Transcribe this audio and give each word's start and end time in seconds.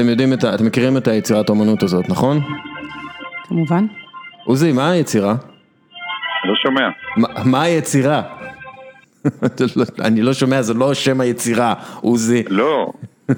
אתם 0.00 0.08
יודעים 0.08 0.32
את 0.32 0.44
ה... 0.44 0.54
אתם 0.54 0.66
מכירים 0.66 0.96
את 0.96 1.08
היצירת 1.08 1.48
האומנות 1.48 1.82
הזאת, 1.82 2.08
נכון? 2.08 2.40
כמובן. 3.48 3.86
עוזי, 4.44 4.72
מה 4.72 4.90
היצירה? 4.90 5.34
לא 6.44 6.54
שומע. 6.62 6.88
מה- 7.16 7.44
מה 7.44 7.62
היצירה? 7.62 8.22
אני 10.06 10.22
לא 10.22 10.32
שומע, 10.32 10.62
זה 10.62 10.74
לא 10.74 10.94
שם 10.94 11.20
היצירה, 11.20 11.74
עוזי. 12.00 12.42
לא. 12.50 12.86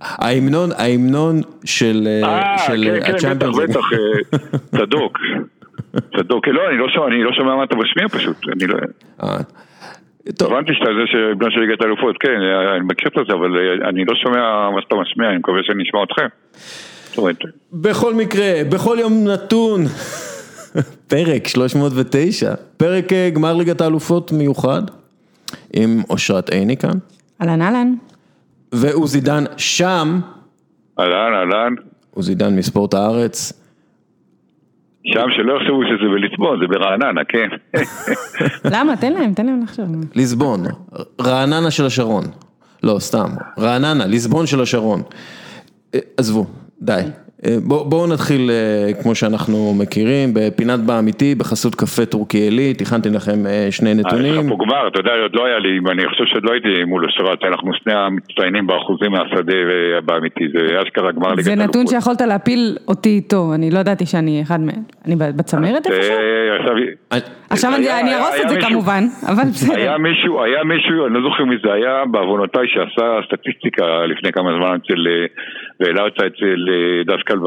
ההמנון, 0.00 0.70
ההמנון 0.78 1.40
של 1.64 2.08
אה, 2.24 2.58
של 2.58 2.98
כן, 3.06 3.12
כן, 3.20 3.38
בטח, 3.38 3.48
הצ'מפיונס. 3.48 3.70
בטח, 3.70 3.84
אה, 3.92 4.38
צדוק. 4.78 5.18
צדוק. 6.16 6.48
לא, 6.48 6.60
אני 6.70 6.78
לא 6.78 6.86
שומע, 6.94 7.06
אני 7.06 7.22
לא 7.22 7.30
שומע 7.32 7.54
מה 7.56 7.64
אתה 7.64 7.76
משמיע 7.76 8.08
פשוט. 8.08 8.36
אני 8.52 8.66
לא... 8.66 8.76
אה, 9.22 9.36
טוב, 10.32 10.52
הבנתי 10.52 10.72
שאתה 10.74 10.84
זה 10.84 11.06
שבנו 11.06 11.50
של 11.50 11.60
ליגת 11.60 11.80
האלופות, 11.82 12.16
כן, 12.20 12.40
אני 12.76 12.84
מכיר 12.84 13.10
את 13.22 13.26
זה, 13.28 13.32
אבל 13.34 13.56
אה, 13.56 13.88
אני 13.88 14.04
לא 14.04 14.14
שומע 14.14 14.70
מה 14.70 14.82
שאתה 14.82 14.94
משמיע, 14.94 15.28
אני 15.28 15.38
מקווה 15.38 15.60
שאני 15.62 15.82
אשמע 15.82 16.02
אתכם. 16.02 16.26
בכל 17.72 18.14
מקרה, 18.14 18.52
בכל 18.72 18.96
יום 19.00 19.12
נתון, 19.24 19.80
פרק 21.10 21.46
309, 21.46 22.54
פרק 22.76 23.12
אה, 23.12 23.30
גמר 23.34 23.54
ליגת 23.54 23.80
האלופות 23.80 24.32
מיוחד, 24.32 24.82
עם 25.72 26.02
אושרת 26.10 26.50
עיני 26.50 26.76
כאן, 26.76 26.98
אהלן 27.40 27.62
אהלן. 27.62 27.94
ועוזי 28.72 29.20
דן 29.20 29.44
שם, 29.56 30.20
אהלן, 30.98 31.34
אהלן. 31.34 31.74
עוזי 32.10 32.34
דן 32.34 32.56
מספורט 32.56 32.94
הארץ. 32.94 33.63
שם 35.06 35.26
שלא 35.36 35.56
יחשבו 35.56 35.82
שזה 35.84 36.08
בליסבון, 36.14 36.58
זה 36.60 36.66
ברעננה, 36.66 37.24
כן. 37.28 37.48
למה? 38.74 38.96
תן 38.96 39.12
להם, 39.12 39.34
תן 39.34 39.46
להם 39.46 39.62
לחשוב. 39.62 39.86
ליסבון, 40.14 40.60
רעננה 41.20 41.70
של 41.70 41.86
השרון. 41.86 42.24
לא, 42.82 42.96
סתם, 42.98 43.28
רעננה, 43.58 44.06
ליסבון 44.06 44.46
של 44.46 44.60
השרון. 44.60 45.02
אה, 45.94 46.00
עזבו, 46.16 46.46
די. 46.82 47.02
אה, 47.46 47.56
בוא- 47.64 47.90
בואו 47.90 48.06
נתחיל 48.12 48.50
אה, 48.50 49.02
כמו 49.02 49.14
שאנחנו 49.14 49.74
מכירים, 49.80 50.28
בפינת 50.34 50.80
באמיתי, 50.80 51.34
בחסות 51.34 51.74
קפה 51.74 52.06
טורקי 52.06 52.38
עילית, 52.38 52.80
הכנתי 52.80 53.08
לכם 53.10 53.46
אה, 53.46 53.66
שני 53.70 53.90
יש 53.90 53.96
נתונים. 53.96 54.32
לך 54.34 54.48
פה 54.48 54.64
גמר, 54.64 54.88
אתה 54.88 55.00
יודע, 55.00 55.10
עוד 55.22 55.34
לא 55.34 55.46
היה 55.46 55.58
לי, 55.58 55.78
אני 55.90 56.08
חושב 56.08 56.24
שעוד 56.26 56.44
לא 56.44 56.52
הייתי 56.52 56.84
מול 56.84 57.06
אשרת, 57.08 57.38
אנחנו 57.44 57.70
שני 57.82 57.92
המצטיינים 57.94 58.66
באחוזים 58.66 59.12
מהשדה 59.12 59.54
ובאמיתי, 59.68 60.44
זה 60.54 60.82
אשכרה 60.82 61.12
גמר 61.12 61.28
ליגת 61.28 61.42
זה 61.44 61.50
האלופות. 61.50 61.68
נתון 61.70 61.86
שיכולת 61.86 62.20
להפיל 62.20 62.76
אותי 62.88 63.08
איתו, 63.08 63.54
אני 63.54 63.70
לא 63.70 63.78
ידעתי 63.78 64.06
שאני 64.06 64.42
אחד 64.42 64.60
מהם. 64.60 64.82
אני 65.06 65.16
בצמרת 65.16 65.86
איפשהו? 65.86 66.14
עכשיו- 66.60 66.76
אני- 67.12 67.20
עכשיו 67.50 67.74
אני 67.74 67.84
היה- 67.86 68.00
אני 68.00 68.08
היה- 68.10 68.18
ארוס 68.24 68.40
את 68.44 68.48
זה 68.48 68.54
מישהו- 68.56 68.70
כמובן, 68.70 69.04
אבל 69.26 69.42
בסדר. 69.54 69.76
היה 69.76 69.98
מישהו, 69.98 70.42
היה 70.44 70.64
מישהו, 70.64 71.06
אני 71.06 71.14
לא 71.14 71.20
זוכר 71.30 71.44
מי 71.44 71.56
זה 71.64 71.72
היה, 71.72 72.04
בעוונותיי 72.10 72.66
שעשה 72.68 73.04
סטטיסטיקה 73.26 73.84
לפני 74.06 74.32
כמה 74.32 74.50
זמן 74.58 74.76
אצל, 74.84 75.00
והעלה 75.84 76.02
אותה 76.02 76.26
אצל 76.26 76.66
אה, 76.72 77.16
דסקל 77.16 77.38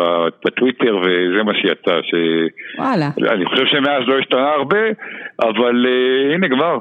בטוויטר, 0.45 0.97
וזה 0.97 1.43
מה 1.43 1.51
שיצא, 1.53 1.99
ש... 2.03 2.13
וואלה. 2.79 3.09
אני 3.33 3.45
חושב 3.45 3.63
שמאז 3.65 4.03
לא 4.07 4.19
השתנה 4.19 4.49
הרבה, 4.49 4.77
אבל 5.41 5.85
אה, 5.87 6.35
הנה 6.35 6.47
כבר. 6.49 6.77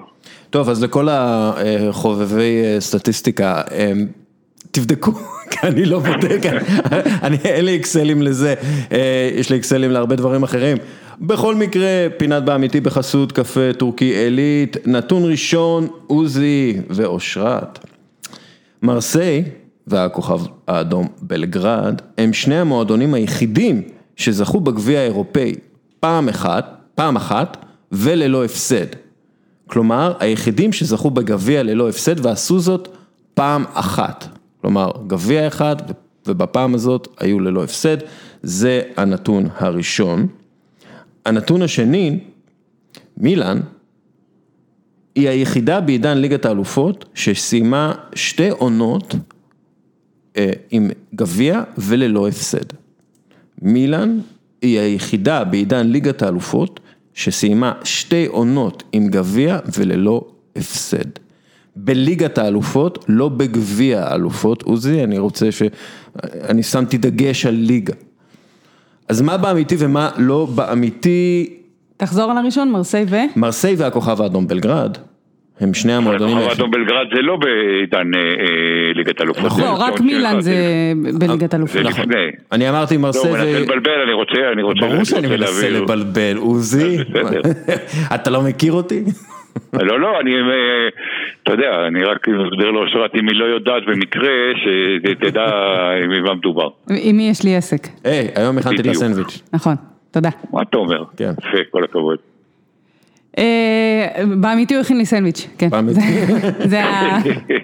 טוב, 0.51 0.69
אז 0.69 0.85
לכל 0.85 1.09
החובבי 1.11 2.63
אה, 2.65 2.81
סטטיסטיקה, 2.81 3.63
תבדקו, 4.71 5.13
כי 5.51 5.67
אני 5.67 5.85
לא 5.85 5.99
בודק, 5.99 6.41
אני, 7.25 7.37
אין 7.45 7.65
לי 7.65 7.77
אקסלים 7.77 8.23
לזה, 8.23 8.55
יש 9.35 9.51
לי 9.51 9.57
אקסלים 9.57 9.91
להרבה 9.91 10.17
דברים 10.17 10.43
אחרים. 10.43 10.77
בכל 11.21 11.55
מקרה, 11.55 12.07
פינת 12.17 12.43
באמיתי 12.43 12.81
בחסות 12.81 13.33
קפה 13.33 13.73
טורקי 13.79 14.05
עילית, 14.05 14.87
נתון 14.87 15.31
ראשון, 15.31 15.89
עוזי 16.07 16.77
ואושרת. 16.91 17.79
מרסיי 18.83 19.45
והכוכב 19.87 20.41
האדום 20.69 21.09
בלגרד 21.23 22.03
הם 22.19 22.33
שני 22.33 22.59
המועדונים 22.59 23.15
היחידים 23.15 23.83
שזכו 24.17 24.61
בגביע 24.61 25.01
האירופאי 25.01 25.55
פעם 26.01 26.29
אחת, 26.29 26.77
פעם 26.95 27.17
אחת 27.17 27.57
וללא 27.93 28.45
הפסד. 28.45 28.87
כלומר, 29.67 30.15
היחידים 30.21 30.73
שזכו 30.73 31.11
בגביע 31.11 31.63
ללא 31.63 31.89
הפסד 31.89 32.27
ועשו 32.27 32.59
זאת 32.59 32.89
פעם 33.35 33.65
אחת. 33.75 34.29
כלומר, 34.61 34.91
גביע 35.07 35.47
אחד 35.47 35.77
ובפעם 36.27 36.75
הזאת 36.75 37.09
היו 37.21 37.41
ללא 37.41 37.65
הפסד, 37.65 37.97
זה 38.43 38.83
הנתון 38.97 39.49
הראשון. 39.57 40.27
הנתון 41.25 41.63
השני, 41.63 42.21
מילאן 43.17 43.61
היא 45.15 45.29
היחידה 45.29 45.81
בעידן 45.81 46.19
ליגת 46.19 46.45
האלופות 46.45 47.05
שסיימה 47.15 47.93
שתי 48.15 48.51
עונות 48.51 49.15
עם 50.71 50.91
גביע 51.15 51.63
וללא 51.79 52.29
הפסד. 52.29 52.67
מילאן 53.63 54.19
היא 54.63 54.79
היחידה 54.79 55.45
בעידן 55.45 55.87
ליגת 55.87 56.23
האלופות 56.23 56.81
שסיימה 57.15 57.73
שתי 57.85 58.27
עונות 58.27 58.83
עם 58.93 59.09
גביע 59.09 59.59
וללא 59.79 60.25
הפסד. 60.57 61.09
בליגת 61.77 62.39
האלופות, 62.39 63.05
לא 63.09 63.29
בגביע 63.29 64.05
האלופות, 64.05 64.63
עוזי, 64.63 65.05
אני 65.05 65.19
רוצה 65.19 65.53
ש... 65.53 65.63
אני 66.23 66.63
שמתי 66.63 66.99
דגש 66.99 67.47
על 67.47 67.55
ליגה. 67.55 67.95
אז 69.09 69.21
מה 69.21 69.37
באמיתי 69.37 69.77
ומה 69.79 70.11
לא 70.17 70.47
באמיתי, 70.55 71.55
תחזור 71.97 72.31
על 72.31 72.39
הראשון, 72.39 72.71
מרסיי 72.71 73.05
ו? 73.09 73.17
מרסיי 73.37 73.75
והכוכב 73.75 74.23
האדום 74.23 74.49
בלגרד, 74.49 74.99
הם 75.61 75.75
שני 75.75 75.93
המועדונים. 75.93 76.37
האדום 76.37 76.71
בלגרד 76.71 77.07
זה 77.15 77.23
לא 77.23 77.37
בעידן 77.37 78.15
אה, 78.15 78.21
אה, 78.21 78.93
ליגת 78.95 79.21
האלופות. 79.21 79.45
נכון. 79.45 79.61
זה 79.61 79.67
לא, 79.67 79.75
רק 79.79 79.95
נכון, 79.95 80.07
מילאן 80.07 80.41
זה 80.41 80.55
בליגת 81.19 81.51
זה 81.51 81.57
אלופות. 81.57 81.83
לפני. 81.83 82.31
אני 82.53 82.69
אמרתי 82.69 82.95
לא, 82.95 83.01
מרסיי 83.01 83.31
הוא 83.31 83.39
מנסה. 83.39 83.61
לבלבל, 83.61 84.01
אני 84.05 84.13
רוצה, 84.13 84.39
אני 84.53 84.63
רוצה... 84.63 84.81
ברור 84.81 84.97
אני 84.97 85.05
שאני 85.05 85.27
מנסה. 85.29 85.71
לבלבל, 85.71 86.37
עוזי. 86.37 86.99
בסדר. 86.99 87.41
אתה 88.15 88.31
לא 88.31 88.43
מכיר 88.43 88.73
אותי? 88.73 89.05
לא, 89.73 90.01
לא, 90.01 90.21
אני, 90.21 90.31
אה, 90.35 90.89
אתה 91.43 91.53
יודע, 91.53 91.87
אני 91.89 92.05
רק 92.05 92.29
מסביר 92.29 92.71
לאושרת, 92.71 93.11
אם 93.15 93.29
היא 93.29 93.39
לא 93.39 93.45
יודעת 93.45 93.83
במקרה, 93.87 94.31
שתדע 94.63 95.47
עם 96.05 96.25
מה 96.25 96.35
מדובר. 96.35 96.69
עם 96.91 97.17
מי 97.17 97.29
יש 97.29 97.45
לי 97.45 97.57
עסק? 97.57 97.89
היי, 98.05 98.29
היום 98.35 98.59
הכנתי 98.59 98.77
לה 98.77 98.83
בדיוק. 98.83 98.95
סנדוויץ'. 98.97 99.43
נכון, 99.53 99.75
תודה. 100.11 100.31
מה 100.53 100.63
אתה 100.63 100.77
אומר? 100.77 101.05
כן. 101.17 101.31
יפה, 101.39 101.59
כל 101.71 101.85
הכבוד. 101.85 102.19
אה, 103.39 103.45
באמיתי 104.41 104.75
הוא 104.75 104.81
הכין 104.81 104.97
לי 104.99 105.07
סנדוויץ', 105.07 105.47
כן. 105.59 105.69
באמיתי. 105.69 106.01
זה- 106.69 106.83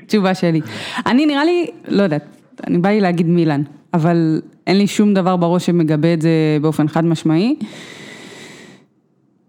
התשובה 0.02 0.34
שלי. 0.34 0.60
אני 1.06 1.26
נראה 1.26 1.44
לי, 1.44 1.66
לא 1.88 2.02
יודעת, 2.02 2.24
אני 2.66 2.78
בא 2.78 2.88
לי 2.88 3.00
להגיד 3.00 3.26
מילאן, 3.26 3.62
אבל 3.94 4.40
אין 4.66 4.78
לי 4.78 4.86
שום 4.86 5.14
דבר 5.14 5.36
בראש 5.36 5.66
שמגבה 5.66 6.14
את 6.14 6.22
זה 6.22 6.30
באופן 6.62 6.88
חד 6.88 7.04
משמעי. 7.04 7.56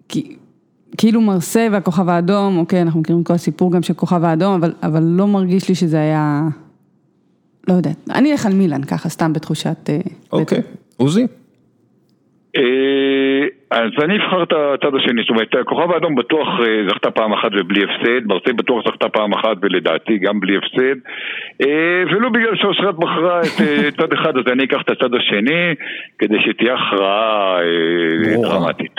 כי- 0.09 0.35
כאילו 0.97 1.21
מרסיי 1.21 1.69
והכוכב 1.69 2.09
האדום, 2.09 2.57
אוקיי, 2.57 2.81
אנחנו 2.81 2.99
מכירים 2.99 3.21
את 3.21 3.27
כל 3.27 3.33
הסיפור 3.33 3.71
גם 3.71 3.83
של 3.83 3.93
כוכב 3.93 4.23
האדום, 4.23 4.53
אבל, 4.53 4.73
אבל 4.83 5.03
לא 5.03 5.27
מרגיש 5.27 5.69
לי 5.69 5.75
שזה 5.75 5.97
היה, 5.99 6.47
לא 7.67 7.73
יודעת, 7.73 7.95
אני 8.09 8.31
אלך 8.31 8.45
על 8.45 8.53
מילאן 8.53 8.83
ככה, 8.83 9.09
סתם 9.09 9.33
בתחושת... 9.33 9.89
אה, 9.89 9.97
אוקיי. 10.31 10.61
עוזי. 10.97 11.27
אז 13.73 13.91
אני 14.03 14.15
אבחר 14.17 14.43
את 14.43 14.53
הצד 14.53 14.95
השני, 14.95 15.21
זאת 15.21 15.29
אומרת, 15.29 15.55
הכוכב 15.61 15.91
האדום 15.91 16.15
בטוח 16.15 16.47
אה, 16.59 16.65
זכתה 16.89 17.11
פעם 17.11 17.33
אחת 17.33 17.51
ובלי 17.59 17.81
הפסד, 17.83 18.25
מרסיי 18.25 18.53
בטוח 18.53 18.87
זכתה 18.87 19.09
פעם 19.09 19.33
אחת 19.33 19.57
ולדעתי 19.61 20.17
גם 20.17 20.39
בלי 20.39 20.57
הפסד, 20.57 20.97
אה, 21.61 22.03
ולו 22.11 22.31
בגלל 22.31 22.55
שאושרת 22.55 22.95
בחרה 22.95 23.39
את 23.41 23.61
אה, 23.61 23.91
צד 23.97 24.13
אחד, 24.13 24.37
אז 24.37 24.43
אני 24.51 24.63
אקח 24.63 24.81
את 24.81 24.89
הצד 24.89 25.13
השני, 25.13 25.75
כדי 26.19 26.37
שתהיה 26.39 26.73
הכרעה. 26.75 27.57
דרמטית. 28.41 28.95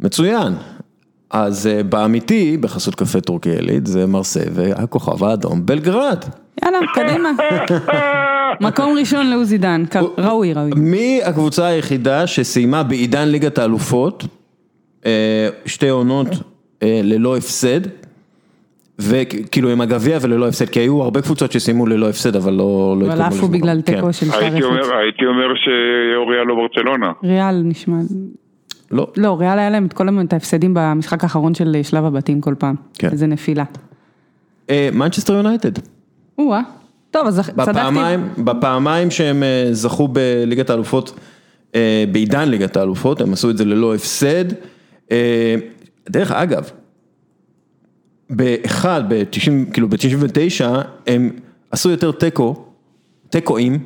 מצוין. 0.00 0.79
אז 1.30 1.66
אה, 1.66 1.82
באמיתי, 1.82 2.56
בחסות 2.56 2.94
קפה 2.94 3.20
טורקי 3.20 3.50
עילית, 3.50 3.86
זה 3.86 4.06
מרסיי 4.06 4.46
והכוכב 4.52 5.24
האדום 5.24 5.66
בלגרד. 5.66 6.24
יאללה, 6.64 6.78
קדימה. 6.94 7.30
מקום 8.60 8.94
ראשון 8.98 9.26
לעוזי 9.26 9.58
דן, 9.58 9.84
ראוי, 10.18 10.52
ראוי. 10.52 10.70
מי 10.76 11.20
הקבוצה 11.24 11.66
היחידה 11.66 12.26
שסיימה 12.26 12.82
בעידן 12.82 13.28
ליגת 13.28 13.58
האלופות, 13.58 14.24
אה, 15.06 15.48
שתי 15.66 15.88
עונות 15.88 16.28
אה, 16.82 17.00
ללא 17.04 17.36
הפסד, 17.36 17.80
וכאילו 18.98 19.70
עם 19.70 19.80
הגביע 19.80 20.18
וללא 20.22 20.48
הפסד, 20.48 20.68
כי 20.68 20.80
היו 20.80 21.02
הרבה 21.02 21.22
קבוצות 21.22 21.52
שסיימו 21.52 21.86
ללא 21.86 22.08
הפסד, 22.08 22.36
אבל 22.36 22.52
לא... 22.52 22.96
לא 23.00 23.06
אבל 23.06 23.22
עפו 23.22 23.48
בגלל. 23.48 23.80
תיקו. 23.80 24.12
של 24.12 24.26
שער 24.26 24.40
הייתי. 24.40 24.62
אומר, 24.62 24.96
הייתי 24.96 25.26
אומר 25.26 25.54
שאוריה 25.54 26.44
לא 26.44 26.54
ברצלונה. 26.54 27.12
ריאל 27.24 27.62
נשמע, 27.64 27.96
לא. 28.90 29.12
לא, 29.16 29.40
ריאל 29.40 29.58
היה 29.58 29.70
להם 29.70 29.86
את 29.86 29.92
כל 29.92 30.08
ההפסדים 30.32 30.74
במשחק 30.74 31.22
האחרון 31.24 31.54
של 31.54 31.76
שלב 31.82 32.04
הבתים 32.04 32.40
כל 32.40 32.54
פעם. 32.58 32.74
כן. 32.94 33.08
איזה 33.12 33.26
נפילה. 33.26 33.64
אה, 34.70 34.88
מנצ'סטר 34.92 35.32
יונייטד. 35.32 35.72
או-אה, 36.38 36.60
טוב, 37.10 37.26
אז 37.26 37.36
צדקתי. 37.36 37.52
בפעמיים, 37.52 38.28
בפעמיים 38.38 39.10
שהם 39.10 39.42
אה, 39.42 39.68
זכו 39.72 40.08
בליגת 40.08 40.70
האלופות, 40.70 41.18
אה, 41.74 42.04
בעידן 42.12 42.48
ליגת 42.48 42.76
האלופות, 42.76 43.20
הם 43.20 43.32
עשו 43.32 43.50
את 43.50 43.56
זה 43.56 43.64
ללא 43.64 43.94
הפסד. 43.94 44.44
אה, 45.10 45.54
דרך 46.10 46.32
אגב, 46.32 46.70
באחד, 48.30 49.02
ב-90, 49.08 49.72
כאילו 49.72 49.88
ב-99, 49.88 50.64
הם 51.06 51.30
עשו 51.70 51.90
יותר 51.90 52.10
תיקו, 52.10 52.64
תיקואים, 53.30 53.78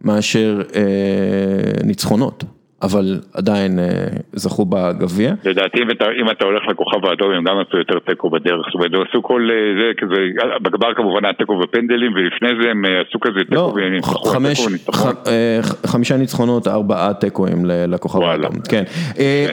מאשר 0.00 0.62
ניצחונות. 1.84 2.44
אבל 2.82 3.20
עדיין 3.34 3.78
זכו 4.32 4.64
בגביע. 4.64 5.32
לדעתי 5.44 5.78
אם 6.22 6.30
אתה 6.30 6.44
הולך 6.44 6.62
לכוכב 6.70 7.06
האדום 7.06 7.30
הם 7.30 7.44
גם 7.44 7.56
עשו 7.68 7.78
יותר 7.78 7.98
תיקו 8.06 8.30
בדרך, 8.30 8.66
זאת 8.66 8.74
אומרת 8.74 8.90
הם 8.94 9.00
עשו 9.08 9.22
כל 9.22 9.48
זה 9.78 9.92
כזה, 10.00 10.16
בגבר 10.62 10.94
כמובן 10.94 11.24
היה 11.24 11.32
תיקו 11.32 11.58
בפנדלים 11.58 12.12
ולפני 12.12 12.48
זה 12.62 12.70
הם 12.70 12.84
עשו 13.08 13.20
כזה 13.20 13.40
תיקו 13.40 13.54
לא, 13.54 13.74
חמישה 15.86 16.16
ניצחונות, 16.16 16.68
ארבעה 16.68 17.14
תיקואים 17.14 17.64
לכוכב 17.66 18.22
האדום, 18.22 18.60
כן. 18.68 18.82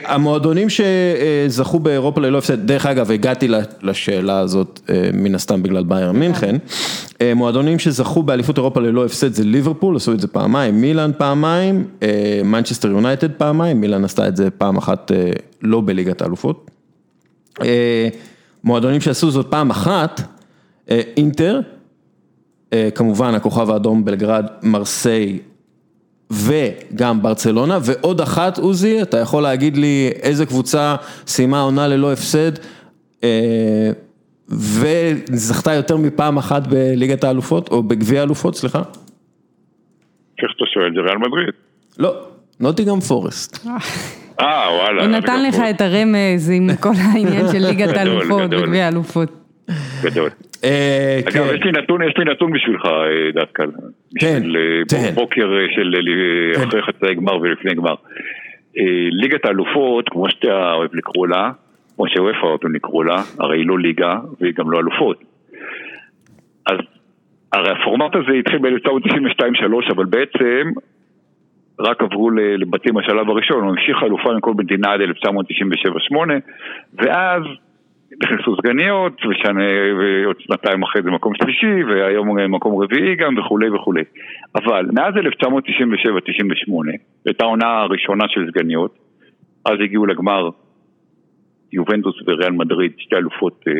המועדונים 0.04 0.68
שזכו 0.68 1.78
באירופה 1.78 2.20
ללא 2.20 2.38
הפסד, 2.38 2.66
דרך 2.66 2.86
אגב 2.86 3.10
הגעתי 3.10 3.48
לשאלה 3.82 4.38
הזאת 4.38 4.80
מן 5.14 5.34
הסתם 5.34 5.62
בגלל 5.62 5.84
ביירן 5.84 6.12
מינכן, 6.12 6.56
מועדונים 7.36 7.78
שזכו 7.78 8.22
באליפות 8.22 8.58
אירופה 8.58 8.80
ללא 8.80 9.04
הפסד 9.04 9.32
זה 9.32 9.44
ליברפול, 9.44 9.96
עשו 9.96 10.12
את 10.12 10.20
זה 10.20 10.28
פעמיים, 10.28 10.80
מילאן 10.80 11.10
פעמיים, 11.18 11.84
מנצ'סטר 12.44 12.88
יונייטד. 12.88 13.17
יונייטד 13.22 13.38
פעמיים, 13.38 13.80
מילאן 13.80 14.04
עשתה 14.04 14.28
את 14.28 14.36
זה 14.36 14.50
פעם 14.50 14.76
אחת 14.76 15.12
לא 15.62 15.80
בליגת 15.84 16.22
האלופות. 16.22 16.70
מועדונים 18.64 19.00
שעשו 19.00 19.30
זאת 19.30 19.46
פעם 19.50 19.70
אחת, 19.70 20.20
אינטר, 20.88 21.60
כמובן 22.94 23.34
הכוכב 23.34 23.70
האדום 23.70 24.04
בלגרד, 24.04 24.46
מרסיי 24.62 25.38
וגם 26.30 27.22
ברצלונה, 27.22 27.78
ועוד 27.82 28.20
אחת 28.20 28.58
עוזי, 28.58 29.02
אתה 29.02 29.18
יכול 29.18 29.42
להגיד 29.42 29.76
לי 29.76 30.10
איזה 30.22 30.46
קבוצה 30.46 30.96
סיימה 31.26 31.60
עונה 31.60 31.88
ללא 31.88 32.12
הפסד 32.12 32.52
וזכתה 34.48 35.72
יותר 35.72 35.96
מפעם 35.96 36.38
אחת 36.38 36.66
בליגת 36.66 37.24
האלופות, 37.24 37.68
או 37.68 37.82
בגביע 37.82 38.20
האלופות, 38.20 38.54
סליחה? 38.56 38.78
איך 38.78 40.50
אתה 40.56 40.64
שואל, 40.74 40.90
זה 40.94 41.00
ריאל 41.00 41.18
מדריד. 41.18 41.54
לא. 41.98 42.27
נוטיגאם 42.60 43.00
פורסט. 43.00 43.66
אה 44.40 44.68
וואלה. 44.78 45.02
הוא 45.02 45.10
נתן 45.10 45.42
לך 45.42 45.56
את 45.70 45.80
הרמז 45.80 46.50
עם 46.54 46.68
כל 46.82 46.92
העניין 47.12 47.48
של 47.52 47.58
ליגת 47.58 47.96
האלופות 47.96 48.42
וגביע 48.50 48.84
האלופות. 48.84 49.30
גדול. 50.02 50.30
אגב, 51.24 51.32
כן. 51.32 51.54
יש 51.54 51.60
לי 51.64 51.72
נתון, 51.72 52.02
יש 52.02 52.14
לי 52.18 52.24
נתון 52.24 52.52
בשבילך 52.52 52.82
דווקא. 53.34 53.64
כן, 54.18 54.42
תן. 54.88 55.14
בוקר 55.14 55.48
של 55.74 55.94
כן. 56.54 56.62
אחרי 56.68 56.82
חצי 56.82 57.14
גמר 57.14 57.40
ולפני 57.40 57.74
גמר. 57.74 57.94
ליגת 59.10 59.44
האלופות, 59.44 60.08
כמו 60.08 60.30
שאתה 60.30 60.72
אוהב 60.72 60.94
לקרוא 60.94 61.26
לה, 61.26 61.50
כמו 61.96 62.08
שוופא 62.08 62.46
אוהבים 62.46 62.74
לקרוא 62.74 63.04
לה, 63.04 63.22
הרי 63.38 63.58
היא 63.58 63.66
לא 63.66 63.78
ליגה 63.78 64.16
והיא 64.40 64.52
גם 64.56 64.70
לא 64.70 64.78
אלופות. 64.78 65.22
אז 66.66 66.78
הרי 67.52 67.70
הפורמט 67.70 68.14
הזה 68.14 68.32
התחיל 68.38 68.58
ב-1992-3, 68.58 69.92
אבל 69.92 70.04
בעצם 70.04 70.70
רק 71.80 72.02
עברו 72.02 72.30
לבתים 72.30 72.98
השלב 72.98 73.30
הראשון, 73.30 73.62
הוא 73.62 73.70
המשיך 73.70 73.96
חלופה 73.96 74.32
מכל 74.36 74.52
מדינה 74.54 74.92
עד 74.92 75.00
1997-2008 75.00 75.06
ואז 76.94 77.42
נכנסו 78.22 78.56
סגניות 78.56 79.20
ועוד 79.24 80.36
שנתיים 80.40 80.82
אחרי 80.82 81.02
זה 81.02 81.10
מקום 81.10 81.32
שלישי 81.34 81.84
והיום 81.84 82.52
מקום 82.54 82.82
רביעי 82.82 83.16
גם 83.16 83.38
וכולי 83.38 83.70
וכולי 83.70 84.02
אבל 84.54 84.86
מאז 84.92 85.14
1997-98 85.14 85.18
הייתה 87.26 87.44
העונה 87.44 87.66
הראשונה 87.66 88.24
של 88.28 88.50
סגניות 88.50 88.98
אז 89.64 89.74
הגיעו 89.84 90.06
לגמר 90.06 90.48
יובנטוס 91.72 92.14
וריאל 92.26 92.52
מדריד, 92.52 92.92
שתי 92.98 93.16
אלופות 93.16 93.64
אה, 93.68 93.72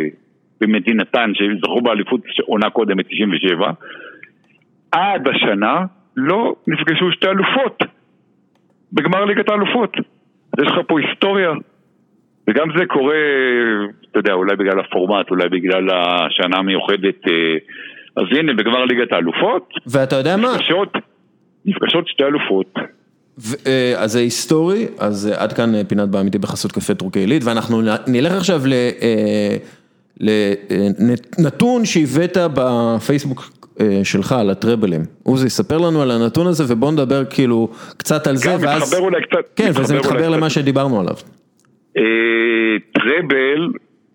במדינתן 0.61 1.33
שזכו 1.35 1.81
באליפות 1.81 2.21
עונה 2.47 2.71
קודם 2.71 2.97
ב-97 2.97 3.65
עד 4.93 5.29
השנה 5.29 5.85
לא 6.19 6.55
נפגשו 6.67 7.13
שתי 7.13 7.27
אלופות 7.27 7.79
בגמר 8.93 9.25
ליגת 9.25 9.49
האלופות. 9.51 9.93
אז 10.53 10.65
יש 10.65 10.71
לך 10.73 10.87
פה 10.87 11.01
היסטוריה. 11.01 11.51
וגם 12.49 12.69
זה 12.79 12.87
קורה, 12.87 13.17
אתה 14.11 14.19
יודע, 14.19 14.33
אולי 14.33 14.57
בגלל 14.57 14.81
הפורמט, 14.81 15.31
אולי 15.31 15.49
בגלל 15.49 15.89
השנה 15.91 16.57
המיוחדת. 16.57 17.29
אה, 17.29 17.57
אז 18.17 18.25
הנה, 18.39 18.55
בגמר 18.55 18.85
ליגת 18.85 19.13
האלופות. 19.13 19.69
ואתה 19.87 20.17
יודע 20.17 20.37
מה? 20.37 20.49
נפגשות, 20.55 20.93
נפגשות 21.65 22.09
שתי 22.09 22.25
אלופות. 22.25 22.75
אה, 23.67 23.95
אז 23.97 24.13
זה 24.13 24.19
היסטורי, 24.19 24.87
אז 24.99 25.27
עד 25.37 25.53
כאן 25.53 25.75
אה, 25.75 25.85
פינת 25.85 26.09
באמיתי 26.09 26.39
בחסות 26.39 26.73
קפה 26.73 26.95
טורקי 26.95 27.19
עילית, 27.19 27.45
ואנחנו 27.45 27.83
נלך 28.07 28.33
עכשיו 28.33 28.61
לנתון 30.21 31.85
שהבאת 31.85 32.37
בפייסבוק 32.55 33.41
אה, 33.41 33.58
שלך 34.05 34.33
על 34.33 34.51
הטראבלים. 34.51 35.01
עוזי, 35.23 35.51
ספר 35.51 35.79
לנו 35.79 36.03
על 36.03 36.11
הנתון 36.11 36.47
הזה 36.47 36.75
ובוא 36.75 36.93
נדבר 36.93 37.25
כאילו 37.25 37.69
קצת 37.97 38.27
על 38.27 38.37
זה, 38.37 38.51
ואז... 38.61 38.83
מתחבר 38.83 39.05
אולי 39.05 39.23
קצת... 39.23 39.49
כן, 39.57 39.71
וזה 39.75 39.99
מתחבר 39.99 40.29
למה 40.29 40.51
שדיברנו 40.51 41.01
עליו. 41.01 41.15
אה, 41.97 42.03
טראבל, 42.93 43.69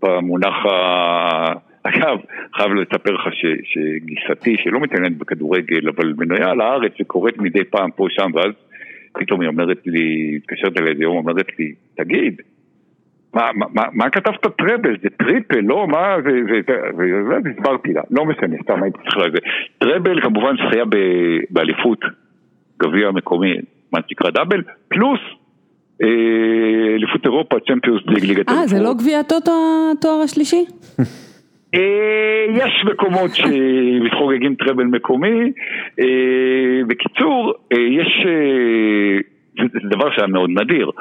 במונח 0.04 0.66
ה... 0.66 1.74
אגב, 1.90 2.18
חייב 2.56 2.74
לספר 2.74 3.12
לך 3.12 3.22
שגיסתי, 3.64 4.56
שלא 4.64 4.80
מתעניינת 4.80 5.18
בכדורגל, 5.18 5.90
אבל 5.96 6.14
מנויה 6.18 6.50
על 6.50 6.62
הארץ 6.62 6.92
וקוראת 7.02 7.38
מדי 7.38 7.64
פעם 7.64 7.90
פה 7.96 8.08
שם, 8.10 8.32
ואז 8.34 8.52
פתאום 9.20 9.42
היא 9.42 9.48
אומרת 9.50 9.82
לי, 9.86 10.36
מתקשרת 10.36 10.78
אליי 10.78 10.92
איזה 10.92 11.04
יום, 11.04 11.18
אומרת 11.18 11.48
לי, 11.60 11.74
תגיד, 11.98 12.42
מה, 13.34 13.50
מה, 13.56 13.84
מה 13.94 14.10
כתבת 14.10 14.58
טראבל? 14.58 14.98
זה 15.02 15.10
טריפל, 15.18 15.60
לא? 15.60 15.88
מה 15.88 16.16
זה, 16.24 16.30
ואז 17.30 17.44
הסברתי 17.52 17.94
לה, 17.94 18.02
לא 18.12 18.26
משנה, 18.26 18.56
סתם 18.64 18.84
הייתי 18.84 18.98
צריך 18.98 19.18
לזה. 19.18 19.38
טראבל 19.78 20.22
כמובן 20.22 20.56
זכייה 20.68 20.84
באליפות, 21.50 22.00
גביע 22.80 23.12
מקומי, 23.12 23.54
מה 23.92 24.00
שנקרא 24.08 24.30
דאבל, 24.32 24.62
פלוס 24.88 25.20
אה, 26.04 26.96
אליפות 26.96 27.26
אירופה, 27.26 27.58
צ'מפיונס 27.68 28.02
ליג, 28.08 28.26
ליגת 28.26 28.50
אה, 28.50 28.68
זה 28.68 28.84
לא 28.84 28.94
גביע 28.94 29.24
טוטו 29.24 29.52
התואר 29.92 30.22
השלישי? 30.24 30.66
אה, 31.76 32.46
יש 32.50 32.86
מקומות 32.92 33.36
שמתחוגגים 33.36 34.56
טראבל 34.56 34.84
מקומי, 34.84 35.52
אה, 36.00 36.82
בקיצור, 36.88 37.54
יש, 37.72 38.26
זה 39.58 39.90
דבר 39.90 40.12
שהיה 40.16 40.28
מאוד 40.28 40.50
נדיר. 40.50 40.92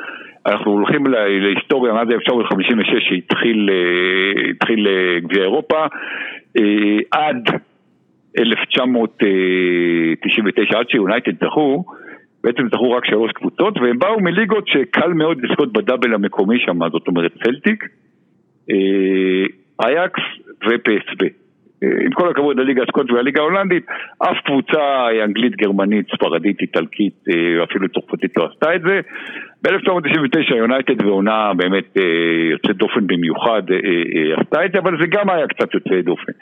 אנחנו 0.47 0.71
הולכים 0.71 1.07
להיסטוריה 1.07 1.93
מאז 1.93 2.11
1956 2.11 3.09
שהתחיל 3.09 3.71
אה, 4.89 5.21
גביע 5.21 5.43
אירופה 5.43 5.87
אה, 6.59 6.99
עד 7.11 7.49
1999, 8.39 10.79
עד 10.79 10.89
שיונייטד 10.89 11.45
זכו, 11.45 11.85
בעצם 12.45 12.69
זכו 12.69 12.91
רק 12.91 13.05
שלוש 13.05 13.33
קבוצות 13.33 13.79
והם 13.79 13.99
באו 13.99 14.21
מליגות 14.21 14.69
שקל 14.69 15.09
מאוד 15.09 15.45
לזכות 15.45 15.73
בדאבל 15.73 16.15
המקומי 16.15 16.59
שם, 16.59 16.79
זאת 16.93 17.09
אומרת 17.09 17.33
צלטיק, 17.45 17.85
אה, 18.71 19.47
אייקס 19.85 20.23
ופסב. 20.69 21.42
עם 22.05 22.12
כל 22.12 22.31
הכבוד 22.31 22.61
לליגה 22.61 22.83
הסקוט 22.83 23.11
והליגה 23.11 23.41
ההולנדית, 23.41 23.87
אף 24.19 24.37
קבוצה 24.45 25.07
אנגלית, 25.25 25.57
גרמנית, 25.57 26.07
ספרדית, 26.15 26.61
איטלקית, 26.61 27.25
אפילו 27.65 27.89
צרפתית 27.89 28.37
לא 28.37 28.49
עשתה 28.53 28.75
את 28.75 28.83
זה. 28.83 29.01
ב-1999 29.62 30.55
יונייטד 30.57 31.05
ועונה 31.05 31.53
באמת 31.57 31.97
אה, 31.97 32.03
יוצאת 32.51 32.77
דופן 32.77 33.07
במיוחד 33.07 33.62
אה, 33.71 33.77
אה, 33.77 34.43
עשתה 34.43 34.65
את 34.65 34.73
זה, 34.73 34.79
אבל 34.79 35.01
זה 35.01 35.07
גם 35.07 35.31
היה 35.31 35.47
קצת 35.47 35.75
יוצא 35.75 36.01
דופן. 36.01 36.33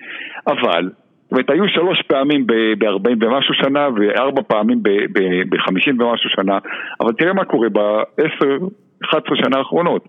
אבל, 0.46 0.90
זאת 1.22 1.32
אומרת, 1.32 1.50
היו 1.50 1.68
שלוש 1.68 2.02
פעמים 2.02 2.46
ב-40 2.46 3.16
ומשהו 3.20 3.54
שנה 3.54 3.88
וארבע 3.96 4.42
פעמים 4.42 4.82
ב-50 4.82 6.02
ומשהו 6.02 6.30
שנה, 6.30 6.58
אבל 7.00 7.12
תראה 7.12 7.32
מה 7.32 7.44
קורה 7.44 7.68
ב-10-11 7.68 9.34
שנה 9.34 9.58
האחרונות. 9.58 10.08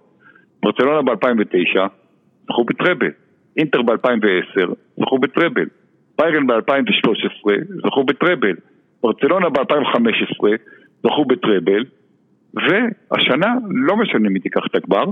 ברצלונה 0.64 1.02
ב-2009 1.02 1.80
זכו 2.44 2.64
בטראבל, 2.64 3.12
אינטר 3.58 3.82
ב-2010 3.82 4.70
זכו 4.98 5.20
בטראבל, 5.20 5.66
ביירן 6.18 6.48
ב-2013 6.48 7.52
זכו 7.88 8.04
בטראבל, 8.04 8.56
ברצלונה 9.04 9.50
ב-2015 9.50 10.48
זכו 11.04 11.26
בטראבל, 11.26 11.86
והשנה 12.54 13.56
לא 13.70 13.98
משנה 13.98 14.30
מי 14.30 14.40
תיקח 14.40 14.62
את 14.72 14.76
הגבר, 14.76 15.06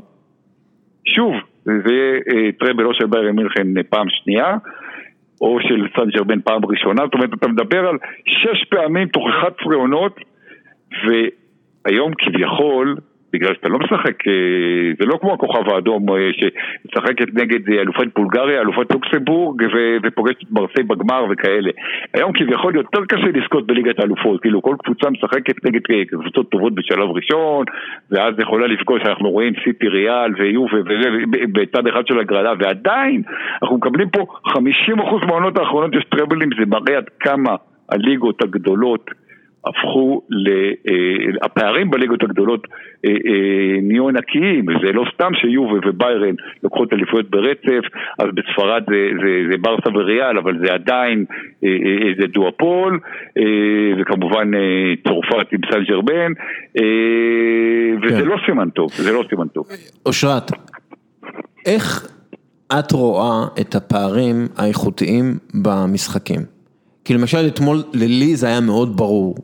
שוב, 1.05 1.33
זה 1.65 1.93
יהיה 1.93 2.19
אה, 2.33 2.51
טראבל 2.59 2.85
או 2.85 2.93
של 2.93 3.05
ביירן 3.05 3.35
מינכן 3.35 3.77
אה, 3.77 3.83
פעם 3.83 4.07
שנייה, 4.09 4.57
או 5.41 5.57
של 5.61 5.87
סן 5.95 6.09
ג'רבן 6.09 6.41
פעם 6.41 6.65
ראשונה, 6.65 7.03
זאת 7.05 7.13
אומרת 7.13 7.29
אתה 7.33 7.47
מדבר 7.47 7.87
על 7.87 7.97
שש 8.25 8.63
פעמים 8.69 9.07
תוך 9.07 9.23
11 9.39 9.75
עונות, 9.75 10.19
והיום 10.91 12.11
כביכול 12.17 12.95
בגלל 13.33 13.53
שאתה 13.53 13.69
לא 13.69 13.79
משחק, 13.79 14.27
אה, 14.27 14.33
זה 14.99 15.05
לא 15.05 15.17
כמו 15.21 15.33
הכוכב 15.33 15.69
האדום 15.73 16.09
אה, 16.09 16.29
שמשחקת 16.33 17.33
נגד 17.33 17.69
אה, 17.69 17.81
אלופת 17.81 18.07
בולגריה, 18.15 18.61
אלופת 18.61 18.91
לוקסמבורג 18.91 19.63
ופוגשת 20.03 20.41
את 20.41 20.51
מרסיי 20.51 20.83
בגמר 20.83 21.25
וכאלה. 21.29 21.71
היום 22.13 22.31
כביכול 22.33 22.75
יותר 22.75 23.05
קשה 23.05 23.27
לזכות 23.33 23.67
בליגת 23.67 23.99
האלופות, 23.99 24.41
כאילו 24.41 24.61
כל 24.61 24.75
קבוצה 24.83 25.09
משחקת 25.09 25.65
נגד 25.65 25.81
קבוצות 26.09 26.49
טובות 26.49 26.75
בשלב 26.75 27.09
ראשון, 27.09 27.65
ואז 28.11 28.33
יכולה 28.39 28.67
לפגוש, 28.67 29.01
אנחנו 29.05 29.29
רואים 29.29 29.53
סיטי 29.63 29.87
ריאל 29.87 30.31
ויובה 30.37 30.77
וזה 30.81 31.09
בצד 31.53 31.87
אחד 31.87 32.07
של 32.07 32.19
הגרלה, 32.19 32.53
ועדיין 32.59 33.21
אנחנו 33.61 33.77
מקבלים 33.77 34.09
פה 34.09 34.25
50% 34.47 35.25
מהעונות 35.27 35.57
האחרונות 35.57 35.95
יש 35.95 36.03
טראבלים, 36.03 36.49
זה 36.59 36.65
מראה 36.65 36.97
עד 36.97 37.09
כמה 37.19 37.55
הליגות 37.91 38.43
הגדולות 38.43 39.09
הפכו, 39.65 40.21
ל, 40.29 40.47
אה, 40.49 41.45
הפערים 41.45 41.89
בליגות 41.89 42.23
הגדולות 42.23 42.67
אה, 43.05 43.11
אה, 43.11 43.81
נהיו 43.81 44.09
ענקיים, 44.09 44.65
זה 44.85 44.91
לא 44.91 45.05
סתם 45.13 45.31
שיובה 45.41 45.89
וביירן 45.89 46.35
לקחו 46.63 46.83
את 46.83 46.93
אליפויות 46.93 47.29
ברצף, 47.29 47.87
אז 48.19 48.27
בספרד 48.33 48.83
זה, 48.89 49.09
זה, 49.23 49.51
זה 49.51 49.57
ברסה 49.57 49.89
וריאל, 49.93 50.37
אבל 50.37 50.59
זה 50.65 50.73
עדיין 50.73 51.25
איזה 51.63 52.27
דואפול, 52.27 52.99
וכמובן 53.99 54.51
צרפת 55.03 55.47
עם 55.51 55.59
סן 55.71 55.83
ג'רבן, 55.83 56.31
וזה 58.03 58.21
כן. 58.21 58.25
לא 58.25 58.35
סימן 58.45 58.69
טוב, 58.69 58.89
זה 58.91 59.11
לא 59.11 59.23
סימן 59.29 59.47
טוב. 59.47 59.65
אושרת, 60.05 60.51
איך 61.65 62.07
את 62.79 62.91
רואה 62.91 63.45
את 63.61 63.75
הפערים 63.75 64.47
האיכותיים 64.57 65.25
במשחקים? 65.63 66.39
כי 67.05 67.13
למשל 67.13 67.47
אתמול 67.47 67.83
ללי 67.93 68.35
זה 68.35 68.47
היה 68.47 68.61
מאוד 68.61 68.97
ברור. 68.97 69.35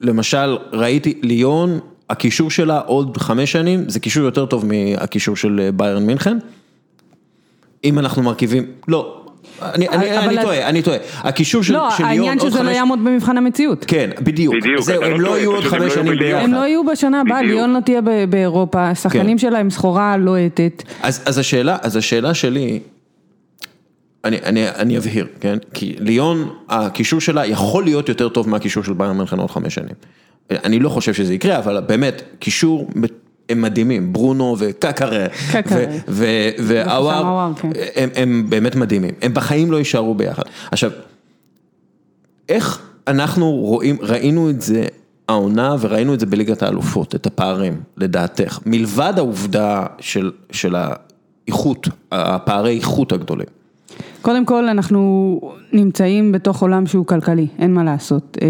למשל 0.00 0.56
ראיתי 0.72 1.18
ליון, 1.22 1.78
הקישור 2.10 2.50
שלה 2.50 2.78
עוד 2.78 3.16
חמש 3.16 3.52
שנים, 3.52 3.88
זה 3.88 4.00
קישור 4.00 4.24
יותר 4.24 4.46
טוב 4.46 4.64
מהקישור 4.66 5.36
של 5.36 5.70
ביירן 5.74 6.06
מינכן. 6.06 6.38
אם 7.84 7.98
אנחנו 7.98 8.22
מרכיבים, 8.22 8.64
לא, 8.88 9.22
אני 9.62 9.86
טועה, 10.42 10.68
אני 10.68 10.82
טועה, 10.82 10.98
הקישור 11.18 11.62
של 11.62 11.72
ליון 11.72 11.84
עוד 11.84 11.92
חמש... 11.92 12.00
לא, 12.00 12.06
העניין 12.06 12.40
שזה 12.40 12.62
לא 12.62 12.70
יעמוד 12.70 12.98
במבחן 13.04 13.36
המציאות. 13.36 13.84
כן, 13.88 14.10
בדיוק, 14.20 14.54
זהו, 14.78 15.02
הם 15.02 15.20
לא 15.20 15.38
יהיו 15.38 15.52
עוד 15.52 15.64
חמש 15.64 15.92
שנים 15.92 16.18
ביחד. 16.18 16.42
הם 16.42 16.52
לא 16.54 16.66
יהיו 16.66 16.84
בשנה 16.86 17.20
הבאה, 17.20 17.42
ליון 17.42 17.72
לא 17.72 17.80
תהיה 17.80 18.00
באירופה, 18.30 18.88
השחקנים 18.88 19.38
כן. 19.38 19.38
שלה 19.38 19.58
הם 19.58 19.70
סחורה 19.70 20.16
לוהטת. 20.16 20.82
אז 21.02 21.96
השאלה 21.96 22.34
שלי... 22.34 22.60
אני, 22.60 22.70
אני, 22.70 22.80
אני 24.34 24.98
אבהיר, 24.98 25.26
כן? 25.40 25.58
כי 25.74 25.96
ליון, 25.98 26.50
הקישור 26.68 27.20
שלה 27.20 27.46
יכול 27.46 27.84
להיות 27.84 28.08
יותר 28.08 28.28
טוב 28.28 28.48
מהקישור 28.48 28.84
של 28.84 28.92
ביירן 28.92 29.16
מינכן 29.16 29.38
עוד 29.38 29.50
חמש 29.50 29.74
שנים. 29.74 29.94
אני 30.50 30.78
לא 30.78 30.88
חושב 30.88 31.14
שזה 31.14 31.34
יקרה, 31.34 31.58
אבל 31.58 31.80
באמת, 31.80 32.22
קישור 32.38 32.90
הם 33.48 33.62
מדהימים, 33.62 34.12
ברונו 34.12 34.56
וקקרה, 34.58 35.26
והוואר, 36.58 37.52
כן. 37.54 37.68
הם 38.14 38.46
באמת 38.48 38.74
מדהימים, 38.76 39.14
הם 39.22 39.34
בחיים 39.34 39.72
לא 39.72 39.76
יישארו 39.76 40.14
ביחד. 40.14 40.42
עכשיו, 40.70 40.90
איך 42.48 42.82
אנחנו 43.08 43.50
רואים, 43.50 43.98
ראינו 44.00 44.50
את 44.50 44.62
זה 44.62 44.86
העונה 45.28 45.76
וראינו 45.80 46.14
את 46.14 46.20
זה 46.20 46.26
בליגת 46.26 46.62
האלופות, 46.62 47.14
את 47.14 47.26
הפערים, 47.26 47.80
לדעתך, 47.96 48.58
מלבד 48.66 49.12
העובדה 49.16 49.86
של, 50.00 50.30
של 50.50 50.76
האיכות, 50.76 51.88
הפערי 52.12 52.76
איכות 52.76 53.12
הגדולים. 53.12 53.46
קודם 54.26 54.44
כל 54.44 54.68
אנחנו 54.68 55.40
נמצאים 55.72 56.32
בתוך 56.32 56.62
עולם 56.62 56.86
שהוא 56.86 57.06
כלכלי, 57.06 57.46
אין 57.58 57.74
מה 57.74 57.84
לעשות. 57.84 58.38
אה, 58.42 58.48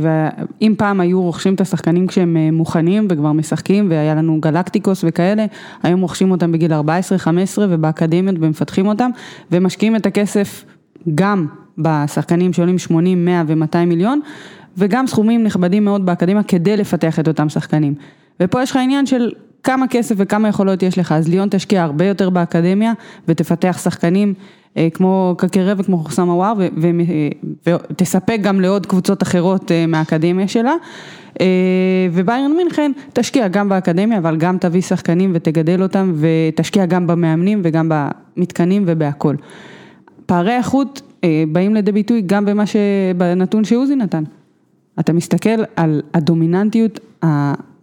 ואם 0.00 0.74
פעם 0.78 1.00
היו 1.00 1.22
רוכשים 1.22 1.54
את 1.54 1.60
השחקנים 1.60 2.06
כשהם 2.06 2.36
אה, 2.36 2.50
מוכנים 2.50 3.06
וכבר 3.10 3.32
משחקים 3.32 3.90
והיה 3.90 4.14
לנו 4.14 4.40
גלקטיקוס 4.40 5.04
וכאלה, 5.08 5.46
היום 5.82 6.00
רוכשים 6.00 6.30
אותם 6.30 6.52
בגיל 6.52 6.72
14-15 6.72 6.76
ובאקדמיות 7.58 8.36
ומפתחים 8.40 8.86
אותם 8.86 9.10
ומשקיעים 9.52 9.96
את 9.96 10.06
הכסף 10.06 10.64
גם 11.14 11.46
בשחקנים 11.78 12.52
שעולים 12.52 12.78
80, 12.78 13.24
100 13.24 13.42
ו-200 13.46 13.84
מיליון 13.86 14.20
וגם 14.78 15.06
סכומים 15.06 15.44
נכבדים 15.44 15.84
מאוד 15.84 16.06
באקדמיה 16.06 16.42
כדי 16.42 16.76
לפתח 16.76 17.20
את 17.20 17.28
אותם 17.28 17.48
שחקנים. 17.48 17.94
ופה 18.40 18.62
יש 18.62 18.70
לך 18.70 18.76
עניין 18.76 19.06
של 19.06 19.30
כמה 19.62 19.88
כסף 19.88 20.14
וכמה 20.18 20.48
יכולות 20.48 20.82
יש 20.82 20.98
לך, 20.98 21.12
אז 21.12 21.28
ליון 21.28 21.48
תשקיע 21.50 21.82
הרבה 21.82 22.04
יותר 22.04 22.30
באקדמיה 22.30 22.92
ותפתח 23.28 23.78
שחקנים 23.82 24.34
כמו 24.94 25.34
קקרה 25.38 25.74
וכמו 25.76 25.98
חוסם 25.98 26.28
הוואר 26.28 26.52
ותספק 27.66 28.38
גם 28.42 28.60
לעוד 28.60 28.86
קבוצות 28.86 29.22
אחרות 29.22 29.72
אה, 29.72 29.86
מהאקדמיה 29.86 30.48
שלה. 30.48 30.74
אה, 31.40 31.46
וביירן 32.12 32.56
מינכן 32.56 32.92
תשקיע 33.12 33.48
גם 33.48 33.68
באקדמיה 33.68 34.18
אבל 34.18 34.36
גם 34.36 34.58
תביא 34.58 34.80
שחקנים 34.80 35.30
ותגדל 35.34 35.82
אותם 35.82 36.12
ותשקיע 36.16 36.86
גם 36.86 37.06
במאמנים 37.06 37.60
וגם 37.64 37.90
במתקנים 38.36 38.84
ובהכל. 38.86 39.34
פערי 40.26 40.56
איכות 40.56 41.02
באים 41.52 41.74
לידי 41.74 41.92
ביטוי 41.92 42.22
גם 42.26 42.44
במה 42.44 42.64
שבנתון 42.66 43.64
שעוזי 43.64 43.96
נתן. 43.96 44.24
אתה 45.00 45.12
מסתכל 45.12 45.64
על 45.76 46.02
הדומיננטיות 46.14 47.00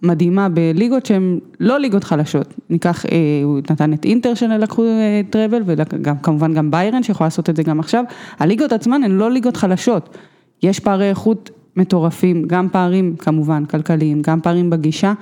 מדהימה 0.04 0.50
בליגות 0.50 1.06
שהן 1.06 1.40
לא 1.60 1.80
ליגות 1.80 2.04
חלשות, 2.04 2.54
ניקח, 2.70 3.06
אה, 3.06 3.12
הוא 3.44 3.58
נתן 3.58 3.94
את 3.94 4.06
אינטר 4.06 4.34
שלקחו 4.34 4.84
אה, 4.84 5.22
טראבל 5.30 5.62
וגם 5.66 6.18
כמובן 6.18 6.54
גם 6.54 6.72
ביירן 6.72 7.04
שיכול 7.04 7.26
לעשות 7.26 7.50
את 7.50 7.56
זה 7.56 7.64
גם 7.64 7.80
עכשיו, 7.80 8.04
הליגות 8.40 8.72
עצמן 8.72 9.04
הן 9.04 9.12
לא 9.12 9.32
ליגות 9.32 9.58
חלשות, 9.58 10.18
יש 10.64 10.80
פערי 10.80 11.10
איכות 11.10 11.50
מטורפים, 11.76 12.44
גם 12.48 12.70
פערים 12.70 13.16
כמובן 13.16 13.66
כלכליים, 13.66 14.22
גם 14.22 14.42
פערים 14.42 14.70
בגישה, 14.70 15.14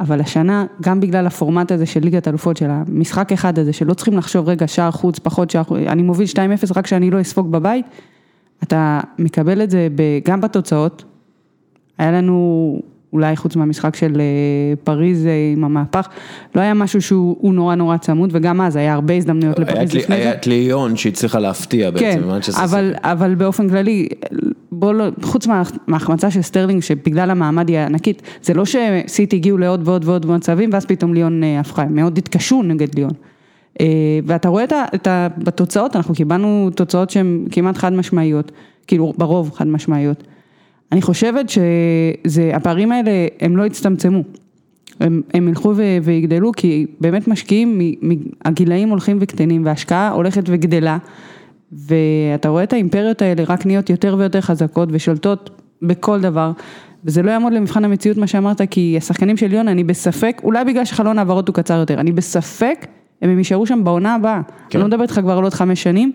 אבל 0.00 0.20
השנה, 0.20 0.66
גם 0.82 1.00
בגלל 1.00 1.26
הפורמט 1.26 1.72
הזה 1.72 1.86
של 1.86 2.00
ליגת 2.00 2.28
אלופות, 2.28 2.56
של 2.56 2.70
המשחק 2.70 3.32
אחד 3.32 3.58
הזה, 3.58 3.72
שלא 3.72 3.94
צריכים 3.94 4.16
לחשוב 4.16 4.48
רגע 4.48 4.68
שער 4.68 4.90
חוץ, 4.90 5.18
פחות 5.18 5.50
שער 5.50 5.62
חוץ, 5.62 5.78
אני 5.86 6.02
מוביל 6.02 6.26
2-0 6.26 6.38
רק 6.76 6.86
שאני 6.86 7.10
לא 7.10 7.20
אספוג 7.20 7.52
בבית, 7.52 7.86
אתה 8.62 9.00
מקבל 9.18 9.62
את 9.62 9.70
זה 9.70 9.88
גם 10.24 10.40
בתוצאות, 10.40 11.04
היה 11.98 12.12
לנו 12.12 12.80
אולי 13.16 13.36
חוץ 13.36 13.56
מהמשחק 13.56 13.96
של 13.96 14.20
אה, 14.20 14.76
פריז 14.84 15.26
אה, 15.26 15.32
עם 15.52 15.64
המהפך, 15.64 16.08
לא 16.54 16.60
היה 16.60 16.74
משהו 16.74 17.02
שהוא 17.02 17.54
נורא 17.54 17.74
נורא 17.74 17.96
צמוד, 17.96 18.30
וגם 18.32 18.60
אז 18.60 18.76
היה 18.76 18.94
הרבה 18.94 19.14
הזדמנויות 19.14 19.58
לפריז 19.58 19.94
לפני 19.94 20.16
זה. 20.16 20.22
היה 20.22 20.34
את 20.34 20.46
ליון 20.46 20.96
שהצליחה 20.96 21.38
להפתיע 21.38 21.90
בעצם. 21.90 22.04
כן, 22.04 22.52
אבל, 22.62 22.94
אבל 23.02 23.34
באופן 23.34 23.68
כללי, 23.68 24.08
בוא 24.72 24.92
לא, 24.92 25.04
חוץ 25.22 25.46
מההחמצה 25.86 26.30
של 26.30 26.42
סטרלינג, 26.42 26.82
שבגלל 26.82 27.30
המעמד 27.30 27.68
היא 27.68 27.78
ענקית, 27.78 28.22
זה 28.42 28.54
לא 28.54 28.64
שסיטי 28.64 29.36
הגיעו 29.36 29.58
לעוד 29.58 29.88
ועוד 29.88 30.04
ועוד 30.04 30.26
מצבים, 30.26 30.70
ואז 30.72 30.86
פתאום 30.86 31.14
ליון 31.14 31.44
אה, 31.44 31.60
הפכה, 31.60 31.82
הם 31.82 31.94
מאוד 31.94 32.18
התקשו 32.18 32.62
נגד 32.62 32.94
ליון. 32.94 33.12
ואתה 34.26 34.48
רואה 34.48 34.64
את 34.94 35.06
ה... 35.06 35.28
בתוצאות, 35.38 35.96
אנחנו 35.96 36.14
קיבלנו 36.14 36.70
תוצאות 36.74 37.10
שהן 37.10 37.46
כמעט 37.50 37.76
חד 37.76 37.92
משמעיות, 37.92 38.52
כאילו 38.86 39.12
ברוב 39.18 39.50
חד 39.54 39.66
משמעיות. 39.66 40.24
אני 40.92 41.02
חושבת 41.02 41.46
שהפערים 42.28 42.92
האלה 42.92 43.10
הם 43.40 43.56
לא 43.56 43.66
יצטמצמו, 43.66 44.22
הם, 45.00 45.22
הם 45.34 45.48
ילכו 45.48 45.74
ויגדלו 46.02 46.52
כי 46.52 46.86
באמת 47.00 47.28
משקיעים, 47.28 47.80
הגילאים 48.44 48.88
הולכים 48.88 49.18
וקטנים 49.20 49.64
וההשקעה 49.64 50.10
הולכת 50.10 50.42
וגדלה 50.46 50.98
ואתה 51.72 52.48
רואה 52.48 52.62
את 52.62 52.72
האימפריות 52.72 53.22
האלה 53.22 53.42
רק 53.46 53.66
נהיות 53.66 53.90
יותר 53.90 54.16
ויותר 54.18 54.40
חזקות 54.40 54.88
ושולטות 54.92 55.50
בכל 55.82 56.20
דבר 56.20 56.52
וזה 57.04 57.22
לא 57.22 57.30
יעמוד 57.30 57.52
למבחן 57.52 57.84
המציאות 57.84 58.16
מה 58.16 58.26
שאמרת 58.26 58.62
כי 58.70 58.94
השחקנים 58.98 59.36
של 59.36 59.52
יונה 59.52 59.70
אני 59.70 59.84
בספק, 59.84 60.40
אולי 60.44 60.64
בגלל 60.64 60.84
שחלון 60.84 61.18
העברות 61.18 61.48
הוא 61.48 61.54
קצר 61.54 61.74
יותר, 61.74 62.00
אני 62.00 62.12
בספק 62.12 62.86
אם 63.22 63.30
הם 63.30 63.38
יישארו 63.38 63.66
שם 63.66 63.84
בעונה 63.84 64.14
הבאה, 64.14 64.40
כן. 64.44 64.78
אני 64.78 64.80
לא 64.80 64.88
מדברת 64.88 65.10
איתך 65.10 65.20
כבר 65.20 65.38
על 65.38 65.44
עוד 65.44 65.54
חמש 65.54 65.82
שנים 65.82 66.12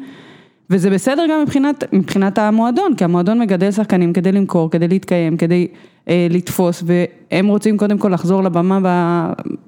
וזה 0.72 0.90
בסדר 0.90 1.25
גם 1.32 1.42
מבחינת, 1.44 1.84
מבחינת 1.94 2.38
המועדון, 2.38 2.96
כי 2.98 3.04
המועדון 3.04 3.40
מגדל 3.40 3.72
שחקנים 3.72 4.13
כדי 4.13 4.32
למכור, 4.32 4.72
כדי 4.72 4.88
להתקיים, 4.88 5.38
כדי 5.38 5.68
אה, 6.10 6.28
לתפוס, 6.30 6.84
והם 6.86 7.48
רוצים 7.48 7.78
קודם 7.78 7.98
כל 7.98 8.10
לחזור 8.10 8.44
לבמה 8.44 8.80
ב, 8.84 8.88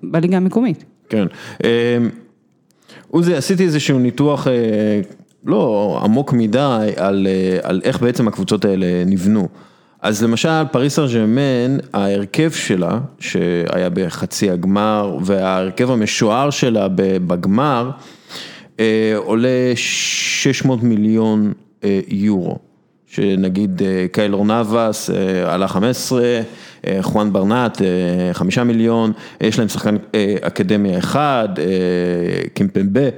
בליגה 0.03 0.37
המקומית. 0.37 0.83
כן. 1.09 1.25
אה, 1.63 1.97
עוזי, 3.09 3.35
עשיתי 3.35 3.63
איזשהו 3.63 3.99
ניתוח, 3.99 4.47
אה, 4.47 5.01
לא 5.45 5.99
עמוק 6.03 6.33
מדי, 6.33 6.91
על, 6.97 7.27
אה, 7.29 7.69
על 7.69 7.81
איך 7.83 8.01
בעצם 8.01 8.27
הקבוצות 8.27 8.65
האלה 8.65 8.85
נבנו. 9.05 9.47
אז 10.01 10.23
למשל, 10.23 10.63
פריס 10.71 10.95
סן 10.95 11.05
ג'רמן, 11.13 11.77
ההרכב 11.93 12.51
שלה, 12.51 12.99
שהיה 13.19 13.89
בחצי 13.93 14.49
הגמר, 14.49 15.17
וההרכב 15.21 15.91
המשוער 15.91 16.49
שלה 16.49 16.87
בגמר, 17.27 17.89
עולה 19.15 19.71
600 19.75 20.83
מיליון 20.83 21.53
אה, 21.83 21.99
יורו, 22.07 22.57
שנגיד 23.07 23.81
אה, 23.85 24.05
קיילור 24.11 24.45
נאבס 24.45 25.09
עלה 25.45 25.67
15, 25.67 26.41
חואן 27.01 27.33
ברנאט 27.33 27.81
5 28.33 28.57
מיליון, 28.57 29.11
יש 29.41 29.59
להם 29.59 29.67
שחקן 29.67 29.95
אקדמיה 30.41 30.97
אחד, 30.97 31.49
קימפמבה, 32.53 33.09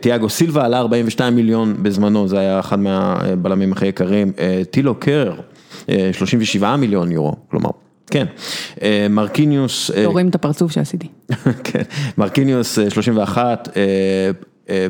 תיאגו 0.00 0.28
סילבה 0.28 0.64
עלה 0.64 0.78
42 0.78 1.34
מיליון 1.34 1.82
בזמנו, 1.82 2.28
זה 2.28 2.38
היה 2.38 2.60
אחד 2.60 2.78
מהבלמים 2.78 3.72
הכי 3.72 3.86
יקרים, 3.86 4.32
טילו 4.70 4.94
קרר 4.94 5.34
37 6.12 6.76
מיליון 6.76 7.12
יורו, 7.12 7.36
כלומר. 7.50 7.70
כן, 8.10 8.26
מרקיניוס. 9.10 9.90
רואים 10.04 10.28
את 10.28 10.34
הפרצוף 10.34 10.72
שעשיתי. 10.72 11.08
כן, 11.64 11.82
מרקיניוס 12.18 12.78
31, 12.88 13.68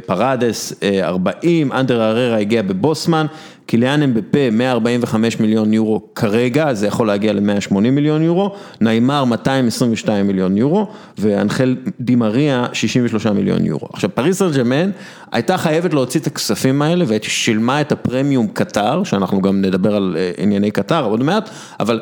פרדס 0.06 0.74
40, 1.02 1.72
אנדר 1.72 2.02
אררה 2.02 2.38
הגיע 2.38 2.62
בבוסמן, 2.62 3.26
קיליאן 3.66 4.02
אמבפה 4.02 4.50
145 4.52 5.40
מיליון 5.40 5.72
יורו 5.72 6.02
כרגע, 6.14 6.74
זה 6.74 6.86
יכול 6.86 7.06
להגיע 7.06 7.32
ל-180 7.32 7.74
מיליון 7.74 8.22
יורו, 8.22 8.54
ניימר 8.80 9.24
222 9.24 10.26
מיליון 10.26 10.56
יורו, 10.56 10.86
ואנחל 11.18 11.76
די 12.00 12.22
מריה 12.22 12.66
63 12.72 13.26
מיליון 13.26 13.64
יורו. 13.64 13.88
עכשיו 13.92 14.10
פריס 14.14 14.38
סן 14.38 14.90
הייתה 15.32 15.58
חייבת 15.58 15.94
להוציא 15.94 16.20
את 16.20 16.26
הכספים 16.26 16.82
האלה 16.82 17.04
ושילמה 17.08 17.80
את 17.80 17.92
הפרמיום 17.92 18.46
קטר, 18.46 19.04
שאנחנו 19.04 19.42
גם 19.42 19.60
נדבר 19.62 19.96
על 19.96 20.16
ענייני 20.38 20.70
קטר 20.70 21.04
עוד 21.04 21.22
מעט, 21.22 21.50
אבל 21.80 22.00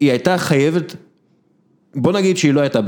היא 0.00 0.10
הייתה 0.10 0.38
חייבת, 0.38 0.96
בוא 1.94 2.12
נגיד 2.12 2.36
שהיא 2.36 2.54
לא 2.54 2.60
הייתה 2.60 2.80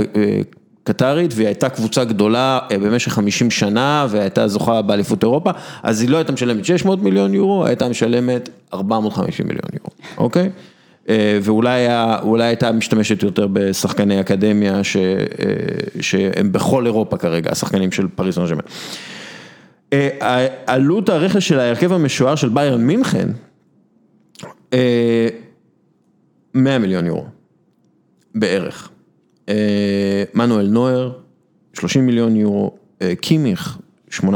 קטרית 0.89 1.31
והיא 1.35 1.47
הייתה 1.47 1.69
קבוצה 1.69 2.05
גדולה 2.05 2.59
במשך 2.71 3.13
50 3.13 3.51
שנה 3.51 4.07
והייתה 4.11 4.49
זוכה 4.49 4.83
באליפות 4.83 5.23
אירופה, 5.23 5.51
אז 5.83 6.01
היא 6.01 6.09
לא 6.09 6.17
הייתה 6.17 6.33
משלמת 6.33 6.65
600 6.65 7.03
מיליון 7.03 7.35
יורו, 7.35 7.67
הייתה 7.67 7.89
משלמת 7.89 8.49
450 8.75 9.47
מיליון 9.47 9.71
יורו, 9.75 9.91
אוקיי? 10.19 10.51
ואולי 11.43 12.45
הייתה 12.45 12.73
משתמשת 12.73 13.23
יותר 13.23 13.47
בשחקני 13.53 14.21
אקדמיה 14.21 14.81
שהם 16.01 16.53
בכל 16.53 16.87
אירופה 16.87 17.17
כרגע, 17.17 17.51
השחקנים 17.53 17.93
של 17.93 18.09
פריס 18.09 18.35
סן. 18.35 18.45
עלות 20.67 21.09
הרכש 21.09 21.49
של 21.49 21.61
ההרכב 21.61 21.93
המשוער 21.93 22.35
של 22.35 22.49
ביירן 22.49 22.81
מינכן, 22.81 23.29
100 26.55 26.79
מיליון 26.79 27.07
יורו, 27.07 27.25
בערך. 28.35 28.91
מנואל 30.35 30.67
נויר, 30.67 31.13
30 31.75 32.07
מיליון 32.07 32.37
יורו, 32.37 32.75
קימיך, 33.21 33.79
8.5 34.11 34.27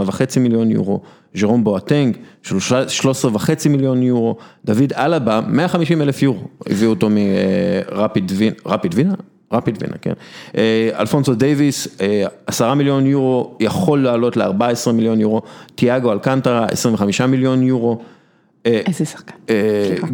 מיליון 0.41 0.71
יורו, 0.71 1.01
ז'רום 1.35 1.65
בואטנג, 1.65 2.17
13.5 2.45 3.69
מיליון 3.69 4.03
יורו, 4.03 4.37
דוד 4.65 4.93
אלבה, 4.93 5.41
150 5.49 6.03
אלף 6.03 6.23
יורו, 6.23 6.41
הביאו 6.67 6.91
אותו 6.91 7.09
מרפיד 7.11 8.33
וינה, 8.37 8.55
רפיד 8.67 8.95
וינה? 8.95 9.15
רפיד 9.53 9.79
וינה, 9.81 9.95
כן. 10.03 10.13
אלפונסו 10.99 11.35
דייוויס, 11.35 11.89
10 12.47 12.75
מיליון 12.75 13.07
יורו, 13.07 13.57
יכול 13.61 14.03
לעלות 14.03 14.37
ל-14 14.37 14.93
מיליון 14.93 15.21
יורו, 15.21 15.43
תיאגו 15.75 16.13
אלקנטרה, 16.13 16.67
25 16.67 17.21
מיליון 17.21 17.63
יורו. 17.63 18.03
איזה 18.65 19.05
שחקן, 19.05 19.35
סליחה. 19.87 20.07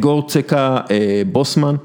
גורצקה 0.00 0.78
בוסמן, 1.32 1.76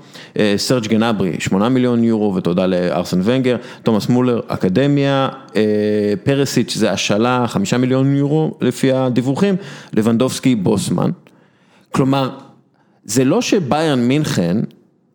סרג' 0.58 0.88
גנברי, 0.88 1.36
8 1.39 1.70
מיליון 1.70 2.04
יורו 2.04 2.36
ותודה 2.36 2.66
לארסן 2.66 3.20
ונגר, 3.24 3.58
תומאס 3.84 4.10
מולר, 4.10 4.42
אקדמיה, 4.48 5.30
פרסיץ' 6.24 6.75
זה 6.75 6.92
השאלה, 6.92 7.46
5 7.48 7.74
מיליון 7.74 8.16
יורו 8.16 8.58
לפי 8.62 8.92
הדיווחים, 8.92 9.56
לבנדובסקי 9.94 10.56
בוסמן. 10.56 11.12
כלומר, 11.92 12.30
זה 13.04 13.25
לא 13.25 13.42
שביירן 13.42 14.00
מינכן 14.00 14.58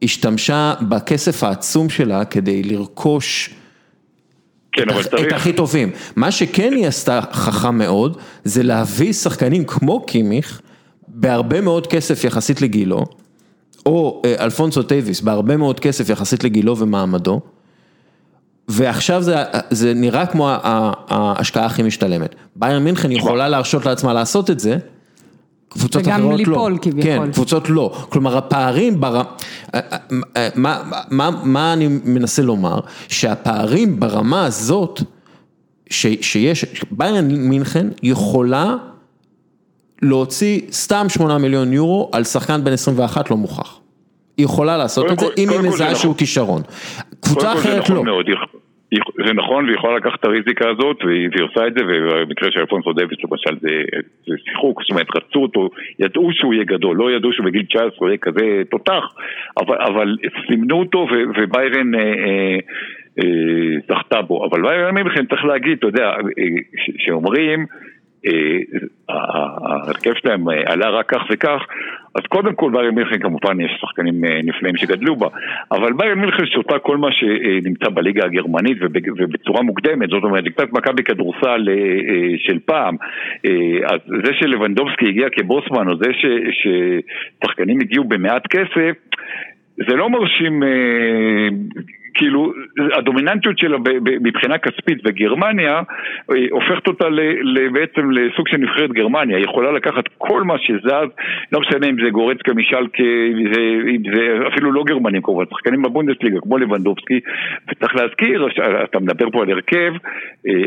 השתמשה 0.03 0.75
בכסף 0.89 1.43
העצום 1.43 1.91
שלה 1.91 2.25
כדי 2.25 2.63
לרכוש 2.63 3.55
כן, 4.73 4.89
אבל 4.89 5.03
צריך... 5.03 5.27
את 5.29 5.33
הכי 5.33 5.53
טובים, 5.53 5.91
מה 6.17 6.31
שכן 6.31 6.73
היא 6.73 6.87
עשתה 6.87 7.21
חכם 7.33 7.79
מאוד, 7.79 8.17
זה 8.45 8.63
להביא 8.63 9.13
שחקנים 9.13 9.65
כמו 9.65 10.07
קימיך, 10.07 10.61
בהרבה 11.09 11.61
מאוד 11.61 11.87
כסף 11.87 12.25
יחסית 12.25 12.63
לגילו, 12.63 13.05
או 13.87 14.23
אלפונסו 14.41 14.83
דייויס, 14.83 15.21
בהרבה 15.21 15.57
מאוד 15.57 15.81
כסף 15.81 16.09
יחסית 16.09 16.45
לגילו 16.45 16.77
ומעמדו, 16.77 17.41
ועכשיו 18.69 19.23
זה, 19.23 19.37
זה 19.71 19.95
נראה 19.95 20.27
כמו 20.27 20.51
ההשקעה 21.09 21.67
הכי 21.67 21.83
משתלמת. 21.83 22.35
ביירן 22.57 22.85
מינכן 22.85 23.13
יכולה 23.13 23.49
להרשות 23.49 23.87
לעצמה 23.87 24.13
לעשות 24.13 24.51
את 24.51 24.61
זה, 24.61 24.79
קבוצות 25.73 26.09
אחרות 26.09 26.19
לא. 26.21 26.27
וגם 26.27 26.37
ליפול 26.37 26.79
כביכול. 26.83 27.03
כן, 27.03 27.33
קבוצות 27.33 27.71
לא. 27.71 27.93
כלומר 28.09 28.37
הפערים, 28.37 29.01
בר... 29.01 29.23
מה, 30.55 30.83
מה, 31.11 31.31
מה 31.45 31.73
אני 31.73 31.89
מנסה 32.05 32.43
לומר? 32.43 32.81
שהפערים 33.09 34.01
ברמה 34.01 34.45
הזאת, 34.45 35.01
ש, 35.91 36.07
שיש, 36.21 36.65
ביירן 36.91 37.29
מינכן 37.29 37.87
יכולה 38.03 38.75
להוציא 40.03 40.61
סתם 40.73 41.07
8 41.09 41.39
מיליון 41.39 41.73
יורו 41.73 42.11
על 42.13 42.25
שחקן 42.25 42.65
בן 42.65 42.73
21 42.73 43.31
לא 43.31 43.37
מוכח. 43.37 43.79
היא 44.37 44.45
יכולה 44.45 44.77
לעשות 44.77 45.13
את 45.13 45.19
זה 45.19 45.27
אם 45.39 45.49
היא 45.51 45.61
מזהה 45.61 45.95
שהוא 45.95 46.11
נכון. 46.11 46.19
כישרון. 46.19 46.63
קבוצה 47.21 47.53
אחרת 47.53 47.83
נכון 47.83 47.97
לא. 47.97 48.05
מאוד. 48.05 48.27
זה 49.27 49.33
נכון 49.33 49.65
והיא 49.65 49.77
יכולה 49.77 49.97
לקחת 49.97 50.21
את 50.21 50.25
הריזיקה 50.25 50.71
הזאת 50.71 51.05
והיא 51.05 51.29
עושה 51.43 51.67
את 51.67 51.75
זה 51.75 51.81
ובמקרה 51.85 52.51
של 52.51 52.61
אלפונסו 52.61 52.93
דוויס 52.93 53.19
למשל 53.25 53.59
זה, 53.61 53.83
זה 54.27 54.35
שיחוק, 54.45 54.83
זאת 54.83 54.91
אומרת 54.91 55.07
רצו 55.17 55.39
אותו, 55.43 55.71
ידעו 55.99 56.33
שהוא 56.33 56.55
יהיה 56.55 56.65
גדול, 56.65 56.97
לא 56.97 57.11
ידעו 57.11 57.33
שהוא 57.33 57.47
בגיל 57.47 57.63
19 57.63 57.91
הוא 57.99 58.09
יהיה 58.09 58.19
כזה 58.19 58.63
תותח 58.71 59.05
אבל, 59.59 59.77
אבל 59.77 60.17
סימנו 60.47 60.79
אותו 60.79 61.07
וביירן 61.37 61.95
אה, 61.95 62.01
אה, 62.01 62.59
אה, 63.19 63.79
זכתה 63.89 64.23
בו, 64.23 64.47
אבל 64.47 64.63
ביירן 64.63 64.95
מינכן 64.95 65.27
צריך 65.27 65.45
להגיד, 65.45 65.79
אתה 65.79 65.87
יודע, 65.87 66.13
שאומרים 66.99 67.67
ההרכב 69.09 70.15
שלהם 70.15 70.49
עלה 70.49 70.91
רק 70.91 71.15
כך 71.15 71.23
וכך, 71.31 71.67
אז 72.15 72.23
קודם 72.29 72.55
כל 72.55 72.71
ביירן 72.73 72.95
מינכן 72.95 73.19
כמובן 73.19 73.61
יש 73.61 73.71
שחקנים 73.81 74.25
נפלאים 74.45 74.77
שגדלו 74.77 75.17
בה, 75.17 75.29
אבל 75.73 75.93
ביירן 75.93 76.19
מינכן 76.19 76.47
שותה 76.47 76.79
כל 76.79 76.97
מה 76.97 77.09
שנמצא 77.13 77.89
בליגה 77.89 78.25
הגרמנית 78.25 78.79
ובצורה 78.81 79.63
מוקדמת, 79.63 80.09
זאת 80.11 80.25
אומרת 80.25 80.45
קצת 80.49 80.73
מכבי 80.73 81.03
כדורסל 81.03 81.69
של 82.39 82.59
פעם, 82.59 82.97
אז 83.87 84.01
זה 84.25 84.33
שלבנדובסקי 84.41 85.09
הגיע 85.09 85.29
כבוסמן 85.33 85.89
או 85.89 85.97
זה 85.97 86.11
ששחקנים 87.43 87.81
הגיעו 87.81 88.05
במעט 88.05 88.47
כסף, 88.47 88.97
זה 89.77 89.97
לא 89.97 90.11
מרשים 90.11 90.63
כאילו 92.15 92.53
הדומיננטיות 92.99 93.59
שלה 93.59 93.79
מבחינה 94.21 94.59
כספית 94.59 95.03
בגרמניה 95.03 95.83
הופכת 96.51 96.87
אותה 96.87 97.05
בעצם 97.73 98.11
לסוג 98.11 98.49
של 98.49 98.57
נבחרת 98.57 98.93
גרמניה, 98.93 99.37
היא 99.37 99.45
יכולה 99.45 99.73
לקחת 99.73 100.05
כל 100.19 100.43
מה 100.43 100.59
שזז, 100.59 101.09
לא 101.53 101.61
משנה 101.61 101.87
אם 101.87 101.97
זה 102.05 102.11
גורצקה 102.11 102.55
משלקה, 102.55 103.03
אם 103.95 104.03
זה 104.15 104.49
אפילו 104.49 104.73
לא 104.73 104.85
גרמנים 104.85 105.23
כמובן, 105.23 105.45
שחקנים 105.51 105.83
בבונדסליגה 105.83 106.41
כמו 106.41 106.59
לבנדובסקי, 106.59 107.21
וצריך 107.71 107.97
להזכיר, 107.97 108.49
אתה 108.85 108.99
מדבר 108.99 109.31
פה 109.31 109.43
על 109.43 109.51
הרכב, 109.51 109.93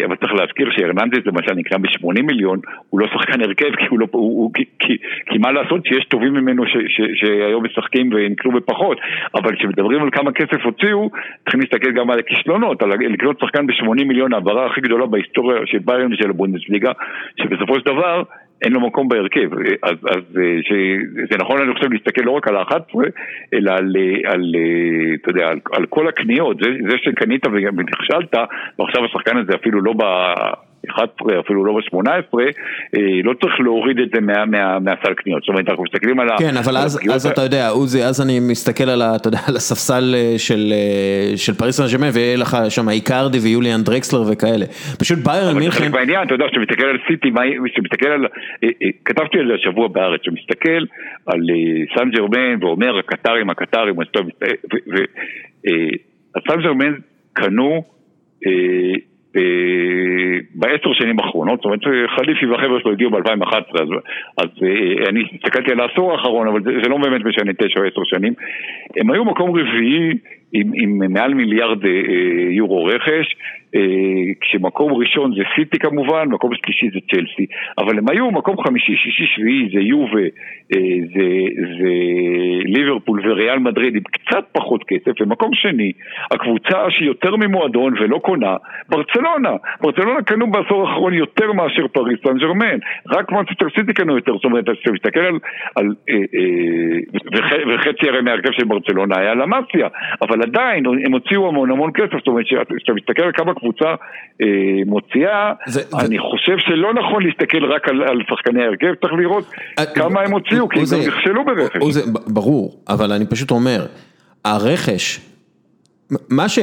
אבל 0.06 0.16
צריך 0.16 0.34
להזכיר 0.34 0.72
שהרננדז 0.72 1.26
למשל 1.26 1.54
נקרא 1.54 1.78
ב-80 1.78 2.22
מיליון, 2.22 2.60
הוא 2.90 3.00
לא 3.00 3.08
שחקן 3.08 3.42
הרכב 3.42 3.76
כי 3.76 3.86
הוא 3.90 4.00
לא, 4.00 4.08
הוא, 4.12 4.42
הוא, 4.42 4.52
כי, 4.54 4.64
כי, 4.80 4.98
כי 5.26 5.38
מה 5.38 5.52
לעשות 5.52 5.86
שיש 5.86 6.06
טובים 6.06 6.34
ממנו 6.34 6.66
ש, 6.66 6.78
ש, 6.88 7.02
שהיום 7.16 7.66
משחקים 7.66 8.10
ונקלו 8.14 8.52
בפחות, 8.52 8.98
אבל 9.36 9.56
כשמדברים 9.56 10.04
על 10.04 10.10
כמה 10.12 10.32
כסף 10.32 10.66
הוציאו 10.66 11.10
צריכים 11.43 11.60
להסתכל 11.60 11.91
גם 11.91 12.10
על 12.12 12.19
הכישלונות, 12.19 12.84
על 12.84 12.89
לקנות 12.89 13.39
שחקן 13.39 13.67
ב-80 13.67 14.06
מיליון, 14.06 14.34
העברה 14.34 14.65
הכי 14.65 14.82
גדולה 14.82 15.06
בהיסטוריה 15.06 15.60
של 15.65 15.80
ביירן 15.80 16.13
ושל 16.13 16.30
הבונדסליגה, 16.30 16.91
שבסופו 17.41 17.76
של 17.76 17.86
דבר 17.86 18.24
אין 18.62 18.74
לו 18.74 18.82
מקום 18.82 19.08
בהרכב. 19.08 19.50
אז, 19.84 19.98
אז 20.10 20.24
ש, 20.62 20.71
זה 21.32 21.38
נכון, 21.39 21.62
אני 21.62 21.74
חושב, 21.74 21.91
להסתכל 21.91 22.21
לא 22.26 22.32
רק 22.32 22.48
על 22.48 22.56
ה-11, 22.56 22.95
אלא 23.54 23.71
על, 23.71 23.95
על, 24.26 24.56
אתה 25.21 25.30
יודע, 25.30 25.48
על, 25.48 25.60
על 25.74 25.86
כל 25.86 26.08
הקניות. 26.08 26.58
זה, 26.58 26.69
זה 26.89 26.98
שקנית 26.98 27.48
ונכשלת, 27.48 28.36
ועכשיו 28.80 29.06
השחקן 29.06 29.38
הזה 29.38 29.52
אפילו 29.56 29.82
לא 29.82 29.93
ב... 29.93 30.04
11, 30.89 31.39
אפילו 31.39 31.65
לא 31.65 31.74
ב-18, 31.74 32.39
לא 33.24 33.34
צריך 33.41 33.60
להוריד 33.60 34.00
את 34.00 34.10
זה 34.13 34.21
מה, 34.21 34.45
מה, 34.45 34.80
מהסל 34.80 35.13
קניות. 35.13 35.41
זאת 35.41 35.50
אומרת, 35.50 35.69
אנחנו 35.69 35.84
מסתכלים 35.84 36.19
על 36.19 36.30
ה... 36.30 36.38
כן, 36.39 36.58
אבל 36.58 36.78
אז, 36.78 37.00
אז 37.13 37.28
אתה 37.28 37.41
יודע, 37.41 37.69
עוזי, 37.69 38.04
אז 38.04 38.21
אני 38.21 38.39
מסתכל 38.39 38.89
על, 38.89 39.02
ה, 39.02 39.15
אתה 39.15 39.28
יודע, 39.28 39.39
על 39.48 39.56
הספסל 39.56 40.15
של, 40.38 40.74
של 41.36 41.54
פריס 41.54 41.82
סן 41.82 41.98
ג'רמן, 41.98 42.10
ויהיה 42.13 42.38
לך 42.38 42.58
שם 42.69 42.89
איקרדי 42.89 43.38
ויוליאן 43.39 43.82
דרקסלר 43.82 44.24
וכאלה. 44.32 44.65
פשוט 45.00 45.19
ביירן 45.19 45.58
מינכן... 45.58 45.84
אבל 45.84 45.91
בעניין, 45.91 46.24
אתה 46.28 46.34
יודע, 46.34 46.45
כשאתה 46.45 46.60
מסתכל 46.60 46.86
על 46.86 46.98
סיטי, 47.08 47.32
כשאתה 47.74 48.13
על... 48.13 48.26
כתבתי 49.06 49.39
על 49.39 49.48
זה 49.48 49.54
השבוע 49.54 49.88
בארץ, 49.88 50.21
שמסתכל 50.24 50.84
על 51.26 51.41
סן 51.95 52.10
ג'רמן 52.10 52.63
ואומר, 52.63 52.98
הקטרים, 52.98 53.50
הקטרים, 53.50 53.95
וסן 56.38 56.62
ג'רמן 56.63 56.93
קנו 57.34 57.84
בעשר 60.56 60.93
שנים 60.93 61.19
האחרונות, 61.19 61.60
זאת 61.60 61.65
אומרת 61.65 62.10
חליפי 62.17 62.45
והחבר'ה 62.45 62.80
שלו 62.80 62.91
הגיעו 62.91 63.12
ב-2011, 63.12 63.56
אז, 63.82 63.89
אז 64.38 64.50
אני 65.10 65.24
הסתכלתי 65.34 65.71
על 65.71 65.80
העשור 65.80 66.12
האחרון, 66.12 66.48
אבל 66.48 66.63
זה, 66.63 66.71
זה 66.84 66.89
לא 66.89 66.98
באמת 66.98 67.26
משנה 67.26 67.54
תשע 67.54 67.80
או 67.80 67.86
עשר 67.86 68.02
שנים, 68.04 68.34
הם 68.98 69.12
היו 69.12 69.26
מקום 69.26 69.50
רביעי 69.50 70.13
עם, 70.54 70.71
עם 70.74 71.13
מעל 71.13 71.34
מיליארד 71.34 71.80
יורו 72.50 72.86
רכש, 72.86 73.36
כשמקום 74.42 74.94
ראשון 74.94 75.32
זה 75.36 75.44
סיטי 75.56 75.80
כמובן, 75.80 76.28
מקום 76.30 76.52
שלישי 76.56 76.90
זה 76.94 77.00
צ'לסי, 77.12 77.46
אבל 77.78 77.98
הם 77.98 78.10
היו 78.10 78.32
מקום 78.32 78.56
חמישי, 78.62 78.96
שישי, 78.96 79.26
שביעי, 79.36 79.70
זה 79.74 79.80
יובה, 79.80 80.28
זה, 81.14 81.28
זה 81.78 81.92
ליברפול 82.66 83.22
וריאל 83.24 83.60
מדריד 83.60 83.96
עם 83.96 84.02
קצת 84.04 84.46
פחות 84.52 84.84
כסף, 84.88 85.22
ומקום 85.22 85.54
שני, 85.54 85.92
הקבוצה 86.32 86.90
שיותר 86.90 87.36
ממועדון 87.36 87.94
ולא 88.00 88.18
קונה, 88.18 88.56
ברצלונה, 88.90 89.52
ברצלונה 89.82 90.22
קנו 90.22 90.52
בעשור 90.52 90.88
האחרון 90.88 91.14
יותר 91.14 91.52
מאשר 91.52 91.88
פריס 91.88 92.20
סן 92.28 92.38
ג'רמן, 92.38 92.78
רק 93.10 93.32
מנצ'סטר 93.32 93.68
סיטי 93.76 93.94
קנו 93.94 94.16
יותר, 94.16 94.34
זאת 94.34 94.46
אומרת, 94.46 94.70
כשאתה 94.70 94.92
מסתכל 94.92 95.20
על, 95.20 95.40
על 95.76 95.94
אה, 96.10 96.16
אה, 96.16 97.76
וחצי 97.76 98.10
הרי 98.10 98.22
מהרכב 98.22 98.52
של 98.52 98.66
ברצלונה 98.66 99.20
היה 99.20 99.34
למאסיה, 99.34 99.88
אבל 100.22 100.42
עדיין 100.42 100.86
הם 101.06 101.14
הוציאו 101.14 101.48
המון 101.48 101.72
המון 101.72 101.92
כסף, 101.94 102.18
זאת 102.18 102.28
אומרת, 102.28 102.46
כשאתה 102.46 102.94
מסתכל 102.94 103.24
על 103.24 103.32
כמה 103.32 103.54
קבוצה 103.65 103.95
אה, 104.41 104.47
מוציאה, 104.86 105.54
זה, 105.67 105.82
אני 105.99 106.17
זה... 106.17 106.21
חושב 106.32 106.58
שלא 106.58 106.93
נכון 106.93 107.23
להסתכל 107.23 107.65
רק 107.65 107.88
על, 107.89 108.04
על 108.04 108.17
שחקני 108.30 108.63
ההרכב, 108.63 108.93
צריך 109.01 109.13
לראות 109.13 109.51
אה, 109.80 109.86
כמה 109.86 110.21
הם 110.21 110.32
הוציאו, 110.32 110.69
כי 110.69 110.80
הם 110.80 111.08
נכשלו 111.08 111.45
ברכש. 111.45 111.97
ברור, 112.28 112.82
אבל 112.89 113.12
אני 113.12 113.25
פשוט 113.25 113.51
אומר, 113.51 113.86
הרכש, 114.45 115.19
מה 116.30 116.49
ש... 116.49 116.60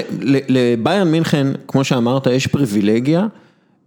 לביירן 0.48 1.08
מינכן, 1.08 1.46
כמו 1.68 1.84
שאמרת, 1.84 2.26
יש 2.26 2.46
פריבילגיה. 2.46 3.26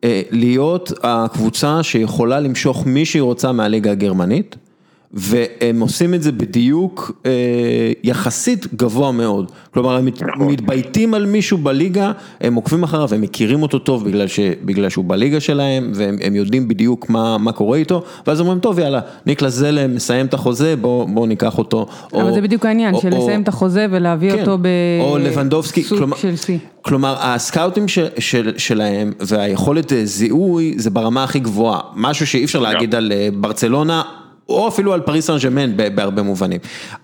אה, 0.03 0.21
להיות 0.31 0.91
הקבוצה 1.03 1.83
שיכולה 1.83 2.39
למשוך 2.39 2.87
מי 2.87 3.05
שהיא 3.05 3.21
רוצה 3.21 3.51
מהליגה 3.51 3.91
הגרמנית. 3.91 4.55
והם 5.15 5.79
עושים 5.79 6.13
את 6.13 6.23
זה 6.23 6.31
בדיוק 6.31 7.11
אה, 7.25 7.31
יחסית 8.03 8.73
גבוה 8.73 9.11
מאוד. 9.11 9.51
כלומר, 9.73 9.95
הם 9.95 10.07
נכון. 10.07 10.47
מתבייתים 10.47 11.13
על 11.13 11.25
מישהו 11.25 11.57
בליגה, 11.57 12.11
הם 12.41 12.55
עוקבים 12.55 12.83
אחריו, 12.83 13.13
הם 13.13 13.21
מכירים 13.21 13.61
אותו 13.61 13.79
טוב 13.79 14.05
בגלל, 14.05 14.27
ש, 14.27 14.39
בגלל 14.65 14.89
שהוא 14.89 15.05
בליגה 15.05 15.39
שלהם, 15.39 15.91
והם 15.95 16.35
יודעים 16.35 16.67
בדיוק 16.67 17.09
מה, 17.09 17.37
מה 17.37 17.51
קורה 17.51 17.77
איתו, 17.77 18.03
ואז 18.27 18.39
אומרים, 18.39 18.59
טוב 18.59 18.79
יאללה, 18.79 18.99
ניקלס 19.25 19.53
זלם 19.53 19.95
מסיים 19.95 20.25
את 20.25 20.33
החוזה, 20.33 20.75
בואו 20.75 21.07
בוא 21.07 21.27
ניקח 21.27 21.57
אותו. 21.57 21.85
אבל 22.13 22.21
או, 22.21 22.33
זה 22.33 22.41
בדיוק 22.41 22.65
העניין, 22.65 22.95
של 23.01 23.09
לסיים 23.09 23.41
את 23.41 23.47
החוזה 23.47 23.87
ולהביא 23.91 24.31
כן, 24.31 24.39
אותו 24.39 24.57
בסוג 24.61 26.15
של 26.15 26.35
שיא. 26.35 26.57
כלומר, 26.81 27.15
הסקאוטים 27.19 27.87
של, 27.87 28.07
של, 28.19 28.51
שלהם 28.57 29.11
והיכולת 29.19 29.93
זיהוי 30.03 30.73
זה 30.77 30.89
ברמה 30.89 31.23
הכי 31.23 31.39
גבוהה, 31.39 31.79
משהו 31.95 32.27
שאי 32.27 32.43
אפשר 32.45 32.59
להגיד 32.59 32.95
על 32.95 33.11
אה, 33.11 33.29
ברצלונה. 33.33 34.01
או 34.49 34.67
אפילו 34.67 34.93
על 34.93 35.01
פריס 35.01 35.27
סן 35.31 35.49
ג'מן 35.49 35.77
בהרבה 35.95 36.21
מובנים. 36.21 36.59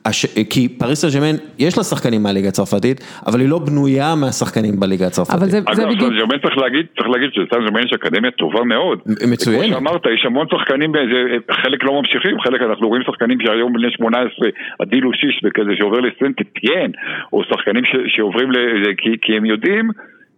הש... 0.06 0.26
כי 0.50 0.70
פריס 0.80 1.06
סן 1.06 1.20
ג'מן, 1.20 1.36
יש 1.60 1.78
לה 1.78 1.84
שחקנים 1.84 2.24
מהליגה 2.24 2.48
הצרפתית, 2.48 3.02
אבל 3.28 3.40
היא 3.40 3.50
לא 3.50 3.60
בנויה 3.60 4.16
מהשחקנים 4.16 4.80
בליגה 4.80 5.08
הצרפתית. 5.08 5.36
אבל 5.36 5.50
זה, 5.50 5.58
אגב, 5.58 5.76
זה 5.76 5.86
בדיוק... 5.86 6.14
אגב, 6.14 6.38
צריך 6.42 6.58
להגיד, 6.58 6.86
צריך 6.98 7.10
להגיד 7.10 7.30
שלסן 7.34 7.66
ג'מן 7.68 7.80
יש 7.86 7.94
אקדמיה 7.94 8.32
טובה 8.32 8.64
מאוד. 8.64 9.00
מצוינת. 9.32 9.66
כמו 9.66 9.74
שאמרת, 9.74 10.02
יש 10.16 10.26
המון 10.26 10.48
שחקנים, 10.52 10.92
באיזה, 10.92 11.20
חלק 11.52 11.84
לא 11.84 12.02
ממשיכים, 12.02 12.42
חלק 12.42 12.62
אנחנו 12.62 12.88
רואים 12.88 13.04
שחקנים 13.04 13.38
שהיום 13.42 13.74
בני 13.74 13.92
18, 13.92 14.50
הדילו 14.80 15.14
שיש 15.14 15.42
וכזה 15.46 15.72
שעובר 15.78 16.00
לסנט 16.00 16.38
טיין, 16.60 16.92
או 17.34 17.44
שחקנים 17.44 17.86
ש... 17.86 17.96
שעוברים 18.08 18.52
ל... 18.52 18.58
כי, 18.98 19.10
כי 19.22 19.38
הם 19.38 19.46
יודעים. 19.46 19.90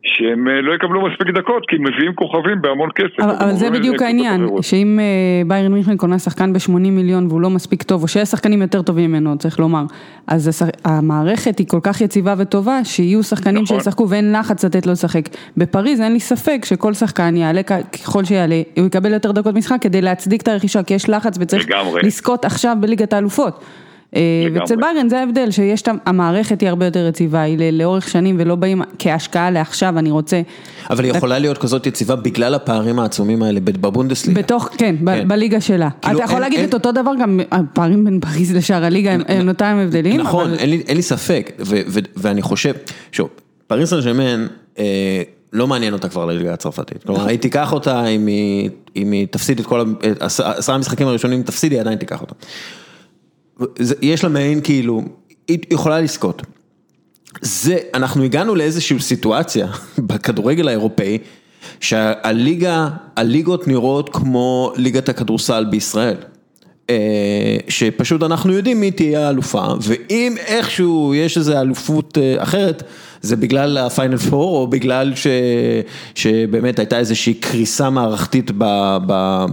שהם 0.05 0.47
אה, 0.47 0.61
לא 0.61 0.75
יקבלו 0.75 1.01
מספיק 1.07 1.27
דקות, 1.27 1.63
כי 1.67 1.75
הם 1.75 1.81
מביאים 1.81 2.13
כוכבים 2.15 2.61
בהמון 2.61 2.89
כסף. 2.95 3.19
אבל, 3.19 3.35
אבל 3.39 3.51
זה 3.51 3.69
בדיוק 3.69 4.01
העניין, 4.01 4.47
שאם 4.61 4.99
אה, 4.99 5.41
ביירן 5.47 5.73
מינכן 5.73 5.97
קונה 5.97 6.19
שחקן 6.19 6.53
ב-80 6.53 6.71
מיליון 6.71 7.27
והוא 7.27 7.41
לא 7.41 7.49
מספיק 7.49 7.83
טוב, 7.83 8.03
או 8.03 8.07
שיש 8.07 8.29
שחקנים 8.29 8.61
יותר 8.61 8.81
טובים 8.81 9.09
ממנו, 9.11 9.37
צריך 9.37 9.59
לומר, 9.59 9.83
אז 10.27 10.71
המערכת 10.85 11.59
היא 11.59 11.67
כל 11.67 11.79
כך 11.83 12.01
יציבה 12.01 12.33
וטובה, 12.37 12.83
שיהיו 12.83 13.23
שחקנים 13.23 13.63
נכון. 13.63 13.79
שישחקו 13.79 14.09
ואין 14.09 14.35
לחץ 14.35 14.65
לתת 14.65 14.85
לו 14.85 14.91
לשחק. 14.91 15.23
בפריז 15.57 16.01
אין 16.01 16.13
לי 16.13 16.19
ספק 16.19 16.65
שכל 16.65 16.93
שחקן 16.93 17.35
יעלה 17.35 17.61
ככל 18.03 18.23
שיעלה, 18.23 18.61
הוא 18.77 18.85
יקבל 18.85 19.13
יותר 19.13 19.31
דקות 19.31 19.55
משחק 19.55 19.77
כדי 19.81 20.01
להצדיק 20.01 20.41
את 20.41 20.47
הרכישה, 20.47 20.83
כי 20.83 20.93
יש 20.93 21.09
לחץ 21.09 21.37
וצריך 21.39 21.67
לזכות 22.03 22.45
עכשיו 22.45 22.77
בליגת 22.79 23.13
האלופות. 23.13 23.63
אה, 24.15 24.21
ואצל 24.53 24.75
ביירן 24.75 25.09
זה 25.09 25.19
ההבדל, 25.19 25.51
שיש 25.51 25.81
את 25.81 25.89
המערכת 26.05 26.61
היא 26.61 26.69
הרבה 26.69 26.85
יותר 26.85 27.07
יציבה, 27.07 27.41
היא 27.41 27.71
לאורך 27.71 28.09
שנים 28.09 28.35
ולא 28.39 28.55
באים 28.55 28.81
כהשקעה 28.99 29.51
לעכשיו, 29.51 29.99
אני 29.99 30.11
רוצה... 30.11 30.41
אבל 30.89 31.03
היא 31.03 31.13
יכולה 31.13 31.39
להיות 31.39 31.57
כזאת 31.57 31.87
יציבה 31.87 32.15
בגלל 32.15 32.53
הפערים 32.53 32.99
העצומים 32.99 33.43
האלה 33.43 33.59
בבונדסליגה. 33.59 34.41
בתוך, 34.41 34.69
כן, 34.77 34.95
כן. 35.05 35.27
בליגה 35.27 35.61
שלה. 35.61 35.89
כאילו 36.01 36.17
אתה 36.17 36.23
יכול 36.23 36.39
להגיד 36.39 36.59
את 36.59 36.73
אותו 36.73 36.91
דבר 36.91 37.11
גם, 37.21 37.39
הפערים 37.51 38.05
בין 38.05 38.19
פריז 38.19 38.55
לשאר 38.55 38.83
הליגה 38.83 39.15
הם 39.27 39.49
אותם 39.49 39.79
הבדלים. 39.83 40.17
נכון, 40.17 40.53
אין 40.53 40.95
לי 40.97 41.01
ספק, 41.01 41.51
ואני 42.17 42.41
חושב, 42.41 42.73
שוב, 43.11 43.29
פריז 43.67 43.89
סן 43.89 44.01
ג'רמן, 44.01 44.47
אה, 44.79 45.21
לא 45.53 45.67
מעניין 45.67 45.93
אותה 45.93 46.09
כבר 46.09 46.25
לליגה 46.25 46.53
הצרפתית. 46.53 47.03
כלומר, 47.03 47.27
היא 47.27 47.39
תיקח 47.39 47.73
אותה, 47.73 48.07
אם 48.07 49.11
היא 49.11 49.27
תפסיד 49.31 49.59
את 49.59 49.65
כל 49.65 49.83
עשרה 50.19 50.75
המשחקים 50.75 51.07
הראשונים, 51.07 51.43
תפסיד, 51.43 51.71
היא 51.71 51.81
עדיין 51.81 51.97
תיקח 51.97 52.21
אותה. 52.21 52.33
יש 54.01 54.23
לה 54.23 54.29
מעין 54.29 54.61
כאילו, 54.61 55.01
היא 55.47 55.59
יכולה 55.71 56.01
לזכות. 56.01 56.41
זה, 57.41 57.77
אנחנו 57.93 58.23
הגענו 58.23 58.55
לאיזושהי 58.55 58.99
סיטואציה 58.99 59.67
בכדורגל 60.07 60.67
האירופאי, 60.67 61.17
שהליגה, 61.79 62.89
הליגות 63.15 63.67
נראות 63.67 64.09
כמו 64.09 64.73
ליגת 64.75 65.09
הכדורסל 65.09 65.65
בישראל. 65.65 66.17
אה, 66.89 67.57
שפשוט 67.67 68.23
אנחנו 68.23 68.53
יודעים 68.53 68.79
מי 68.79 68.91
תהיה 68.91 69.27
האלופה, 69.27 69.63
ואם 69.81 70.35
איכשהו 70.45 71.15
יש 71.15 71.37
איזו 71.37 71.61
אלופות 71.61 72.17
אה, 72.17 72.43
אחרת, 72.43 72.83
זה 73.21 73.35
בגלל 73.35 73.77
הפיינל 73.77 74.17
פור, 74.17 74.57
או 74.57 74.67
בגלל 74.67 75.15
ש, 75.15 75.27
שבאמת 76.15 76.79
הייתה 76.79 76.99
איזושהי 76.99 77.33
קריסה 77.33 77.89
מערכתית 77.89 78.51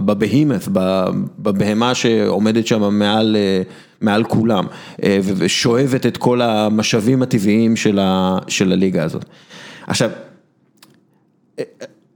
בבהימת, 0.05 0.67
בבהמה 1.39 1.95
שעומדת 1.95 2.67
שם 2.67 2.99
מעל... 2.99 3.35
אה, 3.39 3.61
מעל 4.01 4.23
כולם, 4.23 4.65
ושואבת 5.23 6.05
את 6.05 6.17
כל 6.17 6.41
המשאבים 6.41 7.21
הטבעיים 7.21 7.75
של 7.75 7.99
ה, 7.99 8.37
של 8.47 8.71
הליגה 8.71 9.03
הזאת. 9.03 9.25
עכשיו, 9.87 10.09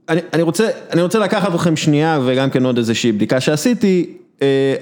אני, 0.08 0.20
אני, 0.32 0.42
רוצה, 0.42 0.68
אני 0.92 1.02
רוצה 1.02 1.18
לקחת 1.18 1.54
אתכם 1.54 1.76
שנייה 1.76 2.20
וגם 2.24 2.50
כן 2.50 2.64
עוד 2.64 2.78
איזושהי 2.78 3.12
בדיקה 3.12 3.40
שעשיתי, 3.40 4.16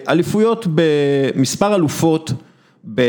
אליפויות 0.09 0.67
במספר 0.75 1.75
אלופות 1.75 2.33
ב... 2.95 3.03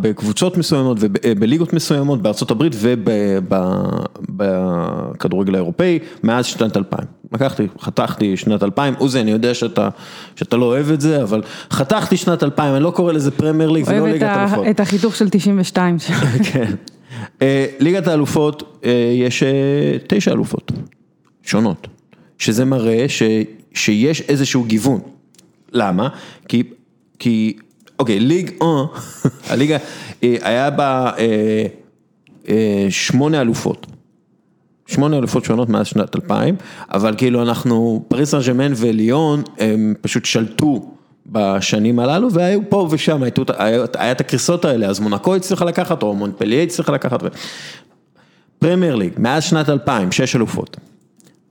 בקבוצות 0.00 0.56
מסוימות 0.56 0.98
ובליגות 1.00 1.72
מסוימות 1.72 2.22
בארצות 2.22 2.50
הברית 2.50 2.72
ובכדורגל 4.28 5.54
האירופאי 5.54 5.98
מאז 6.22 6.46
שנת 6.46 6.76
2000. 6.76 7.04
לקחתי, 7.32 7.66
חתכתי 7.80 8.36
שנת 8.36 8.62
2000, 8.62 8.94
עוזי 8.98 9.20
אני 9.20 9.30
יודע 9.30 9.54
שאתה, 9.54 9.88
שאתה 10.36 10.56
לא 10.56 10.64
אוהב 10.64 10.90
את 10.90 11.00
זה, 11.00 11.22
אבל 11.22 11.42
חתכתי 11.70 12.16
שנת 12.16 12.42
2000, 12.42 12.74
אני 12.74 12.82
לא 12.84 12.90
קורא 12.90 13.12
לזה 13.12 13.30
פרמייר 13.30 13.70
ליג 13.70 13.84
ולא 13.88 14.08
ליגת 14.08 14.22
האלופות. 14.22 14.58
אוהב 14.58 14.68
את 14.68 14.80
החיתוך 14.80 15.16
של 15.16 15.28
92. 15.28 15.96
כן. 16.52 16.72
אה, 17.42 17.66
ליגת 17.78 18.06
האלופות, 18.06 18.80
אה, 18.84 19.12
יש 19.14 19.42
אה, 19.42 19.48
תשע 20.06 20.32
אלופות 20.32 20.72
שונות, 21.42 21.86
שזה 22.44 22.64
מראה 22.64 23.04
ש, 23.08 23.22
שיש 23.74 24.20
איזשהו 24.20 24.64
גיוון. 24.64 25.00
למה? 25.72 26.08
כי, 26.48 26.62
כי 27.18 27.56
אוקיי, 27.98 28.20
ליג, 28.20 28.50
או, 28.60 28.88
הליגה, 29.50 29.76
אה, 30.22 30.36
היה 30.42 30.70
בה 30.70 31.10
אה, 31.18 31.66
אה, 32.48 32.86
שמונה 32.90 33.40
אלופות. 33.40 33.86
שמונה 34.86 35.18
אלופות 35.18 35.44
שונות 35.44 35.68
מאז 35.68 35.86
שנת 35.86 36.16
2000, 36.16 36.56
אבל 36.88 37.14
כאילו 37.16 37.42
אנחנו, 37.42 38.04
פריס 38.08 38.34
סן 38.34 38.72
וליון, 38.76 39.42
הם 39.58 39.94
פשוט 40.00 40.24
שלטו 40.24 40.90
בשנים 41.26 41.98
הללו, 41.98 42.32
והיו 42.32 42.60
פה 42.68 42.88
ושם, 42.90 43.22
היה, 43.58 43.84
היה 43.98 44.12
את 44.12 44.20
הקריסות 44.20 44.64
האלה, 44.64 44.86
אז 44.86 45.00
מונקו 45.00 45.36
הצליחה 45.36 45.64
לקחת, 45.64 46.02
או 46.02 46.14
מונפליה 46.14 46.62
הצליחה 46.62 46.92
לקחת. 46.92 47.22
פרמייר 48.58 48.94
ליג, 48.94 49.12
מאז 49.18 49.44
שנת 49.44 49.68
2000, 49.68 50.12
שש 50.12 50.36
אלופות. 50.36 50.76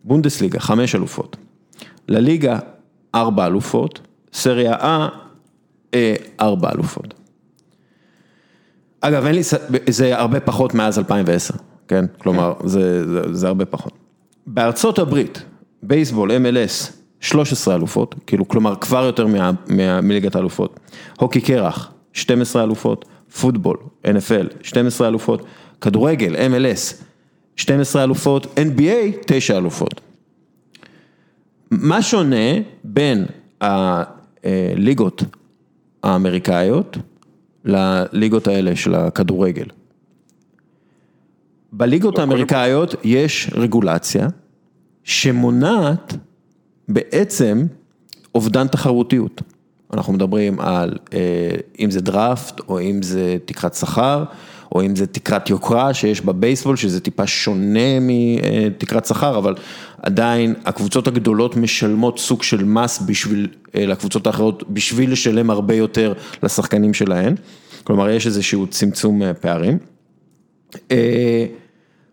בונדסליגה, 0.03 0.59
חמש 0.59 0.95
אלופות. 0.95 1.37
לליגה, 2.07 2.59
ארבע 3.15 3.45
אלופות. 3.45 3.99
סריה 4.33 4.75
A, 4.75 5.09
אה, 5.93 6.15
ארבע 6.39 6.71
אלופות. 6.71 7.13
אגב, 9.01 9.25
אין 9.25 9.35
לי, 9.35 9.41
זה 9.89 10.19
הרבה 10.19 10.39
פחות 10.39 10.73
מאז 10.73 10.99
2010, 10.99 11.53
כן? 11.87 12.05
כלומר, 12.17 12.53
זה, 12.65 13.07
זה, 13.07 13.33
זה 13.33 13.47
הרבה 13.47 13.65
פחות. 13.65 13.93
בארצות 14.47 14.99
הברית, 14.99 15.43
בייסבול, 15.83 16.31
MLS, 16.31 16.91
13 17.19 17.75
אלופות, 17.75 18.15
כאילו, 18.27 18.47
כלומר, 18.47 18.75
כבר 18.75 19.03
יותר 19.03 19.27
מה, 19.27 19.51
מה, 19.67 20.01
מליגת 20.01 20.35
האלופות. 20.35 20.79
הוקי 21.19 21.41
קרח, 21.41 21.91
12 22.13 22.63
אלופות, 22.63 23.05
פוטבול, 23.39 23.77
NFL, 24.07 24.53
12 24.61 25.07
אלופות, 25.07 25.45
כדורגל, 25.81 26.35
MLS, 26.35 27.03
12 27.55 28.03
אלופות, 28.03 28.45
NBA, 28.59 29.17
9 29.25 29.57
אלופות. 29.57 30.01
מה 31.71 32.01
שונה 32.01 32.59
בין 32.83 33.25
הליגות 33.61 35.23
האמריקאיות 36.03 36.97
לליגות 37.65 38.47
האלה 38.47 38.75
של 38.75 38.95
הכדורגל. 38.95 39.65
בליגות 41.71 42.19
האמריקאיות 42.19 42.95
יש 43.03 43.49
רגולציה 43.55 44.27
שמונעת 45.03 46.13
בעצם 46.87 47.65
אובדן 48.35 48.67
תחרותיות. 48.67 49.41
אנחנו 49.93 50.13
מדברים 50.13 50.59
על 50.59 50.97
אה, 51.13 51.19
אם 51.79 51.91
זה 51.91 52.01
דראפט, 52.01 52.59
או 52.67 52.81
אם 52.81 53.01
זה 53.01 53.37
תקרת 53.45 53.73
שכר, 53.73 54.23
או 54.73 54.81
אם 54.81 54.95
זה 54.95 55.07
תקרת 55.07 55.49
יוקרה 55.49 55.93
שיש 55.93 56.21
בבייסבול, 56.21 56.75
שזה 56.75 56.99
טיפה 56.99 57.27
שונה 57.27 57.99
מתקרת 58.01 59.05
שכר, 59.05 59.38
אבל 59.38 59.55
עדיין 60.01 60.53
הקבוצות 60.65 61.07
הגדולות 61.07 61.55
משלמות 61.55 62.19
סוג 62.19 62.43
של 62.43 62.63
מס 62.63 63.01
בשביל, 63.05 63.47
אה, 63.75 63.86
לקבוצות 63.86 64.27
האחרות, 64.27 64.63
בשביל 64.69 65.12
לשלם 65.12 65.49
הרבה 65.49 65.75
יותר 65.75 66.13
לשחקנים 66.43 66.93
שלהן. 66.93 67.36
כלומר, 67.83 68.09
יש 68.09 68.27
איזשהו 68.27 68.67
צמצום 68.67 69.21
אה, 69.21 69.33
פערים. 69.33 69.77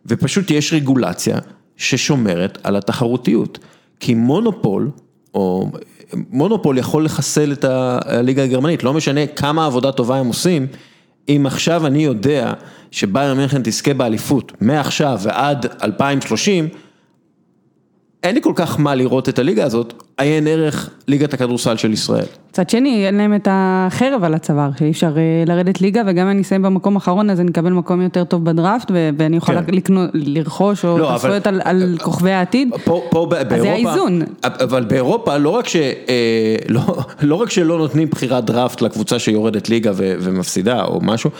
ופשוט 0.06 0.50
יש 0.50 0.72
רגולציה 0.72 1.38
ששומרת 1.76 2.58
על 2.62 2.76
התחרותיות. 2.76 3.58
כי 4.00 4.14
מונופול, 4.14 4.90
או 5.34 5.70
מונופול 6.30 6.78
יכול 6.78 7.04
לחסל 7.04 7.52
את 7.52 7.64
הליגה 7.64 8.44
הגרמנית, 8.44 8.82
לא 8.82 8.92
משנה 8.92 9.26
כמה 9.26 9.66
עבודה 9.66 9.92
טובה 9.92 10.16
הם 10.16 10.26
עושים, 10.26 10.66
אם 11.28 11.44
עכשיו 11.46 11.86
אני 11.86 12.04
יודע 12.04 12.52
שביירן 12.90 13.36
מינכן 13.36 13.60
תזכה 13.64 13.94
באליפות, 13.94 14.52
מעכשיו 14.60 15.18
ועד 15.22 15.66
2030, 15.82 16.68
אין 18.22 18.34
לי 18.34 18.42
כל 18.42 18.52
כך 18.54 18.80
מה 18.80 18.94
לראות 18.94 19.28
את 19.28 19.38
הליגה 19.38 19.64
הזאת, 19.64 20.02
עיין 20.18 20.46
ערך 20.46 20.90
ליגת 21.08 21.34
הכדורסל 21.34 21.76
של 21.76 21.92
ישראל. 21.92 22.24
מצד 22.50 22.70
שני, 22.70 23.06
אין 23.06 23.16
להם 23.16 23.34
את 23.34 23.48
החרב 23.50 24.24
על 24.24 24.34
הצוואר, 24.34 24.70
שאי 24.78 24.90
אפשר 24.90 25.18
אה, 25.18 25.44
לרדת 25.46 25.80
ליגה, 25.80 26.02
וגם 26.06 26.26
אם 26.26 26.30
אני 26.30 26.42
אסיים 26.42 26.62
במקום 26.62 26.94
האחרון, 26.94 27.30
אז 27.30 27.40
אני 27.40 27.50
אקבל 27.50 27.72
מקום 27.72 28.02
יותר 28.02 28.24
טוב 28.24 28.44
בדראפט, 28.44 28.90
ואני 29.16 29.36
יכולה 29.36 29.62
כן. 29.62 29.74
לקנות, 29.74 30.10
לרכוש 30.14 30.84
או 30.84 30.98
לא, 30.98 31.18
זכויות 31.18 31.46
על, 31.46 31.60
על 31.64 31.96
כוכבי 32.02 32.30
העתיד, 32.30 32.70
פה, 32.84 33.02
פה 33.10 33.26
באירופה, 33.30 33.54
אז 33.54 33.62
זה 33.62 33.72
האיזון. 33.72 34.22
אבל 34.44 34.84
באירופה, 34.84 35.36
לא 35.36 35.50
רק, 35.50 35.68
ש, 35.68 35.76
אה, 35.76 36.56
לא, 36.68 36.80
לא 37.22 37.34
רק 37.34 37.50
שלא 37.50 37.78
נותנים 37.78 38.10
בחירת 38.10 38.44
דראפט 38.44 38.82
לקבוצה 38.82 39.18
שיורדת 39.18 39.68
ליגה 39.68 39.90
ו, 39.94 40.14
ומפסידה 40.20 40.84
או 40.84 41.00
משהו, 41.02 41.30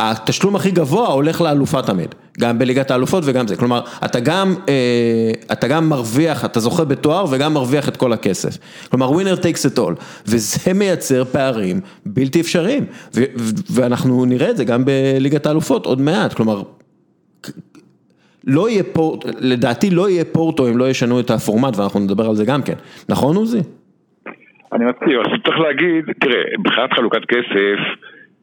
התשלום 0.00 0.56
הכי 0.56 0.70
גבוה 0.70 1.08
הולך 1.08 1.40
לאלופה 1.40 1.82
תמיד, 1.82 2.14
גם 2.40 2.58
בליגת 2.58 2.90
האלופות 2.90 3.22
וגם 3.26 3.46
זה, 3.46 3.56
כלומר, 3.56 3.80
אתה 4.04 4.20
גם, 4.20 4.54
אה, 4.68 5.30
אתה 5.52 5.68
גם 5.68 5.88
מרוויח, 5.88 6.44
אתה 6.44 6.60
זוכה 6.60 6.84
בתואר 6.84 7.24
וגם 7.30 7.54
מרוויח 7.54 7.88
את 7.88 7.96
כל 7.96 8.12
הכסף. 8.12 8.58
כלומר, 8.90 9.10
winner 9.10 9.40
takes 9.40 9.74
it 9.74 9.78
all, 9.78 10.02
וזה 10.26 10.72
מייצר 10.78 11.24
פערים 11.24 11.80
בלתי 12.06 12.40
אפשריים, 12.40 12.84
ואנחנו 13.70 14.24
נראה 14.24 14.50
את 14.50 14.56
זה 14.56 14.64
גם 14.64 14.84
בליגת 14.84 15.46
האלופות 15.46 15.86
עוד 15.86 16.00
מעט, 16.00 16.32
כלומר, 16.32 16.62
לא 18.46 18.70
יהיה 18.70 18.82
פורט, 18.82 19.24
לדעתי 19.40 19.90
לא 19.90 20.10
יהיה 20.10 20.24
פורטו 20.24 20.68
אם 20.68 20.78
לא 20.78 20.90
ישנו 20.90 21.20
את 21.20 21.30
הפורמט, 21.30 21.76
ואנחנו 21.76 22.00
נדבר 22.00 22.28
על 22.28 22.34
זה 22.34 22.44
גם 22.44 22.62
כן, 22.62 22.74
נכון 23.08 23.36
עוזי? 23.36 23.60
אני 24.72 24.84
מסכים, 24.84 25.42
צריך 25.44 25.58
להגיד, 25.58 26.04
תראה, 26.20 26.42
מבחינת 26.58 26.92
חלוקת 26.92 27.24
כסף, 27.28 27.78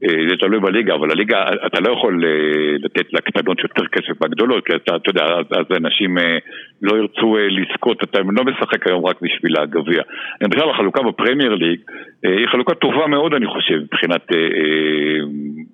זה 0.02 0.38
תלוי 0.40 0.60
בליגה, 0.60 0.96
אבל 0.96 1.12
הליגה, 1.12 1.46
אתה 1.66 1.80
לא 1.80 1.94
יכול 1.94 2.26
אה, 2.26 2.78
לתת 2.80 3.14
לקטנות 3.14 3.60
יותר 3.60 3.88
כסף 3.88 4.22
מהגדולות, 4.22 4.66
כי 4.66 4.76
אתה, 4.76 4.96
אתה 4.96 5.10
יודע, 5.10 5.26
אז, 5.52 5.66
אנשים 5.78 6.18
אה, 6.18 6.38
לא 6.82 6.98
ירצו 6.98 7.38
לזכות, 7.38 8.04
אתה 8.04 8.20
לא 8.20 8.44
משחק 8.44 8.88
היום 8.88 9.06
רק 9.06 9.22
בשביל 9.22 9.58
הגביע. 9.58 10.02
אני 10.42 10.50
בכלל, 10.50 10.70
החלוקה 10.70 11.04
בפרמייר 11.04 11.56
ליג 11.56 11.80
היא 12.24 12.48
חלוקה 12.48 12.76
טובה 12.76 13.08
מאוד, 13.08 13.34
אני 13.34 13.48
חושב, 13.48 13.76
מבחינת 13.76 14.28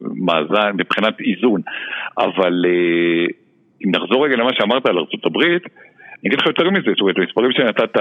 מאזן, 0.02 0.72
מבחינת 0.78 1.20
איזון, 1.20 1.62
אבל 2.18 2.66
אם 3.86 3.92
נחזור 3.92 4.26
רגע 4.26 4.36
למה 4.36 4.50
שאמרת 4.54 4.86
על 4.86 4.98
ארה"ב, 4.98 5.42
אני 5.42 6.28
אגיד 6.28 6.40
לך 6.40 6.48
יותר 6.48 6.70
מזה, 6.70 6.92
זאת 6.92 7.02
אומרת, 7.02 7.18
המספרים 7.18 7.52
שנתת 7.52 7.98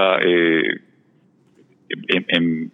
הם, 2.11 2.23
הם 2.33 2.67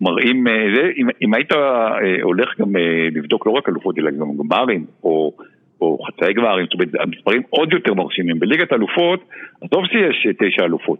מראים, 0.00 0.48
אה, 0.48 0.66
זה, 0.74 0.90
אם, 0.96 1.06
אם 1.22 1.34
היית 1.34 1.52
אה, 1.52 2.22
הולך 2.22 2.60
גם 2.60 2.76
אה, 2.76 3.08
לבדוק 3.12 3.46
לא 3.46 3.52
רק 3.52 3.68
אלופות 3.68 3.98
אלא 3.98 4.10
גם 4.10 4.36
גמרים 4.36 4.84
או, 5.04 5.32
או 5.80 5.98
חצאי 6.06 6.32
גמרים, 6.32 6.64
זאת 6.64 6.74
אומרת 6.74 6.88
המספרים 7.00 7.42
עוד 7.50 7.72
יותר 7.72 7.94
מרשימים. 7.94 8.38
בליגת 8.38 8.72
אלופות, 8.72 9.24
עזוב 9.60 9.86
שיש 9.86 10.26
תשע 10.38 10.64
אלופות. 10.64 10.98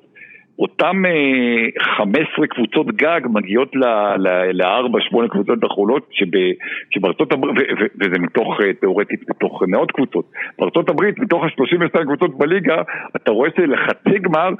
אותם 0.59 1.03
15 1.97 2.47
קבוצות 2.47 2.87
גג 2.87 3.21
מגיעות 3.31 3.73
לארבע, 4.53 4.99
שמונה 5.01 5.29
קבוצות 5.29 5.65
אחרונות 5.65 6.09
שבארצות 6.91 7.33
הברית, 7.33 7.57
וזה 8.01 8.19
מתוך, 8.19 8.59
תאורטית, 8.81 9.31
מתוך 9.31 9.63
מאות 9.69 9.91
קבוצות. 9.91 10.31
בארצות 10.59 10.89
הברית, 10.89 11.19
מתוך 11.19 11.45
ה-32 11.45 12.05
קבוצות 12.05 12.39
בליגה, 12.39 12.83
אתה 13.17 13.31
רואה 13.31 13.51
שלחצי 13.57 14.19
גמר 14.19 14.51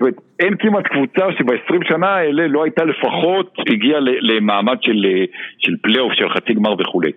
זאת 0.00 0.02
אומרת, 0.02 0.14
אין 0.38 0.56
כמעט 0.58 0.86
קבוצה 0.86 1.26
שב-20 1.38 1.88
שנה 1.88 2.08
האלה 2.08 2.48
לא 2.48 2.64
הייתה 2.64 2.84
לפחות, 2.84 3.54
הגיעה 3.68 4.00
למעמד 4.00 4.76
של, 4.82 5.06
של 5.58 5.76
פלייאוף, 5.82 6.12
של 6.12 6.28
חצי 6.28 6.54
גמר 6.54 6.74
וכולי. 6.78 7.10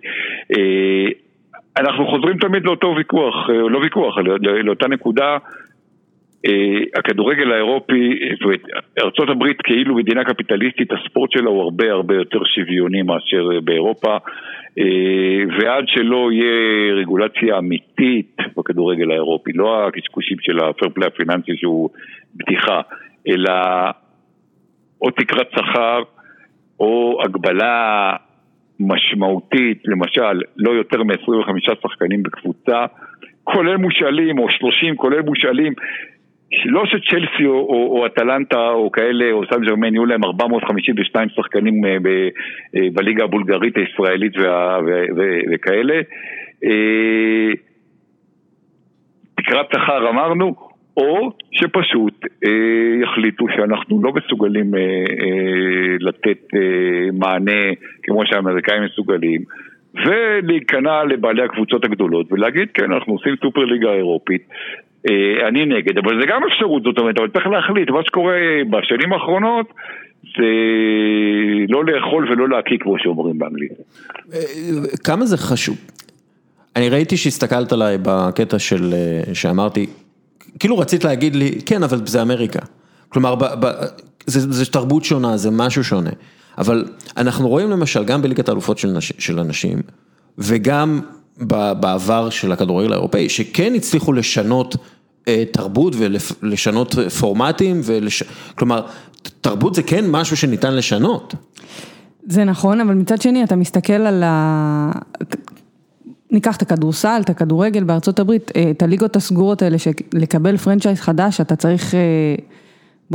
אה, 0.56 1.06
אנחנו 1.76 2.06
חוזרים 2.06 2.38
תמיד 2.38 2.64
לאותו 2.64 2.94
ויכוח, 2.96 3.50
אה, 3.50 3.54
לא 3.54 3.78
ויכוח, 3.78 4.18
לאותה 4.64 4.88
נקודה, 4.88 5.30
אה, 5.32 5.38
הכדורגל 6.96 7.52
האירופי, 7.52 8.18
ארה"ב 8.98 9.44
כאילו 9.64 9.94
מדינה 9.94 10.24
קפיטליסטית, 10.24 10.92
הספורט 10.92 11.30
שלה 11.30 11.50
הוא 11.50 11.62
הרבה 11.62 11.92
הרבה 11.92 12.14
יותר 12.14 12.44
שוויוני 12.44 13.02
מאשר 13.02 13.48
באירופה. 13.64 14.16
ועד 15.58 15.84
שלא 15.86 16.32
יהיה 16.32 16.94
רגולציה 16.94 17.58
אמיתית 17.58 18.36
בכדורגל 18.56 19.10
האירופי, 19.10 19.52
לא 19.54 19.86
הקשקושים 19.86 20.36
של 20.40 20.58
הפייר 20.58 20.90
פליי 20.94 21.06
הפיננסי 21.06 21.52
שהוא 21.56 21.90
בדיחה, 22.36 22.80
אלא 23.28 23.52
או 25.02 25.10
תקרת 25.10 25.50
שכר 25.50 26.02
או 26.80 27.18
הגבלה 27.24 28.12
משמעותית, 28.80 29.82
למשל, 29.84 30.40
לא 30.56 30.70
יותר 30.70 31.02
מ-25 31.02 31.74
שחקנים 31.82 32.22
בקבוצה, 32.22 32.86
כולל 33.44 33.76
מושאלים 33.76 34.38
או 34.38 34.50
30, 34.50 34.96
כולל 34.96 35.20
מושאלים, 35.20 35.72
לא 36.64 36.86
שצ'לסי 36.86 37.46
או, 37.46 37.52
או, 37.52 37.98
או 37.98 38.06
אטלנטה 38.06 38.68
או 38.68 38.92
כאלה, 38.92 39.32
או 39.32 39.42
סן 39.46 39.64
ג'רמן, 39.64 39.94
יהיו 39.94 40.06
להם 40.06 40.24
452 40.24 41.28
שחקנים 41.28 41.84
אה, 41.84 41.96
אה, 42.76 42.88
בליגה 42.92 43.24
הבולגרית 43.24 43.76
הישראלית 43.76 44.36
וה, 44.36 44.78
ו, 44.86 45.04
ו, 45.16 45.38
וכאלה. 45.52 46.00
אה, 46.64 47.50
תקרת 49.36 49.66
שכר 49.72 50.08
אמרנו, 50.10 50.54
או 50.96 51.32
שפשוט 51.52 52.26
אה, 52.44 53.02
יחליטו 53.02 53.46
שאנחנו 53.56 54.02
לא 54.02 54.12
מסוגלים 54.12 54.74
אה, 54.74 54.80
אה, 54.80 55.96
לתת 56.00 56.54
אה, 56.54 57.08
מענה 57.12 57.62
כמו 58.02 58.26
שהאמריקאים 58.26 58.82
מסוגלים 58.82 59.40
ולהיכנע 59.94 61.04
לבעלי 61.04 61.42
הקבוצות 61.42 61.84
הגדולות 61.84 62.32
ולהגיד 62.32 62.68
כן 62.74 62.92
אנחנו 62.92 63.12
עושים 63.12 63.34
סופר 63.42 63.64
ליגה 63.64 63.92
אירופית 63.92 64.48
אני 65.48 65.66
נגד, 65.66 65.98
אבל 65.98 66.20
זה 66.20 66.26
גם 66.26 66.40
אפשרות 66.52 66.82
זאת 66.82 66.98
אומרת, 66.98 67.18
אבל 67.18 67.28
צריך 67.28 67.46
להחליט, 67.46 67.90
מה 67.90 68.00
שקורה 68.04 68.36
בשנים 68.70 69.12
האחרונות 69.12 69.66
זה 70.36 70.50
לא 71.68 71.84
לאכול 71.84 72.32
ולא 72.32 72.48
להקיא 72.48 72.76
כמו 72.80 72.94
שאומרים 72.98 73.38
באנגלית. 73.38 73.70
אה, 74.34 74.38
כמה 75.04 75.26
זה 75.26 75.36
חשוב? 75.36 75.76
אני 76.76 76.88
ראיתי 76.88 77.16
שהסתכלת 77.16 77.72
עליי 77.72 77.98
בקטע 78.02 78.58
של, 78.58 78.92
אה, 78.92 79.34
שאמרתי 79.34 79.86
כאילו 80.58 80.78
רצית 80.78 81.04
להגיד 81.04 81.36
לי, 81.36 81.50
כן, 81.66 81.82
אבל 81.82 82.06
זה 82.06 82.22
אמריקה. 82.22 82.60
כלומר, 83.08 83.34
ב, 83.34 83.44
ב, 83.60 83.66
זה, 84.26 84.52
זה 84.52 84.72
תרבות 84.72 85.04
שונה, 85.04 85.36
זה 85.36 85.50
משהו 85.52 85.84
שונה. 85.84 86.10
אבל 86.58 86.84
אנחנו 87.16 87.48
רואים 87.48 87.70
למשל, 87.70 88.04
גם 88.04 88.22
בליגת 88.22 88.48
האלופות 88.48 88.78
של, 88.78 88.88
נש, 88.88 89.12
של 89.18 89.38
אנשים, 89.38 89.78
וגם 90.38 91.00
בעבר 91.40 92.30
של 92.30 92.52
הכדורגל 92.52 92.92
האירופאי, 92.92 93.28
שכן 93.28 93.74
הצליחו 93.74 94.12
לשנות 94.12 94.76
אה, 95.28 95.44
תרבות 95.52 95.94
ולשנות 95.98 96.94
פורמטים, 96.94 97.80
ולש... 97.84 98.22
כלומר, 98.54 98.86
תרבות 99.40 99.74
זה 99.74 99.82
כן 99.82 100.10
משהו 100.10 100.36
שניתן 100.36 100.74
לשנות. 100.74 101.34
זה 102.26 102.44
נכון, 102.44 102.80
אבל 102.80 102.94
מצד 102.94 103.22
שני 103.22 103.44
אתה 103.44 103.56
מסתכל 103.56 103.92
על 103.92 104.22
ה... 104.22 104.92
ניקח 106.30 106.56
את 106.56 106.62
הכדורסל, 106.62 107.20
את 107.24 107.30
הכדורגל 107.30 107.84
בארצות 107.84 108.18
הברית, 108.18 108.50
אה, 108.56 108.70
את 108.70 108.82
הליגות 108.82 109.16
הסגורות 109.16 109.62
האלה, 109.62 109.76
שלקבל 109.78 110.56
פרנצ'ייז 110.56 111.00
חדש, 111.00 111.40
אתה 111.40 111.56
צריך, 111.56 111.94
אה, 111.94 112.00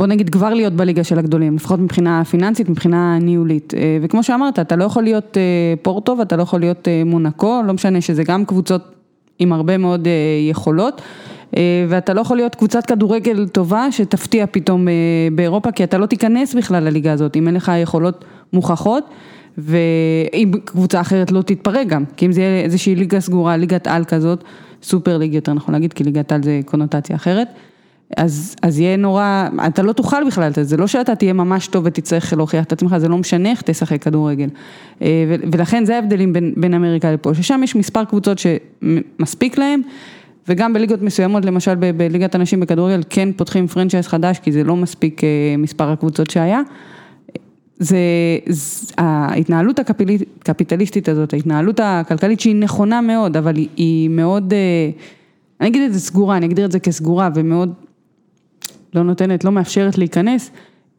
בוא 0.00 0.06
נגיד, 0.06 0.30
כבר 0.30 0.54
להיות 0.54 0.72
בליגה 0.72 1.04
של 1.04 1.18
הגדולים, 1.18 1.56
לפחות 1.56 1.80
מבחינה 1.80 2.24
פיננסית, 2.24 2.68
מבחינה 2.68 3.18
ניהולית. 3.18 3.74
אה, 3.74 3.98
וכמו 4.02 4.22
שאמרת, 4.22 4.58
אתה 4.58 4.76
לא 4.76 4.84
יכול 4.84 5.02
להיות 5.02 5.36
פורטו 5.82 6.16
ואתה 6.18 6.36
לא 6.36 6.42
יכול 6.42 6.60
להיות 6.60 6.88
מונקו, 7.06 7.60
לא 7.66 7.72
משנה 7.72 8.00
שזה 8.00 8.24
גם 8.24 8.44
קבוצות 8.44 8.82
עם 9.38 9.52
הרבה 9.52 9.76
מאוד 9.76 10.08
יכולות. 10.50 11.02
ואתה 11.88 12.14
לא 12.14 12.20
יכול 12.20 12.36
להיות 12.36 12.54
קבוצת 12.54 12.86
כדורגל 12.86 13.48
טובה 13.48 13.92
שתפתיע 13.92 14.46
פתאום 14.50 14.86
באירופה, 15.34 15.72
כי 15.72 15.84
אתה 15.84 15.98
לא 15.98 16.06
תיכנס 16.06 16.54
בכלל 16.54 16.82
לליגה 16.84 17.12
הזאת, 17.12 17.36
אם 17.36 17.46
אין 17.46 17.54
לך 17.54 17.72
יכולות 17.82 18.24
מוכחות. 18.52 19.04
ואם 19.58 20.50
קבוצה 20.64 21.00
אחרת 21.00 21.32
לא 21.32 21.42
תתפרק 21.42 21.86
גם, 21.86 22.04
כי 22.16 22.26
אם 22.26 22.32
זה 22.32 22.40
יהיה 22.40 22.64
איזושהי 22.64 22.94
ליגה 22.94 23.20
סגורה, 23.20 23.56
ליגת 23.56 23.86
על 23.86 24.04
כזאת, 24.04 24.44
סופר 24.82 25.18
ליג 25.18 25.34
יותר 25.34 25.52
נכון 25.52 25.74
להגיד, 25.74 25.92
כי 25.92 26.04
ליגת 26.04 26.32
על 26.32 26.42
זה 26.42 26.60
קונוטציה 26.64 27.16
אחרת. 27.16 27.48
אז, 28.16 28.56
אז 28.62 28.80
יהיה 28.80 28.96
נורא, 28.96 29.48
אתה 29.66 29.82
לא 29.82 29.92
תוכל 29.92 30.24
בכלל, 30.26 30.52
זה 30.60 30.76
לא 30.76 30.86
שאתה 30.86 31.14
תהיה 31.14 31.32
ממש 31.32 31.66
טוב 31.66 31.84
ותצטרך 31.86 32.32
להוכיח 32.32 32.64
את 32.64 32.72
עצמך, 32.72 32.98
זה 32.98 33.08
לא 33.08 33.18
משנה 33.18 33.50
איך 33.50 33.62
תשחק 33.62 34.02
כדורגל. 34.02 34.48
אה, 35.02 35.36
ולכן 35.52 35.84
זה 35.84 35.96
ההבדלים 35.96 36.32
בין, 36.32 36.52
בין 36.56 36.74
אמריקה 36.74 37.12
לפה, 37.12 37.34
ששם 37.34 37.60
יש 37.64 37.76
מספר 37.76 38.04
קבוצות 38.04 38.38
שמספיק 38.38 39.58
להם, 39.58 39.80
וגם 40.48 40.72
בליגות 40.72 41.02
מסוימות, 41.02 41.44
למשל 41.44 41.74
בליגת 41.74 42.34
הנשים 42.34 42.60
בכדורגל, 42.60 43.02
כן 43.10 43.32
פותחים 43.32 43.66
פרנצ'ייס 43.66 44.06
חדש, 44.06 44.38
כי 44.38 44.52
זה 44.52 44.64
לא 44.64 44.76
מספיק 44.76 45.24
אה, 45.24 45.54
מספר 45.58 45.90
הקבוצות 45.90 46.30
שהיה. 46.30 46.60
זה, 47.78 47.98
זה 48.46 48.94
ההתנהלות 48.98 49.78
הקפיטליסטית 49.78 51.08
הזאת, 51.08 51.32
ההתנהלות 51.32 51.80
הכלכלית 51.82 52.40
שהיא 52.40 52.54
נכונה 52.54 53.00
מאוד, 53.00 53.36
אבל 53.36 53.56
היא, 53.56 53.68
היא 53.76 54.08
מאוד, 54.08 54.52
אה, 54.52 54.90
אני 55.60 55.68
אגיד 55.68 55.82
את 55.82 55.92
זה 55.92 56.00
סגורה, 56.00 56.36
אני 56.36 56.46
אגדיר 56.46 56.64
את 56.64 56.72
זה 56.72 56.78
כסגורה 56.78 57.28
ומאוד 57.34 57.72
לא 58.94 59.02
נותנת, 59.02 59.44
לא 59.44 59.52
מאפשרת 59.52 59.98
להיכנס, 59.98 60.50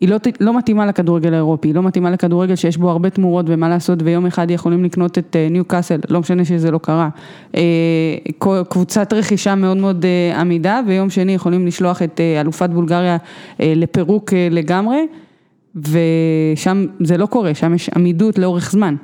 היא 0.01 0.09
לא, 0.09 0.17
לא 0.39 0.57
מתאימה 0.57 0.85
לכדורגל 0.85 1.33
האירופי, 1.33 1.67
היא 1.67 1.75
לא 1.75 1.83
מתאימה 1.83 2.11
לכדורגל 2.11 2.55
שיש 2.55 2.77
בו 2.77 2.89
הרבה 2.89 3.09
תמורות 3.09 3.45
ומה 3.49 3.69
לעשות 3.69 3.99
ויום 4.03 4.25
אחד 4.25 4.51
יכולים 4.51 4.83
לקנות 4.83 5.17
את 5.17 5.35
ניו 5.51 5.63
uh, 5.63 5.67
קאסל, 5.67 5.99
לא 6.09 6.19
משנה 6.19 6.45
שזה 6.45 6.71
לא 6.71 6.77
קרה. 6.77 7.09
Uh, 7.51 7.57
קבוצת 8.69 9.13
רכישה 9.13 9.55
מאוד 9.55 9.77
מאוד 9.77 10.05
uh, 10.05 10.37
עמידה 10.37 10.79
ויום 10.87 11.09
שני 11.09 11.33
יכולים 11.33 11.67
לשלוח 11.67 12.01
את 12.01 12.19
אלופת 12.41 12.69
בולגריה 12.69 13.17
לפירוק 13.59 14.33
לגמרי 14.51 15.07
ושם 15.75 16.85
זה 16.99 17.17
לא 17.17 17.25
קורה, 17.25 17.55
שם 17.55 17.73
יש 17.73 17.89
עמידות 17.89 18.37
לאורך 18.37 18.71
זמן. 18.71 18.95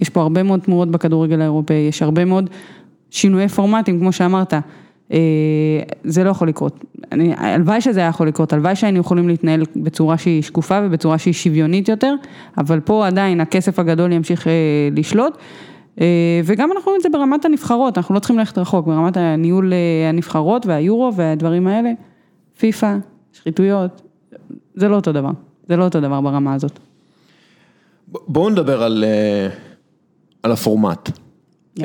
יש 0.00 0.08
פה 0.08 0.20
הרבה 0.20 0.42
מאוד 0.42 0.60
תמורות 0.60 0.90
בכדורגל 0.90 1.40
האירופאי, 1.40 1.76
יש 1.76 2.02
הרבה 2.02 2.24
מאוד 2.24 2.50
שינויי 3.10 3.48
פורמטים 3.48 4.00
כמו 4.00 4.12
שאמרת. 4.12 4.54
אה, 5.12 5.18
זה 6.04 6.24
לא 6.24 6.30
יכול 6.30 6.48
לקרות. 6.48 6.84
הלוואי 7.36 7.80
שזה 7.80 8.00
היה 8.00 8.08
יכול 8.08 8.28
לקרות, 8.28 8.52
הלוואי 8.52 8.76
שהיינו 8.76 8.98
יכולים 8.98 9.28
להתנהל 9.28 9.62
בצורה 9.76 10.18
שהיא 10.18 10.42
שקופה 10.42 10.80
ובצורה 10.84 11.18
שהיא 11.18 11.34
שוויונית 11.34 11.88
יותר, 11.88 12.14
אבל 12.58 12.80
פה 12.80 13.06
עדיין 13.06 13.40
הכסף 13.40 13.78
הגדול 13.78 14.12
ימשיך 14.12 14.46
אה, 14.46 14.52
לשלוט. 14.92 15.38
אה, 16.00 16.40
וגם 16.44 16.72
אנחנו 16.72 16.84
רואים 16.90 16.98
את 16.98 17.02
זה 17.02 17.18
ברמת 17.18 17.44
הנבחרות, 17.44 17.98
אנחנו 17.98 18.14
לא 18.14 18.20
צריכים 18.20 18.38
ללכת 18.38 18.58
רחוק, 18.58 18.86
ברמת 18.86 19.16
הניהול 19.16 19.72
הנבחרות 20.08 20.66
והיורו 20.66 21.12
והדברים 21.16 21.66
האלה, 21.66 21.92
פיפא, 22.58 22.96
שחיתויות, 23.32 24.02
זה 24.74 24.88
לא 24.88 24.96
אותו 24.96 25.12
דבר, 25.12 25.30
זה 25.68 25.76
לא 25.76 25.84
אותו 25.84 26.00
דבר 26.00 26.20
ברמה 26.20 26.54
הזאת. 26.54 26.78
בואו 28.08 28.50
נדבר 28.50 28.82
על, 28.82 29.04
על 30.42 30.52
הפורמט. 30.52 31.10
Yeah. 31.78 31.82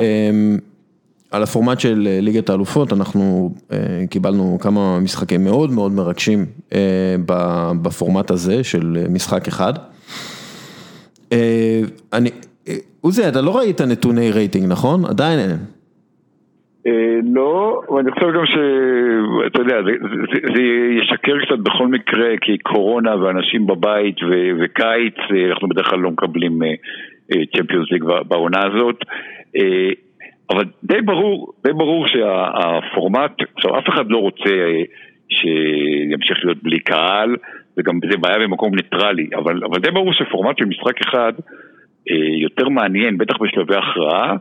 על 1.32 1.42
הפורמט 1.42 1.80
של 1.80 2.06
אה, 2.06 2.18
ליגת 2.20 2.50
האלופות, 2.50 2.92
אנחנו 2.92 3.50
אה, 3.72 3.78
קיבלנו 4.10 4.58
כמה 4.60 5.00
משחקים 5.00 5.44
מאוד 5.44 5.70
מאוד 5.70 5.92
מרגשים 5.92 6.38
אה, 6.74 7.16
בפורמט 7.82 8.30
הזה 8.30 8.64
של 8.64 8.96
משחק 9.10 9.48
אחד. 9.48 9.72
אני, 12.12 12.30
עוזי, 13.00 13.28
אתה 13.28 13.40
לא 13.40 13.58
ראית 13.58 13.80
נתוני 13.80 14.30
רייטינג, 14.30 14.72
נכון? 14.72 15.04
עדיין 15.04 15.38
אין. 15.38 15.56
לא, 17.34 17.82
ואני 17.88 18.10
חושב 18.12 18.26
גם 18.26 18.46
שאתה 18.46 19.58
יודע, 19.58 19.76
זה, 19.82 19.90
זה, 20.02 20.38
זה 20.54 20.62
ישקר 21.02 21.38
קצת 21.46 21.58
בכל 21.58 21.88
מקרה, 21.88 22.28
כי 22.40 22.58
קורונה 22.58 23.16
ואנשים 23.16 23.66
בבית 23.66 24.16
וקיץ, 24.60 25.14
אנחנו 25.50 25.68
בדרך 25.68 25.86
כלל 25.90 25.98
לא 25.98 26.10
מקבלים 26.10 26.58
צ'מפיונס 27.56 27.90
ליג 27.90 28.04
בעונה 28.28 28.60
הזאת. 28.66 28.96
אבל 30.50 30.64
די 30.84 31.00
ברור, 31.00 31.52
די 31.64 31.72
ברור 31.72 32.06
שהפורמט, 32.06 33.32
עכשיו 33.56 33.78
אף 33.78 33.88
אחד 33.88 34.04
לא 34.08 34.18
רוצה 34.18 34.50
אה, 34.50 34.82
שימשיך 35.28 36.44
להיות 36.44 36.62
בלי 36.62 36.78
קהל, 36.78 37.36
וגם 37.76 37.98
זה 38.10 38.16
בעיה 38.16 38.38
במקום 38.38 38.74
ניטרלי, 38.74 39.26
אבל, 39.36 39.60
אבל 39.64 39.80
די 39.80 39.90
ברור 39.90 40.12
שפורמט 40.12 40.58
של 40.58 40.64
משחק 40.64 41.00
אחד 41.00 41.32
אה, 42.10 42.36
יותר 42.42 42.68
מעניין, 42.68 43.18
בטח 43.18 43.34
בשלבי 43.40 43.76
הכרעה, 43.76 44.36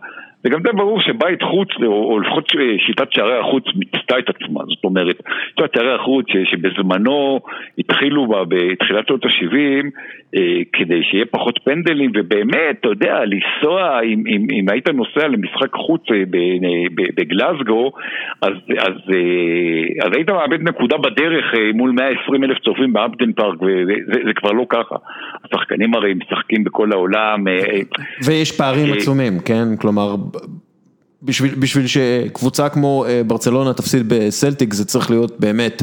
וגם 0.46 0.62
די 0.62 0.70
ברור 0.72 1.02
שבית 1.02 1.42
חוץ, 1.42 1.70
או, 1.86 2.12
או 2.12 2.20
לפחות 2.20 2.48
שיטת 2.88 3.14
שערי 3.14 3.40
החוץ 3.40 3.64
מיצתה 3.76 4.20
את 4.20 4.30
עצמה, 4.30 4.62
זאת 4.68 4.84
אומרת, 4.84 5.18
שיטת 5.48 5.76
שערי 5.76 5.94
החוץ 5.94 6.26
שבזמנו 6.44 7.40
התחילו 7.78 8.28
בה 8.28 8.44
בתחילת 8.48 9.08
שנות 9.08 9.26
ה-70 9.26 9.86
אה, 10.36 10.62
כדי 10.74 11.04
שיהיה 11.04 11.26
פחות 11.26 11.60
פנדלים, 11.64 12.12
ובאמת, 12.16 12.78
אתה 12.80 12.88
יודע, 12.88 13.20
לנסוע, 13.26 14.02
אם, 14.02 14.24
אם, 14.28 14.48
אם 14.52 14.66
היית 14.70 14.90
נוסע 14.90 15.28
למשחק 15.28 15.74
חוץ 15.76 16.02
אה, 16.12 16.24
בגלסגו, 17.16 17.92
אז, 18.42 18.54
אז, 18.78 18.94
אה, 19.14 20.06
אז 20.06 20.12
היית 20.16 20.30
מאבד 20.30 20.62
נקודה 20.62 20.98
בדרך 20.98 21.46
אה, 21.54 21.72
מול 21.74 21.92
120 21.92 22.44
אלף 22.44 22.58
צופים 22.60 22.94
באמפטן 22.94 23.34
פארק, 23.34 23.62
וזה 23.62 24.34
כבר 24.36 24.52
לא 24.52 24.66
ככה. 24.70 24.96
השחקנים 25.46 25.96
הרי 25.96 26.14
משחקים 26.14 26.64
בכל 26.64 26.92
העולם. 26.92 27.48
אה, 27.48 27.54
אה 27.54 27.82
ויש 28.26 28.58
פערים 28.58 28.88
אה, 28.90 28.94
עצומים, 28.94 29.34
כן? 29.46 29.76
כלומר... 29.82 30.16
בשביל, 31.24 31.52
בשביל 31.62 31.86
שקבוצה 31.88 32.70
כמו 32.70 33.06
אה, 33.08 33.22
ברצלונה 33.28 33.74
תפסיד 33.74 34.02
בסלטיק 34.10 34.74
זה 34.74 34.86
צריך 34.86 35.12
להיות 35.12 35.40
באמת 35.40 35.82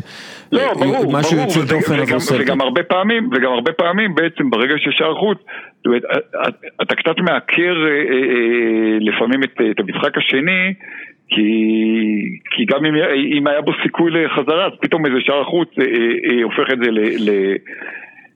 לא, 0.52 0.60
אה, 0.60 0.74
ברור, 0.74 1.12
משהו 1.12 1.36
ברור, 1.36 1.48
יוצא 1.48 1.74
דופן 1.74 1.94
עבור 1.94 2.20
סלטיק. 2.20 2.46
וגם 2.46 2.60
הרבה 2.60 2.82
פעמים, 2.82 3.30
וגם 3.32 3.52
הרבה 3.52 3.72
פעמים 3.72 4.14
בעצם 4.14 4.50
ברגע 4.50 4.74
ששער 4.78 5.14
חוץ, 5.14 5.38
אתה 6.82 6.94
קצת 6.94 7.18
מעקר 7.18 7.74
אה, 7.86 8.98
לפעמים 9.00 9.42
את, 9.42 9.60
את 9.70 9.80
המשחק 9.80 10.18
השני 10.18 10.74
כי, 11.28 11.50
כי 12.50 12.64
גם 12.64 12.84
אם, 12.84 12.94
אם 13.38 13.46
היה 13.46 13.60
בו 13.60 13.72
סיכוי 13.82 14.10
לחזרה, 14.10 14.66
אז 14.66 14.72
פתאום 14.80 15.06
איזה 15.06 15.16
שער 15.20 15.44
חוץ 15.44 15.68
הופך 16.42 16.72
את 16.72 16.78
זה 16.78 16.90
ל... 16.90 16.98
ל 17.00 17.56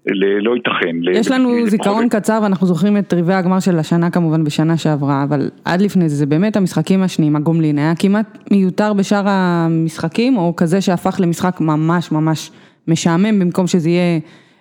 לא 0.06 0.54
ייתכן. 0.54 0.96
יש 1.12 1.30
לנו 1.30 1.66
זיכרון 1.66 2.08
קצר 2.08 2.40
ואנחנו 2.42 2.66
זוכרים 2.66 2.96
את 2.96 3.14
רבעי 3.14 3.36
הגמר 3.36 3.60
של 3.60 3.78
השנה 3.78 4.10
כמובן 4.10 4.44
בשנה 4.44 4.76
שעברה, 4.76 5.24
אבל 5.28 5.50
עד 5.64 5.80
לפני 5.80 6.08
זה, 6.08 6.16
זה 6.16 6.26
באמת 6.26 6.56
המשחקים 6.56 7.02
השניים, 7.02 7.36
הגומלין, 7.36 7.78
היה 7.78 7.92
כמעט 7.98 8.38
מיותר 8.50 8.92
בשאר 8.92 9.22
המשחקים, 9.26 10.36
או 10.36 10.56
כזה 10.56 10.80
שהפך 10.80 11.20
למשחק 11.20 11.60
ממש 11.60 12.12
ממש 12.12 12.50
משעמם, 12.88 13.38
במקום 13.38 13.66
שזה 13.66 13.88
יהיה 13.90 14.20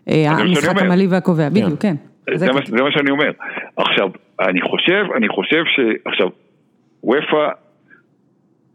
אה, 0.09 0.31
המשחק 0.31 0.81
המלא 0.81 1.03
והקובע, 1.09 1.49
כן. 1.49 1.53
בדיוק, 1.53 1.81
כן. 1.81 1.95
זה 2.35 2.47
מה 2.83 2.91
שאני 2.91 3.11
אומר. 3.11 3.31
עכשיו, 3.77 4.09
אני 4.39 4.61
חושב, 4.61 5.05
אני 5.17 5.27
חושב 5.29 5.63
שעכשיו, 5.65 6.27
וופא, 7.03 7.47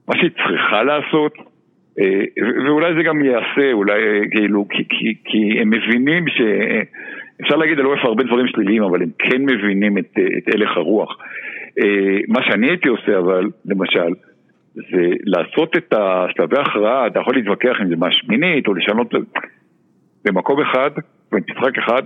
מה 0.08 0.14
שהיא 0.16 0.30
צריכה 0.30 0.82
לעשות, 0.82 1.32
ואולי 2.66 2.94
זה 2.94 3.02
גם 3.02 3.24
ייעשה, 3.24 3.72
אולי 3.72 3.92
אה, 3.92 4.28
כאילו, 4.30 4.66
כי, 4.68 4.84
כי, 4.88 5.14
כי 5.24 5.60
הם 5.60 5.70
מבינים 5.70 6.28
ש... 6.28 6.40
אפשר 7.42 7.56
להגיד 7.56 7.78
על 7.78 7.86
וופא 7.86 8.06
הרבה 8.06 8.24
דברים 8.24 8.46
שליליים, 8.46 8.82
אבל 8.82 9.02
הם 9.02 9.08
כן 9.18 9.42
מבינים 9.42 9.98
את, 9.98 10.18
את 10.38 10.54
הלך 10.54 10.76
הרוח. 10.76 11.18
אה, 11.80 12.18
מה 12.28 12.42
שאני 12.42 12.68
הייתי 12.68 12.88
עושה 12.88 13.18
אבל, 13.18 13.50
למשל, 13.64 14.14
זה 14.74 15.06
לעשות 15.24 15.76
את 15.76 15.94
השלבי 15.96 16.56
ההכרעה, 16.58 17.06
אתה 17.06 17.20
יכול 17.20 17.34
להתווכח 17.34 17.76
אם 17.82 17.88
זה 17.88 17.96
מהשמינית 17.96 18.68
או 18.68 18.74
לשנות 18.74 19.14
במקום 20.24 20.60
אחד, 20.60 20.90
במשחק 21.32 21.78
אחד, 21.78 22.02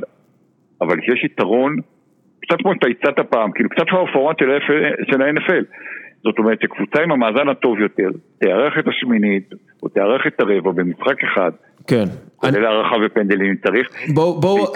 אבל 0.80 1.00
כשיש 1.00 1.24
יתרון, 1.24 1.76
קצת 2.40 2.58
כמו 2.62 2.72
שאתה 2.74 2.86
הצעת 2.88 3.26
פעם, 3.30 3.52
כאילו 3.52 3.68
קצת 3.68 3.88
כמו 3.88 4.08
הפורמט 4.08 4.38
של 5.10 5.22
ה-NFL. 5.22 5.64
זאת 6.24 6.38
אומרת 6.38 6.58
שקבוצה 6.62 7.02
עם 7.02 7.12
המאזן 7.12 7.48
הטוב 7.48 7.78
יותר, 7.80 8.08
תארח 8.40 8.78
את 8.78 8.88
השמינית, 8.88 9.50
או 9.82 9.88
תארח 9.88 10.26
את 10.26 10.40
הרבע 10.40 10.72
במשחק 10.72 11.24
אחד. 11.24 11.50
כן. 11.86 12.04
כולל 12.36 12.56
אני... 12.56 12.66
הערכה 12.66 12.96
ופנדלים 13.06 13.50
אם 13.50 13.56
צריך. 13.56 13.88
בואו, 14.14 14.40
בואו... 14.40 14.66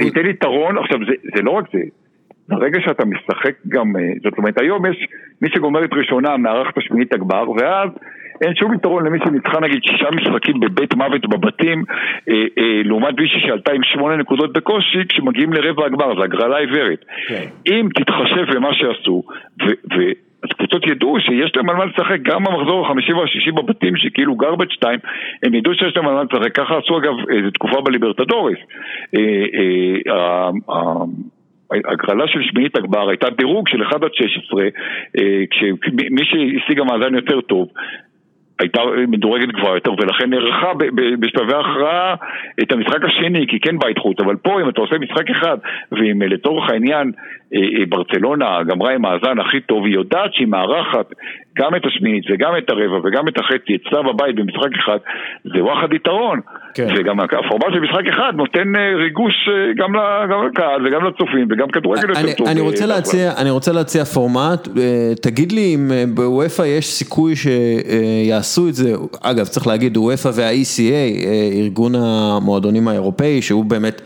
זה 0.00 0.06
ייתן 0.06 0.22
לי 0.22 0.30
יתרון, 0.30 0.78
עכשיו 0.78 0.98
זה, 0.98 1.12
זה 1.36 1.42
לא 1.42 1.50
רק 1.50 1.64
זה, 1.72 1.80
ברגע 2.48 2.78
שאתה 2.80 3.04
משחק 3.04 3.54
גם, 3.68 3.96
אה, 3.96 4.02
זאת 4.22 4.38
אומרת 4.38 4.58
היום 4.58 4.86
יש 4.86 5.06
מי 5.42 5.48
שגומר 5.54 5.84
את 5.84 5.92
ראשונה 5.92 6.36
מארח 6.36 6.70
את 6.70 6.78
השמינית 6.78 7.14
הגבר, 7.14 7.50
ואז 7.50 7.90
אין 8.42 8.54
שום 8.54 8.74
יתרון 8.74 9.06
למי 9.06 9.18
שניצחה 9.24 9.60
נגיד 9.60 9.82
שישה 9.82 10.10
משחקים 10.10 10.60
בבית 10.60 10.94
מוות 10.94 11.28
בבתים 11.28 11.84
אה, 12.28 12.34
אה, 12.34 12.82
לעומת 12.84 13.14
מישהי 13.18 13.40
שעלתה 13.40 13.72
עם 13.72 13.82
שמונה 13.84 14.16
נקודות 14.16 14.52
בקושי 14.52 14.98
כשמגיעים 15.08 15.52
לרבע 15.52 15.86
הגמר, 15.86 16.14
זו 16.14 16.22
הגרלה 16.22 16.58
עיוורת. 16.58 17.04
כן. 17.28 17.44
אם 17.66 17.88
תתחשב 17.94 18.54
במה 18.54 18.74
שעשו, 18.74 19.22
ו... 19.62 19.64
ו 19.66 19.96
אז 20.42 20.48
קבוצות 20.58 20.86
ידעו 20.86 21.20
שיש 21.20 21.56
להם 21.56 21.70
על 21.70 21.76
מה 21.76 21.84
לשחק. 21.84 22.22
גם 22.22 22.44
במחזור 22.44 22.86
החמישי 22.86 23.12
והשישי 23.12 23.50
בבתים 23.50 23.96
שכאילו 23.96 24.36
garbage 24.42 24.84
time 24.84 25.08
הם 25.42 25.54
ידעו 25.54 25.74
שיש 25.74 25.96
להם 25.96 26.08
על 26.08 26.14
מה 26.14 26.22
לשחק. 26.22 26.52
ככה 26.52 26.78
עשו 26.78 26.98
אגב 26.98 27.14
איזו 27.30 27.50
תקופה 27.50 27.80
בליברטדורס. 27.80 28.58
אה, 29.16 29.44
אה, 30.12 30.50
הגרלה 31.72 32.28
של 32.28 32.42
שמינית 32.42 32.76
הגבר 32.76 33.08
הייתה 33.08 33.30
דירוג 33.30 33.68
של 33.68 33.82
1 33.82 34.02
עד 34.02 34.14
16 34.14 34.64
כשמי 35.50 36.24
שהשיג 36.24 36.80
המאזן 36.80 37.14
יותר 37.14 37.40
טוב 37.40 37.68
הייתה 38.60 38.80
מדורגת 39.08 39.48
גבוהה 39.48 39.74
יותר 39.74 39.92
ולכן 39.92 40.30
נערכה 40.30 40.72
בשלבי 41.20 41.54
ההכרעה 41.54 42.14
את 42.62 42.72
המשחק 42.72 43.04
השני 43.04 43.46
כי 43.46 43.60
כן 43.60 43.78
בית 43.78 43.98
חוץ 43.98 44.20
אבל 44.20 44.36
פה 44.36 44.60
אם 44.60 44.68
אתה 44.68 44.80
עושה 44.80 44.98
משחק 44.98 45.30
אחד 45.30 45.58
ואם 45.92 46.22
לצורך 46.22 46.70
העניין 46.70 47.12
ברצלונה 47.88 48.62
גמרה 48.62 48.94
עם 48.94 49.02
מאזן 49.02 49.38
הכי 49.38 49.60
טוב 49.60 49.84
היא 49.84 49.94
יודעת 49.94 50.34
שהיא 50.34 50.48
מארחת 50.48 51.06
גם 51.58 51.74
את 51.76 51.82
השמינית 51.86 52.24
וגם 52.30 52.52
את 52.58 52.70
הרבע 52.70 53.08
וגם 53.08 53.28
את 53.28 53.38
החצי 53.38 53.72
אצלה 53.76 54.02
בבית 54.02 54.36
במשחק 54.36 54.70
אחד 54.84 54.98
זה 55.44 55.64
וואחד 55.64 55.92
יתרון 55.92 56.40
כן. 56.74 56.88
וגם 56.96 57.20
הפורמט 57.20 57.74
של 57.74 57.80
משחק 57.80 58.06
אחד 58.14 58.32
נותן 58.36 58.72
ריגוש 58.96 59.48
גם 59.76 59.92
לקהל 60.46 60.86
וגם 60.86 61.04
לצופים 61.04 61.48
וגם 61.50 61.68
כדורגל 61.68 62.08
יותר 62.08 62.32
טוב 62.32 62.46
אני 62.48 62.60
רוצה 62.60 62.86
להציע, 62.86 63.32
אני 63.36 63.50
רוצה 63.50 63.72
להציע 63.72 64.04
פורמט 64.04 64.68
תגיד 65.22 65.52
לי 65.52 65.74
אם 65.74 65.90
בוופא 66.14 66.62
יש 66.62 66.86
סיכוי 66.86 67.34
שיעשו 67.36 68.68
את 68.68 68.74
זה, 68.74 68.94
אגב 69.22 69.44
צריך 69.44 69.66
להגיד 69.66 69.96
וופא 69.96 70.28
וה-ECA, 70.34 71.26
ארגון 71.62 71.92
המועדונים 71.94 72.88
האירופאי, 72.88 73.42
שהוא 73.42 73.64
באמת 73.64 74.02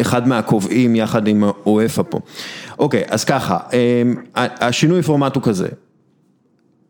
אחד 0.00 0.28
מהקובעים 0.28 0.96
יחד 0.96 1.28
עם 1.28 1.44
וופא 1.66 2.02
פה. 2.10 2.18
אוקיי, 2.78 3.02
אז 3.10 3.24
ככה, 3.24 3.58
השינוי 4.36 5.02
פורמט 5.02 5.34
הוא 5.34 5.42
כזה, 5.42 5.68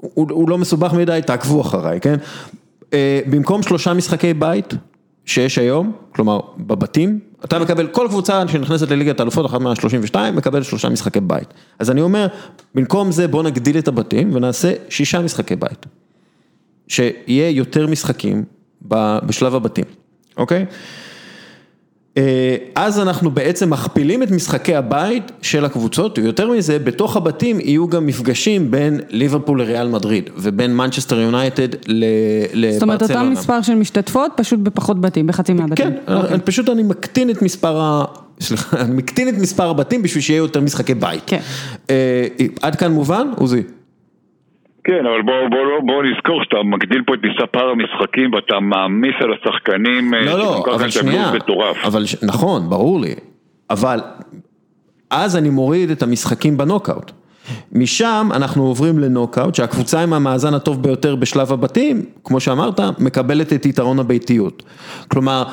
הוא, 0.03 0.27
הוא 0.31 0.49
לא 0.49 0.59
מסובך 0.59 0.93
מדי, 0.93 1.21
תעקבו 1.27 1.61
אחריי, 1.61 2.01
כן? 2.01 2.17
במקום 3.31 3.63
שלושה 3.63 3.95
משחקי 3.95 4.35
בית 4.35 4.75
שיש 5.25 5.59
היום, 5.59 5.93
כלומר 6.15 6.41
בבתים, 6.59 7.21
אתה 7.45 7.59
מקבל, 7.59 7.87
כל 7.87 8.07
קבוצה 8.09 8.49
שנכנסת 8.49 8.91
לליגת 8.91 9.21
האלופות, 9.21 9.47
אחת 9.47 9.61
מה-32, 9.61 10.17
מקבל 10.33 10.63
שלושה 10.63 10.89
משחקי 10.89 11.21
בית. 11.21 11.55
אז 11.79 11.91
אני 11.91 12.01
אומר, 12.01 12.27
במקום 12.75 13.13
זה 13.13 13.29
בוא 13.29 13.43
נגדיל 13.43 13.79
את 13.79 13.89
הבתים 13.89 14.35
ונעשה 14.35 14.73
שישה 14.89 15.21
משחקי 15.21 15.57
בית. 15.57 15.87
שיהיה 16.89 17.51
יותר 17.51 17.87
משחקים 17.87 18.45
בשלב 19.27 19.55
הבתים, 19.55 19.85
אוקיי? 20.37 20.67
אז 22.75 23.01
אנחנו 23.01 23.31
בעצם 23.31 23.71
מכפילים 23.71 24.23
את 24.23 24.31
משחקי 24.31 24.75
הבית 24.75 25.33
של 25.43 25.65
הקבוצות, 25.65 26.19
ויותר 26.19 26.51
מזה, 26.51 26.79
בתוך 26.79 27.17
הבתים 27.17 27.61
יהיו 27.61 27.89
גם 27.89 28.07
מפגשים 28.07 28.71
בין 28.71 29.01
ליברפול 29.09 29.63
לריאל 29.63 29.89
מדריד, 29.89 30.31
ובין 30.37 30.77
מנצ'סטר 30.77 31.21
יונייטד 31.21 31.69
לברצלונה. 31.87 32.73
זאת 32.73 32.83
אומרת, 32.83 33.03
אותם 33.03 33.31
מספר 33.33 33.63
של 33.63 33.75
משתתפות, 33.75 34.33
פשוט 34.37 34.61
בפחות 34.61 35.01
בתים, 35.01 35.27
בחצי 35.27 35.53
מהבתים. 35.53 35.91
כן, 36.07 36.15
אוקיי. 36.15 36.39
פשוט 36.45 36.69
אני 36.69 36.83
מקטין 36.83 37.31
את 37.31 37.43
מספר 37.43 37.81
ה... 37.81 38.05
סליחה, 38.41 38.81
אני 38.81 38.95
מקטין 38.95 39.29
את 39.29 39.35
מספר 39.35 39.71
הבתים 39.71 40.03
בשביל 40.03 40.23
שיהיה 40.23 40.39
יותר 40.39 40.61
משחקי 40.61 40.95
בית. 40.95 41.23
כן. 41.27 41.41
עד 42.63 42.77
כאן 42.77 42.93
מובן, 42.93 43.27
עוזי? 43.37 43.63
כן, 44.85 45.07
אבל 45.07 45.23
בוא, 45.23 45.49
בוא, 45.51 45.59
בוא, 45.81 45.87
בוא 45.87 46.03
נזכור 46.03 46.45
שאתה 46.45 46.57
מגדיל 46.65 47.03
פה 47.07 47.15
את 47.15 47.19
מספר 47.23 47.69
המשחקים 47.69 48.33
ואתה 48.33 48.61
מעמיס 48.61 49.15
על 49.21 49.31
השחקנים 49.33 50.15
לא, 50.15 50.39
לא, 50.39 50.65
אבל 50.75 50.91
שנייה, 50.91 51.33
אבל, 51.85 52.05
נכון, 52.23 52.71
ברור 52.71 53.01
לי, 53.01 53.15
אבל 53.71 54.01
אז 55.11 55.37
אני 55.37 55.51
מוריד 55.51 55.91
את 55.91 56.03
המשחקים 56.03 56.57
בנוקאוט. 56.57 57.13
משם 57.73 58.29
אנחנו 58.35 58.67
עוברים 58.67 58.99
לנוקאוט, 58.99 59.55
שהקבוצה 59.55 60.03
עם 60.03 60.13
המאזן 60.13 60.55
הטוב 60.55 60.83
ביותר 60.83 61.17
בשלב 61.17 61.53
הבתים, 61.53 62.05
כמו 62.25 62.41
שאמרת, 62.41 62.81
מקבלת 62.99 63.53
את 63.53 63.67
יתרון 63.67 63.99
הביתיות. 63.99 64.63
כלומר, 65.09 65.45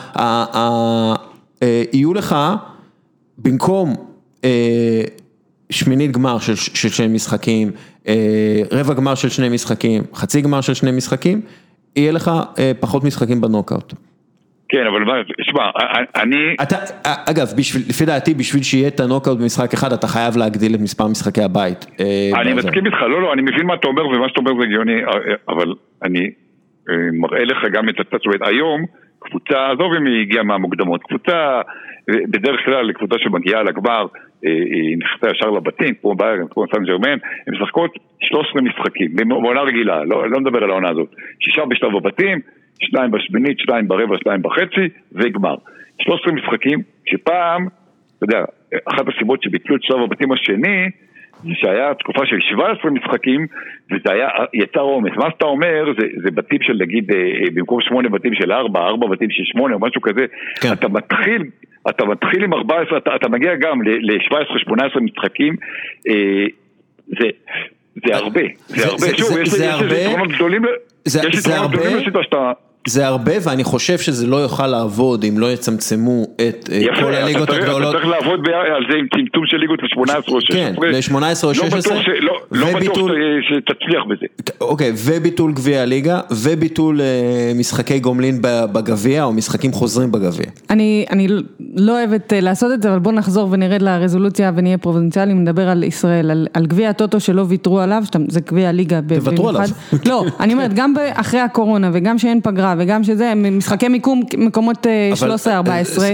יהיו 1.94 2.14
לך, 2.14 2.36
במקום 3.38 3.96
שמינית 5.70 6.12
גמר 6.12 6.40
של 6.40 6.90
שני 6.90 7.08
משחקים, 7.08 7.72
רבע 8.72 8.94
גמר 8.94 9.16
של 9.16 9.30
שני 9.30 9.50
משחקים, 9.50 10.02
חצי 10.14 10.42
גמר 10.42 10.62
של 10.62 10.74
שני 10.74 10.92
משחקים, 10.92 11.42
יהיה 11.96 12.12
לך 12.12 12.32
פחות 12.80 13.04
משחקים 13.04 13.42
בנוקאוט. 13.42 13.94
כן, 14.72 14.88
אבל 14.88 15.04
מה, 15.04 15.14
תשמע, 15.42 15.70
אני... 16.16 16.56
אתה, 16.62 16.76
אגב, 17.04 17.48
לפי 17.90 18.06
דעתי, 18.06 18.34
בשביל 18.34 18.64
שיהיה 18.64 18.88
את 18.88 19.00
הנוקאוט 19.00 19.40
במשחק 19.40 19.74
אחד, 19.74 19.94
אתה 19.94 20.08
חייב 20.08 20.38
להגדיל 20.38 20.76
את 20.76 20.80
מספר 20.80 21.08
משחקי 21.08 21.42
הבית. 21.42 21.86
אני 22.42 22.54
מסכים 22.54 22.86
איתך, 22.86 23.02
לא, 23.02 23.22
לא, 23.22 23.34
אני 23.34 23.42
מבין 23.42 23.66
מה 23.66 23.74
אתה 23.74 23.88
אומר, 23.88 24.08
ומה 24.08 24.30
שאתה 24.30 24.40
אומר 24.40 24.52
זה 24.60 24.66
הגיוני, 24.66 25.02
אבל 25.50 25.74
אני 26.04 26.30
מראה 27.14 27.44
לך 27.44 27.58
גם 27.72 27.90
את 27.90 28.00
הצד, 28.00 28.12
זאת 28.12 28.26
אומרת, 28.26 28.42
היום, 28.42 28.86
קבוצה, 29.20 29.72
עזוב 29.72 29.94
אם 29.98 30.06
היא 30.06 30.22
הגיעה 30.22 30.44
מהמוקדמות, 30.44 31.02
קבוצה, 31.04 31.62
בדרך 32.30 32.66
כלל 32.66 32.92
קבוצה 32.92 33.16
שמגיעה 33.20 33.64
לגמר, 33.64 34.06
היא 34.42 34.98
נכנסה 34.98 35.36
ישר 35.36 35.50
לבתים, 35.50 35.94
כמו 36.02 36.16
ביירן, 36.16 36.48
כמו 36.50 36.66
סן 36.76 36.84
ג'רמן, 36.84 37.18
הן 37.48 37.56
משחקות 37.56 37.92
13 38.20 38.62
משחקים, 38.62 39.16
בעונה 39.16 39.62
רגילה, 39.62 40.04
לא, 40.04 40.30
לא 40.30 40.40
מדבר 40.40 40.64
על 40.64 40.70
העונה 40.70 40.90
הזאת, 40.90 41.16
שישה 41.40 41.66
בשלב 41.66 41.96
הבתים, 41.96 42.40
שניים 42.82 43.12
בשמינית, 43.12 43.60
שניים 43.60 43.88
ברבע, 43.88 44.16
שניים 44.24 44.42
בחצי, 44.42 44.90
וגמר. 45.12 45.56
13 46.02 46.34
משחקים, 46.34 46.80
שפעם, 47.06 47.68
אתה 48.18 48.26
יודע, 48.26 48.44
אחת 48.86 49.06
הסיבות 49.08 49.44
שביטלו 49.44 49.76
את 49.76 49.84
שלב 49.84 50.00
הבתים 50.04 50.32
השני, 50.32 50.90
שהיה 51.54 51.94
תקופה 51.94 52.26
של 52.26 52.38
17 52.40 52.92
משחקים, 52.92 53.48
וזה 53.92 54.14
היה, 54.14 54.28
יצר 54.54 54.80
עומס. 54.80 55.12
מה 55.16 55.32
שאתה 55.32 55.46
אומר, 55.46 55.86
זה, 56.00 56.08
זה 56.24 56.32
בתים 56.32 56.62
של 56.62 56.74
נגיד, 56.80 57.12
במקום 57.54 57.82
8 57.82 58.10
בתים 58.10 58.34
של 58.34 58.52
4, 58.52 58.80
4 58.88 59.08
בתים 59.08 59.30
של 59.32 59.44
8 59.46 59.76
או 59.76 59.80
משהו 59.80 60.02
כזה, 60.02 60.26
כן. 60.62 60.74
אתה 60.74 60.88
מתחיל, 60.88 61.44
אתה 61.90 62.06
מתחיל 62.06 62.44
עם 62.44 62.54
14, 62.54 62.98
אתה, 62.98 63.16
אתה 63.16 63.30
מגיע 63.30 63.56
גם 63.56 63.82
ל-17-18 63.82 65.00
משחקים, 65.02 65.56
אה, 66.08 66.46
זה, 67.08 67.28
זה 68.06 68.16
הרבה, 68.16 68.42
זה, 68.68 68.76
זה 68.76 68.86
הרבה, 68.86 68.98
זה, 68.98 69.18
שוב, 69.18 69.28
זה, 69.28 69.42
יש, 69.42 69.50
זה 69.50 69.74
הרבה, 69.74 69.98
יתרונות 69.98 70.30
זה, 70.30 71.20
זה 71.20 71.50
גדולים 71.72 71.98
לשיטה 71.98 72.24
שאתה... 72.24 72.52
זה 72.90 73.08
הרבה 73.08 73.32
ואני 73.44 73.64
חושב 73.64 73.98
שזה 73.98 74.28
לא 74.28 74.36
יוכל 74.38 74.68
לעבוד 74.68 75.24
אם 75.24 75.40
לא 75.40 75.52
יצמצמו 75.52 76.24
את 76.36 76.70
יפה, 76.74 77.02
כל 77.02 77.14
הליגות 77.14 77.50
הגדולות. 77.50 77.96
אתה 77.96 77.98
צריך 77.98 78.06
לעבוד 78.06 78.40
על 78.76 78.84
זה 78.92 78.98
עם 78.98 79.08
צמצום 79.16 79.46
של 79.46 79.58
ליגות 79.58 79.80
ל-18 79.84 80.32
או 80.32 80.42
16. 80.42 80.58
כן, 80.58 80.74
ל-18 80.82 81.44
או 81.44 81.54
16. 81.56 81.96
לא 81.96 82.02
בטוח, 82.02 82.08
לא, 82.52 82.72
לא 82.74 82.80
בטוח 82.80 83.12
שתצליח 83.42 84.04
בזה. 84.10 84.26
אוקיי, 84.62 84.92
וביטול 85.06 85.54
גביע 85.54 85.82
הליגה, 85.82 86.20
וביטול 86.32 87.02
משחקי 87.56 88.00
גומלין 88.00 88.42
בגביע, 88.42 89.24
או 89.24 89.34
משחקים 89.34 89.72
חוזרים 89.72 90.12
בגביע. 90.12 90.48
אני, 90.70 91.06
אני 91.12 91.28
לא 91.76 91.92
אוהבת 91.92 92.34
לעשות 92.36 92.72
את 92.74 92.82
זה, 92.82 92.90
אבל 92.90 93.00
בואו 93.00 93.16
נחזור 93.16 93.48
ונרד 93.52 93.82
לרזולוציה 93.82 94.52
ונהיה 94.56 94.78
פרובינציאליים, 94.78 95.42
נדבר 95.42 95.70
על 95.70 95.84
ישראל, 95.84 96.32
על, 96.32 96.48
על 96.54 96.66
גביע 96.66 96.90
הטוטו 96.90 97.20
שלא 97.20 97.46
ויתרו 97.48 97.80
עליו, 97.80 98.04
זה 98.28 98.40
גביע 98.42 98.70
הליגה. 98.70 99.00
תוותרו 99.08 99.50
עליו. 99.50 99.62
לא, 100.06 100.26
אני 100.40 100.54
אומרת, 100.54 100.74
גם 100.74 100.94
אחרי 101.14 101.40
הקורונה 101.40 101.90
וגם 101.94 102.18
שאין 102.18 102.42
פגרה 102.42 102.76
וגם 102.80 103.04
שזה, 103.04 103.34
משחקי 103.36 103.88
מיקום, 103.88 104.24
מקומות 104.38 104.88
13-14. 105.46 105.50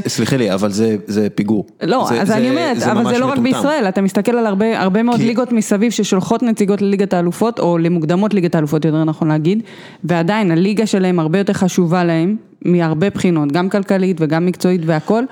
סליחי 0.07 0.38
לי, 0.38 0.53
אבל 0.53 0.72
זה 1.07 1.28
פיגור. 1.36 1.66
לא, 1.84 2.09
אז 2.11 2.32
אני 2.32 2.49
אומרת, 2.49 2.84
אבל 2.84 3.13
זה 3.13 3.20
לא 3.20 3.26
רק 3.26 3.38
בישראל, 3.38 3.86
אתה 3.89 4.01
מסתכל 4.01 4.32
על 4.32 4.45
הרבה 4.76 5.03
מאוד 5.03 5.20
ליגות 5.20 5.51
מסביב 5.51 5.91
ששולחות 5.91 6.43
נציגות 6.43 6.82
לליגת 6.82 7.13
האלופות, 7.13 7.59
או 7.59 7.78
למוקדמות 7.78 8.34
ליגת 8.34 8.55
האלופות, 8.55 8.86
יותר 8.86 9.03
נכון 9.03 9.28
להגיד, 9.28 9.63
ועדיין 10.03 10.51
הליגה 10.51 10.86
שלהם 10.86 11.20
הרבה 11.20 11.38
יותר 11.38 11.53
חשובה 11.53 12.03
להם. 12.03 12.36
מהרבה 12.62 13.10
בחינות, 13.10 13.51
גם 13.51 13.70
כלכלית 13.70 14.18
וגם 14.20 14.45
מקצועית 14.45 14.82
והכל, 14.86 15.24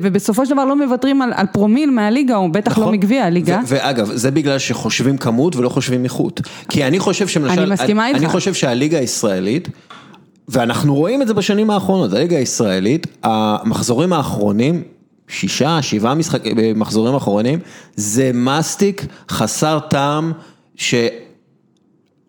ובסופו 0.00 0.46
של 0.46 0.52
דבר 0.52 0.64
לא 0.64 0.76
מוותרים 0.76 1.22
על, 1.22 1.32
על 1.34 1.46
פרומיל 1.46 1.90
מהליגה, 1.90 2.36
או 2.36 2.52
בטח 2.52 2.72
נכון. 2.72 2.84
לא 2.84 2.92
מגביע 2.92 3.24
הליגה. 3.24 3.60
ואגב, 3.66 4.10
זה 4.14 4.30
בגלל 4.30 4.58
שחושבים 4.58 5.18
כמות 5.18 5.56
ולא 5.56 5.68
חושבים 5.68 6.04
איכות. 6.04 6.40
כי 6.68 6.84
אני 6.84 6.98
חושב 6.98 7.28
שלמשל, 7.28 7.60
אני 7.60 7.70
מסכימה 7.70 8.08
איתך. 8.08 8.18
אני 8.18 8.28
חושב 8.28 8.54
שהליגה 8.54 8.98
הישראלית, 8.98 9.68
ואנחנו 10.48 10.94
רואים 10.94 11.22
את 11.22 11.26
זה 11.26 11.34
בשנים 11.34 11.70
האחרונות, 11.70 12.12
הליגה 12.12 12.36
הישראלית, 12.36 13.06
המחזורים 13.22 14.12
האחרונים, 14.12 14.82
שישה, 15.28 15.82
שבעה 15.82 16.14
משחק, 16.14 16.42
מחזורים 16.74 17.14
אחרונים, 17.14 17.58
זה 17.96 18.30
מסטיק 18.34 19.06
חסר 19.30 19.78
טעם, 19.78 20.32
ש... 20.76 20.94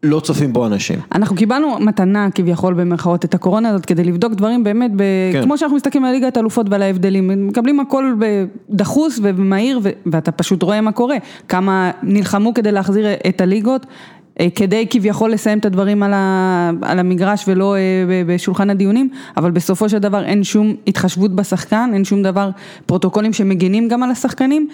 לא 0.04 0.20
צופים 0.20 0.54
בו 0.54 0.66
אנשים. 0.66 1.00
אנחנו 1.16 1.36
קיבלנו 1.36 1.80
מתנה 1.80 2.28
כביכול 2.36 2.74
במרכאות 2.74 3.26
את 3.26 3.34
הקורונה 3.34 3.70
הזאת 3.70 3.86
כדי 3.86 4.04
לבדוק 4.04 4.34
דברים 4.34 4.64
באמת, 4.64 4.92
ב... 4.96 5.04
כן. 5.34 5.44
כמו 5.44 5.58
שאנחנו 5.58 5.78
מסתכלים 5.78 6.06
על 6.06 6.12
ליגת 6.12 6.38
האלופות 6.38 6.70
ועל 6.70 6.82
ההבדלים, 6.82 7.48
מקבלים 7.48 7.80
הכל 7.80 8.14
דחוס 8.70 9.20
ומהיר 9.24 9.80
ו... 9.84 9.90
ואתה 10.06 10.32
פשוט 10.32 10.64
רואה 10.64 10.82
מה 10.82 10.92
קורה, 10.92 11.16
כמה 11.48 11.92
נלחמו 12.04 12.54
כדי 12.54 12.72
להחזיר 12.72 13.06
את 13.30 13.42
הליגות. 13.42 13.86
כדי 14.56 14.88
כביכול 14.90 15.32
לסיים 15.32 15.60
את 15.60 15.66
הדברים 15.66 16.04
על, 16.04 16.14
ה, 16.14 16.72
על 16.82 17.00
המגרש 17.00 17.46
ולא 17.48 17.76
בשולחן 18.28 18.70
הדיונים, 18.70 19.10
אבל 19.38 19.52
בסופו 19.52 19.90
של 19.90 19.98
דבר 19.98 20.26
אין 20.26 20.44
שום 20.44 20.76
התחשבות 20.88 21.36
בשחקן, 21.36 21.90
אין 21.94 22.06
שום 22.06 22.24
דבר, 22.24 22.50
פרוטוקולים 22.86 23.34
שמגינים 23.34 23.88
גם 23.88 24.04
על 24.04 24.12
השחקנים, 24.12 24.68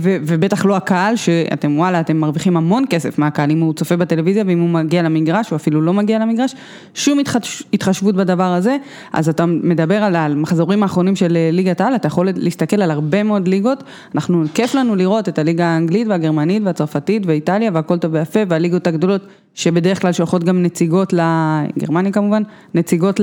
ו, 0.00 0.16
ובטח 0.26 0.64
לא 0.64 0.76
הקהל, 0.76 1.16
שאתם 1.16 1.78
וואלה, 1.78 2.00
אתם 2.00 2.16
מרוויחים 2.16 2.56
המון 2.56 2.84
כסף 2.90 3.18
מהקהל, 3.18 3.50
אם 3.50 3.60
הוא 3.60 3.74
צופה 3.74 3.96
בטלוויזיה 3.96 4.44
ואם 4.46 4.60
הוא 4.60 4.68
מגיע 4.68 5.02
למגרש, 5.02 5.50
או 5.50 5.56
אפילו 5.56 5.80
לא 5.80 5.92
מגיע 5.92 6.18
למגרש, 6.18 6.54
שום 6.94 7.18
התחש, 7.18 7.62
התחשבות 7.72 8.14
בדבר 8.14 8.52
הזה, 8.52 8.76
אז 9.12 9.28
אתה 9.28 9.46
מדבר 9.46 10.02
על 10.02 10.16
המחזורים 10.16 10.82
האחרונים 10.82 11.16
של 11.16 11.38
ליגת 11.52 11.80
העל, 11.80 11.94
אתה 11.94 12.06
יכול 12.06 12.28
להסתכל 12.36 12.82
על 12.82 12.90
הרבה 12.90 13.22
מאוד 13.22 13.48
ליגות, 13.48 13.82
אנחנו, 14.14 14.44
כיף 14.54 14.74
לנו 14.74 14.96
לראות 14.96 15.28
את 15.28 15.38
הליגה 15.38 15.66
האנגלית 15.66 16.08
והגרמנית 16.08 16.62
והצרפתית 16.66 17.22
ואיטליה 17.26 17.70
והכל 17.74 17.98
טוב 17.98 18.14
ויפה, 18.14 18.40
והליגה 18.48 18.71
הליגות 18.72 18.86
הגדולות, 18.86 19.26
שבדרך 19.54 20.02
כלל 20.02 20.12
שולחות 20.12 20.44
גם 20.44 20.62
נציגות, 20.62 21.12
לגרמניה 21.12 22.12
כמובן, 22.12 22.42
נציגות 22.74 23.20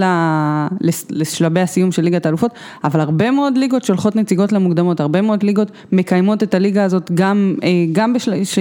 לשלבי 1.10 1.60
הסיום 1.60 1.92
של 1.92 2.02
ליגת 2.02 2.26
האלופות, 2.26 2.52
אבל 2.84 3.00
הרבה 3.00 3.32
מאוד 3.32 3.58
ליגות 3.58 3.84
שולחות 3.84 4.16
נציגות 4.16 4.52
למוקדמות, 4.52 5.00
הרבה 5.00 5.22
מאוד 5.22 5.44
ליגות 5.44 5.72
מקיימות 5.92 6.44
את 6.44 6.54
הליגה 6.54 6.84
הזאת 6.84 7.12
גם, 7.14 7.56
אה, 7.64 7.70
גם 7.92 8.14
בשל... 8.14 8.44
ש... 8.44 8.60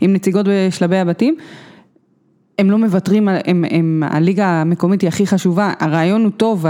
עם 0.00 0.12
נציגות 0.12 0.46
בשלבי 0.48 0.96
הבתים. 0.96 1.36
הם 2.58 2.70
לא 2.70 2.78
מוותרים, 2.78 3.28
הם, 3.28 3.64
הם, 3.70 4.02
הליגה 4.06 4.46
המקומית 4.46 5.00
היא 5.00 5.08
הכי 5.08 5.26
חשובה, 5.26 5.72
הרעיון 5.80 6.24
הוא 6.24 6.30
טוב, 6.36 6.66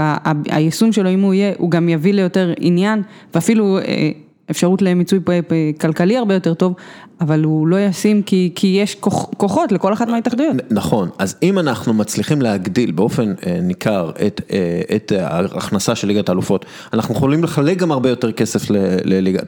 היישום 0.49 0.91
שלו 0.91 1.09
אם 1.09 1.21
הוא 1.21 1.33
יהיה, 1.33 1.53
הוא 1.57 1.71
גם 1.71 1.89
יביא 1.89 2.13
ליותר 2.13 2.53
עניין, 2.59 3.01
ואפילו 3.33 3.77
אה, 3.77 4.11
אפשרות 4.51 4.81
למיצוי 4.81 5.19
כלכלי 5.79 6.17
הרבה 6.17 6.33
יותר 6.33 6.53
טוב, 6.53 6.73
אבל 7.21 7.43
הוא 7.43 7.67
לא 7.67 7.79
ישים 7.79 8.23
כי, 8.23 8.51
כי 8.55 8.67
יש 8.67 8.95
כוח, 8.95 9.25
כוחות 9.37 9.71
לכל 9.71 9.93
אחת 9.93 10.07
מההתאחדויות. 10.07 10.55
נכון, 10.71 11.09
אז 11.17 11.35
אם 11.43 11.59
אנחנו 11.59 11.93
מצליחים 11.93 12.41
להגדיל 12.41 12.91
באופן 12.91 13.33
אה, 13.47 13.59
ניכר 13.61 14.11
את, 14.27 14.41
אה, 14.51 14.95
את 14.95 15.11
ההכנסה 15.11 15.95
של 15.95 16.07
ליגת 16.07 16.29
האלופות, 16.29 16.65
אנחנו 16.93 17.15
יכולים 17.15 17.43
לחלק 17.43 17.77
גם 17.77 17.91
הרבה 17.91 18.09
יותר 18.09 18.31
כסף 18.31 18.71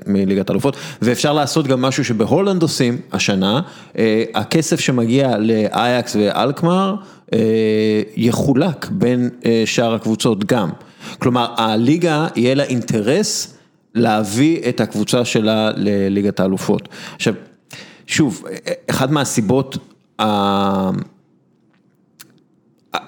מליגת 0.07 0.49
האלופות, 0.49 0.77
ואפשר 1.01 1.33
לעשות 1.33 1.67
גם 1.67 1.81
משהו 1.81 2.05
שבהולנד 2.05 2.61
עושים 2.61 2.97
השנה, 3.11 3.61
אה, 3.97 4.23
הכסף 4.35 4.79
שמגיע 4.79 5.37
לאייקס 5.37 6.15
ואלקמר 6.15 6.95
יחולק 8.15 8.87
בין 8.89 9.29
שאר 9.65 9.93
הקבוצות 9.93 10.45
גם. 10.45 10.69
כלומר, 11.19 11.47
הליגה 11.57 12.27
יהיה 12.35 12.55
לה 12.55 12.63
אינטרס 12.63 13.54
להביא 13.95 14.69
את 14.69 14.81
הקבוצה 14.81 15.25
שלה 15.25 15.71
לליגת 15.75 16.39
האלופות. 16.39 16.89
עכשיו, 17.15 17.33
שוב, 18.07 18.43
אחת 18.89 19.09
מהסיבות, 19.09 19.77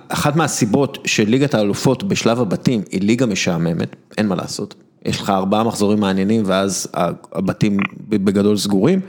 אחת 0.09 0.35
מהסיבות 0.35 0.97
של 1.05 1.29
ליגת 1.29 1.53
האלופות 1.53 2.03
בשלב 2.03 2.41
הבתים 2.41 2.81
היא 2.91 3.01
ליגה 3.01 3.25
משעממת, 3.25 3.95
אין 4.17 4.27
מה 4.27 4.35
לעשות. 4.35 4.75
יש 5.05 5.19
לך 5.19 5.29
ארבעה 5.29 5.63
מחזורים 5.63 5.99
מעניינים 5.99 6.43
ואז 6.45 6.87
הבתים 7.33 7.77
בגדול 8.09 8.57
סגורים. 8.57 8.99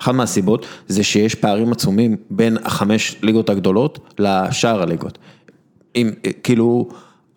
אחת 0.00 0.14
מהסיבות 0.14 0.66
זה 0.88 1.04
שיש 1.04 1.34
פערים 1.34 1.72
עצומים 1.72 2.16
בין 2.30 2.56
החמש 2.64 3.16
ליגות 3.22 3.50
הגדולות 3.50 3.98
לשאר 4.18 4.82
הליגות. 4.82 5.18
אם, 5.96 6.10
כאילו... 6.42 6.88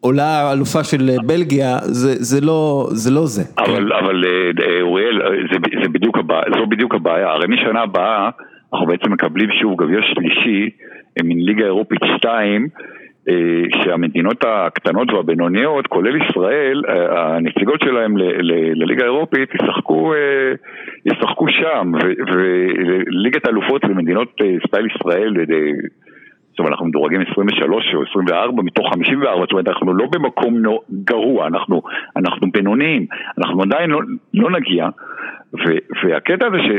עולה 0.01 0.53
אלופה 0.53 0.83
של 0.83 1.09
בלגיה, 1.27 1.77
זה, 1.81 2.11
זה 2.15 2.45
לא 2.45 2.87
זה. 2.89 3.11
לא 3.13 3.25
זה 3.25 3.43
אבל, 3.57 3.67
כן. 3.67 4.05
אבל 4.05 4.23
אה, 4.25 4.65
אה, 4.65 4.81
אוריאל, 4.81 5.21
זה, 5.51 5.57
זה 5.83 5.89
בדיוק 5.89 6.17
הבעיה, 6.17 6.43
זו 6.57 6.65
בדיוק 6.65 6.95
הבעיה, 6.95 7.29
הרי 7.29 7.47
משנה 7.47 7.81
הבאה 7.81 8.29
אנחנו 8.73 8.87
בעצם 8.87 9.11
מקבלים 9.11 9.49
שוב 9.61 9.83
גביע 9.83 9.99
שלישי, 10.01 10.69
מין 11.23 11.45
ליגה 11.45 11.65
אירופית 11.65 11.99
2, 12.17 12.67
אה, 13.29 13.33
שהמדינות 13.83 14.43
הקטנות 14.47 15.13
והבינוניות, 15.13 15.87
כולל 15.87 16.15
ישראל, 16.15 16.81
הנציגות 17.09 17.81
שלהם 17.81 18.17
לליגה 18.73 19.03
האירופית 19.03 19.49
ישחקו, 19.55 20.13
ישחקו 21.05 21.45
שם, 21.49 21.91
וליגת 22.33 23.45
האלופות 23.45 23.85
במדינות 23.85 24.35
סטייל 24.67 24.87
ישראל, 24.95 25.33
זאת 26.59 26.63
אומרת, 26.63 26.73
אנחנו 26.73 26.85
מדורגים 26.85 27.21
23 27.31 27.85
או 27.95 28.03
24 28.11 28.63
מתוך 28.63 28.93
54, 28.93 29.41
זאת 29.41 29.51
אומרת, 29.51 29.67
אנחנו 29.67 29.93
לא 29.93 30.05
במקום 30.11 30.63
גרוע, 31.03 31.47
אנחנו, 31.47 31.81
אנחנו 32.15 32.51
בינוניים, 32.51 33.05
אנחנו 33.37 33.61
עדיין 33.61 33.89
לא, 33.89 33.99
לא 34.33 34.51
נגיע, 34.51 34.87
ו, 35.53 35.67
והקטע 36.03 36.45
הזה 36.47 36.57
ש... 36.57 36.69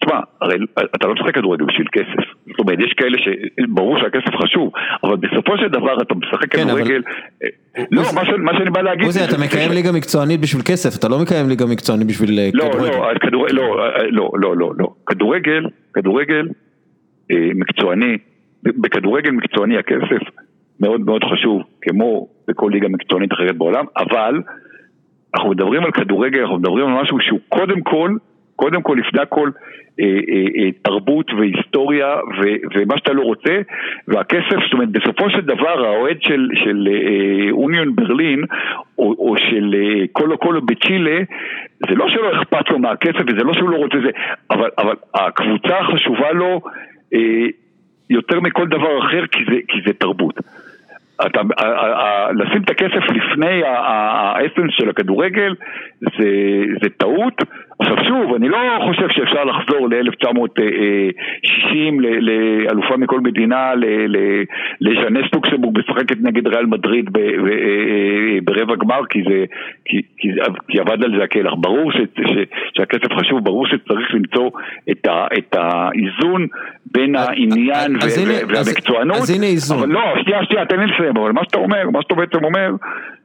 תשמע, 0.00 0.20
הרי 0.40 0.56
אתה 0.96 1.06
לא 1.06 1.14
משחק 1.14 1.34
כדורגל 1.34 1.64
בשביל 1.64 1.86
כסף. 1.92 2.24
זאת 2.46 2.58
אומרת, 2.58 2.78
יש 2.80 2.92
כאלה 2.92 3.18
שברור 3.24 3.98
שהכסף 3.98 4.36
חשוב, 4.42 4.72
אבל 5.04 5.16
בסופו 5.16 5.58
של 5.58 5.68
דבר 5.68 6.02
אתה 6.02 6.14
משחק 6.14 6.52
כן, 6.52 6.64
כדורגל... 6.64 7.02
אבל... 7.06 7.48
אה, 7.78 7.84
לא, 7.90 8.02
מה, 8.14 8.24
ש... 8.26 8.28
מה 8.38 8.52
שאני 8.58 8.70
בא 8.70 8.80
להגיד... 8.82 9.06
עוזי, 9.06 9.24
אתה 9.24 9.38
מקיים 9.44 9.72
ליגה 9.72 9.92
מקצוענית 9.92 10.40
בשביל 10.40 10.62
כסף, 10.62 10.98
אתה 10.98 11.08
לא 11.08 11.18
מקיים 11.22 11.48
ליגה 11.48 11.66
מקצוענית 11.66 12.06
בשביל 12.06 12.38
אה, 12.38 12.48
לא, 12.54 12.64
כדורגל. 12.64 12.96
לא, 12.96 13.18
כדור... 13.20 13.46
לא, 13.50 13.84
אה, 13.84 14.02
לא, 14.10 14.30
לא, 14.34 14.56
לא, 14.56 14.72
לא. 14.78 14.86
כדורגל, 15.06 15.62
כדורגל 15.94 16.48
מקצועני 17.30 18.16
בכדורגל 18.76 19.30
מקצועני 19.30 19.78
הכסף 19.78 20.22
מאוד 20.80 21.00
מאוד 21.00 21.24
חשוב, 21.24 21.62
כמו 21.82 22.28
בכל 22.48 22.70
ליגה 22.72 22.88
מקצוענית 22.88 23.32
אחרת 23.32 23.56
בעולם, 23.56 23.84
אבל 23.96 24.42
אנחנו 25.34 25.50
מדברים 25.50 25.84
על 25.84 25.90
כדורגל, 25.90 26.40
אנחנו 26.40 26.58
מדברים 26.58 26.86
על 26.86 27.02
משהו 27.02 27.20
שהוא 27.20 27.40
קודם 27.48 27.80
כל, 27.80 28.10
קודם 28.56 28.82
כל, 28.82 28.96
לפני 29.06 29.22
הכל, 29.22 29.50
אה, 30.00 30.04
אה, 30.04 30.44
אה, 30.58 30.70
תרבות 30.82 31.30
והיסטוריה 31.32 32.14
ו, 32.16 32.42
ומה 32.74 32.98
שאתה 32.98 33.12
לא 33.12 33.22
רוצה, 33.22 33.60
והכסף, 34.08 34.56
זאת 34.64 34.72
אומרת, 34.72 34.88
בסופו 34.88 35.30
של 35.30 35.40
דבר 35.40 35.86
האוהד 35.86 36.22
של, 36.22 36.48
של 36.54 36.88
אה, 36.90 37.50
אוניון 37.50 37.96
ברלין 37.96 38.44
או, 38.98 39.14
או 39.18 39.34
של 39.36 39.74
אה, 39.74 40.04
קולו 40.12 40.38
קולו 40.38 40.62
בצ'ילה, 40.62 41.18
זה 41.88 41.94
לא 41.94 42.08
שלא 42.08 42.42
אכפת 42.42 42.70
לו 42.70 42.78
מהכסף 42.78 43.22
וזה 43.26 43.44
לא 43.44 43.52
שהוא 43.54 43.70
לא 43.70 43.76
רוצה 43.76 43.96
זה, 44.04 44.10
אבל, 44.50 44.70
אבל 44.78 44.94
הקבוצה 45.14 45.78
החשובה 45.78 46.32
לו 46.32 46.60
אה, 47.14 47.46
יותר 48.10 48.40
מכל 48.40 48.68
דבר 48.68 48.98
אחר 49.06 49.26
כי 49.26 49.44
זה, 49.50 49.56
כי 49.68 49.78
זה 49.86 49.92
תרבות. 49.92 50.34
אתה, 51.26 51.40
לשים 52.32 52.62
את 52.62 52.70
הכסף 52.70 53.10
לפני 53.10 53.62
האסנס 53.64 54.70
של 54.70 54.88
הכדורגל 54.88 55.54
זה, 56.00 56.28
זה 56.82 56.88
טעות. 56.96 57.42
עכשיו 57.78 57.96
שוב, 58.08 58.34
אני 58.34 58.48
לא 58.48 58.58
חושב 58.86 59.08
שאפשר 59.10 59.44
לחזור 59.44 59.88
ל-1960 59.88 61.74
לאלופה 62.20 62.96
מכל 62.96 63.20
מדינה, 63.20 63.72
לז'נס 64.80 65.30
טוקסבורג 65.32 65.78
משחקת 65.78 66.16
נגד 66.20 66.46
ריאל 66.46 66.66
מדריד 66.66 67.10
ברבע 68.44 68.74
גמר 68.74 69.00
כי, 69.10 69.22
זה, 69.28 69.44
כי, 69.84 70.02
כי, 70.16 70.28
כי 70.68 70.80
עבד 70.80 71.04
על 71.04 71.12
זה 71.18 71.24
הקלח. 71.24 71.52
ברור 71.58 71.92
ש, 71.92 71.96
ש, 71.96 72.36
שהכסף 72.76 73.12
חשוב, 73.20 73.44
ברור 73.44 73.66
שצריך 73.66 74.14
למצוא 74.14 74.50
את, 74.90 75.06
ה, 75.06 75.26
את 75.38 75.56
האיזון 75.58 76.46
בין 76.92 77.14
העניין 77.16 77.96
והמקצוענות. 78.48 79.16
אז 79.16 79.30
הנה 79.30 79.46
איזון. 79.46 79.78
אבל 79.78 79.88
לא, 79.88 80.22
שנייה, 80.22 80.44
שנייה, 80.44 80.64
תן 80.64 80.80
לי 80.80 80.86
לסיים, 80.86 81.16
אבל 81.16 81.32
מה 81.32 81.40
שאתה 81.44 81.58
אומר, 81.58 81.90
מה 81.90 82.02
שאתה 82.02 82.14
בעצם 82.14 82.44
אומר 82.44 82.70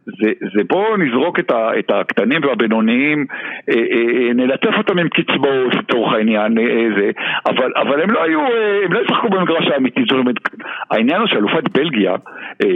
זה, 0.06 0.32
זה 0.56 0.64
בואו 0.70 0.98
נזרוק 0.98 1.40
את, 1.40 1.52
ה, 1.52 1.80
את 1.80 1.92
הקטנים 1.92 2.42
והבינוניים, 2.44 3.26
אה, 3.70 3.76
אה, 3.76 4.28
אה 4.28 4.34
נלטף 4.34 4.78
אותם 4.78 5.00
עם 5.00 5.10
קצבאות 5.10 5.74
לצורך 5.76 6.14
העניין, 6.14 6.58
אה, 6.58 6.64
אה, 6.64 6.88
זה, 6.98 7.12
אבל, 7.46 7.72
אבל 7.76 8.02
הם 8.02 8.12
לא 8.12 8.24
היו, 8.24 8.40
אה, 8.40 8.80
הם 8.86 8.94
לא 8.94 9.00
ישחקו 9.00 9.30
במגרש 9.30 9.68
האמיתי, 9.68 10.02
זאת 10.02 10.20
אומרת, 10.20 10.36
העניין 10.92 11.20
הוא 11.20 11.28
שאלופת 11.28 11.78
בלגיה, 11.78 12.16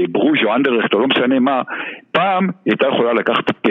ברוז' 0.10 0.44
או 0.44 0.56
אנדרלכט 0.56 0.94
או 0.94 1.00
לא 1.00 1.08
משנה 1.08 1.40
מה, 1.40 1.62
פעם 2.12 2.44
היא 2.44 2.74
הייתה 2.74 2.88
יכולה 2.88 3.14
לקחת 3.14 3.50
את, 3.50 3.68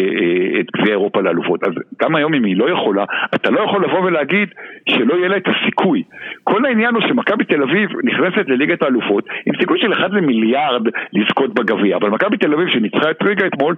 גביע 0.76 0.92
אירופה 0.92 1.20
לאלופות, 1.20 1.62
אז 1.64 1.72
גם 2.02 2.14
היום 2.14 2.34
אם 2.34 2.44
היא 2.44 2.56
לא 2.56 2.70
יכולה, 2.70 3.04
אתה 3.34 3.50
לא 3.50 3.60
יכול 3.60 3.84
לבוא 3.84 4.00
ולהגיד 4.00 4.48
שלא 4.88 5.14
יהיה 5.14 5.28
לה 5.28 5.36
את 5.36 5.48
הסיכוי. 5.48 6.02
כל 6.44 6.64
העניין 6.64 6.94
הוא 6.94 7.02
שמכבי 7.08 7.44
תל 7.44 7.62
אביב 7.62 7.90
נכנסת 8.04 8.48
לליגת 8.48 8.82
האלופות 8.82 9.24
עם 9.46 9.54
סיכוי 9.60 9.78
של 9.80 9.92
1 9.92 10.10
למיליארד 10.10 10.82
לזכות 11.12 11.54
בגביע, 11.54 11.96
אבל 11.96 12.10
מכבי 12.10 12.36
תל 12.36 12.54
אביב 12.54 12.68
שניצחה 12.68 13.10
את 13.10 13.22
ריגה 13.22 13.43
אתמול, 13.46 13.74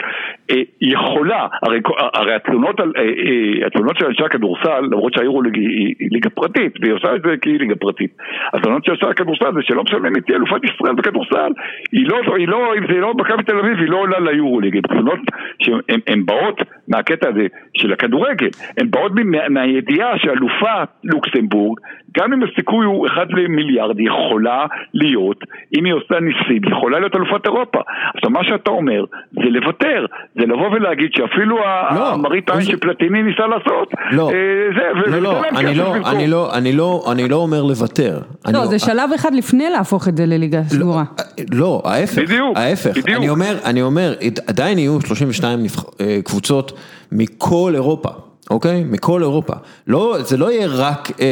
אה, 0.50 0.62
יכולה, 0.80 1.46
הרי, 1.62 1.80
הרי 2.14 2.34
התלונות, 2.34 2.80
על, 2.80 2.92
התלונות 3.66 3.96
של 3.98 4.06
אנשי 4.06 4.24
הכדורסל, 4.24 4.80
למרות 4.80 5.12
שהיורוליג 5.12 5.54
היא 5.54 5.94
ליגה 6.10 6.30
פרטית, 6.30 6.72
והיא 6.80 6.92
עושה 6.92 7.14
את 7.14 7.22
זה 7.22 7.34
כי 7.42 7.50
היא 7.50 7.58
ליגה 7.58 7.74
פרטית, 7.74 8.10
התלונות 8.54 8.84
של 8.84 8.90
אנשי 8.92 9.06
הכדורסל 9.06 9.54
זה 9.54 9.60
שלא 9.62 9.82
משנה 9.82 10.08
אם 10.08 10.20
תהיה 10.20 10.38
אלופת 10.38 10.64
ישראל 10.64 10.94
בכדורסל, 10.94 11.52
היא 11.92 12.08
לא, 12.08 12.36
היא 12.36 12.48
לא, 12.48 12.74
אם 12.78 12.86
זה 12.86 13.00
לא 13.00 13.14
מכבי 13.14 13.42
תל 13.42 13.58
אביב, 13.58 13.78
היא 13.78 13.88
לא 13.88 13.96
עולה 13.96 14.18
ליורו. 14.20 14.60
הן 14.76 14.80
תלונות 14.80 15.18
שהן 15.62 16.26
באות 16.26 16.60
מהקטע 16.88 17.28
הזה 17.28 17.46
של 17.76 17.92
הכדורגל, 17.92 18.48
הן 18.78 18.90
באות 18.90 19.12
מהידיעה 19.50 20.18
שאלופה 20.18 20.82
לוקסמבורג, 21.04 21.78
גם 22.18 22.32
אם 22.32 22.42
הסיכוי 22.42 22.86
הוא 22.86 23.06
אחד 23.06 23.26
למיליארד, 23.30 24.00
יכולה 24.00 24.66
להיות, 24.94 25.44
אם 25.78 25.84
היא 25.84 25.92
עושה 25.92 26.20
ניסים, 26.20 26.72
יכולה 26.72 26.98
להיות 26.98 27.16
אלופת 27.16 27.46
אירופה. 27.46 27.80
עכשיו 28.14 28.30
מה 28.30 28.44
שאתה 28.44 28.70
אומר 28.70 29.04
זה 29.32 29.50
לוותר, 29.60 30.06
זה 30.34 30.42
לבוא 30.42 30.68
ולהגיד 30.68 31.10
שאפילו 31.12 31.56
לא, 31.56 32.12
המראית 32.12 32.50
עין 32.50 32.60
שפלטיני 32.60 33.22
ניסה 33.22 33.46
לעשות, 33.46 33.88
לא, 34.12 34.30
אה, 34.30 34.34
זה, 35.04 35.10
לא, 35.10 35.18
לא, 35.18 35.42
אני 35.48 35.74
לא, 35.74 35.94
אני 35.96 36.26
לא, 36.26 36.54
אני 36.54 36.72
לא, 36.72 37.04
אני 37.12 37.28
לא 37.28 37.36
אומר 37.36 37.62
לוותר. 37.62 38.20
לא, 38.52 38.66
זה 38.66 38.78
שלב 38.78 39.10
אחד 39.14 39.34
לפני 39.34 39.70
להפוך 39.70 40.08
את 40.08 40.16
זה 40.16 40.26
לליגה 40.26 40.62
סגורה. 40.64 41.04
לא, 41.52 41.82
ההפך, 41.84 42.18
בדיוק, 42.18 42.56
ההפך, 42.56 42.90
בדיוק. 42.90 43.08
אני 43.08 43.28
אומר, 43.28 43.54
אני 43.64 43.82
אומר, 43.82 44.14
עדיין 44.46 44.78
יהיו 44.78 45.00
32 45.00 45.60
אה, 46.00 46.18
קבוצות 46.24 46.72
מכל 47.12 47.72
אירופה. 47.74 48.25
אוקיי? 48.50 48.84
מכל 48.84 49.22
אירופה. 49.22 49.52
לא, 49.86 50.16
זה 50.24 50.36
לא 50.36 50.52
יהיה 50.52 50.66
רק 50.66 51.10
אה, 51.20 51.26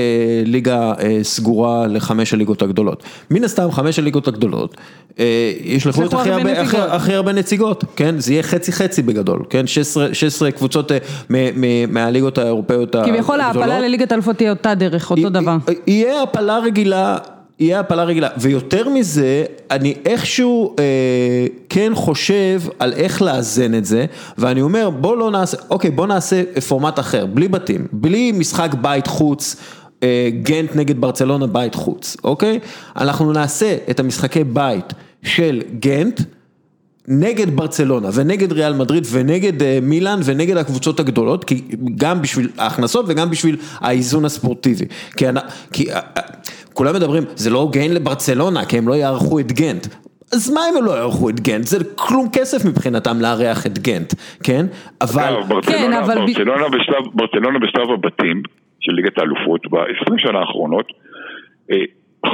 ליגה 0.46 0.92
אה, 1.00 1.18
סגורה 1.22 1.86
לחמש 1.86 2.34
הליגות 2.34 2.62
הגדולות. 2.62 3.02
מן 3.30 3.44
הסתם 3.44 3.72
חמש 3.72 3.98
הליגות 3.98 4.28
הגדולות, 4.28 4.76
אה, 5.18 5.52
ישלחו 5.64 6.04
את 6.04 6.12
הכי 6.12 6.30
הרבה, 6.30 6.60
הכי, 6.60 6.76
הכי 6.78 7.14
הרבה 7.14 7.32
נציגות, 7.32 7.84
כן? 7.96 8.18
זה 8.18 8.32
יהיה 8.32 8.42
חצי 8.42 8.72
חצי 8.72 9.02
בגדול, 9.02 9.44
כן? 9.50 9.66
16, 9.66 10.14
16 10.14 10.50
קבוצות 10.50 10.92
אה, 10.92 10.98
מ, 11.30 11.60
מ, 11.60 11.94
מהליגות 11.94 12.38
האירופאיות 12.38 12.94
הגדולות. 12.94 13.16
כביכול 13.16 13.40
ההעפלה 13.40 13.80
לליגת 13.80 14.12
אלפות 14.12 14.36
תהיה 14.36 14.50
אותה 14.50 14.74
דרך, 14.74 15.10
אותו 15.10 15.30
דבר. 15.30 15.56
יהיה 15.86 16.22
הפלה 16.22 16.58
רגילה. 16.58 17.18
יהיה 17.60 17.80
הפלה 17.80 18.04
רגילה, 18.04 18.28
ויותר 18.36 18.88
מזה, 18.88 19.44
אני 19.70 19.94
איכשהו 20.04 20.76
אה, 20.78 21.46
כן 21.68 21.92
חושב 21.94 22.62
על 22.78 22.92
איך 22.92 23.22
לאזן 23.22 23.74
את 23.74 23.84
זה, 23.84 24.06
ואני 24.38 24.62
אומר 24.62 24.90
בוא 24.90 25.16
לא 25.16 25.30
נעשה, 25.30 25.56
אוקיי 25.70 25.90
בוא 25.90 26.06
נעשה 26.06 26.42
פורמט 26.68 26.98
אחר, 26.98 27.26
בלי 27.26 27.48
בתים, 27.48 27.86
בלי 27.92 28.32
משחק 28.32 28.74
בית 28.80 29.06
חוץ. 29.06 29.56
אה, 30.02 30.28
גנט 30.42 30.76
נגד 30.76 31.00
ברצלונה 31.00 31.46
בית 31.46 31.74
חוץ, 31.74 32.16
אוקיי? 32.24 32.58
אנחנו 32.96 33.32
נעשה 33.32 33.76
את 33.90 34.00
המשחקי 34.00 34.44
בית 34.44 34.92
של 35.22 35.62
גנט 35.78 36.20
נגד 37.08 37.56
ברצלונה 37.56 38.08
ונגד 38.14 38.52
ריאל 38.52 38.72
מדריד 38.72 39.04
ונגד 39.12 39.62
אה, 39.62 39.78
מילאן 39.82 40.18
ונגד 40.24 40.56
הקבוצות 40.56 41.00
הגדולות, 41.00 41.44
כי 41.44 41.54
גם 41.96 42.22
בשביל 42.22 42.48
ההכנסות 42.58 43.04
וגם 43.08 43.30
בשביל 43.30 43.56
האיזון 43.80 44.24
הספורטיבי. 44.24 44.84
כי, 45.16 45.24
כי 45.72 45.92
אה, 45.92 46.00
כולם 46.72 46.94
מדברים, 46.94 47.22
זה 47.34 47.50
לא 47.50 47.58
הוגן 47.58 47.90
לברצלונה, 47.90 48.64
כי 48.64 48.78
הם 48.78 48.88
לא 48.88 48.94
יערכו 48.94 49.40
את 49.40 49.52
גנט. 49.52 49.86
אז 50.32 50.50
מה 50.54 50.60
אם 50.70 50.76
הם 50.76 50.84
לא 50.84 50.90
יערכו 50.90 51.30
את 51.30 51.40
גנט? 51.40 51.64
זה 51.64 51.78
כלום 51.94 52.28
כסף 52.32 52.64
מבחינתם 52.64 53.20
לארח 53.20 53.66
את 53.66 53.78
גנט, 53.78 54.14
כן? 54.42 54.66
אבל... 55.00 55.36
כן, 55.62 55.92
אבל... 55.92 56.14
ברצלונה 57.14 57.58
בשלב 57.58 57.90
הבתים 57.90 58.42
של 58.80 58.92
ליגת 58.92 59.18
האלופות 59.18 59.60
ב-20 59.70 60.14
שנה 60.18 60.38
האחרונות, 60.38 60.86
אה, 61.70 61.76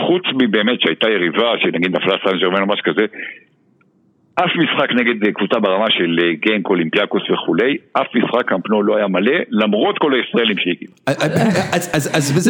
חוץ 0.06 0.22
מבאמת 0.38 0.80
שהייתה 0.80 1.10
יריבה, 1.10 1.52
שנגיד 1.58 1.96
נפלה 1.96 2.16
סן 2.24 2.38
ג'רמן 2.38 2.60
או 2.62 2.66
משהו 2.66 2.84
כזה, 2.84 3.06
אף 4.44 4.50
משחק 4.62 4.90
נגד 5.00 5.24
אה, 5.26 5.32
קבוצה 5.32 5.58
ברמה 5.58 5.86
של 5.90 6.18
אה, 6.22 6.32
גנק, 6.44 6.66
אולימפיאקוס 6.66 7.22
וכולי, 7.32 7.76
אף 7.92 8.06
משחק 8.14 8.48
קמפנו 8.48 8.82
לא 8.82 8.96
היה 8.96 9.08
מלא, 9.08 9.32
למרות 9.50 9.98
כל 9.98 10.12
הישראלים 10.14 10.56
שהגיעו. 10.58 10.92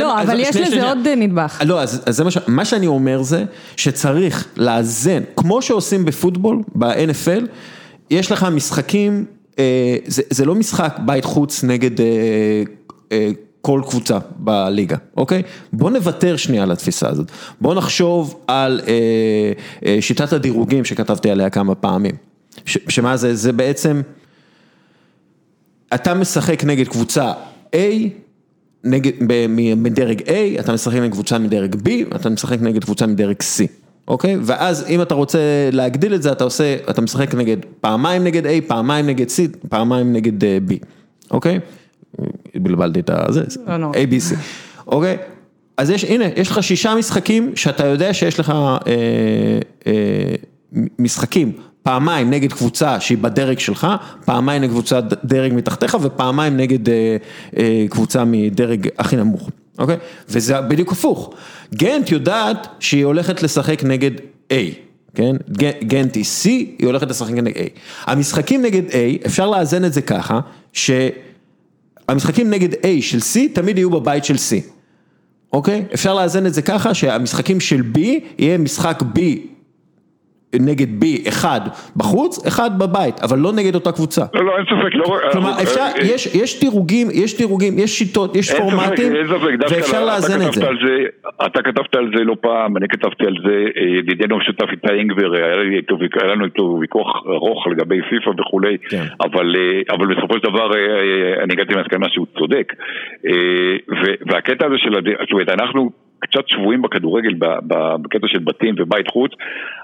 לא, 0.01 0.23
אבל 0.23 0.41
יש 0.41 0.57
לזה 0.57 0.89
עוד 0.89 0.99
נדבך. 1.17 1.63
לא, 1.67 1.83
אז 1.83 2.05
זה 2.09 2.25
מה 2.49 2.65
שאני 2.65 2.87
אומר 2.87 3.23
זה, 3.23 3.45
שצריך 3.77 4.49
לאזן, 4.57 5.23
כמו 5.37 5.63
שעושים 5.63 6.05
בפוטבול, 6.05 6.59
ב-NFL, 6.75 7.45
יש 8.11 8.33
לך 8.33 8.47
משחקים, 8.55 9.25
זה 10.07 10.47
לא 10.47 10.55
משחק 10.55 10.99
בית 10.99 11.25
חוץ 11.25 11.65
נגד... 11.65 11.91
כל 13.61 13.83
קבוצה 13.89 14.19
בליגה, 14.37 14.97
אוקיי? 15.17 15.43
בוא 15.73 15.91
נוותר 15.91 16.37
שנייה 16.37 16.63
על 16.63 16.71
התפיסה 16.71 17.09
הזאת, 17.09 17.31
בוא 17.61 17.75
נחשוב 17.75 18.41
על 18.47 18.81
אה, 18.89 19.53
אה, 19.87 19.97
שיטת 20.01 20.33
הדירוגים 20.33 20.85
שכתבתי 20.85 21.31
עליה 21.31 21.51
כמה 21.51 21.75
פעמים, 21.75 22.15
ש, 22.65 22.79
שמה 22.89 23.17
זה, 23.17 23.35
זה 23.35 23.53
בעצם, 23.53 24.01
אתה 25.95 26.15
משחק 26.15 26.65
נגד 26.65 26.89
קבוצה 26.89 27.33
A, 27.77 27.79
נגד, 28.85 29.13
מדרג 29.77 30.21
A, 30.21 30.61
אתה 30.61 30.73
משחק 30.73 30.97
נגד 30.97 31.13
קבוצה 31.13 31.39
מדרג 31.39 31.75
B, 31.75 32.17
אתה 32.17 32.31
משחק 32.31 32.61
נגד 32.61 32.85
קבוצה 32.85 33.07
מדרג 33.07 33.37
C. 33.41 33.67
אוקיי? 34.09 34.37
ואז 34.43 34.87
אם 34.89 35.03
אתה 35.03 35.15
רוצה 35.15 35.39
להגדיל 35.73 36.15
את 36.15 36.23
זה, 36.23 36.33
אתה 36.33 36.45
עושה, 36.45 36.77
אתה 36.91 37.01
משחק 37.01 37.35
נגד, 37.35 37.57
פעמיים 37.81 38.25
נגד 38.25 38.47
A, 38.47 38.49
פעמיים 38.67 39.07
נגד 39.07 39.27
C, 39.29 39.69
פעמיים 39.69 40.13
נגד 40.13 40.45
אה, 40.45 40.59
B, 40.69 40.73
אוקיי? 41.31 41.61
בלבלתי 42.55 43.01
את 43.01 43.11
הזה, 43.13 43.45
לא 43.67 43.93
ABC, 43.93 44.35
אוקיי? 44.87 45.17
אז 45.77 45.91
יש, 45.91 46.05
הנה, 46.05 46.25
יש 46.37 46.51
לך 46.51 46.63
שישה 46.63 46.95
משחקים 46.95 47.53
שאתה 47.57 47.87
יודע 47.87 48.15
שיש 48.15 48.41
לך 48.41 48.51
אה, 48.51 48.79
אה, 49.87 49.93
משחקים, 50.99 51.53
פעמיים 51.83 52.31
נגד 52.31 52.53
קבוצה 52.53 53.01
שהיא 53.01 53.19
בדרג 53.19 53.59
שלך, 53.59 53.87
פעמיים 54.25 54.63
נגד 54.63 54.71
קבוצה 54.73 55.01
דרג 55.25 55.53
מתחתיך 55.55 55.97
ופעמיים 56.03 56.57
נגד 56.57 56.89
אה, 56.89 57.17
אה, 57.57 57.85
קבוצה 57.91 58.25
מדרג 58.27 58.89
הכי 58.99 59.17
נמוך, 59.17 59.51
אוקיי? 59.79 59.97
וזה 60.29 60.61
בדיוק 60.61 60.93
הפוך. 60.93 61.35
גנט 61.75 62.11
יודעת 62.11 62.69
שהיא 62.81 63.05
הולכת 63.05 63.43
לשחק 63.43 63.85
נגד 63.85 64.11
A. 64.53 64.55
כן, 65.15 65.37
גנט 65.85 66.17
היא 66.17 66.25
C, 66.25 66.45
היא 66.45 66.87
הולכת 66.87 67.11
לשחק 67.11 67.33
נגד 67.33 67.57
A. 67.57 67.69
המשחקים 68.05 68.63
נגד 68.63 68.91
A, 68.91 69.27
אפשר 69.27 69.51
לאזן 69.51 69.85
את 69.85 69.93
זה 69.93 70.03
ככה, 70.03 70.41
ש... 70.73 70.91
המשחקים 72.11 72.51
נגד 72.51 72.73
A 72.73 72.87
של 73.01 73.19
C 73.19 73.55
תמיד 73.55 73.79
יהיו 73.79 73.91
בבית 73.91 74.25
של 74.25 74.35
C, 74.35 74.63
אוקיי? 75.53 75.85
אפשר 75.95 76.15
לאזן 76.15 76.47
את 76.47 76.55
זה 76.55 76.63
ככה 76.63 76.95
שהמשחקים 76.95 77.61
של 77.61 77.83
B 77.95 77.99
יהיה 78.39 78.59
משחק 78.59 79.03
B 79.15 79.19
נגד 80.59 81.03
B, 81.03 81.29
אחד 81.29 81.61
בחוץ, 81.97 82.47
אחד 82.47 82.79
בבית, 82.79 83.21
אבל 83.23 83.39
לא 83.39 83.53
נגד 83.53 83.75
אותה 83.75 83.93
קבוצה. 83.93 84.25
לא, 84.35 84.45
לא, 84.45 84.57
אין 84.57 84.65
ספק, 84.65 84.95
לא... 84.95 85.19
כלומר, 85.33 85.51
אפשר, 85.63 85.81
אה, 85.81 86.03
יש, 86.03 86.35
יש 86.35 86.61
דירוגים, 86.61 87.07
יש 87.15 87.39
דירוגים, 87.39 87.79
יש 87.79 87.99
שיטות, 87.99 88.37
יש 88.37 88.55
פורמטים, 88.55 89.13
ואפשר 89.71 90.05
לאזן 90.05 90.49
את 90.49 90.53
זה. 90.53 90.67
אתה 91.47 91.63
כתבת 91.63 91.95
על 91.95 92.11
זה 92.17 92.25
לא 92.25 92.37
פעם, 92.41 92.77
אני 92.77 92.89
כתבתי 92.89 93.27
על 93.27 93.35
זה, 93.45 93.65
אה, 93.77 93.99
ידידנו 93.99 94.35
המשותף 94.35 94.67
איתי 94.73 94.95
אינגבר, 94.95 95.33
היה 95.35 96.35
לנו 96.35 96.45
איתו 96.45 96.79
ויכוח 96.81 97.07
ארוך 97.27 97.67
לגבי 97.67 98.01
פיפ"א 98.11 98.41
וכולי, 98.41 98.79
כן. 98.79 99.05
אבל, 99.21 99.57
אה, 99.57 99.95
אבל 99.97 100.15
בסופו 100.15 100.35
של 100.35 100.43
דבר 100.43 100.71
אני 101.43 101.53
הגעתי 101.53 101.75
למסקנה 101.75 102.07
שהוא 102.11 102.27
צודק. 102.39 102.73
והקטע 104.31 104.67
הזה 104.67 104.77
של, 104.79 104.91
זאת 104.93 105.33
אומרת, 105.33 105.49
אנחנו... 105.49 106.10
קצת 106.21 106.49
שבויים 106.49 106.83
בכדורגל 106.83 107.35
בקטע 108.03 108.27
של 108.29 108.39
בתים 108.39 108.75
ובית 108.79 109.09
חוץ, 109.09 109.33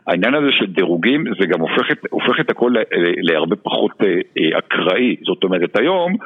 העניין 0.07 0.35
הזה 0.35 0.47
של 0.51 0.67
דירוגים 0.67 1.25
זה 1.41 1.47
גם 1.47 1.61
הופך 1.61 1.91
את, 1.91 1.99
הופך 2.11 2.41
את 2.41 2.51
הכל 2.51 2.75
להרבה 3.23 3.57
פחות 3.57 3.93
אה, 4.03 4.07
אה, 4.39 4.59
אקראי, 4.59 5.17
זאת 5.27 5.45
אומרת 5.45 5.79
היום 5.79 6.17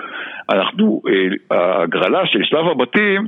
אנחנו, 0.51 1.03
אה, 1.09 1.57
ההגרלה 1.57 2.27
של 2.27 2.43
שלב 2.43 2.67
הבתים 2.67 3.27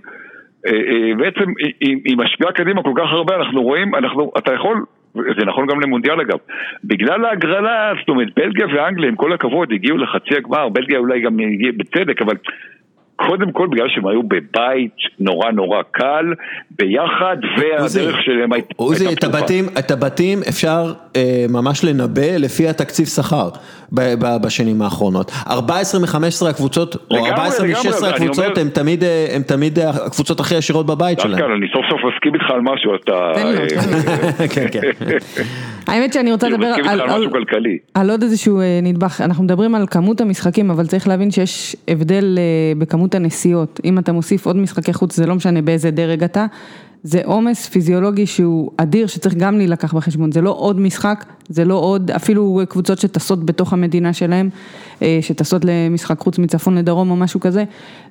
בעצם 1.19 1.45
היא 1.81 2.17
משפיעה 2.17 2.53
קדימה 2.53 2.83
כל 2.83 2.93
כך 2.97 3.13
הרבה, 3.13 3.37
אנחנו 3.37 3.63
רואים, 3.63 3.95
אנחנו, 3.95 4.33
אתה 4.39 4.55
יכול 4.55 4.85
זה 5.15 5.45
נכון 5.47 5.67
גם 5.67 5.81
למונדיאל 5.81 6.21
אגב. 6.21 6.39
בגלל 6.85 7.25
ההגרלה, 7.25 7.93
זאת 8.01 8.09
אומרת, 8.09 8.29
בלגיה 8.37 8.67
ואנגליה, 8.67 9.09
עם 9.09 9.17
כל 9.17 9.33
הכבוד, 9.33 9.73
הגיעו 9.73 9.99
לחצי 9.99 10.37
הגמר, 10.37 10.69
בלגיה 10.69 10.99
אולי 10.99 11.21
גם 11.21 11.39
הגיעה 11.39 11.73
בצדק, 11.77 12.23
אבל 12.23 12.37
קודם 13.27 13.53
כל 13.53 13.69
בגלל 13.71 13.89
שהם 13.89 14.07
היו 14.07 14.23
בבית 14.23 14.97
נורא 15.19 15.51
נורא 15.51 15.83
קל, 15.91 16.25
ביחד, 16.71 17.37
והדרך 17.59 18.17
שלהם 18.25 18.53
הייתה 18.53 18.69
פתוחה. 18.69 18.89
עוזי, 18.89 19.07
את 19.79 19.91
הבתים 19.91 20.41
אפשר 20.49 20.93
אה, 21.17 21.47
ממש 21.49 21.85
לנבא 21.85 22.37
לפי 22.39 22.69
התקציב 22.69 23.07
שכר 23.07 23.49
בשנים 24.43 24.83
האחרונות. 24.83 25.33
14 25.51 26.01
מ-15 26.01 26.49
הקבוצות, 26.51 26.97
או 27.11 27.27
14 27.27 27.67
מ-16 27.67 28.07
הקבוצות, 28.07 28.59
הם 28.59 28.69
תמיד 28.69 29.05
אה, 29.05 29.27
הם 29.35 29.43
תמיד 29.43 29.79
הקבוצות 29.79 30.41
הכי 30.41 30.57
עשירות 30.57 30.87
בבית 30.87 31.21
שלהם. 31.21 31.39
דווקא, 31.39 31.55
אני 31.57 31.67
סוף 31.73 31.85
סוף 31.91 32.01
מסכים 32.15 32.35
איתך 32.35 32.51
על 32.51 32.61
משהו, 32.61 32.95
אתה... 32.95 33.13
אה, 33.13 34.49
כן, 34.49 34.67
כן. 34.73 34.81
האמת 35.93 36.13
שאני 36.13 36.33
רוצה 36.33 36.49
לדבר 36.49 36.75
על 37.95 38.11
עוד 38.11 38.23
איזשהו 38.23 38.61
נדבך, 38.83 39.21
אנחנו 39.21 39.45
מדברים 39.45 39.75
על 39.75 39.87
כמות 39.91 40.21
המשחקים, 40.21 40.71
אבל 40.71 40.87
צריך 40.87 41.09
להבין 41.09 41.31
שיש 41.31 41.77
הבדל 41.89 42.39
בכמות 42.79 43.03
כמות 43.03 43.15
הנסיעות, 43.15 43.81
אם 43.85 43.99
אתה 43.99 44.13
מוסיף 44.13 44.47
עוד 44.47 44.57
משחקי 44.57 44.93
חוץ, 44.93 45.17
זה 45.17 45.27
לא 45.27 45.35
משנה 45.35 45.63
באיזה 45.63 45.91
דרג 45.91 46.25
אתה, 46.25 46.47
זה 47.05 47.21
עומס 47.25 47.69
פיזיולוגי 47.69 48.27
שהוא 48.27 48.71
אדיר, 48.77 49.07
שצריך 49.07 49.35
גם 49.35 49.59
להילקח 49.59 49.95
בחשבון, 49.95 50.33
זה 50.33 50.41
לא 50.41 50.51
עוד 50.59 50.81
משחק, 50.81 51.25
זה 51.49 51.65
לא 51.65 51.75
עוד, 51.75 52.11
אפילו 52.11 52.61
קבוצות 52.69 52.99
שטסות 52.99 53.47
בתוך 53.47 53.73
המדינה 53.73 54.13
שלהם, 54.13 54.51
אה, 55.03 55.19
שטסות 55.23 55.63
למשחק 55.65 56.19
חוץ 56.21 56.39
מצפון 56.39 56.79
לדרום 56.79 57.11
או 57.11 57.17
משהו 57.17 57.41
כזה, 57.41 57.65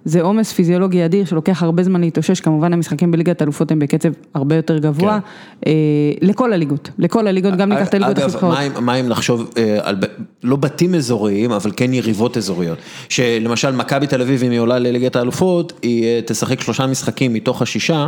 זה 0.06 0.22
עומס 0.22 0.54
פיזיולוגי 0.54 1.06
אדיר 1.06 1.26
שלוקח 1.26 1.64
הרבה 1.64 1.84
זמן 1.84 2.02
להתאושש, 2.02 2.40
כמובן 2.42 2.74
המשחקים 2.74 3.12
בליגת 3.12 3.42
אלופות 3.42 3.72
הם 3.72 3.80
בקצב 3.80 4.10
הרבה 4.34 4.56
יותר 4.56 4.78
גבוה, 4.78 5.20
כן. 5.22 5.72
אה, 5.72 5.72
לכל 6.22 6.54
הליגות, 6.54 6.90
לכל 6.98 7.28
הליגות, 7.28 7.56
גם 7.56 7.70
ניקח 7.70 7.88
את 7.88 7.94
הליגות 7.94 8.18
החזקות. 8.18 8.58
אגב, 8.58 8.80
מה 8.80 8.96
אם 8.96 9.08
נחשוב 9.08 9.50
אה, 9.58 9.78
על, 9.82 9.96
לא 10.44 10.56
בתים 10.56 10.96
אזוריים, 10.96 11.52
אבל 11.52 11.72
כן 11.76 11.94
יריבות 11.94 12.38
אזוריות, 12.38 12.78
שלמשל 13.10 13.72
מכבי 13.72 14.08
תל 14.08 14.22
אביב, 14.22 14.44
אם 14.44 14.52
היא 14.52 14.60
עולה 14.60 14.80
לליגת 14.80 15.16
האלופות, 15.16 15.74
היא 15.82 16.22
תשחק 16.26 16.62
שלושה 16.62 16.88
משחקים 16.88 17.34
מתוך 17.34 17.62
השישה. 17.62 18.08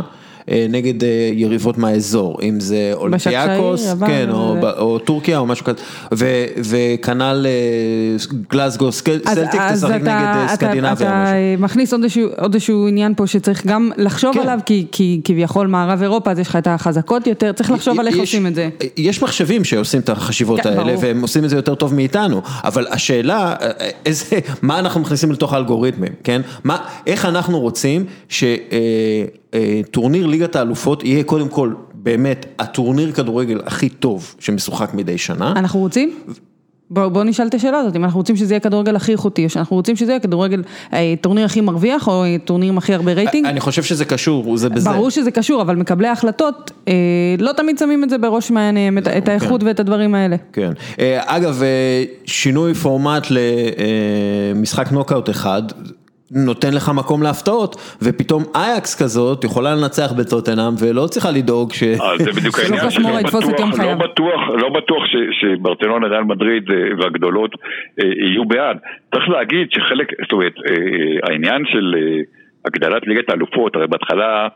אה, 0.50 0.66
נגד 0.70 1.04
אה, 1.04 1.30
יריבות 1.32 1.78
מהאזור, 1.78 2.38
אם 2.42 2.60
זה 2.60 2.90
אולימפיאקוס, 2.94 3.94
כן, 4.06 4.30
או 4.30 4.56
או 4.78 4.98
טורקיה 4.98 5.38
או 5.38 5.46
משהו 5.46 5.64
כזה, 5.64 6.46
וכנ"ל 6.56 7.46
אה, 7.48 8.16
גלסגו 8.50 8.92
סלטיק 8.92 9.60
תשחק 9.72 9.90
נגד 9.90 10.46
סקנדינביה. 10.48 10.92
אתה 10.92 11.32
מכניס 11.58 11.92
עוד 12.36 12.54
איזשהו 12.54 12.88
עניין 12.88 13.14
פה 13.14 13.26
שצריך 13.26 13.66
גם 13.66 13.90
לחשוב 13.96 14.34
כן. 14.34 14.40
עליו, 14.40 14.58
כי 14.92 15.20
כביכול 15.24 15.66
מערב 15.66 16.02
אירופה, 16.02 16.30
אז 16.30 16.38
יש 16.38 16.48
לך 16.48 16.56
את 16.56 16.66
החזקות 16.66 17.26
יותר, 17.26 17.52
צריך 17.52 17.70
לחשוב 17.70 18.00
על 18.00 18.06
איך 18.06 18.16
עושים 18.16 18.46
את 18.46 18.54
זה. 18.54 18.68
יש 18.96 19.22
מחשבים 19.22 19.64
שעושים 19.64 20.00
את 20.00 20.08
החשיבות 20.08 20.60
כן, 20.60 20.68
האלה, 20.68 20.94
והם 21.00 21.22
עושים 21.22 21.44
את 21.44 21.50
זה 21.50 21.56
יותר 21.56 21.74
טוב 21.74 21.94
מאיתנו, 21.94 22.42
אבל 22.64 22.86
השאלה, 22.90 23.54
מה 24.62 24.78
אנחנו 24.78 25.00
מכניסים 25.00 25.32
לתוך 25.32 25.52
האלגוריתמים, 25.52 26.12
כן? 26.24 26.40
איך 27.06 27.24
אנחנו 27.24 27.60
רוצים 27.60 28.04
ש... 28.28 28.44
אה, 29.54 29.80
טורניר 29.90 30.26
ליגת 30.26 30.56
האלופות 30.56 31.04
יהיה 31.04 31.24
קודם 31.24 31.48
כל 31.48 31.72
באמת 31.94 32.46
הטורניר 32.58 33.12
כדורגל 33.12 33.60
הכי 33.66 33.88
טוב 33.88 34.34
שמשוחק 34.38 34.94
מדי 34.94 35.18
שנה. 35.18 35.52
אנחנו 35.56 35.80
רוצים? 35.80 36.14
בואו 36.90 37.10
בוא 37.10 37.24
נשאל 37.24 37.46
את 37.46 37.54
השאלה 37.54 37.78
הזאת, 37.78 37.96
אם 37.96 38.04
אנחנו 38.04 38.20
רוצים 38.20 38.36
שזה 38.36 38.54
יהיה 38.54 38.60
כדורגל 38.60 38.96
הכי 38.96 39.12
איכותי, 39.12 39.44
או 39.44 39.50
שאנחנו 39.50 39.76
רוצים 39.76 39.96
שזה 39.96 40.12
יהיה 40.12 40.20
כדורגל, 40.20 40.62
אה, 40.92 41.14
טורניר 41.20 41.44
הכי 41.44 41.60
מרוויח, 41.60 42.08
או 42.08 42.24
אה, 42.24 42.36
טורניר 42.44 42.68
עם 42.68 42.78
הכי 42.78 42.94
הרבה 42.94 43.12
רייטינג. 43.12 43.46
אני 43.46 43.60
חושב 43.60 43.82
שזה 43.82 44.04
קשור, 44.04 44.56
זה 44.56 44.68
בזה. 44.68 44.90
ברור 44.90 45.10
שזה 45.10 45.30
קשור, 45.30 45.62
אבל 45.62 45.76
מקבלי 45.76 46.08
ההחלטות 46.08 46.70
אה, 46.88 46.92
לא 47.38 47.52
תמיד 47.52 47.78
שמים 47.78 48.04
את 48.04 48.10
זה 48.10 48.18
בראש 48.18 48.50
מעייניהם, 48.50 48.98
את, 48.98 49.08
את 49.08 49.28
האיכות 49.28 49.60
כן. 49.60 49.66
ואת 49.66 49.80
הדברים 49.80 50.14
האלה. 50.14 50.36
כן. 50.52 50.72
אה, 51.00 51.36
אגב, 51.36 51.62
אה, 51.62 52.04
שינוי 52.24 52.74
פורמט 52.74 53.26
למשחק 54.54 54.92
נוקאוט 54.92 55.30
אחד, 55.30 55.62
נותן 56.34 56.74
לך 56.74 56.90
מקום 56.96 57.22
להפתעות, 57.22 57.76
ופתאום 58.02 58.42
אייקס 58.54 59.02
כזאת 59.02 59.44
יכולה 59.44 59.74
לנצח 59.74 60.12
בטוטנאם 60.18 60.72
ולא 60.80 61.06
צריכה 61.06 61.30
לדאוג 61.30 61.72
ש... 61.72 61.82
אה, 61.82 62.18
זה 62.18 62.32
בדיוק 62.32 62.58
העניין, 62.60 62.90
שלא 62.90 63.20
את 63.20 63.26
בטוח- 63.26 63.78
לא. 63.78 63.94
בטוח, 63.94 64.40
לא 64.62 64.68
בטוח 64.68 65.02
ש- 65.06 65.40
שברצלונה, 65.40 66.06
ריאל 66.06 66.22
מדריד 66.24 66.62
אה, 66.70 66.76
והגדולות 66.98 67.50
אה, 68.00 68.04
יהיו 68.28 68.44
בעד. 68.44 68.76
צריך 69.14 69.28
להגיד 69.28 69.66
שחלק, 69.70 70.08
זאת 70.22 70.32
אומרת, 70.32 70.52
אה, 70.68 70.74
העניין 71.28 71.62
של 71.72 71.94
אה, 71.98 72.20
הגדלת 72.66 73.02
ליגת 73.06 73.30
האלופות, 73.30 73.76
הרי 73.76 73.86
בהתחלה 73.86 74.48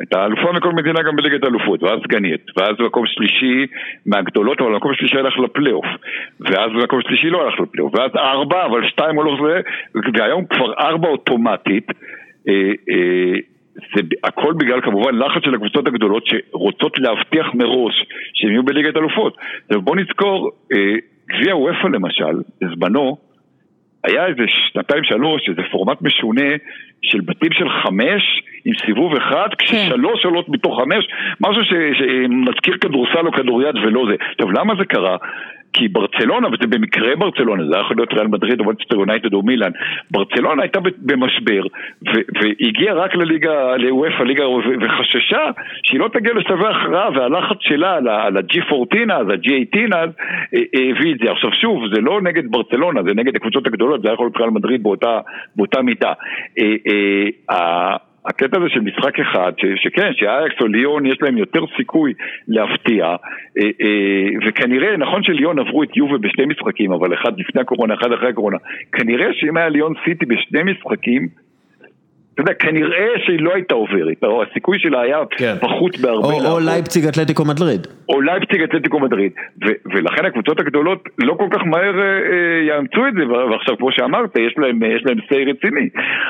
הייתה 0.00 0.26
אלופה 0.26 0.52
מכל 0.52 0.72
מדינה 0.72 1.02
גם 1.02 1.16
בליגת 1.16 1.44
האלופות, 1.44 1.82
ואז 1.82 1.98
סגנית, 2.02 2.46
ואז 2.56 2.76
במקום 2.78 3.04
שלישי 3.06 3.66
מהגדולות, 4.06 4.60
אבל 4.60 4.72
במקום 4.72 4.94
שלישי 4.94 5.18
הלך 5.18 5.38
לפלייאוף, 5.38 5.86
ואז 6.40 6.70
במקום 6.72 7.00
שלישי 7.02 7.30
לא 7.30 7.42
הלך 7.42 7.60
לפלייאוף, 7.60 7.94
ואז 7.94 8.10
ארבע, 8.16 8.66
אבל 8.66 8.88
שתיים 8.88 9.16
הולך 9.16 9.40
זה, 9.46 9.60
והיום 10.14 10.46
כבר 10.46 10.72
ארבע 10.78 11.08
אוטומטית. 11.08 11.86
אה, 12.48 12.72
אה, 12.90 13.38
זה 13.94 14.02
הכל 14.24 14.52
בגלל 14.52 14.80
כמובן 14.80 15.14
לחץ 15.14 15.42
של 15.44 15.54
הקבוצות 15.54 15.86
הגדולות 15.86 16.24
שרוצות 16.26 16.98
להבטיח 16.98 17.46
מראש 17.54 18.06
שהם 18.34 18.50
יהיו 18.50 18.62
בליגת 18.62 18.96
אלופות. 18.96 19.36
בוא 19.70 19.96
נזכור, 19.96 20.50
אה, 20.72 20.94
גביע 21.28 21.56
וופא 21.56 21.86
למשל, 21.86 22.40
בזמנו, 22.60 23.16
היה 24.06 24.26
איזה 24.26 24.42
שנתיים 24.48 25.04
שלוש, 25.04 25.48
איזה 25.48 25.62
פורמט 25.70 26.02
משונה 26.02 26.50
של 27.02 27.20
בתים 27.20 27.52
של 27.52 27.68
חמש 27.68 28.22
עם 28.64 28.72
סיבוב 28.86 29.16
אחד, 29.16 29.48
כששלוש 29.58 30.24
עולות 30.24 30.48
מתוך 30.48 30.80
חמש, 30.80 31.08
משהו 31.40 31.62
שמזכיר 31.64 32.76
כדורסל 32.80 33.26
או 33.26 33.32
כדוריד 33.32 33.76
ולא 33.76 34.04
זה. 34.10 34.16
עכשיו 34.32 34.50
למה 34.50 34.74
זה 34.78 34.84
קרה? 34.84 35.16
כי 35.76 35.88
ברצלונה, 35.88 36.48
וזה 36.48 36.66
במקרה 36.66 37.16
ברצלונה, 37.16 37.64
זה 37.66 37.74
היה 37.74 37.80
יכול 37.80 37.96
להיות 37.96 38.12
ריאל 38.12 38.26
מדריד 38.26 38.60
או 38.60 38.64
מנצ'סטר 38.64 38.96
יונייטד 38.96 39.32
או 39.34 39.42
מילאן, 39.42 39.70
ברצלונה 40.10 40.62
הייתה 40.62 40.80
במשבר, 40.98 41.62
והגיעה 42.42 42.94
רק 42.94 43.14
לליגה, 43.14 43.76
לאוופא, 43.76 44.22
ליגה, 44.22 44.48
וחששה 44.48 45.40
שהיא 45.82 46.00
לא 46.00 46.08
תגיע 46.12 46.32
לשלבי 46.34 46.66
הכרעה, 46.66 47.08
והלחץ 47.14 47.56
שלה 47.60 47.94
על 47.94 48.08
ה- 48.08 48.22
על 48.22 48.36
ה-G14 48.36 49.12
אז, 49.12 49.28
ה-G18 49.28 49.94
אז, 49.96 50.10
אה, 50.54 50.60
אה, 50.74 50.90
הביא 50.90 51.14
את 51.14 51.18
זה. 51.18 51.30
עכשיו 51.30 51.50
שוב, 51.52 51.94
זה 51.94 52.00
לא 52.00 52.20
נגד 52.22 52.50
ברצלונה, 52.50 53.02
זה 53.02 53.14
נגד 53.14 53.36
הקבוצות 53.36 53.66
הגדולות, 53.66 54.02
זה 54.02 54.08
היה 54.08 54.14
יכול 54.14 54.26
להיות 54.26 54.36
ריאל 54.36 54.50
מדריד 54.50 54.82
באותה, 54.82 55.20
באותה 55.56 55.82
מידה. 55.82 56.12
הקטע 58.26 58.56
הזה 58.56 58.68
של 58.68 58.80
משחק 58.80 59.20
אחד, 59.20 59.52
ש, 59.56 59.64
שכן, 59.76 60.10
שאייקס 60.14 60.60
או 60.60 60.66
ליון 60.66 61.06
יש 61.06 61.18
להם 61.22 61.38
יותר 61.38 61.60
סיכוי 61.76 62.12
להפתיע, 62.48 63.04
אה, 63.04 63.16
אה, 63.56 64.28
וכנראה, 64.46 64.96
נכון 64.96 65.22
שליון 65.22 65.58
עברו 65.58 65.82
את 65.82 65.96
יובה 65.96 66.18
בשני 66.18 66.44
משחקים, 66.46 66.92
אבל 66.92 67.14
אחד 67.14 67.38
לפני 67.38 67.60
הקורונה, 67.60 67.94
אחד 67.94 68.12
אחרי 68.12 68.28
הקורונה, 68.28 68.56
כנראה 68.92 69.26
שאם 69.32 69.56
היה 69.56 69.68
ליון 69.68 69.92
סיטי 70.04 70.26
בשני 70.26 70.62
משחקים, 70.62 71.28
אתה 72.36 72.42
יודע, 72.42 72.54
כנראה 72.54 73.08
שהיא 73.26 73.40
לא 73.40 73.50
הייתה 73.54 73.74
עוברת, 73.74 74.24
או 74.24 74.42
הסיכוי 74.42 74.78
שלה 74.78 75.00
היה 75.00 75.18
כן. 75.30 75.54
פחות 75.60 75.98
בהרבה. 75.98 76.26
או, 76.26 76.52
או. 76.52 76.60
לייפציג 76.60 77.06
אתלטיקו 77.06 77.44
מדריד. 77.44 77.86
או 78.08 78.20
לייפציג 78.20 78.62
אתלטיקו 78.62 79.00
מדריד, 79.00 79.32
ו- 79.66 79.94
ולכן 79.94 80.24
הקבוצות 80.24 80.60
הגדולות 80.60 81.08
לא 81.18 81.34
כל 81.34 81.48
כך 81.50 81.62
מהר 81.66 81.98
אה, 81.98 82.02
אה, 82.02 82.76
יאמצו 82.76 83.06
את 83.08 83.14
זה, 83.18 83.26
ועכשיו 83.50 83.76
כמו 83.78 83.92
שאמרת, 83.92 84.36
יש 84.36 84.54
להם, 84.58 84.82
יש 84.96 85.02
להם 85.06 85.18
say 85.28 85.44
רציני, 85.44 85.88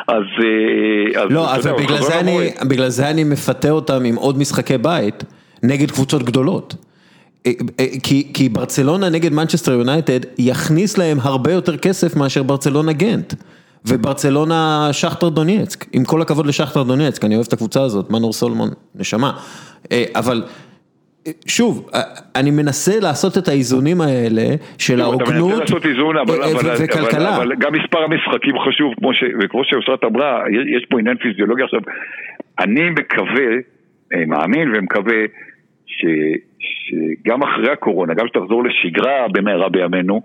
אז... 0.09 0.23
אה, 0.45 1.23
אז 1.23 1.31
לא, 1.31 1.55
אז 1.55 1.67
יודע, 1.67 1.79
בגלל 1.83 1.99
זה, 1.99 2.21
אני, 2.21 2.31
המועד. 2.31 2.71
בגלל 2.71 2.89
זה 2.89 3.11
אני 3.11 3.25
מפתה 3.25 3.71
אותם 3.71 4.05
עם 4.05 4.15
עוד 4.15 4.39
משחקי 4.39 4.79
בית 4.79 5.25
נגד 5.63 5.91
קבוצות 5.91 6.23
גדולות. 6.23 6.75
אה, 7.47 7.53
אה, 7.81 7.87
כי, 8.03 8.31
כי 8.35 8.49
ברצלונה 8.49 9.09
נגד 9.09 9.33
מנצ'סטר 9.33 9.73
יונייטד 9.73 10.21
יכניס 10.39 10.99
להם 10.99 11.19
הרבה 11.23 11.53
יותר 11.53 11.77
כסף 11.77 12.17
מאשר 12.17 12.43
ברצלונה 12.43 12.93
גנט. 12.93 13.35
וברצלונה 13.89 14.89
שכטר 14.93 15.28
דונייצק, 15.28 15.84
עם 15.93 16.05
כל 16.05 16.22
הכבוד 16.22 16.47
לשכטר 16.47 16.82
דונייצק, 16.82 17.24
אני 17.24 17.34
אוהב 17.34 17.47
את 17.49 17.53
הקבוצה 17.53 17.82
הזאת, 17.82 18.11
מנור 18.11 18.32
סולומון, 18.32 18.68
נשמה. 18.95 19.32
אה, 19.93 20.05
אבל 20.14 20.45
אה, 21.26 21.32
שוב, 21.47 21.91
אה, 21.95 22.01
אני 22.37 22.51
מנסה 22.51 23.01
לעשות 23.01 23.39
את 23.39 23.49
האיזונים 23.49 24.01
האלה 24.01 24.47
של 24.78 24.95
אתה 24.95 25.03
ההוגנות 25.05 25.49
מנסה 25.51 25.61
לעשות 25.61 25.87
איזון, 25.87 26.16
אבל, 26.16 26.43
אבל, 26.43 26.74
וכלכלה. 26.84 27.37
אבל, 27.37 27.43
אבל 27.43 27.53
גם 27.59 27.72
מספר 27.72 27.99
המשחקים 27.99 28.55
חשוב, 28.68 28.95
כמו 28.99 29.14
ש, 29.14 29.24
וכמו 29.43 29.61
שאושרת 29.64 30.05
אמרה, 30.05 30.41
יש- 30.76 30.87
פה 30.91 30.99
עניין 31.01 31.16
פיזיולוגי 31.16 31.62
עכשיו. 31.62 31.80
אני 32.59 32.91
מקווה, 32.91 33.47
מאמין 34.26 34.72
ומקווה, 34.76 35.16
ש, 35.87 36.05
שגם 36.87 37.43
אחרי 37.43 37.71
הקורונה, 37.73 38.14
גם 38.14 38.27
שתחזור 38.29 38.64
לשגרה 38.64 39.27
במהרה 39.33 39.69
בימינו, 39.69 40.21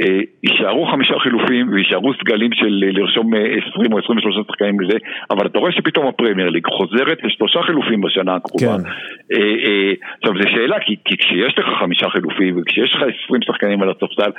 אה, 0.00 0.20
יישארו 0.44 0.86
חמישה 0.86 1.18
חילופים 1.18 1.72
ויישארו 1.72 2.14
סגלים 2.14 2.52
של 2.52 2.84
אה, 2.86 2.92
לרשום 2.92 3.34
אה, 3.34 3.40
20 3.74 3.92
או 3.92 3.98
23 3.98 4.34
שחקנים 4.48 4.80
לזה, 4.80 4.98
אבל 5.30 5.46
אתה 5.46 5.58
רואה 5.58 5.72
שפתאום 5.72 6.06
הפרמייר 6.06 6.48
ליג 6.48 6.66
חוזרת 6.66 7.18
לשלושה 7.24 7.62
חילופים 7.62 8.00
בשנה 8.00 8.34
הקרובה. 8.34 8.76
כן. 8.78 8.88
אה, 9.32 9.54
אה, 9.64 9.92
עכשיו 10.18 10.34
זו 10.42 10.48
שאלה, 10.50 10.76
כי, 10.80 10.96
כי 11.04 11.16
כשיש 11.16 11.58
לך 11.58 11.66
חמישה 11.80 12.08
חילופים 12.08 12.58
וכשיש 12.60 12.94
לך 12.94 13.02
עשרים 13.02 13.42
שחקנים 13.42 13.82
על 13.82 13.90
הספסל, 13.90 14.30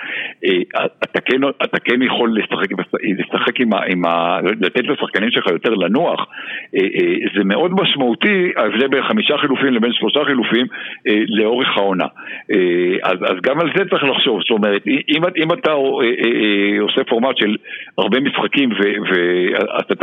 אה, 0.45 0.85
אתה, 1.03 1.21
כן, 1.21 1.41
אתה 1.63 1.79
כן 1.79 2.01
יכול 2.01 2.37
לשחק, 2.37 2.67
לשחק 3.19 3.59
עם 3.59 3.73
ה, 3.73 3.79
עם 3.91 4.05
ה... 4.05 4.39
לתת 4.61 4.83
לשחקנים 4.83 5.31
שלך 5.31 5.47
יותר 5.47 5.73
לנוח. 5.73 6.27
אה, 6.75 6.81
אה, 6.81 7.15
זה 7.35 7.43
מאוד 7.43 7.71
משמעותי 7.81 8.51
ההבדל 8.55 8.87
בין 8.87 9.03
חמישה 9.03 9.37
חילופים 9.37 9.73
לבין 9.73 9.93
שלושה 9.93 10.19
חילופים 10.25 10.65
אה, 11.07 11.19
לאורך 11.33 11.67
העונה. 11.75 12.05
אה, 12.51 13.11
אז, 13.11 13.17
אז 13.21 13.37
גם 13.43 13.59
על 13.59 13.69
זה 13.77 13.83
צריך 13.89 14.03
לחשוב, 14.03 14.39
זאת 14.41 14.51
אומרת, 14.51 14.87
אם, 14.87 15.21
אם 15.43 15.53
אתה 15.53 15.71
אה, 15.71 15.75
אה, 15.75 16.81
עושה 16.81 17.03
פורמט 17.09 17.37
של 17.37 17.55
הרבה 17.97 18.19
משחקים 18.19 18.69
ואתה 18.71 19.95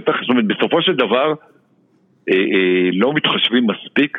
צריך, 0.00 0.16
זאת 0.20 0.30
אומרת, 0.30 0.44
בסופו 0.44 0.82
של 0.82 0.94
דבר 0.94 1.34
לא 2.92 3.12
מתחשבים 3.14 3.66
מספיק 3.66 4.18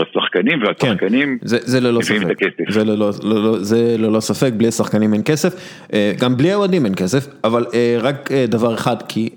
בשחקנים, 0.00 0.62
והשחקנים 0.62 1.38
זה, 1.42 1.58
זה 1.60 1.80
ללא 1.80 2.00
מביאים 2.00 2.22
ספק, 2.22 2.30
את 2.30 2.36
הכסף. 2.42 2.70
זה 2.70 2.84
ללא, 2.84 3.10
ללא, 3.22 3.58
זה 3.58 3.96
ללא 3.98 4.20
ספק, 4.20 4.52
בלי 4.52 4.68
השחקנים 4.68 5.14
אין 5.14 5.22
כסף, 5.24 5.52
גם 6.20 6.36
בלי 6.36 6.52
האוהדים 6.52 6.84
אין 6.84 6.94
כסף, 6.94 7.26
אבל 7.44 7.64
רק 8.00 8.32
דבר 8.32 8.74
אחד, 8.74 8.96
כי 9.08 9.30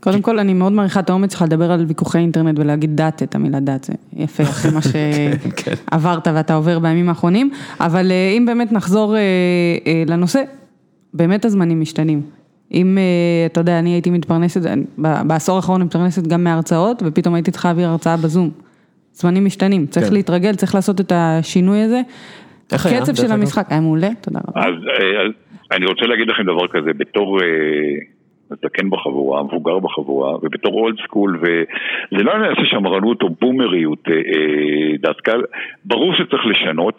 קודם 0.00 0.22
כל, 0.22 0.38
אני 0.38 0.54
מאוד 0.54 0.72
מעריכה 0.72 1.00
את 1.00 1.10
האומץ 1.10 1.32
שלך 1.32 1.42
לדבר 1.42 1.72
על 1.72 1.84
ויכוחי 1.88 2.18
אינטרנט 2.18 2.58
ולהגיד 2.58 2.96
דת, 2.96 3.22
את 3.22 3.34
המילה 3.34 3.60
דת, 3.60 3.84
זה 3.84 3.92
יפה 4.16 4.42
אחרי 4.42 4.70
מה 4.70 4.80
כן. 5.56 5.74
שעברת 5.90 6.28
ואתה 6.34 6.54
עובר 6.54 6.78
בימים 6.78 7.08
האחרונים, 7.08 7.50
אבל 7.80 8.10
אה, 8.10 8.34
אם 8.36 8.46
באמת 8.46 8.72
נחזור 8.72 9.16
אה, 9.16 9.20
לנושא, 10.06 10.42
באמת 11.14 11.44
הזמנים 11.44 11.80
משתנים. 11.80 12.22
אם, 12.72 12.98
אתה 13.46 13.60
יודע, 13.60 13.78
אני 13.78 13.90
הייתי 13.90 14.10
מתפרנסת, 14.10 14.60
בעשור 14.98 15.56
האחרון 15.56 15.80
אני 15.80 15.86
מתפרנסת 15.86 16.26
גם 16.26 16.44
מהרצאות, 16.44 17.02
ופתאום 17.06 17.34
הייתי 17.34 17.50
צריכה 17.50 17.68
להעביר 17.68 17.88
הרצאה 17.88 18.16
בזום. 18.16 18.50
זמנים 19.12 19.44
משתנים, 19.44 19.86
צריך 19.86 20.06
כן. 20.06 20.12
להתרגל, 20.12 20.54
צריך 20.54 20.74
לעשות 20.74 21.00
את 21.00 21.12
השינוי 21.14 21.82
הזה. 21.82 22.00
איך 22.72 22.86
היה, 22.86 22.98
הקצב 22.98 23.14
של? 23.14 23.32
המשחק 23.32 23.66
היה 23.70 23.80
מעולה, 23.80 24.08
תודה 24.20 24.40
רבה. 24.48 24.60
אז, 24.60 24.74
אה, 24.74 25.22
אז 25.22 25.30
אני 25.72 25.86
רוצה 25.86 26.06
להגיד 26.06 26.28
לכם 26.28 26.42
דבר 26.42 26.68
כזה, 26.68 26.92
בתור 26.96 27.42
אה, 27.42 27.46
זקן 28.50 28.90
בחבורה, 28.90 29.42
מבוגר 29.42 29.78
בחבורה, 29.78 30.36
ובתור 30.36 30.74
אולד 30.74 30.96
סקול, 31.04 31.40
וזה 31.42 32.22
לא 32.22 32.32
של 32.54 32.64
שמרנות 32.64 33.22
או 33.22 33.28
בומריות 33.40 34.08
אה, 34.08 35.12
קהל, 35.24 35.42
ברור 35.84 36.14
שצריך 36.14 36.46
לשנות. 36.46 36.96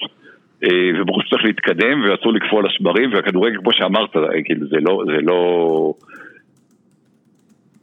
וברור 1.00 1.22
שצריך 1.22 1.46
להתקדם 1.46 2.02
ואסור 2.04 2.34
לקפוא 2.34 2.60
על 2.60 2.66
השברים 2.66 3.14
והכדורגל 3.14 3.58
כמו 3.58 3.74
שאמרת, 3.74 4.10
כאילו 4.46 4.68
זה 4.68 4.78
לא, 4.82 5.04
זה 5.06 5.22
לא, 5.22 5.94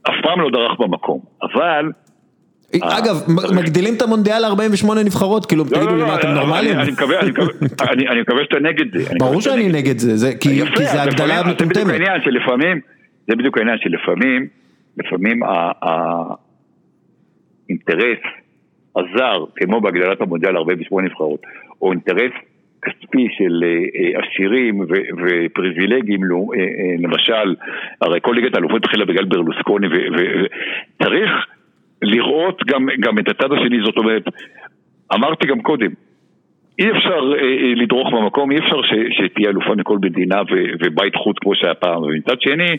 אף 0.02 0.14
פעם 0.22 0.40
לא 0.40 0.50
דרך 0.50 0.80
במקום, 0.80 1.20
אבל 1.42 1.90
אגב, 2.82 3.16
מגדילים 3.56 3.94
את 3.96 4.02
המונדיאל 4.02 4.38
ל-48 4.46 4.94
נבחרות, 5.04 5.46
כאילו, 5.46 5.64
לא, 5.64 5.68
תגידו 5.70 5.86
לא, 5.86 5.94
לי 5.96 6.00
לא, 6.00 6.06
מה, 6.06 6.14
אתם 6.20 6.28
אבל 6.28 6.38
נורמליים? 6.40 6.78
אני- 6.78 6.92
מקווה, 6.92 7.20
שאתה 8.44 8.58
נגד 8.60 8.98
זה. 8.98 9.14
ברור 9.18 9.40
שאני 9.40 9.68
נגד 9.68 9.98
זה, 9.98 10.32
כי 10.40 10.48
כי 10.76 10.84
זה 10.84 11.02
הגדלה 11.02 11.34
אז 11.34 11.44
זה 11.46 11.52
בדיוק 11.52 11.60
מטומטמת. 11.70 11.92
העניין 11.92 12.20
שלפעמים, 12.24 12.80
זה 13.28 13.36
בדיוק 13.36 13.58
העניין 13.58 13.78
שלפעמים, 13.78 14.46
לפעמים 14.96 15.40
האינטרס 17.68 18.18
הזר, 18.96 19.44
כמו 19.56 19.80
בהגדלת 19.80 20.20
המונדיאל 20.20 20.52
ל-48 20.52 21.00
נבחרות, 21.02 21.42
או 21.82 21.92
אינטרס 21.92 22.32
כספי 22.82 23.26
של 23.38 23.64
אה, 23.64 23.68
אה, 23.68 24.26
עשירים 24.26 24.80
ו- 24.80 24.84
ופריבילגיים, 25.22 26.24
לו- 26.24 26.50
אה, 26.54 26.58
אה, 26.60 26.64
למשל, 26.98 27.54
הרי 28.00 28.18
כל 28.22 28.32
ליגת 28.34 28.54
האלופות 28.54 28.84
התחילה 28.84 29.04
בגלל 29.04 29.24
ברלוסקוני, 29.24 29.86
וצריך 29.86 31.30
לראות 32.02 32.62
גם, 32.66 32.88
גם 33.00 33.18
את 33.18 33.28
הצד 33.28 33.52
השני, 33.52 33.80
זאת 33.84 33.96
אומרת, 33.96 34.22
אמרתי 35.14 35.46
גם 35.46 35.60
קודם, 35.62 35.90
אי 36.78 36.90
אפשר 36.90 37.32
אה, 37.38 37.42
אה, 37.42 37.74
לדרוך 37.76 38.08
במקום, 38.12 38.52
אי 38.52 38.58
אפשר 38.58 38.82
ש, 38.82 38.92
שתהיה 39.10 39.50
אלופה 39.50 39.74
מכל 39.74 39.98
מדינה 40.02 40.42
ו, 40.42 40.54
ובית 40.80 41.14
חוץ 41.14 41.36
כמו 41.40 41.54
שהיה 41.54 41.74
פעם, 41.74 42.02
ומצד 42.02 42.40
שני, 42.40 42.70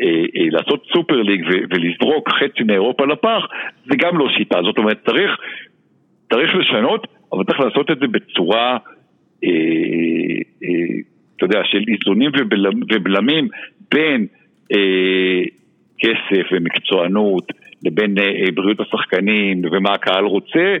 אה, 0.00 0.24
אה, 0.36 0.46
לעשות 0.50 0.86
סופר 0.92 1.22
ליג 1.22 1.44
ו, 1.44 1.52
ולזרוק 1.70 2.28
חצי 2.28 2.62
מאירופה 2.66 3.06
לפח, 3.06 3.42
זה 3.86 3.96
גם 3.96 4.18
לא 4.18 4.28
שיטה, 4.28 4.58
זאת 4.62 4.78
אומרת, 4.78 4.98
צריך, 5.06 5.30
צריך 6.32 6.54
לשנות, 6.54 7.06
אבל 7.32 7.44
צריך 7.44 7.60
לעשות 7.60 7.90
את 7.90 7.98
זה 7.98 8.06
בצורה, 8.06 8.76
אה, 9.44 9.50
אה, 10.64 10.96
אתה 11.36 11.44
יודע, 11.44 11.60
של 11.64 11.84
איזונים 11.88 12.30
ובלמים, 12.38 12.82
ובלמים 12.92 13.48
בין 13.94 14.26
אה, 14.72 15.42
כסף 15.98 16.46
ומקצוענות, 16.52 17.52
לבין 17.84 18.18
אה, 18.18 18.24
אה, 18.24 18.52
בריאות 18.54 18.80
השחקנים 18.80 19.62
ומה 19.72 19.92
הקהל 19.92 20.24
רוצה, 20.24 20.76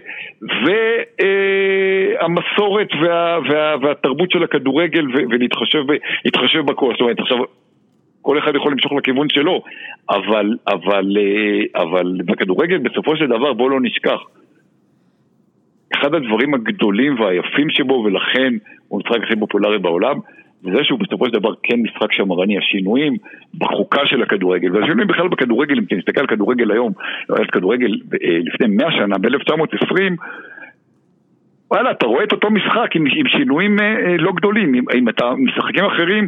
והמסורת 2.22 2.88
וה, 3.02 3.38
וה, 3.48 3.74
והתרבות 3.82 4.30
של 4.30 4.42
הכדורגל 4.42 5.06
ו- 5.08 5.24
ולהתחשב 5.30 6.60
בכל, 6.64 6.92
זאת 6.92 7.00
אומרת 7.00 7.20
עכשיו 7.20 7.38
כל 8.22 8.38
אחד 8.38 8.54
יכול 8.54 8.72
למשוך 8.72 8.92
לכיוון 8.92 9.28
שלו, 9.28 9.62
אבל, 10.10 10.56
אבל, 10.68 11.16
אה, 11.16 11.82
אבל 11.82 12.20
בכדורגל 12.24 12.78
בסופו 12.78 13.16
של 13.16 13.26
דבר 13.26 13.52
בואו 13.52 13.68
לא 13.68 13.80
נשכח 13.80 14.20
אחד 15.94 16.14
הדברים 16.14 16.54
הגדולים 16.54 17.20
והיפים 17.20 17.70
שבו 17.70 18.02
ולכן 18.04 18.54
הוא 18.88 19.00
המשחק 19.00 19.22
הכי 19.24 19.36
פופולרי 19.36 19.78
בעולם 19.78 20.18
זה 20.64 20.70
זה 20.76 20.84
שהוא 20.84 20.98
בסופו 20.98 21.26
של 21.26 21.32
דבר 21.32 21.54
כן 21.62 21.80
משחק 21.80 22.12
שמרני, 22.12 22.58
השינויים 22.58 23.16
בחוקה 23.58 24.00
של 24.06 24.22
הכדורגל 24.22 24.76
והשינויים 24.76 25.08
בכלל 25.08 25.28
בכדורגל, 25.28 25.78
אם 25.78 25.84
אתה 25.84 25.94
מסתכל 25.94 26.20
על 26.20 26.26
כדורגל 26.26 26.70
היום, 26.70 26.92
על 27.28 27.44
כדורגל 27.44 27.92
אה, 28.24 28.38
לפני 28.44 28.66
100 28.66 28.92
שנה, 28.92 29.18
ב-1920 29.18 29.96
וואלה, 31.74 31.90
אתה 31.90 32.06
רואה 32.06 32.24
את 32.24 32.32
אותו 32.32 32.50
משחק 32.50 32.96
עם, 32.96 33.04
עם 33.16 33.28
שינויים 33.28 33.80
אה, 33.80 33.84
אה, 33.84 34.16
לא 34.18 34.32
גדולים, 34.32 34.74
עם, 34.74 34.84
עם 34.94 35.08
אתה, 35.08 35.30
משחקים 35.38 35.84
אחרים 35.84 36.26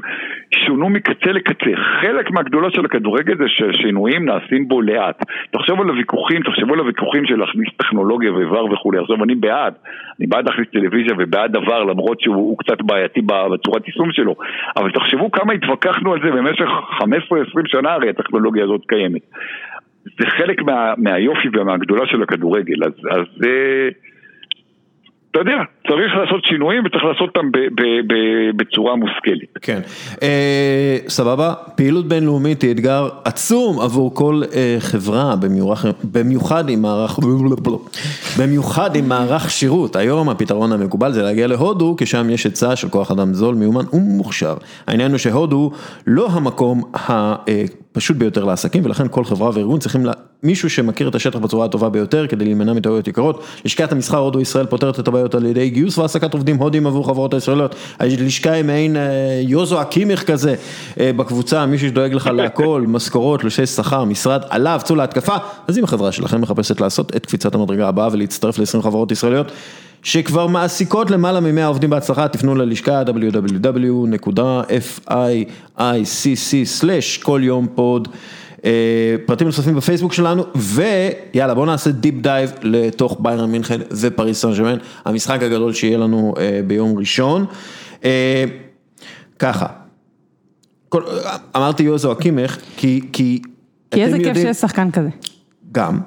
שונו 0.55 0.89
מקצה 0.89 1.33
לקצה. 1.33 1.71
חלק 2.01 2.31
מהגדולה 2.31 2.71
של 2.71 2.85
הכדורגל 2.85 3.37
זה 3.39 3.45
שהשינויים 3.49 4.25
נעשים 4.25 4.69
בו 4.69 4.83
לאט. 4.83 5.23
תחשוב 5.51 5.81
על 5.81 5.89
הוויכוחים, 5.89 6.43
תחשבו 6.43 6.73
על 6.73 6.79
הוויכוחים 6.79 7.27
של 7.27 7.37
להכניס 7.37 7.69
טכנולוגיה 7.77 8.33
ואיבר 8.33 8.65
וכולי. 8.65 8.99
עכשיו 8.99 9.25
אני 9.25 9.35
בעד, 9.35 9.75
אני 10.19 10.27
בעד 10.27 10.49
להכניס 10.49 10.69
טלוויזיה 10.73 11.15
ובעד 11.19 11.53
דבר 11.53 11.83
למרות 11.83 12.21
שהוא 12.21 12.37
הוא 12.37 12.59
קצת 12.59 12.83
בעייתי 12.83 13.21
בצורת 13.23 13.87
יישום 13.87 14.13
שלו. 14.13 14.35
אבל 14.77 14.91
תחשבו 14.91 15.31
כמה 15.31 15.53
התווכחנו 15.53 16.13
על 16.13 16.21
זה 16.23 16.31
במשך 16.31 16.69
15-20 17.01 17.05
שנה 17.67 17.93
הרי 17.93 18.09
הטכנולוגיה 18.09 18.65
הזאת 18.65 18.81
קיימת. 18.89 19.23
זה 20.05 20.27
חלק 20.27 20.63
מה, 20.63 20.95
מהיופי 20.99 21.49
ומהגדולה 21.53 22.07
של 22.07 22.23
הכדורגל, 22.23 22.85
אז, 22.85 22.93
אז 23.11 23.27
זה... 23.37 23.89
אתה 25.41 25.51
יודע, 25.51 25.63
צריך 25.89 26.15
לעשות 26.21 26.45
שינויים 26.45 26.85
וצריך 26.85 27.05
לעשות 27.05 27.37
אותם 27.37 27.51
בצורה 28.57 28.97
מושכלת. 28.97 29.59
כן, 29.63 29.81
אה, 30.23 30.99
סבבה, 31.09 31.55
פעילות 31.75 32.09
בינלאומית 32.09 32.63
היא 32.63 32.71
אתגר 32.71 33.09
עצום 33.25 33.81
עבור 33.81 34.15
כל 34.15 34.43
אה, 34.55 34.77
חברה, 34.79 35.37
במיוחד, 35.37 35.91
במיוחד 36.13 36.69
עם 36.69 36.83
מערך, 36.83 37.19
במיוחד 38.39 38.97
עם 38.97 39.09
מערך 39.09 39.51
שירות. 39.51 39.97
היום 39.97 40.29
הפתרון 40.29 40.73
המקובל 40.73 41.13
זה 41.13 41.23
להגיע 41.23 41.47
להודו, 41.47 41.97
כי 41.99 42.07
שם 42.07 42.31
יש 42.31 42.45
היצע 42.45 42.77
של 42.77 42.89
כוח 42.89 43.11
אדם 43.11 43.35
זול, 43.35 43.55
מיומן 43.55 43.85
ומוכשר. 43.93 44.55
העניין 44.87 45.11
הוא 45.11 45.19
שהודו 45.19 45.71
לא 46.07 46.29
המקום 46.31 46.83
הפשוט 46.95 48.17
ביותר 48.17 48.45
לעסקים, 48.45 48.85
ולכן 48.85 49.07
כל 49.11 49.25
חברה 49.25 49.51
וארגון 49.55 49.79
צריכים 49.79 50.05
לה, 50.05 50.13
מישהו 50.43 50.71
שמכיר 50.71 51.09
את 51.09 51.15
השטח 51.15 51.39
בצורה 51.39 51.65
הטובה 51.65 51.89
ביותר, 51.89 52.27
כדי 52.27 52.45
להימנע 52.45 52.73
מטעויות 52.73 53.09
יקרות. 53.09 53.45
לשכת 53.65 53.93
המסחר 53.93 54.19
הודו 54.19 54.41
ישראל 54.41 54.67
פותרת 54.67 55.01
את 55.01 55.09
הבעיות 55.09 55.35
על 55.35 55.47
ידי 55.47 55.61
גיוס 55.77 55.99
והעסקת 55.99 56.35
עובדים 56.35 56.57
הודים 56.57 56.87
עבור 56.87 57.07
חברות 57.07 57.35
הישראליות. 57.35 57.75
הלשכה 57.99 58.53
היא 58.53 58.65
מעין 58.65 58.97
אה, 58.97 59.03
יוזו 59.43 59.81
הקימיך 59.81 60.25
כזה 60.25 60.55
אה, 61.01 61.11
בקבוצה, 61.13 61.67
מישהו 61.67 61.89
שדואג 61.89 62.13
לך 62.13 62.27
להכל, 62.27 62.85
משכורות, 62.89 63.41
תלושי 63.41 63.67
שכר, 63.67 64.05
משרד 64.05 64.43
עליו, 64.51 64.81
צאו 64.85 64.97
להתקפה. 64.97 65.37
אז 65.69 65.79
אם 65.79 65.85
החברה 65.85 66.13
שלכם 66.13 66.41
מחפשת 66.41 66.81
לעשות 66.81 67.17
את 67.17 67.27
קפיצת 67.27 67.55
המדרגה 67.55 67.89
הבאה 67.89 68.09
ולהצטרף 68.13 68.59
ל-20 68.59 68.83
חברות 68.83 69.13
ישראליות. 69.13 69.53
שכבר 70.03 70.47
מעסיקות 70.47 71.11
למעלה 71.11 71.41
מ-100 71.41 71.65
עובדים 71.67 71.91
בהצלחה, 71.91 72.29
תפנו 72.29 72.55
ללשכה 72.55 73.03
www.fiicc/ 73.03 74.03
כל 77.23 77.41
יום 77.45 77.67
פוד. 77.75 78.09
אה, 78.67 79.17
פרטים 79.27 79.47
נוספים 79.47 79.75
בפייסבוק 79.75 80.13
שלנו, 80.13 80.45
ויאללה 80.55 81.55
בואו 81.55 81.67
נעשה 81.67 81.91
deep 81.91 82.15
dive 82.21 82.53
לתוך 82.63 83.17
ביירן 83.21 83.51
מינכן 83.51 83.81
ופריס 83.91 84.41
סן 84.41 84.55
ג'רמן, 84.55 84.79
המשחק 85.05 85.43
הגדול 85.43 85.73
שיהיה 85.73 85.99
לנו 85.99 86.35
אה, 86.39 86.61
ביום 86.67 86.99
ראשון. 86.99 87.47
אה, 88.05 88.45
ככה, 89.39 89.67
כל, 90.89 91.03
אמרתי 91.57 91.83
יוזו 91.83 92.13
הקימך, 92.13 92.59
כי, 92.77 93.01
כי, 93.13 93.43
כי 93.91 94.05
איזה 94.05 94.19
כיף 94.19 94.37
שיש 94.37 94.57
שחקן 94.57 94.91
כזה. 94.91 95.09
גם. 95.73 95.99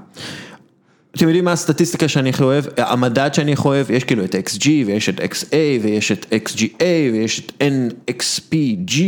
אתם 1.15 1.25
יודעים 1.25 1.45
מה 1.45 1.51
הסטטיסטיקה 1.51 2.07
שאני 2.07 2.29
הכי 2.29 2.43
אוהב? 2.43 2.65
המדד 2.77 3.29
שאני 3.33 3.53
הכי 3.53 3.67
אוהב, 3.67 3.91
יש 3.91 4.03
כאילו 4.03 4.23
את 4.23 4.35
XG 4.35 4.67
ויש 4.85 5.09
את 5.09 5.19
XA 5.19 5.55
ויש 5.81 6.11
את 6.11 6.25
XGA 6.33 6.83
ויש 7.13 7.39
את 7.39 7.51
NXPG, 7.61 9.01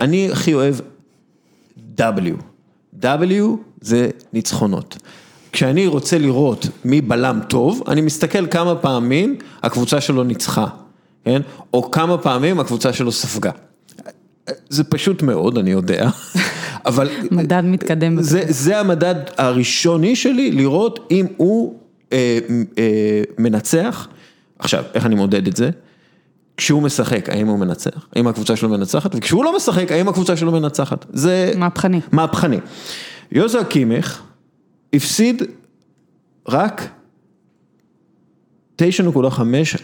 אני 0.00 0.28
הכי 0.32 0.54
אוהב 0.54 0.74
W. 1.98 2.51
W 3.02 3.06
זה 3.80 4.10
ניצחונות. 4.32 4.98
כשאני 5.52 5.86
רוצה 5.86 6.18
לראות 6.18 6.66
מי 6.84 7.00
בלם 7.00 7.40
טוב, 7.48 7.82
אני 7.88 8.00
מסתכל 8.00 8.46
כמה 8.46 8.74
פעמים 8.74 9.36
הקבוצה 9.62 10.00
שלו 10.00 10.24
ניצחה, 10.24 10.66
כן? 11.24 11.42
או 11.74 11.90
כמה 11.90 12.18
פעמים 12.18 12.60
הקבוצה 12.60 12.92
שלו 12.92 13.12
ספגה. 13.12 13.50
זה 14.68 14.84
פשוט 14.84 15.22
מאוד, 15.22 15.58
אני 15.58 15.70
יודע, 15.70 16.08
אבל... 16.86 17.08
מדד 17.30 17.62
מתקדם. 17.64 18.22
זה, 18.22 18.42
זה 18.48 18.80
המדד 18.80 19.14
הראשוני 19.38 20.16
שלי, 20.16 20.50
לראות 20.50 21.06
אם 21.10 21.26
הוא 21.36 21.78
אה, 22.12 22.38
אה, 22.78 23.22
מנצח. 23.38 24.08
עכשיו, 24.58 24.84
איך 24.94 25.06
אני 25.06 25.14
מודד 25.14 25.46
את 25.46 25.56
זה? 25.56 25.70
כשהוא 26.56 26.82
משחק, 26.82 27.28
האם 27.28 27.46
הוא 27.48 27.58
מנצח? 27.58 28.06
האם 28.16 28.26
הקבוצה 28.26 28.56
שלו 28.56 28.68
מנצחת? 28.68 29.14
וכשהוא 29.14 29.44
לא 29.44 29.56
משחק, 29.56 29.92
האם 29.92 30.08
הקבוצה 30.08 30.36
שלו 30.36 30.52
מנצחת? 30.52 31.06
זה... 31.12 31.52
מהפכני. 31.56 32.00
מהפכני. 32.12 32.58
יוזו 33.32 33.58
הקימך 33.58 34.22
הפסיד 34.94 35.42
רק 36.48 36.88
9.5 38.82 38.84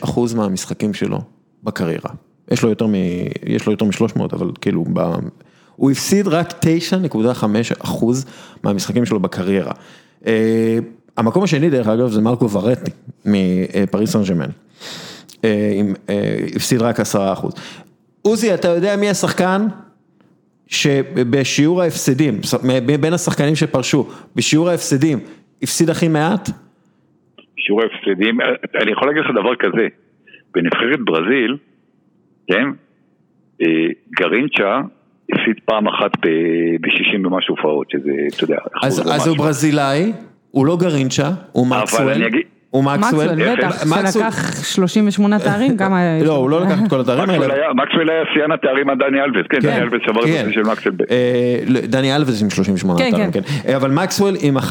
אחוז 0.00 0.34
מהמשחקים 0.34 0.94
שלו 0.94 1.18
בקריירה. 1.64 2.10
יש 2.50 2.62
לו 2.62 2.68
יותר 2.68 2.86
מ... 2.86 2.94
יש 3.46 3.66
לו 3.66 3.72
יותר 3.72 3.84
מ-300, 3.84 4.20
אבל 4.32 4.50
כאילו, 4.60 4.84
ב... 4.92 5.14
הוא 5.76 5.90
הפסיד 5.90 6.28
רק 6.28 6.64
9.5 7.02 7.44
אחוז 7.78 8.24
מהמשחקים 8.62 9.04
שלו 9.04 9.20
בקריירה. 9.20 9.72
אה, 10.26 10.78
המקום 11.16 11.42
השני 11.42 11.70
דרך 11.70 11.86
אגב 11.86 12.10
זה 12.10 12.20
מרקו 12.20 12.50
ורטי 12.50 12.90
מפריס 13.24 14.10
סן 14.10 14.22
ג'מאן. 14.22 14.50
הפסיד 16.56 16.82
רק 16.82 17.00
10 17.00 17.32
אחוז. 17.32 17.54
עוזי, 18.22 18.54
אתה 18.54 18.68
יודע 18.68 18.96
מי 18.96 19.08
השחקן 19.10 19.66
שבשיעור 20.66 21.82
ההפסדים, 21.82 22.40
בין 23.00 23.12
השחקנים 23.12 23.54
שפרשו, 23.54 24.08
בשיעור 24.36 24.68
ההפסדים, 24.68 25.18
הפסיד 25.62 25.90
הכי 25.90 26.08
מעט? 26.08 26.50
שיעור 27.56 27.82
ההפסדים, 27.82 28.38
אני 28.82 28.92
יכול 28.92 29.08
להגיד 29.08 29.22
לך 29.24 29.30
דבר 29.40 29.54
כזה, 29.58 29.88
בנבחרת 30.54 31.00
ברזיל, 31.04 31.56
כן, 32.46 32.68
אה, 33.62 33.66
גרינצ'ה 34.10 34.80
הפסיד 35.32 35.56
פעם 35.64 35.88
אחת 35.88 36.10
ב-60 36.80 37.26
ומשהו 37.26 37.54
הופעות, 37.54 37.90
שזה, 37.90 38.10
אתה 38.36 38.44
יודע, 38.44 38.56
אז 38.82 39.26
הוא 39.26 39.36
ברזילאי, 39.36 40.12
הוא 40.50 40.66
לא 40.66 40.76
גרינצ'ה, 40.80 41.30
הוא 41.52 41.66
מקסואל. 41.66 42.22
הוא 42.70 42.84
מקסואל, 42.84 43.52
בטח, 43.52 44.12
שלקח 44.12 44.64
38 44.64 45.38
תארים, 45.38 45.76
כמה... 45.76 46.00
לא, 46.22 46.36
הוא 46.36 46.50
לא 46.50 46.60
לקח 46.60 46.78
את 46.84 46.90
כל 46.90 47.00
התארים 47.00 47.30
האלה. 47.30 47.46
מקסואל 47.74 48.10
היה 48.10 48.22
שיאן 48.34 48.52
התארים 48.52 48.90
על 48.90 48.96
דני 48.98 49.20
אלווס, 49.20 49.46
כן, 49.50 49.58
דני 49.58 49.76
אלווס 49.76 50.00
שבר 50.06 50.20
את 50.24 50.46
זה 50.46 50.52
של 50.52 50.62
מקסוול. 50.62 50.94
דני 51.86 52.16
אלווס 52.16 52.42
עם 52.42 52.50
38 52.50 53.10
תארים, 53.10 53.32
כן. 53.32 53.40
אבל 53.76 53.90
מקסוול 53.90 54.36
עם 54.40 54.56
11.6 54.56 54.62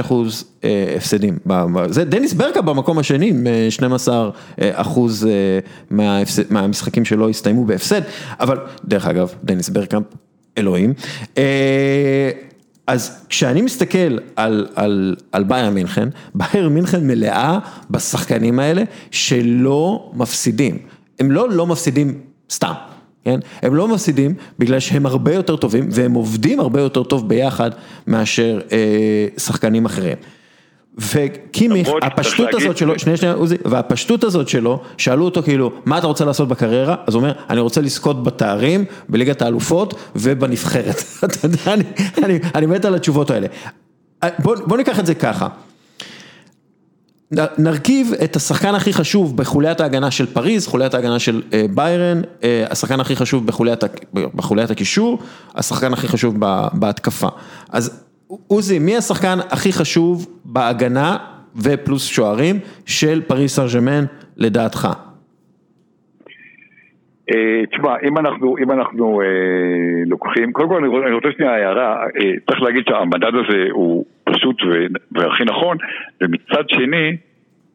אחוז 0.00 0.58
הפסדים. 0.96 1.38
זה 1.86 2.04
דניס 2.04 2.32
ברקאמפ 2.32 2.62
במקום 2.62 2.98
השני 2.98 3.28
עם 3.28 3.46
12 3.70 4.30
אחוז 4.60 5.28
מהמשחקים 6.50 7.04
שלו 7.04 7.28
הסתיימו 7.28 7.64
בהפסד, 7.64 8.00
אבל 8.40 8.56
דרך 8.84 9.06
אגב, 9.06 9.32
דניס 9.44 9.68
ברקאמפ, 9.68 9.98
אלוהים. 10.58 10.94
אז 12.88 13.24
כשאני 13.28 13.62
מסתכל 13.62 14.18
על, 14.36 14.66
על, 14.74 15.16
על 15.32 15.44
ביירן 15.44 15.70
מינכן, 15.70 16.08
בייר 16.34 16.68
מינכן 16.68 17.06
מלאה 17.06 17.58
בשחקנים 17.90 18.58
האלה 18.58 18.82
שלא 19.10 20.10
מפסידים. 20.14 20.78
הם 21.18 21.30
לא 21.30 21.50
לא 21.50 21.66
מפסידים 21.66 22.20
סתם, 22.50 22.72
כן? 23.24 23.40
הם 23.62 23.74
לא 23.74 23.88
מפסידים 23.88 24.34
בגלל 24.58 24.80
שהם 24.80 25.06
הרבה 25.06 25.34
יותר 25.34 25.56
טובים 25.56 25.88
והם 25.90 26.14
עובדים 26.14 26.60
הרבה 26.60 26.80
יותר 26.80 27.02
טוב 27.02 27.28
ביחד 27.28 27.70
מאשר 28.06 28.60
אה, 28.72 29.26
שחקנים 29.38 29.84
אחרים. 29.84 30.16
וקימיך, 30.98 31.88
הפשטות 32.02 32.54
הזאת 32.54 32.76
שלו, 32.76 32.98
שנייה 32.98 33.16
שנייה 33.16 33.34
עוזי, 33.34 33.56
והפשטות 33.64 34.24
הזאת 34.24 34.48
שלו, 34.48 34.80
שאלו 34.96 35.24
אותו 35.24 35.42
כאילו, 35.42 35.72
מה 35.84 35.98
אתה 35.98 36.06
רוצה 36.06 36.24
לעשות 36.24 36.48
בקריירה? 36.48 36.96
אז 37.06 37.14
הוא 37.14 37.22
אומר, 37.22 37.32
אני 37.50 37.60
רוצה 37.60 37.80
לזכות 37.80 38.22
בתארים, 38.22 38.84
בליגת 39.08 39.42
האלופות 39.42 39.94
ובנבחרת. 40.16 41.02
אתה 41.24 41.46
יודע, 41.46 41.74
אני 42.54 42.66
מת 42.66 42.84
על 42.84 42.94
התשובות 42.94 43.30
האלה. 43.30 43.46
בוא 44.38 44.76
ניקח 44.76 44.98
את 45.00 45.06
זה 45.06 45.14
ככה. 45.14 45.48
נרכיב 47.58 48.12
את 48.24 48.36
השחקן 48.36 48.74
הכי 48.74 48.92
חשוב 48.92 49.36
בחוליית 49.36 49.80
ההגנה 49.80 50.10
של 50.10 50.26
פריז, 50.26 50.66
חוליית 50.66 50.94
ההגנה 50.94 51.18
של 51.18 51.42
ביירן, 51.74 52.20
השחקן 52.70 53.00
הכי 53.00 53.16
חשוב 53.16 53.46
בחוליית 54.34 54.70
הקישור, 54.70 55.18
השחקן 55.54 55.92
הכי 55.92 56.08
חשוב 56.08 56.34
בהתקפה. 56.72 57.28
אז 57.68 58.00
עוזי, 58.28 58.78
מי 58.78 58.96
השחקן 58.96 59.38
הכי 59.50 59.72
חשוב 59.72 60.26
בהגנה 60.44 61.16
ופלוס 61.56 62.08
שוערים 62.08 62.56
של 62.86 63.22
פריס 63.22 63.56
סן 63.56 63.78
ג'מאן 63.78 64.04
לדעתך? 64.36 64.88
תשמע, 67.70 67.94
אם 68.08 68.18
אנחנו, 68.18 68.56
אם 68.58 68.72
אנחנו 68.72 69.20
אה, 69.20 69.26
לוקחים, 70.06 70.52
קודם 70.52 70.68
כל 70.68 71.04
אני 71.06 71.14
רוצה 71.14 71.28
שנייה 71.36 71.54
הערה, 71.54 71.96
אה, 72.02 72.32
צריך 72.46 72.62
להגיד 72.62 72.84
שהמדד 72.88 73.34
הזה 73.34 73.68
הוא 73.70 74.04
פשוט 74.24 74.56
והכי 75.12 75.44
נכון, 75.44 75.76
ומצד 76.20 76.64
שני, 76.68 77.16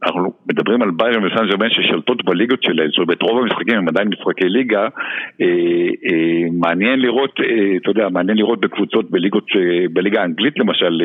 אנחנו 0.06 0.34
מדברים 0.50 0.82
על 0.82 0.92
ביירן 0.92 1.26
וסן 1.26 1.46
ג'רמן 1.48 1.70
ששלטות 1.70 2.26
בליגות 2.26 2.64
שלהם, 2.64 2.90
זאת 2.90 2.98
אומרת 2.98 3.22
רוב 3.22 3.40
המשחקים 3.42 3.78
הם 3.78 3.88
עדיין 3.88 4.08
משחקי 4.08 4.50
ליגה, 4.50 4.88
אה, 5.42 5.48
אה, 6.06 6.44
מעניין 6.52 7.00
לראות, 7.00 7.40
אה, 7.40 7.78
אתה 7.82 7.90
יודע, 7.90 8.10
מעניין 8.10 8.38
לראות 8.38 8.60
בקבוצות 8.60 9.12
בליגות, 9.12 9.48
בליגה 9.94 10.22
האנגלית 10.22 10.60
למשל, 10.60 11.02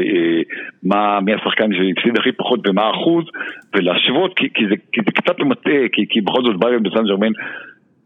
מה, 0.82 1.20
מי 1.20 1.34
השחקן 1.34 1.70
שהפסיד 1.72 2.18
הכי 2.18 2.32
פחות 2.32 2.68
ומה 2.68 2.82
האחוז, 2.82 3.24
ולהשוות, 3.74 4.32
כי, 4.36 4.48
כי, 4.54 4.64
זה, 4.68 4.74
כי 4.92 5.00
זה 5.06 5.12
קצת 5.12 5.40
מטעה, 5.40 5.88
כי, 5.92 6.06
כי 6.08 6.20
בכל 6.20 6.42
זאת 6.42 6.60
ביירן 6.60 6.86
וסן 6.86 7.04
ג'רמן 7.04 7.32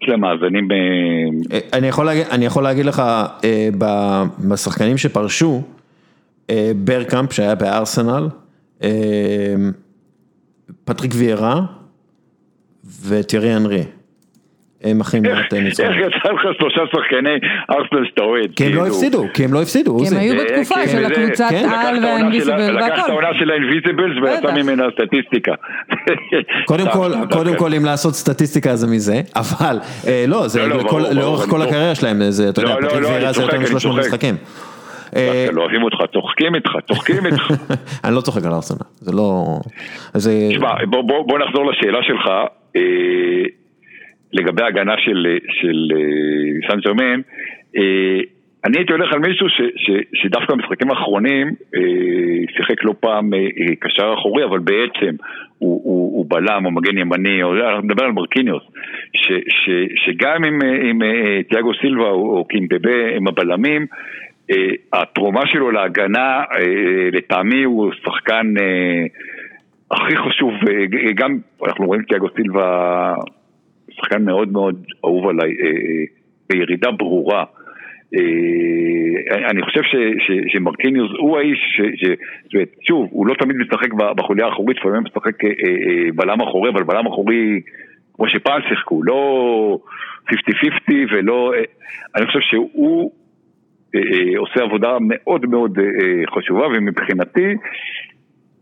יש 0.03 0.09
להם 0.09 0.21
מאזנים 0.21 0.69
ב... 0.69 0.73
אני 1.73 1.89
יכול 1.89 2.07
להגיד, 2.07 2.27
אני 2.31 2.45
יכול 2.45 2.63
להגיד 2.63 2.87
לך, 2.87 3.03
בשחקנים 4.51 4.99
שפרשו, 4.99 5.63
ברקאמפ 6.77 7.33
שהיה 7.33 7.55
בארסנל, 7.55 8.27
פטריק 10.85 11.13
ויירה 11.15 11.61
וטירי 13.09 13.57
אנרי. 13.57 13.85
הם 14.85 15.01
הכי 15.01 15.21
מעט 15.21 15.53
ניצחון. 15.53 15.87
איך 15.87 15.97
יצא 15.97 16.33
לך 16.33 16.43
שלושה 16.59 16.81
שחקני 16.93 17.39
ארסנל 17.71 18.07
שאתה 18.09 18.23
אוהד? 18.23 18.51
כי 18.57 18.65
הם 18.65 18.75
לא 18.75 18.87
הפסידו, 18.87 19.25
כי 19.35 19.45
הם 19.45 19.53
לא 19.53 19.63
הפסידו. 19.63 19.99
כי 19.99 20.09
הם 20.09 20.17
היו 20.17 20.35
בתקופה 20.37 20.89
של 20.89 21.05
הקבוצת 21.05 21.51
על 21.65 22.05
וה 22.05 22.17
invincible 22.17 22.77
והכל. 22.77 22.93
לקח 22.93 23.05
את 23.05 23.09
העונה 23.09 23.29
של 23.39 23.51
ה 23.51 23.56
invincibles 23.56 24.17
ויצא 24.23 24.63
ממנה 24.63 24.85
סטטיסטיקה. 24.95 25.53
קודם 27.31 27.57
כל 27.57 27.75
אם 27.75 27.85
לעשות 27.85 28.15
סטטיסטיקה 28.15 28.77
זה 28.77 28.87
מזה, 28.87 29.21
אבל 29.37 29.79
לא, 30.29 30.49
זה 30.49 30.67
לאורך 31.13 31.49
כל 31.49 31.63
הקריירה 31.63 31.95
שלהם, 31.95 32.23
אתה 32.49 32.63
יודע, 32.63 32.75
פטריק 32.89 33.33
זה 33.33 33.43
יותר 33.43 33.59
מ-300 33.59 33.89
משחקים. 33.99 34.37
לא 35.53 35.63
אוהבים 35.63 35.83
אותך, 35.83 35.97
צוחקים 36.13 36.55
איתך, 36.55 36.71
צוחקים 36.89 37.27
איתך. 37.27 37.51
אני 38.05 38.15
לא 38.15 38.21
צוחק 38.21 38.45
על 38.45 38.53
ארסנל, 38.53 38.87
זה 38.95 39.13
לא... 39.17 39.59
תשמע, 40.51 40.75
בוא 41.09 41.39
נחזור 41.39 41.71
לשאלה 41.71 41.99
שלך, 42.03 42.31
לגבי 44.33 44.63
ההגנה 44.63 44.95
של 44.99 45.93
סן 46.69 46.81
ג'רמן, 46.81 47.21
אני 48.65 48.79
הייתי 48.79 48.93
הולך 48.93 49.13
על 49.13 49.19
מישהו 49.19 49.47
שדווקא 50.15 50.55
במשחקים 50.55 50.91
האחרונים 50.91 51.49
שיחק 52.57 52.85
לא 52.85 52.95
פעם 53.01 53.31
קשר 53.81 54.15
אחורי, 54.19 54.45
אבל 54.45 54.59
בעצם 54.59 55.15
הוא 55.59 56.27
בלם 56.29 56.67
או 56.67 56.71
מגן 56.71 56.99
ימני, 56.99 57.43
אנחנו 57.43 57.83
נדבר 57.83 58.05
על 58.05 58.13
מרקיניוס, 58.13 58.63
שגם 60.05 60.45
עם 60.83 61.03
תיאגו 61.49 61.71
סילבה 61.81 62.11
או 62.11 62.45
קימבבה 62.49 63.17
הם 63.17 63.29
הבלמים, 63.29 63.87
התרומה 64.93 65.47
שלו 65.47 65.71
להגנה, 65.71 66.43
לטעמי 67.13 67.63
הוא 67.63 67.93
שחקן 67.93 68.55
הכי 69.91 70.17
חשוב, 70.17 70.53
גם 71.15 71.39
אנחנו 71.67 71.87
רואים 71.87 72.03
תיאגו 72.03 72.27
סילבה, 72.37 73.15
שחקן 73.91 74.25
מאוד 74.25 74.53
מאוד 74.53 74.85
אהוב 75.05 75.29
עליי, 75.29 75.51
בירידה 76.51 76.91
ברורה. 76.91 77.45
אני 79.51 79.63
חושב 79.63 79.81
שמרקיניוס 80.49 81.11
הוא 81.19 81.39
האיש, 81.39 81.81
שוב, 82.89 83.09
הוא 83.11 83.27
לא 83.27 83.35
תמיד 83.35 83.57
משחק 83.57 83.93
בחוליה 84.17 84.47
האחורית, 84.47 84.77
לפעמים 84.77 84.97
הוא 84.97 85.05
משחק 85.05 85.37
בלם 86.15 86.41
אחורי, 86.41 86.71
אבל 86.71 86.83
בלם 86.83 87.07
אחורי 87.07 87.61
כמו 88.15 88.29
שפעם 88.29 88.61
שיחקו, 88.69 89.03
לא 89.03 89.79
50-50 90.31 90.35
ולא, 91.13 91.53
אני 92.17 92.27
חושב 92.27 92.41
שהוא 92.41 93.13
עושה 94.37 94.63
עבודה 94.65 94.89
מאוד 95.01 95.47
מאוד 95.47 95.79
חשובה 96.35 96.67
ומבחינתי 96.67 97.55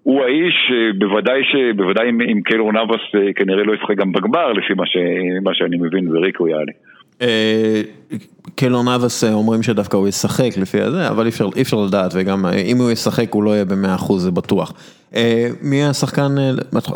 הוא 0.03 0.22
האיש, 0.22 0.72
בוודאי 0.99 1.41
שבוודאי 1.45 2.09
עם 2.09 2.41
קיילור 2.43 2.72
נאבס 2.72 3.01
כנראה 3.37 3.64
לא 3.64 3.74
ישחק 3.74 3.97
גם 3.97 4.12
בגמר 4.12 4.53
לפי 4.53 4.74
מה 5.45 5.55
שאני 5.55 5.76
מבין 5.76 6.16
וריקו 6.16 6.49
יעלה. 6.49 6.72
קיילור 8.55 8.85
נאבס 8.85 9.24
אומרים 9.24 9.62
שדווקא 9.62 9.97
הוא 9.97 10.09
ישחק 10.09 10.59
לפי 10.61 10.81
הזה, 10.81 11.09
אבל 11.09 11.26
אי 11.57 11.62
אפשר 11.62 11.76
לדעת 11.89 12.12
וגם 12.14 12.45
אם 12.66 12.76
הוא 12.76 12.91
ישחק 12.91 13.35
הוא 13.35 13.43
לא 13.43 13.51
יהיה 13.51 13.64
במאה 13.64 13.95
אחוז, 13.95 14.22
זה 14.22 14.31
בטוח. 14.31 14.72
מי 15.62 15.85
השחקן, 15.85 16.35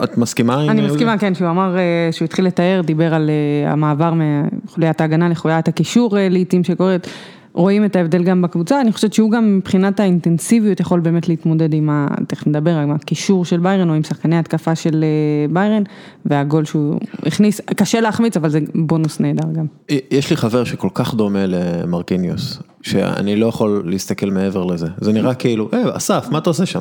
את 0.05 0.19
מסכימה? 0.19 0.65
אני 0.69 0.83
מסכימה, 0.83 1.19
כן, 1.19 1.35
שהוא 1.35 1.51
אמר 1.51 1.77
שהוא 2.11 2.27
התחיל 2.27 2.45
לתאר, 2.45 2.81
דיבר 2.85 3.15
על 3.15 3.31
המעבר 3.67 4.13
מחוליית 4.15 5.01
ההגנה 5.01 5.29
לחוליית 5.29 5.69
הקישור 5.69 6.17
לעיתים 6.31 6.65
שקורית. 6.65 7.07
רואים 7.55 7.85
את 7.85 7.97
ההבדל 7.97 8.23
גם 8.23 8.43
בקבוצה, 8.43 8.81
אני 8.81 8.93
חושבת 8.93 9.13
שהוא 9.13 9.31
גם 9.31 9.57
מבחינת 9.57 10.01
האינטנסיביות 10.01 10.81
יכול 10.81 11.01
באמת 11.01 11.29
להתמודד 11.29 11.75
עם, 11.75 11.91
תכף 12.29 12.47
נדבר, 12.47 12.71
עם 12.71 12.91
הקישור 12.91 13.45
של 13.45 13.61
ביירן 13.61 13.91
או 13.91 13.95
עם 13.95 14.03
שחקני 14.03 14.39
התקפה 14.39 14.75
של 14.75 15.05
ביירן 15.51 15.83
והגול 16.27 16.65
שהוא 16.65 17.01
הכניס, 17.27 17.61
קשה 17.61 18.01
להחמיץ 18.01 18.37
אבל 18.37 18.51
זה 18.51 18.61
בונוס 18.75 19.21
נהדר 19.21 19.49
גם. 19.53 19.67
יש 20.11 20.31
לי 20.31 20.37
חבר 20.37 20.65
שכל 20.65 20.89
כך 20.95 21.15
דומה 21.15 21.47
למרקיניוס, 21.47 22.59
שאני 22.83 23.37
לא 23.37 23.47
יכול 23.47 23.83
להסתכל 23.87 24.31
מעבר 24.31 24.65
לזה, 24.65 24.87
זה 25.01 25.13
נראה 25.13 25.35
כאילו, 25.35 25.69
אה 25.73 25.97
אסף, 25.97 26.29
מה 26.31 26.39
אתה 26.39 26.51
עושה 26.51 26.67
שם? 26.67 26.81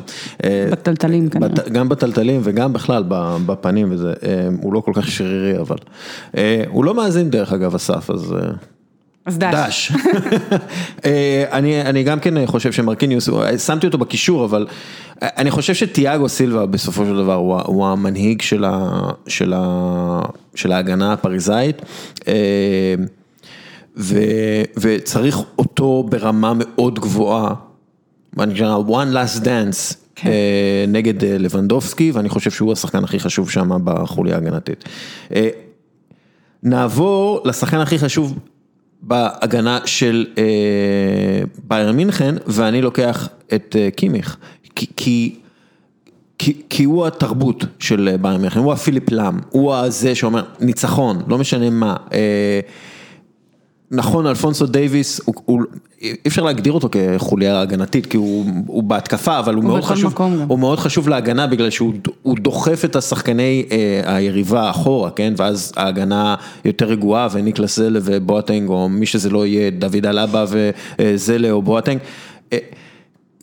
בטלטלים 0.70 1.28
כנראה. 1.28 1.68
גם 1.72 1.88
בטלטלים 1.88 2.40
וגם 2.44 2.72
בכלל 2.72 3.04
בפנים 3.46 3.88
וזה, 3.90 4.12
הוא 4.62 4.72
לא 4.72 4.80
כל 4.80 4.92
כך 4.94 5.08
שרירי 5.08 5.58
אבל, 5.58 5.76
הוא 6.68 6.84
לא 6.84 6.94
מאזין 6.94 7.30
דרך 7.30 7.52
אגב 7.52 7.74
אסף, 7.74 8.10
אז... 8.10 8.34
אז 9.26 9.38
דש. 9.38 9.54
דש. 9.54 9.92
אה, 11.04 11.44
אני, 11.52 11.82
אני 11.82 12.02
גם 12.02 12.20
כן 12.20 12.46
חושב 12.46 12.72
שמרקיניוס, 12.72 13.28
שמתי 13.66 13.86
אותו 13.86 13.98
בקישור, 13.98 14.44
אבל 14.44 14.66
אני 15.22 15.50
חושב 15.50 15.74
שתיאגו 15.74 16.28
סילבה 16.28 16.66
בסופו 16.66 17.04
של 17.04 17.16
דבר 17.16 17.34
הוא, 17.34 17.60
הוא 17.60 17.86
המנהיג 17.86 18.42
של, 18.42 18.64
ה, 18.64 18.90
של, 19.26 19.52
ה, 19.56 20.20
של 20.54 20.72
ההגנה 20.72 21.12
הפריזאית. 21.12 21.82
אה, 22.28 22.94
ו, 23.96 24.18
וצריך 24.76 25.38
אותו 25.58 26.06
ברמה 26.10 26.52
מאוד 26.56 26.98
גבוהה, 26.98 27.54
מה 28.36 28.46
נקרא 28.46 28.78
one 28.88 29.14
last 29.14 29.40
dance. 29.40 29.96
כן. 30.16 30.28
אה, 30.28 30.84
נגד 30.88 31.24
לבנדובסקי, 31.24 32.10
ואני 32.10 32.28
חושב 32.28 32.50
שהוא 32.50 32.72
השחקן 32.72 33.04
הכי 33.04 33.20
חשוב 33.20 33.50
שם 33.50 33.70
בחוליה 33.84 34.34
ההגנתית. 34.34 34.84
נעבור 36.62 37.40
לשחקן 37.44 37.80
הכי 37.80 37.98
חשוב 37.98 38.38
בהגנה 39.06 39.78
של 39.84 40.26
אה, 40.38 40.44
בייר 41.68 41.92
מינכן, 41.92 42.34
ואני 42.46 42.82
לוקח 42.82 43.28
את 43.54 43.76
אה, 43.78 43.88
קימיך, 43.90 44.36
כי, 44.76 44.86
כי, 46.38 46.62
כי, 46.70 46.84
הוא 46.84 47.06
התרבות 47.06 47.64
של 47.78 48.16
ביירן 48.20 48.38
מינכן, 48.38 48.58
הוא 48.58 48.72
הפיליפ 48.72 49.10
לאם, 49.10 49.38
הוא 49.50 49.74
הזה 49.74 50.14
שאומר 50.14 50.44
ניצחון, 50.60 51.22
לא 51.28 51.38
משנה 51.38 51.70
מה. 51.70 51.96
אה, 52.12 52.60
נכון, 53.94 54.26
אלפונסו 54.26 54.66
דייוויס, 54.66 55.20
אי 56.02 56.14
אפשר 56.26 56.42
להגדיר 56.42 56.72
אותו 56.72 56.88
כחוליה 56.92 57.60
הגנתית, 57.60 58.06
כי 58.06 58.16
הוא, 58.16 58.44
הוא 58.66 58.82
בהתקפה, 58.82 59.38
אבל 59.38 59.54
הוא, 59.54 59.62
הוא 59.62 59.70
מאוד 59.70 59.84
חשוב, 59.84 60.14
הוא 60.48 60.58
מאוד 60.58 60.78
חשוב 60.78 61.08
להגנה, 61.08 61.46
בגלל 61.46 61.70
שהוא 61.70 61.92
דוחף 62.38 62.84
את 62.84 62.96
השחקני 62.96 63.66
אה, 63.70 64.16
היריבה 64.16 64.70
אחורה, 64.70 65.10
כן, 65.10 65.34
ואז 65.36 65.72
ההגנה 65.76 66.34
יותר 66.64 66.86
רגועה, 66.86 67.28
וניקלס 67.32 67.76
זולה 67.76 68.00
ובואטנג, 68.02 68.68
או 68.68 68.88
מי 68.88 69.06
שזה 69.06 69.30
לא 69.30 69.46
יהיה, 69.46 69.70
דוד 69.70 70.06
אלאבה 70.06 70.44
וזלה 71.00 71.50
או 71.50 71.62
בואטנג. 71.62 71.98
אה, 72.52 72.58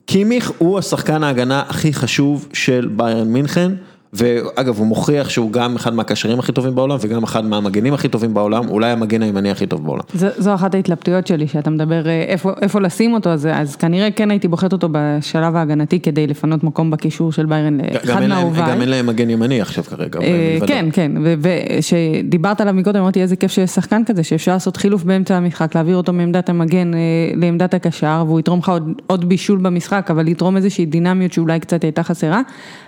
קימיך 0.05 0.51
הוא 0.57 0.79
השחקן 0.79 1.23
ההגנה 1.23 1.63
הכי 1.69 1.93
חשוב 1.93 2.47
של 2.53 2.89
ביירן 2.95 3.27
מינכן. 3.27 3.71
ואגב, 4.13 4.77
הוא 4.77 4.87
מוכיח 4.87 5.29
שהוא 5.29 5.51
גם 5.51 5.75
אחד 5.75 5.93
מהקשרים 5.93 6.39
הכי 6.39 6.51
טובים 6.51 6.75
בעולם 6.75 6.97
וגם 7.01 7.23
אחד 7.23 7.45
מהמגנים 7.45 7.93
הכי 7.93 8.07
טובים 8.07 8.33
בעולם, 8.33 8.69
אולי 8.69 8.91
המגן 8.91 9.21
הימני 9.21 9.51
הכי 9.51 9.67
טוב 9.67 9.83
בעולם. 9.83 10.03
זו, 10.13 10.27
זו 10.37 10.53
אחת 10.53 10.75
ההתלבטויות 10.75 11.27
שלי, 11.27 11.47
שאתה 11.47 11.69
מדבר 11.69 12.07
אה, 12.07 12.23
איפה, 12.27 12.51
איפה 12.61 12.81
לשים 12.81 13.13
אותו, 13.13 13.29
אז, 13.29 13.47
אז 13.53 13.75
כנראה 13.75 14.11
כן 14.11 14.31
הייתי 14.31 14.47
בוחרת 14.47 14.73
אותו 14.73 14.87
בשלב 14.91 15.55
ההגנתי 15.55 15.99
כדי 15.99 16.27
לפנות 16.27 16.63
מקום 16.63 16.91
בקישור 16.91 17.31
של 17.31 17.45
ביירן 17.45 17.77
לאחד 18.05 18.27
מהאהוביי. 18.27 18.71
גם 18.71 18.81
אין 18.81 18.89
להם 18.89 19.05
מגן 19.05 19.29
ימני 19.29 19.61
עכשיו 19.61 19.83
כרגע. 19.83 20.19
אה, 20.19 20.57
כן, 20.67 20.85
כן, 20.93 21.11
וכשדיברת 21.23 22.61
עליו 22.61 22.73
מקודם, 22.73 22.99
אמרתי 22.99 23.21
איזה 23.21 23.35
כיף 23.35 23.51
שיש 23.51 23.69
שחקן 23.69 24.01
כזה, 24.05 24.23
שאפשר 24.23 24.53
לעשות 24.53 24.77
חילוף 24.77 25.03
באמצע 25.03 25.35
המשחק, 25.35 25.75
להעביר 25.75 25.95
אותו 25.95 26.13
מעמדת 26.13 26.49
המגן 26.49 26.93
אה, 26.93 26.99
לעמדת 27.35 27.73
הקשר, 27.73 28.23
והוא 28.27 28.39
יתרום 28.39 28.59
לך 28.59 28.69
עוד, 28.69 28.91
עוד 29.07 29.29
בישול 29.29 29.59
במשחק, 29.59 30.07
אבל 30.11 30.27
יתרום 30.27 30.57
איזושהי 30.57 30.85
דינמיות 30.85 31.33
שאולי 31.33 31.59
קצת 31.59 31.83
הייתה 31.83 32.03
חסרה, 32.03 32.41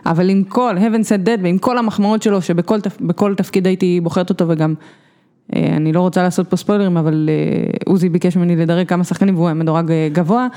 אבל 0.06 0.30
עם 0.30 0.44
כל, 0.44 0.76
heaven 0.78 1.13
that, 1.26 1.40
ועם 1.44 1.58
כל 1.58 1.78
המחמאות 1.78 2.22
שלו, 2.22 2.42
שבכל 2.42 3.36
תפקיד 3.38 3.68
הייתי 3.68 4.00
בוחרת 4.04 4.30
אותו 4.30 4.46
וגם, 4.48 4.74
אה, 5.56 5.74
אני 5.76 5.94
לא 5.94 6.02
רוצה 6.02 6.24
לעשות 6.24 6.48
פה 6.48 6.56
ספוילרים, 6.56 6.98
אבל 6.98 7.30
אה, 7.30 7.70
עוזי 7.86 8.10
ביקש 8.10 8.38
ממני 8.38 8.56
לדרג 8.56 8.88
כמה 8.88 9.04
שחקנים 9.04 9.36
והוא 9.36 9.48
היה 9.48 9.54
מדורג 9.54 9.92
אה, 9.92 10.08
גבוה, 10.12 10.48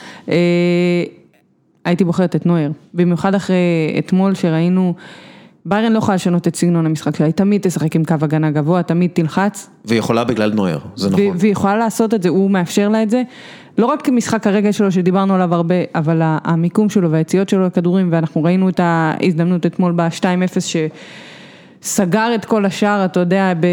הייתי 1.85 2.05
בוחרת 2.05 2.37
את 2.37 2.47
נויר, 2.47 2.73
במיוחד 2.95 3.35
אחרי 3.35 3.57
אתמול 3.99 4.35
שראינו, 4.35 4.95
ביירן 5.67 5.93
לא 5.93 5.99
יכולה 5.99 6.15
לשנות 6.15 6.49
את 6.49 6.57
סגנון 6.57 6.87
המשחק 6.87 7.17
שלה, 7.17 7.27
היא 7.27 7.35
תמיד 7.35 7.61
תשחק 7.61 7.97
עם 7.97 8.05
קו 8.05 8.15
הגנה 8.23 8.51
גבוה, 8.51 8.83
תמיד 8.83 9.11
תלחץ. 9.15 9.71
והיא 9.85 9.99
יכולה 9.99 10.25
בגלל 10.25 10.53
נויר, 10.53 10.81
זה 10.97 11.11
נכון. 11.11 11.37
והיא 11.37 11.53
יכולה 11.53 11.77
לעשות 11.77 12.15
את 12.15 12.23
זה, 12.23 12.29
הוא 12.29 12.51
מאפשר 12.51 12.89
לה 12.89 13.03
את 13.03 13.11
זה. 13.11 13.23
לא 13.79 13.87
רק 13.87 14.09
משחק 14.09 14.47
הרגל 14.47 14.73
שלו 14.73 14.93
שדיברנו 14.93 15.35
עליו 15.35 15.55
הרבה, 15.55 15.75
אבל 15.95 16.21
המיקום 16.23 16.89
שלו 16.89 17.11
והיציאות 17.11 17.49
שלו 17.49 17.67
לכדורים, 17.67 18.09
ואנחנו 18.13 18.43
ראינו 18.45 18.69
את 18.69 18.81
ההזדמנות 18.83 19.67
אתמול 19.67 19.93
ב-2-0 19.97 20.61
שסגר 21.83 22.35
את 22.35 22.45
כל 22.45 22.65
השאר, 22.65 23.05
אתה 23.05 23.21
יודע, 23.21 23.53
ב, 23.61 23.67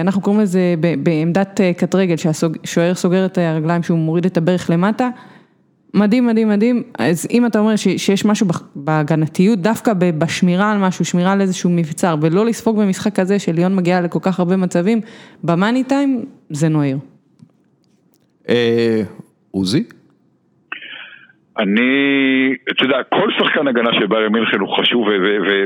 אנחנו 0.00 0.20
קוראים 0.20 0.42
לזה 0.42 0.74
בעמדת 1.02 1.60
אה, 1.60 1.72
קט 1.72 1.94
רגל, 1.94 2.16
שהשוער 2.16 2.94
סוגר 2.94 3.26
את 3.26 3.38
הרגליים 3.38 3.82
שהוא 3.82 3.98
מוריד 3.98 4.26
את 4.26 4.36
הברך 4.36 4.70
למטה. 4.70 5.08
מדהים, 5.94 6.26
מדהים, 6.26 6.48
מדהים. 6.48 6.82
אז 6.98 7.26
אם 7.30 7.46
אתה 7.46 7.58
אומר 7.58 7.76
שיש 7.76 8.24
משהו 8.24 8.46
בהגנתיות, 8.74 9.58
דווקא 9.58 9.92
בשמירה 9.94 10.72
על 10.72 10.78
משהו, 10.78 11.04
שמירה 11.04 11.32
על 11.32 11.40
איזשהו 11.40 11.70
מבצר, 11.70 12.16
ולא 12.20 12.46
לספוג 12.46 12.80
במשחק 12.80 13.20
כזה 13.20 13.38
שליון 13.38 13.76
מגיע 13.76 14.00
לכל 14.00 14.18
כך 14.22 14.38
הרבה 14.38 14.56
מצבים, 14.56 15.00
במאני 15.44 15.84
טיים 15.84 16.24
זה 16.50 16.68
נוער. 16.68 16.96
עוזי? 19.56 19.84
אני, 21.58 21.90
אתה 22.70 22.84
יודע, 22.84 23.02
כל 23.02 23.30
שחקן 23.38 23.68
הגנה 23.68 23.90
של 23.94 24.06
בארי 24.06 24.28
מינכן 24.28 24.60
הוא 24.60 24.76
חשוב 24.78 25.06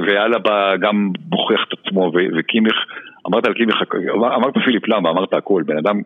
ואלבה 0.07 0.77
גם 0.81 1.11
מוכיח 1.31 1.61
את 1.69 1.79
עצמו 1.79 2.13
וקימיך, 2.39 2.77
אמרת 3.29 3.47
על 3.47 3.55
קימיך, 3.55 3.77
אמרת 4.37 4.55
פיליפ 4.65 4.89
למה, 4.89 5.11
אמרת 5.11 5.35
הכל, 5.35 5.63
בן 5.67 5.77
אדם 5.77 6.01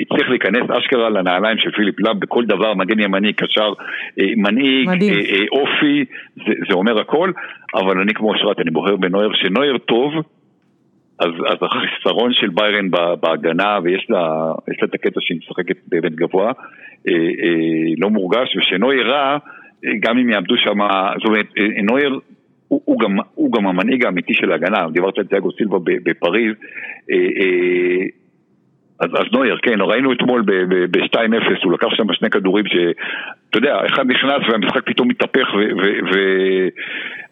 הצליח 0.00 0.28
להיכנס 0.28 0.70
אשכרה 0.70 1.10
לנעליים 1.10 1.58
של 1.58 1.70
פיליפ 1.70 2.00
לאב 2.00 2.18
בכל 2.18 2.44
דבר, 2.44 2.74
מגן 2.74 3.00
ימני, 3.00 3.32
קשר, 3.32 3.72
אה, 4.20 4.24
מנהיג, 4.36 4.88
אה, 4.88 5.08
אה, 5.08 5.44
אופי, 5.52 6.04
זה, 6.36 6.52
זה 6.68 6.74
אומר 6.74 7.00
הכל, 7.00 7.32
אבל 7.74 8.00
אני 8.00 8.14
כמו 8.14 8.34
אשרת, 8.34 8.58
אני 8.60 8.70
בוחר 8.70 8.96
בנויר, 8.96 9.30
שנויר 9.34 9.78
טוב, 9.78 10.12
אז, 11.18 11.28
אז 11.46 11.56
החיסרון 11.62 12.32
של 12.32 12.48
ביירן 12.48 12.90
בהגנה, 13.20 13.78
ויש 13.82 14.06
לה, 14.10 14.52
לה 14.68 14.84
את 14.84 14.94
הקטע 14.94 15.20
שהיא 15.20 15.38
משחקת 15.38 15.76
באמת 15.88 16.14
גבוה, 16.14 16.52
אה, 17.08 17.12
אה, 17.12 17.94
לא 17.98 18.10
מורגש, 18.10 18.56
ושנויר 18.56 19.10
רע, 19.10 19.38
גם 20.00 20.18
אם 20.18 20.30
יעמדו 20.30 20.56
שם, 20.56 20.78
זאת 21.18 21.26
אומרת, 21.26 21.46
אה, 21.58 21.82
נויר 21.82 22.20
הוא, 22.68 22.80
הוא, 22.84 23.00
גם, 23.00 23.16
הוא 23.34 23.52
גם 23.52 23.66
המנהיג 23.66 24.04
האמיתי 24.04 24.34
של 24.34 24.52
ההגנה, 24.52 24.86
דיברת 24.92 25.18
על 25.18 25.24
תיאגו 25.24 25.52
סילבה 25.52 25.78
בפריז, 25.84 26.54
אה, 27.10 27.16
אה, 27.16 28.06
אז, 29.00 29.10
אז 29.14 29.24
נויר, 29.32 29.58
כן, 29.62 29.80
ראינו 29.80 30.12
אתמול 30.12 30.42
ב-2-0, 30.90 31.64
הוא 31.64 31.72
לקח 31.72 31.88
שם 31.90 32.12
שני 32.12 32.30
כדורים 32.30 32.64
שאתה 33.54 33.66
יודע, 33.66 33.94
אחד 33.94 34.06
נכנס 34.06 34.50
והמשחק 34.50 34.80
פתאום 34.86 35.08
מתהפך 35.08 35.46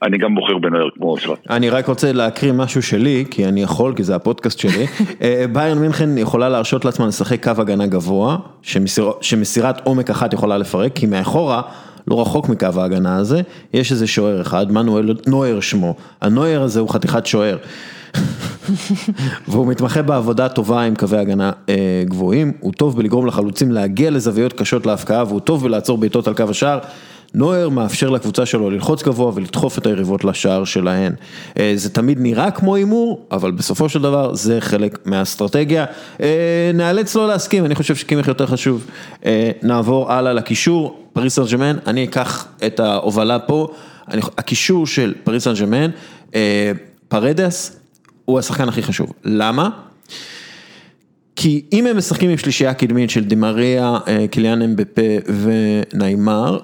ואני 0.03 0.19
גם 0.19 0.35
בוחר 0.35 0.59
בנויר 0.59 0.91
כמו 0.95 1.11
אושרת. 1.11 1.39
אני 1.51 1.71
רק 1.71 1.87
רוצה 1.87 2.13
להקריא 2.13 2.53
משהו 2.53 2.83
שלי, 2.83 3.25
כי 3.31 3.45
אני 3.47 3.63
יכול, 3.63 3.95
כי 3.97 4.03
זה 4.03 4.15
הפודקאסט 4.15 4.59
שלי. 4.59 4.87
אה, 5.23 5.45
ביירן 5.53 5.79
מינכן 5.79 6.19
יכולה 6.19 6.49
להרשות 6.49 6.85
לעצמה 6.85 7.07
לשחק 7.07 7.45
קו 7.45 7.51
הגנה 7.59 7.87
גבוה, 7.87 8.37
שמסיר, 8.63 9.11
שמסירת 9.21 9.87
עומק 9.87 10.11
אחת 10.11 10.33
יכולה 10.33 10.59
לפרק, 10.59 10.93
כי 10.95 11.07
מאחורה... 11.07 11.63
לא 12.09 12.21
רחוק 12.21 12.49
מקו 12.49 12.67
ההגנה 12.77 13.17
הזה, 13.17 13.43
יש 13.75 13.93
איזה 13.93 14.07
שוער 14.07 14.41
אחד, 14.41 14.73
מנואל 14.73 15.15
נויר 15.27 15.61
שמו, 15.61 15.95
הנויר 16.21 16.63
הזה 16.63 16.81
הוא 16.81 16.89
חתיכת 16.89 17.27
שוער. 17.27 17.57
והוא 19.49 19.67
מתמחה 19.67 20.03
בעבודה 20.03 20.49
טובה 20.49 20.83
עם 20.83 20.95
קווי 20.95 21.19
הגנה 21.19 21.51
אה, 21.69 22.03
גבוהים, 22.09 22.53
הוא 22.61 22.73
טוב 22.73 22.97
בלגרום 22.97 23.27
לחלוצים 23.27 23.73
להגיע 23.73 24.11
לזוויות 24.11 24.53
קשות 24.53 24.87
להפקעה 24.87 25.25
והוא 25.29 25.41
טוב 25.41 25.63
בלעצור 25.65 25.99
בעיטות 25.99 26.29
על 26.29 26.35
קו 26.35 26.45
השער. 26.51 26.79
נוייר 27.35 27.69
מאפשר 27.69 28.11
לקבוצה 28.11 28.47
שלו 28.47 28.71
ללחוץ 28.71 29.03
גבוה 29.03 29.33
ולדחוף 29.35 29.79
את 29.79 29.87
היריבות 29.87 30.25
לשער 30.25 30.65
שלהן. 30.65 31.13
אה, 31.59 31.73
זה 31.77 31.91
תמיד 31.91 32.19
נראה 32.21 32.51
כמו 32.51 32.75
הימור, 32.75 33.27
אבל 33.31 33.51
בסופו 33.51 33.89
של 33.89 34.03
דבר 34.03 34.35
זה 34.35 34.61
חלק 34.61 34.99
מהאסטרטגיה. 35.05 35.85
אה, 36.21 36.71
נאלץ 36.75 37.15
לא 37.15 37.29
להסכים, 37.29 37.65
אני 37.65 37.75
חושב 37.75 37.95
שקימיך 37.95 38.29
יותר 38.29 38.47
חשוב. 38.47 38.87
נעבור 39.63 40.13
הלאה 40.13 40.33
לקישור, 40.33 41.07
פריס 41.13 41.41
סן 41.41 41.63
אני 41.87 42.05
אקח 42.05 42.47
את 42.67 42.81
ההובלה 42.81 43.39
פה, 43.39 43.69
הקישור 44.09 44.87
של 44.87 45.15
פריס 45.25 45.45
סן, 45.45 45.55
פרדס, 47.09 47.81
הוא 48.25 48.39
השחקן 48.39 48.69
הכי 48.69 48.83
חשוב. 48.83 49.13
למה? 49.25 49.69
כי 51.37 51.65
אם 51.73 51.87
הם 51.87 51.97
משחקים 51.97 52.31
עם 52.31 52.37
שלישייה 52.37 52.75
קדמית 52.75 53.11
של 53.11 53.25
די 53.25 53.46
מריה, 53.46 53.99
אה, 54.09 54.29
קיליאן 54.31 54.63
אמבפה 54.63 55.03
וניימר, 55.27 56.59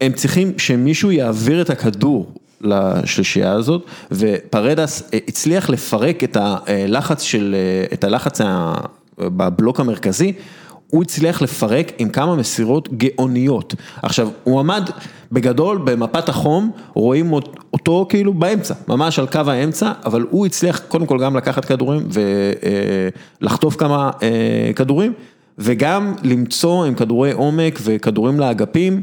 הם 0.00 0.12
צריכים 0.12 0.58
שמישהו 0.58 1.10
יעביר 1.10 1.62
את 1.62 1.70
הכדור 1.70 2.32
לשלישייה 2.60 3.52
הזאת, 3.52 3.84
ופרדס 4.12 5.02
אה, 5.14 5.18
הצליח 5.28 5.70
לפרק 5.70 6.24
את 6.24 6.36
הלחץ 6.40 7.22
של, 7.22 7.54
אה, 7.58 7.94
את 7.94 8.04
הלחץ 8.04 8.40
בבלוק 9.18 9.80
המרכזי. 9.80 10.32
הוא 10.90 11.02
הצליח 11.02 11.42
לפרק 11.42 11.92
עם 11.98 12.08
כמה 12.08 12.36
מסירות 12.36 12.88
גאוניות. 12.92 13.74
עכשיו, 14.02 14.28
הוא 14.44 14.60
עמד 14.60 14.90
בגדול 15.32 15.78
במפת 15.78 16.28
החום, 16.28 16.70
רואים 16.94 17.32
אותו 17.72 18.06
כאילו 18.08 18.34
באמצע, 18.34 18.74
ממש 18.88 19.18
על 19.18 19.26
קו 19.26 19.40
האמצע, 19.46 19.92
אבל 20.04 20.26
הוא 20.30 20.46
הצליח 20.46 20.80
קודם 20.88 21.06
כל 21.06 21.18
גם 21.18 21.36
לקחת 21.36 21.64
כדורים 21.64 22.08
ולחטוף 23.42 23.76
כמה 23.76 24.10
אה, 24.22 24.70
כדורים, 24.76 25.12
וגם 25.58 26.14
למצוא 26.22 26.84
עם 26.84 26.94
כדורי 26.94 27.32
עומק 27.32 27.78
וכדורים 27.82 28.40
לאגפים. 28.40 29.02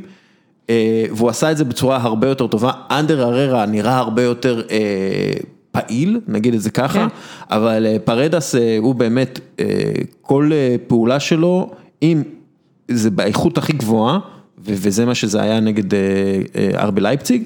אה, 0.69 1.06
והוא 1.11 1.30
עשה 1.30 1.52
את 1.52 1.57
זה 1.57 1.64
בצורה 1.64 1.98
הרבה 2.02 2.27
יותר 2.27 2.48
טובה, 2.48 2.72
אנדר 2.91 3.23
אררה 3.23 3.65
נראה 3.65 3.98
הרבה 3.98 4.22
יותר 4.22 4.61
אה, 4.72 5.34
פעיל, 5.72 6.19
נגיד 6.27 6.53
את 6.53 6.61
זה 6.61 6.69
ככה, 6.69 6.99
כן. 6.99 7.15
אבל 7.56 7.88
פרדס 8.03 8.56
הוא 8.80 8.95
באמת, 8.95 9.40
כל 10.22 10.52
פעולה 10.88 11.19
שלו 11.19 11.72
אם 12.03 12.23
זה 12.91 13.11
באיכות 13.11 13.57
הכי 13.57 13.73
גבוהה, 13.73 14.19
וזה 14.65 15.06
מה 15.06 15.15
שזה 15.15 15.41
היה 15.41 15.60
נגד 15.60 15.84
ארבי 16.76 17.02
לייפציג, 17.02 17.44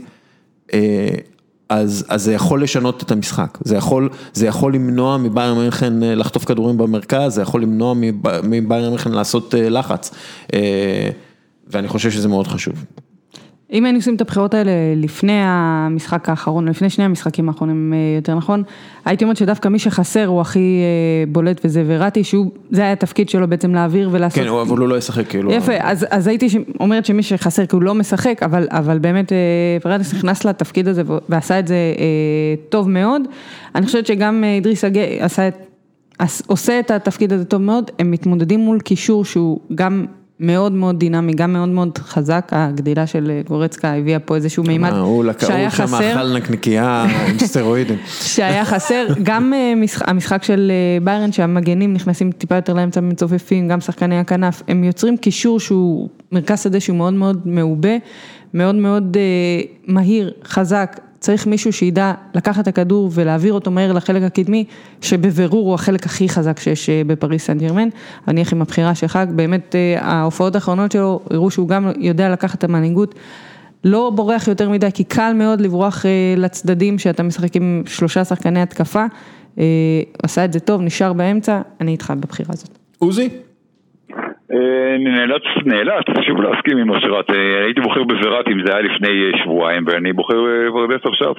אז 1.69 2.06
אז 2.10 2.23
זה 2.23 2.34
יכול 2.34 2.64
לשנות 2.64 3.03
את 3.03 3.11
המשחק, 3.11 3.57
זה 3.64 3.76
יכול 3.76 4.10
זה 4.34 4.48
יכול 4.48 4.73
למנוע 4.73 5.18
מביירן 5.18 5.57
מינכן 5.57 5.94
לחטוף 5.99 6.45
כדורים 6.45 6.77
במרכז, 6.77 7.34
זה 7.34 7.41
יכול 7.41 7.61
למנוע 7.61 7.94
מביירן 8.44 8.89
מינכן 8.89 9.11
לעשות 9.11 9.53
לחץ, 9.57 10.11
ואני 11.68 11.88
חושב 11.88 12.11
שזה 12.11 12.27
מאוד 12.27 12.48
חשוב. 12.48 12.73
אם 13.73 13.85
היינו 13.85 13.99
עושים 13.99 14.15
את 14.15 14.22
הבחירות 14.22 14.53
האלה 14.53 14.72
לפני 14.95 15.39
המשחק 15.41 16.30
האחרון, 16.30 16.68
לפני 16.68 16.89
שני 16.89 17.03
המשחקים 17.03 17.49
האחרונים 17.49 17.94
יותר 18.15 18.35
נכון, 18.35 18.64
הייתי 19.06 19.23
אומרת 19.23 19.38
שדווקא 19.38 19.68
מי 19.69 19.80
שחסר 19.80 20.26
הוא 20.26 20.41
הכי 20.41 20.81
בולט 21.27 21.61
וזה 21.65 21.84
וראטי, 21.88 22.23
שזה 22.23 22.81
היה 22.81 22.91
התפקיד 22.91 23.30
שלו 23.30 23.48
בעצם 23.48 23.73
להעביר 23.73 24.10
ולעשות. 24.11 24.44
כן, 24.44 24.49
אבל 24.49 24.77
הוא 24.77 24.88
לא 24.88 24.98
ישחק 24.98 25.27
כאילו. 25.27 25.52
יפה, 25.52 25.73
אז 26.10 26.27
הייתי 26.27 26.48
אומרת 26.80 27.06
שמי 27.06 27.23
שחסר 27.23 27.65
כי 27.65 27.76
הוא 27.76 27.84
לא 27.84 27.95
משחק, 27.95 28.44
אבל 28.69 28.99
באמת 28.99 29.31
וראטי 29.85 30.03
נכנס 30.15 30.45
לתפקיד 30.45 30.88
הזה 30.88 31.02
ועשה 31.30 31.60
את 31.60 31.68
זה 31.68 31.76
טוב 32.69 32.89
מאוד. 32.89 33.22
אני 33.76 33.85
חושבת 33.85 34.07
שגם 34.07 34.44
אדריס 34.57 34.84
אגי 34.84 35.19
עושה 36.48 36.80
את 36.80 36.91
התפקיד 36.91 37.34
הזה 37.34 37.45
טוב 37.45 37.61
מאוד, 37.61 37.91
הם 37.99 38.11
מתמודדים 38.11 38.60
מול 38.60 38.80
קישור 38.80 39.26
שהוא 39.26 39.60
גם... 39.76 40.06
מאוד 40.39 40.72
מאוד 40.72 40.99
דינמי, 40.99 41.34
גם 41.34 41.53
מאוד 41.53 41.69
מאוד 41.69 41.97
חזק, 41.97 42.49
הגדילה 42.51 43.07
של 43.07 43.41
גורצקה 43.47 43.93
הביאה 43.93 44.19
פה 44.19 44.35
איזשהו 44.35 44.64
מימד 44.64 44.91
שהיה 45.39 45.69
חסר. 45.69 45.84
הוא 45.84 46.01
שם 46.01 46.18
אכל 46.18 46.38
נקניקייה 46.38 47.05
עם 47.27 47.39
סטרואידים. 47.39 47.97
שהיה 48.34 48.65
חסר, 48.65 49.05
גם 49.23 49.53
המשחק 50.07 50.43
של 50.43 50.72
ביירן 51.03 51.31
שהמגנים 51.31 51.93
נכנסים 51.93 52.31
טיפה 52.31 52.55
יותר 52.55 52.73
לאמצע 52.73 53.01
מצופפים, 53.01 53.68
גם 53.68 53.81
שחקני 53.81 54.19
הכנף, 54.19 54.64
הם 54.68 54.84
יוצרים 54.84 55.18
קישור 55.18 55.59
שהוא 55.59 56.09
מרכז 56.31 56.64
שדה 56.64 56.80
שהוא 56.80 56.97
מאוד 56.97 57.14
מאוד 57.14 57.41
מעובה, 57.45 57.97
מאוד 58.53 58.76
מאוד 58.76 59.18
מהיר, 59.88 60.31
חזק, 60.45 60.99
צריך 61.19 61.48
מישהו 61.48 61.73
שידע 61.73 62.14
לקחת 62.35 62.64
את 62.64 62.68
הכדור 62.68 63.10
ולהעביר 63.14 63.53
אותו 63.53 63.72
מהר 63.72 63.94
לחלק 63.94 64.23
הקדמי, 64.23 64.65
שבבירור 65.02 65.68
הוא 65.68 65.73
החלק 65.73 66.06
הכי 66.06 66.30
חזק 66.30 66.60
שיש 66.60 66.89
בפריס 66.89 67.45
סן 67.45 67.57
ג'רמן, 67.57 67.89
אני 68.27 68.41
איך 68.41 68.53
עם 68.53 68.61
הבחירה 68.61 68.95
שלך, 68.95 69.19
באמת 69.35 69.76
ההופעות 69.99 70.56
האחרונות 70.56 70.91
שלו 70.91 71.19
הראו 71.30 71.52
שהוא 71.52 71.68
גם 71.68 71.91
יודע 71.99 72.30
לקחת 72.30 72.57
את 72.57 72.64
המנהיגות, 72.64 73.15
לא 73.84 74.11
בורח 74.15 74.48
יותר 74.48 74.69
מדי, 74.69 74.89
כי 74.94 75.03
קל 75.03 75.34
מאוד 75.35 75.61
לברוח 75.61 76.06
לצדדים 76.38 76.99
שאתה 76.99 77.23
משחק 77.23 77.56
עם 77.56 77.84
שלושה 77.85 78.26
שחקני 78.26 78.61
התקפה, 78.61 79.06
עשה 80.23 80.45
את 80.45 80.53
זה 80.53 80.60
טוב, 80.60 80.81
נשאר 80.81 81.14
באמצע, 81.14 81.61
אני 81.81 81.91
איתך 81.91 82.14
בבחירה 82.19 82.53
הזאת. 82.53 82.77
עוזי? 82.99 83.30
אני 84.52 85.10
נאלץ, 85.10 85.41
נאלץ, 85.65 86.03
שוב 86.28 86.41
להסכים 86.41 86.78
עם 86.78 86.91
אשרת, 86.91 87.30
הייתי 87.65 87.82
בוחר 87.82 88.03
בווראטי 88.03 88.47
אם 88.48 88.65
זה 88.65 88.74
היה 88.76 88.82
לפני 88.82 89.32
שבועיים 89.44 89.84
ואני 89.88 90.14
בוחר 90.14 90.38
בפרדס 90.68 91.05
עכשיו 91.06 91.34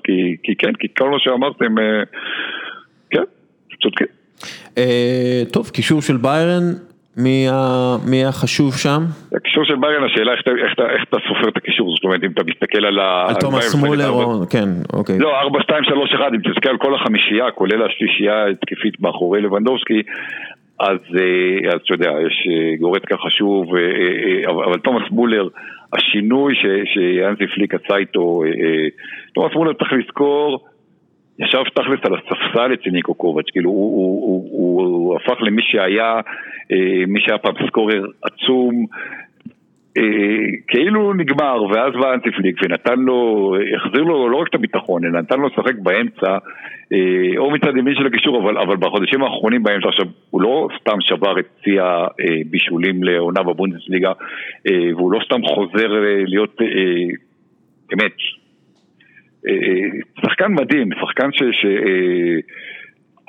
כי 0.44 0.54
כן, 0.58 0.72
כי 0.78 0.86
כל 0.98 1.10
מה 1.10 1.18
שאמרתם, 1.18 1.74
כן, 3.10 3.22
צודקים. 3.82 4.06
טוב, 5.52 5.70
קישור 5.70 6.02
של 6.02 6.16
ביירן, 6.16 6.64
מי 8.10 8.24
החשוב 8.28 8.74
שם? 8.74 9.00
הקישור 9.36 9.64
של 9.64 9.76
ביירן, 9.76 10.04
השאלה 10.04 10.32
איך 10.32 11.04
אתה 11.08 11.16
סופר 11.28 11.48
את 11.48 11.56
הקישור, 11.56 11.94
זאת 11.94 12.04
אומרת 12.04 12.24
אם 12.24 12.30
אתה 12.30 12.42
מסתכל 12.44 12.84
על 12.84 12.98
ה... 12.98 13.24
על 13.28 13.34
תומאס 13.34 13.74
מולר, 13.74 14.12
כן, 14.50 14.68
אוקיי. 14.92 15.18
לא, 15.18 15.40
4, 15.40 15.62
2, 15.62 15.84
3, 15.84 16.14
1, 16.14 16.24
אם 16.34 16.52
תסתכל 16.52 16.68
על 16.68 16.78
כל 16.78 16.94
החמישייה, 16.94 17.50
כולל 17.50 17.82
השלישייה 17.82 18.46
התקפית 18.46 19.00
מאחורי 19.00 19.40
לבנדובסקי, 19.40 20.02
אז 20.80 20.98
אתה 21.76 21.94
יודע, 21.94 22.10
יש 22.26 22.48
גורצקה 22.80 23.16
חשוב, 23.16 23.66
אבל 24.48 24.78
תומאס 24.78 25.10
מולר, 25.10 25.48
השינוי 25.92 26.54
שאנזי 26.84 27.46
פליק 27.54 27.74
עשה 27.74 27.96
איתו, 27.96 28.42
תומאס 29.34 29.54
מולר 29.54 29.72
צריך 29.72 29.92
לזכור, 29.92 30.64
ישב 31.38 31.62
תכלס 31.74 32.00
על 32.04 32.14
הספסל 32.14 32.74
אצל 32.74 32.90
ניקו 32.90 33.14
קובץ', 33.14 33.50
כאילו 33.52 33.70
הוא 33.70 35.16
הפך 35.16 35.42
למי 35.42 35.62
שהיה, 35.62 36.20
מי 37.06 37.20
שהיה 37.20 37.38
פעם 37.38 37.54
סקורר 37.66 38.04
עצום, 38.22 38.86
כאילו 40.68 41.12
נגמר, 41.14 41.62
ואז 41.62 41.92
בא 41.92 42.14
אנטי 42.14 42.30
פליק 42.30 42.56
ונתן 42.62 42.98
לו, 42.98 43.52
החזיר 43.76 44.02
לו 44.02 44.28
לא 44.28 44.36
רק 44.36 44.48
את 44.48 44.54
הביטחון, 44.54 45.04
אלא 45.04 45.20
נתן 45.20 45.40
לו 45.40 45.46
לשחק 45.46 45.74
באמצע, 45.82 46.38
או 47.36 47.50
מצד 47.50 47.76
ימין 47.76 47.94
של 47.94 48.06
הקישור, 48.06 48.42
אבל, 48.42 48.58
אבל 48.58 48.76
בחודשים 48.76 49.22
האחרונים 49.22 49.62
באמצע 49.62 49.88
עכשיו, 49.88 50.06
הוא 50.30 50.42
לא 50.42 50.68
סתם 50.80 51.00
שבר 51.00 51.38
את 51.38 51.46
צי 51.64 51.76
הבישולים 51.80 53.04
לעונה 53.04 53.42
בבונדסליגה, 53.42 54.12
והוא 54.96 55.12
לא 55.12 55.20
סתם 55.24 55.42
חוזר 55.42 55.88
להיות, 56.26 56.56
באמת, 57.90 58.12
שחקן 60.26 60.52
מדהים, 60.52 60.88
שחקן 61.00 61.32
ש... 61.32 61.42
ש 61.52 61.66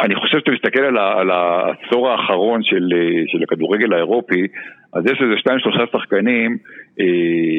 אני 0.01 0.15
חושב 0.15 0.39
שאתה 0.39 0.51
מסתכל 0.51 0.81
על, 0.83 0.97
על 0.97 1.31
העשור 1.31 2.09
האחרון 2.09 2.63
של, 2.63 2.89
של 3.27 3.43
הכדורגל 3.43 3.93
האירופי, 3.93 4.47
אז 4.93 5.05
יש 5.05 5.21
איזה 5.21 5.33
שתיים 5.37 5.59
שלושה 5.59 5.83
שחקנים, 5.91 6.57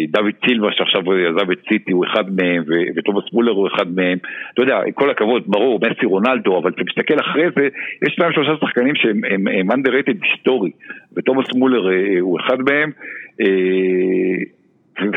דוד 0.08 0.32
סילבה 0.46 0.68
שעכשיו 0.72 1.02
עזב 1.12 1.50
את 1.50 1.58
סיטי 1.68 1.92
הוא 1.92 2.04
אחד 2.06 2.24
מהם, 2.36 2.62
וטומאס 2.96 3.24
מולר 3.32 3.52
הוא 3.52 3.68
אחד 3.68 3.94
מהם, 3.96 4.18
אתה 4.54 4.62
יודע, 4.62 4.80
כל 4.94 5.10
הכבוד, 5.10 5.42
ברור, 5.46 5.80
מסי 5.90 6.06
רונלדו, 6.06 6.58
אבל 6.58 6.70
אתה 6.70 6.82
מסתכל 6.86 7.14
אחרי 7.20 7.46
זה, 7.56 7.68
יש 8.02 8.12
שתיים 8.12 8.32
שלושה 8.32 8.52
שחקנים 8.60 8.94
שהם 8.94 9.70
underrated 9.70 10.16
היסטורי, 10.22 10.70
וטומאס 11.16 11.46
מולר 11.54 11.88
הוא 12.20 12.40
אחד 12.40 12.58
מהם. 12.60 12.90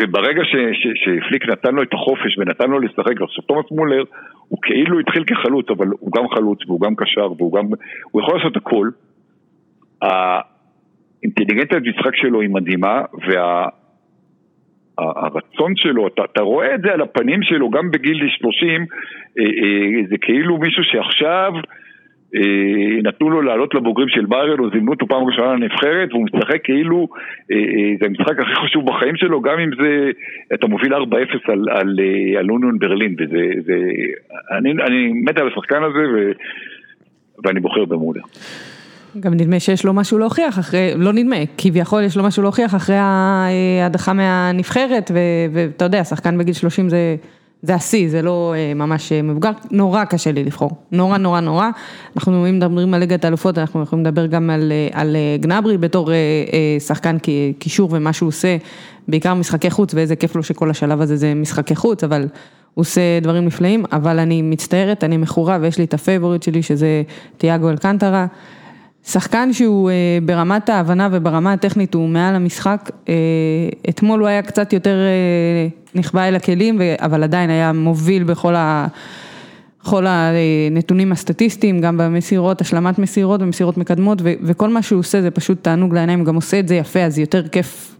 וברגע 0.01 0.43
שפליק 0.93 1.49
נתן 1.49 1.75
לו 1.75 1.83
את 1.83 1.93
החופש 1.93 2.37
ונתן 2.37 2.69
לו 2.69 2.79
לשחק, 2.79 3.21
עכשיו 3.21 3.43
תומאס 3.43 3.71
מולר 3.71 4.03
הוא 4.47 4.59
כאילו 4.61 4.99
התחיל 4.99 5.23
כחלוץ, 5.23 5.65
אבל 5.69 5.87
הוא 5.99 6.11
גם 6.17 6.29
חלוץ 6.29 6.59
והוא 6.67 6.81
גם 6.81 6.95
קשר 6.95 7.31
והוא 7.37 7.53
גם, 7.53 7.65
הוא 8.11 8.21
יכול 8.21 8.37
לעשות 8.37 8.57
הכל. 8.57 8.89
האינטליגנציית 10.01 11.83
משחק 11.83 12.15
שלו 12.15 12.41
היא 12.41 12.49
מדהימה 12.49 13.01
והרצון 14.97 15.75
שלו, 15.75 16.07
אתה, 16.07 16.23
אתה 16.33 16.41
רואה 16.41 16.75
את 16.75 16.81
זה 16.81 16.93
על 16.93 17.01
הפנים 17.01 17.43
שלו 17.43 17.69
גם 17.69 17.91
בגיל 17.91 18.29
30, 18.29 18.85
זה 20.09 20.17
כאילו 20.21 20.57
מישהו 20.57 20.83
שעכשיו 20.83 21.53
נתנו 23.03 23.29
לו 23.29 23.41
לעלות 23.41 23.75
לבוגרים 23.75 24.09
של 24.09 24.25
ביירן, 24.25 24.59
או 24.59 24.69
זימנו 24.69 24.91
אותו 24.91 25.07
פעם 25.07 25.23
ראשונה 25.23 25.53
לנבחרת, 25.53 26.13
והוא 26.13 26.25
משחק 26.33 26.63
כאילו 26.63 27.07
זה 27.99 28.05
המשחק 28.05 28.39
הכי 28.39 28.55
חשוב 28.65 28.85
בחיים 28.85 29.15
שלו, 29.15 29.41
גם 29.41 29.59
אם 29.59 29.69
זה, 29.83 30.11
אתה 30.53 30.67
מוביל 30.67 30.93
4-0 30.93 30.97
על, 31.47 31.69
על, 31.69 31.99
על 32.39 32.49
אוניון 32.49 32.79
ברלין, 32.79 33.15
וזה, 33.19 33.61
זה, 33.65 33.75
אני, 34.57 34.71
אני 34.71 35.11
מת 35.13 35.37
על 35.37 35.47
השחקן 35.47 35.83
הזה, 35.83 36.03
ו, 36.13 36.31
ואני 37.45 37.59
בוחר 37.59 37.85
במולר. 37.85 38.21
גם 39.19 39.33
נדמה 39.33 39.59
שיש 39.59 39.85
לו 39.85 39.93
משהו 39.93 40.17
להוכיח 40.17 40.59
אחרי, 40.59 40.91
לא 40.97 41.13
נדמה, 41.13 41.35
כביכול 41.57 42.03
יש 42.03 42.17
לו 42.17 42.23
משהו 42.23 42.43
להוכיח 42.43 42.75
אחרי 42.75 42.95
ההדחה 42.95 44.13
מהנבחרת, 44.13 45.11
ואתה 45.53 45.85
יודע, 45.85 46.03
שחקן 46.03 46.37
בגיל 46.37 46.53
30 46.53 46.89
זה... 46.89 47.15
זה 47.63 47.75
השיא, 47.75 48.09
זה 48.09 48.21
לא 48.21 48.53
ממש 48.75 49.11
מבוגר, 49.11 49.51
נורא 49.71 50.05
קשה 50.05 50.31
לי 50.31 50.43
לבחור, 50.43 50.71
נורא 50.91 51.17
נורא 51.17 51.39
נורא. 51.39 51.69
אנחנו 52.15 52.49
אם 52.49 52.55
מדברים 52.55 52.93
על 52.93 52.99
ליגת 52.99 53.25
האלופות, 53.25 53.57
אנחנו 53.57 53.83
יכולים 53.83 54.05
לדבר 54.05 54.25
גם 54.25 54.49
על, 54.49 54.71
על 54.91 55.15
גנאברי 55.39 55.77
בתור 55.77 56.09
שחקן 56.79 57.17
קישור 57.59 57.89
ומה 57.91 58.13
שהוא 58.13 58.27
עושה, 58.27 58.57
בעיקר 59.07 59.33
משחקי 59.33 59.69
חוץ, 59.69 59.93
ואיזה 59.93 60.15
כיף 60.15 60.35
לו 60.35 60.43
שכל 60.43 60.69
השלב 60.69 61.01
הזה 61.01 61.15
זה 61.15 61.33
משחקי 61.33 61.75
חוץ, 61.75 62.03
אבל 62.03 62.21
הוא 62.73 62.81
עושה 62.81 63.01
דברים 63.21 63.45
נפלאים, 63.45 63.85
אבל 63.91 64.19
אני 64.19 64.41
מצטערת, 64.41 65.03
אני 65.03 65.17
מכורה 65.17 65.57
ויש 65.61 65.77
לי 65.77 65.83
את 65.83 65.93
ה 65.93 65.99
favorite 65.99 66.43
שלי 66.43 66.63
שזה 66.63 67.03
תיאגו 67.37 67.69
אלקנטרה. 67.69 68.25
שחקן 69.07 69.53
שהוא 69.53 69.91
ברמת 70.25 70.69
ההבנה 70.69 71.09
וברמה 71.11 71.53
הטכנית 71.53 71.93
הוא 71.93 72.09
מעל 72.09 72.35
המשחק, 72.35 72.89
אתמול 73.89 74.19
הוא 74.19 74.27
היה 74.27 74.41
קצת 74.41 74.73
יותר 74.73 74.97
נכבה 75.95 76.27
אל 76.27 76.35
הכלים, 76.35 76.81
אבל 76.99 77.23
עדיין 77.23 77.49
היה 77.49 77.73
מוביל 77.73 78.23
בכל 78.23 78.55
ה... 78.55 78.87
כל 79.85 80.05
הנתונים 80.07 81.11
הסטטיסטיים, 81.11 81.81
גם 81.81 81.97
במסירות, 81.97 82.61
השלמת 82.61 82.99
מסירות 82.99 83.41
ומסירות 83.41 83.77
מקדמות, 83.77 84.21
וכל 84.23 84.69
מה 84.69 84.81
שהוא 84.81 84.99
עושה 84.99 85.21
זה 85.21 85.31
פשוט 85.31 85.63
תענוג 85.63 85.93
לעיניים, 85.93 86.23
גם 86.23 86.35
עושה 86.35 86.59
את 86.59 86.67
זה 86.67 86.75
יפה, 86.75 86.99
אז 86.99 87.19
יותר 87.19 87.47
כיף 87.47 87.95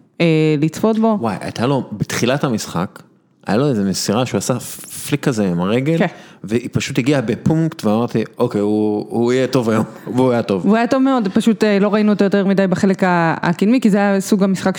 לצפות 0.58 1.00
בו. 1.00 1.18
וואי, 1.20 1.36
הייתה 1.42 1.66
לו, 1.66 1.84
בתחילת 1.92 2.44
המשחק, 2.44 3.00
היה 3.48 3.58
לו 3.58 3.70
איזה 3.70 3.84
מסירה 3.84 4.26
שהוא 4.26 4.38
עשה 4.38 4.60
פליק 5.08 5.24
כזה 5.24 5.50
עם 5.50 5.62
הרגל, 5.62 5.98
והיא 6.44 6.70
פשוט 6.72 6.98
הגיעה 6.98 7.22
בפונקט 7.22 7.86
ואמרתי, 7.86 8.24
אוקיי, 8.38 8.62
הוא 8.62 9.34
יהיה 9.34 9.48
טוב 9.48 9.70
היום, 9.70 9.84
והוא 10.16 10.32
היה 10.32 10.44
טוב. 10.44 10.66
הוא 10.66 10.76
היה 10.78 10.88
טוב 10.88 11.02
מאוד, 11.02 11.28
פשוט 11.34 11.64
לא 11.82 11.94
ראינו 11.94 12.12
אותו 12.12 12.24
יותר 12.24 12.46
מדי 12.46 12.68
בחלק 12.68 13.04
הקדמי, 13.06 13.82
כי 13.82 13.90
זה 13.90 13.98
היה 13.98 14.20
סוג 14.20 14.44
המשחק 14.44 14.78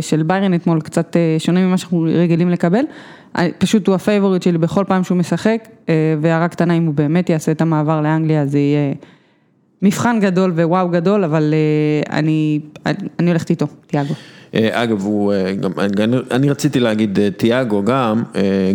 של 0.00 0.22
ביירן 0.26 0.54
אתמול, 0.54 0.80
קצת 0.80 1.16
שונה 1.38 1.60
ממה 1.60 1.78
שאנחנו 1.78 2.06
רגילים 2.14 2.50
לקבל. 2.50 2.84
פשוט 3.58 3.86
הוא 3.86 3.94
ה 3.94 3.99
favorite 3.99 4.42
שלי 4.42 4.58
בכל 4.58 4.84
פעם 4.88 5.04
שהוא 5.04 5.18
משחק, 5.18 5.68
והערה 6.20 6.48
קטנה, 6.48 6.74
אם 6.74 6.86
הוא 6.86 6.94
באמת 6.94 7.30
יעשה 7.30 7.52
את 7.52 7.60
המעבר 7.60 8.00
לאנגליה, 8.00 8.46
זה 8.46 8.58
יהיה 8.58 8.94
מבחן 9.82 10.20
גדול 10.20 10.50
ו-וואו 10.50 10.88
גדול, 10.88 11.24
אבל 11.24 11.54
אה, 11.54 12.18
אני, 12.18 12.60
אני 13.18 13.30
הולכת 13.30 13.50
איתו, 13.50 13.66
תיאגו. 13.86 14.14
אה, 14.56 14.82
אגב, 14.82 15.02
הוא, 15.02 15.32
אה, 15.32 15.52
גם, 15.54 15.72
אני, 15.78 16.16
אני 16.30 16.50
רציתי 16.50 16.80
להגיד 16.80 17.18
אה, 17.18 17.30
תיאגו 17.30 17.82
גם, 17.84 18.22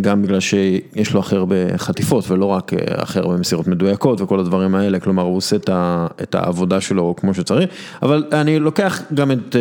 גם 0.01 0.21
בגלל 0.21 0.39
שיש 0.39 1.13
לו 1.13 1.19
הכי 1.19 1.35
הרבה 1.35 1.77
חטיפות 1.77 2.31
ולא 2.31 2.45
רק 2.45 2.71
הכי 2.87 3.19
הרבה 3.19 3.37
מסירות 3.37 3.67
מדויקות 3.67 4.21
וכל 4.21 4.39
הדברים 4.39 4.75
האלה, 4.75 4.99
כלומר 4.99 5.23
הוא 5.23 5.37
עושה 5.37 5.55
את, 5.55 5.69
ה, 5.69 6.07
את 6.23 6.35
העבודה 6.35 6.81
שלו 6.81 7.15
כמו 7.17 7.33
שצריך, 7.33 7.69
אבל 8.01 8.23
אני 8.31 8.59
לוקח 8.59 9.01
גם 9.13 9.31
את, 9.31 9.55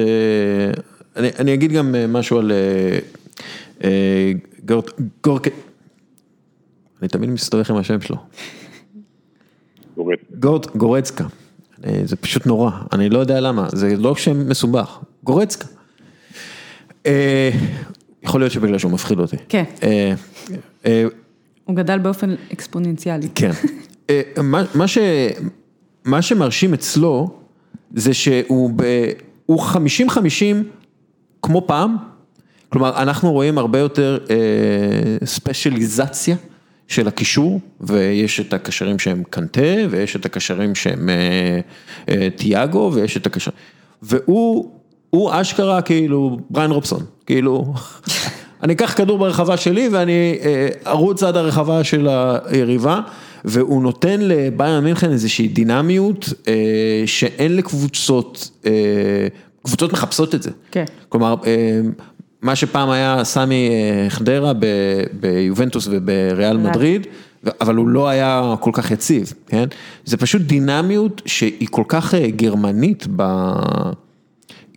אני, 1.16 1.28
אני 1.38 1.54
אגיד 1.54 1.72
גם 1.72 1.94
משהו 2.08 2.38
על 2.38 2.52
אה, 2.52 2.98
אה, 3.84 4.32
גורק, 4.64 5.00
גורק, 5.24 5.46
אני 7.02 7.08
תמיד 7.08 7.30
מסתבך 7.30 7.70
עם 7.70 7.76
השם 7.76 8.00
שלו. 8.00 8.16
גורצקה, 10.76 11.24
זה 12.04 12.16
פשוט 12.16 12.46
נורא, 12.46 12.70
אני 12.92 13.08
לא 13.08 13.18
יודע 13.18 13.40
למה, 13.40 13.68
זה 13.72 13.96
לא 13.96 14.14
שם 14.14 14.48
מסובך, 14.48 14.98
גורצקה. 15.24 15.79
אה, 17.06 17.50
יכול 18.22 18.40
להיות 18.40 18.52
שבגלל 18.52 18.78
שהוא 18.78 18.92
מפחיד 18.92 19.18
אותי. 19.18 19.36
כן. 19.48 19.64
אה, 19.82 20.14
אה, 20.86 21.04
הוא 21.64 21.76
גדל 21.76 21.98
באופן 21.98 22.34
אקספוננציאלי. 22.52 23.28
כן. 23.34 23.50
מה, 26.04 26.22
שמרשים 26.22 26.74
אצלו 26.74 27.30
זה 27.94 28.14
שהוא 28.14 28.70
ב, 28.76 28.82
הוא 29.46 29.62
50-50 29.62 30.14
כמו 31.42 31.66
פעם, 31.66 31.96
כלומר 32.68 33.02
אנחנו 33.02 33.32
רואים 33.32 33.58
הרבה 33.58 33.78
יותר 33.78 34.18
ספיישליזציה 35.24 36.36
של 36.90 37.08
הקישור 37.08 37.60
ויש 37.80 38.40
את 38.40 38.52
הקשרים 38.52 38.98
שהם 38.98 39.22
קנטה 39.30 39.60
ויש 39.90 40.16
את 40.16 40.26
הקשרים 40.26 40.74
שהם 40.74 41.08
אה, 41.08 41.60
אה, 42.08 42.30
תיאגו 42.30 42.90
ויש 42.94 43.16
את 43.16 43.26
הקשרים, 43.26 43.56
והוא 44.02 44.70
הוא 45.10 45.30
אשכרה 45.32 45.82
כאילו 45.82 46.38
בריין 46.50 46.70
רובסון, 46.70 47.02
כאילו 47.26 47.74
אני 48.62 48.72
אקח 48.72 48.94
כדור 48.96 49.18
ברחבה 49.18 49.56
שלי 49.56 49.88
ואני 49.88 50.38
אה, 50.42 50.68
ארוץ 50.86 51.22
עד 51.22 51.36
הרחבה 51.36 51.84
של 51.84 52.08
היריבה, 52.44 53.00
והוא 53.44 53.82
נותן 53.82 54.20
לביירן 54.20 54.84
מינכן 54.84 55.12
איזושהי 55.12 55.48
דינמיות 55.48 56.32
אה, 56.48 57.02
שאין 57.06 57.56
לקבוצות, 57.56 58.50
אה, 58.66 58.70
קבוצות 59.62 59.92
מחפשות 59.92 60.34
את 60.34 60.42
זה. 60.42 60.50
כן. 60.70 60.84
כלומר, 61.08 61.34
אה, 61.46 61.80
מה 62.42 62.56
שפעם 62.56 62.90
היה 62.90 63.24
סמי 63.24 63.68
אה, 63.70 64.10
חדרה 64.10 64.52
ביובנטוס 65.20 65.88
ובריאל 65.90 66.56
מדריד, 66.56 67.06
אבל 67.60 67.74
הוא 67.74 67.88
לא 67.88 68.08
היה 68.08 68.54
כל 68.60 68.70
כך 68.74 68.90
יציב, 68.90 69.32
כן? 69.46 69.64
זה 70.04 70.16
פשוט 70.16 70.42
דינמיות 70.42 71.22
שהיא 71.26 71.68
כל 71.70 71.84
כך 71.88 72.14
אה, 72.14 72.30
גרמנית 72.30 73.06
ב... 73.16 73.22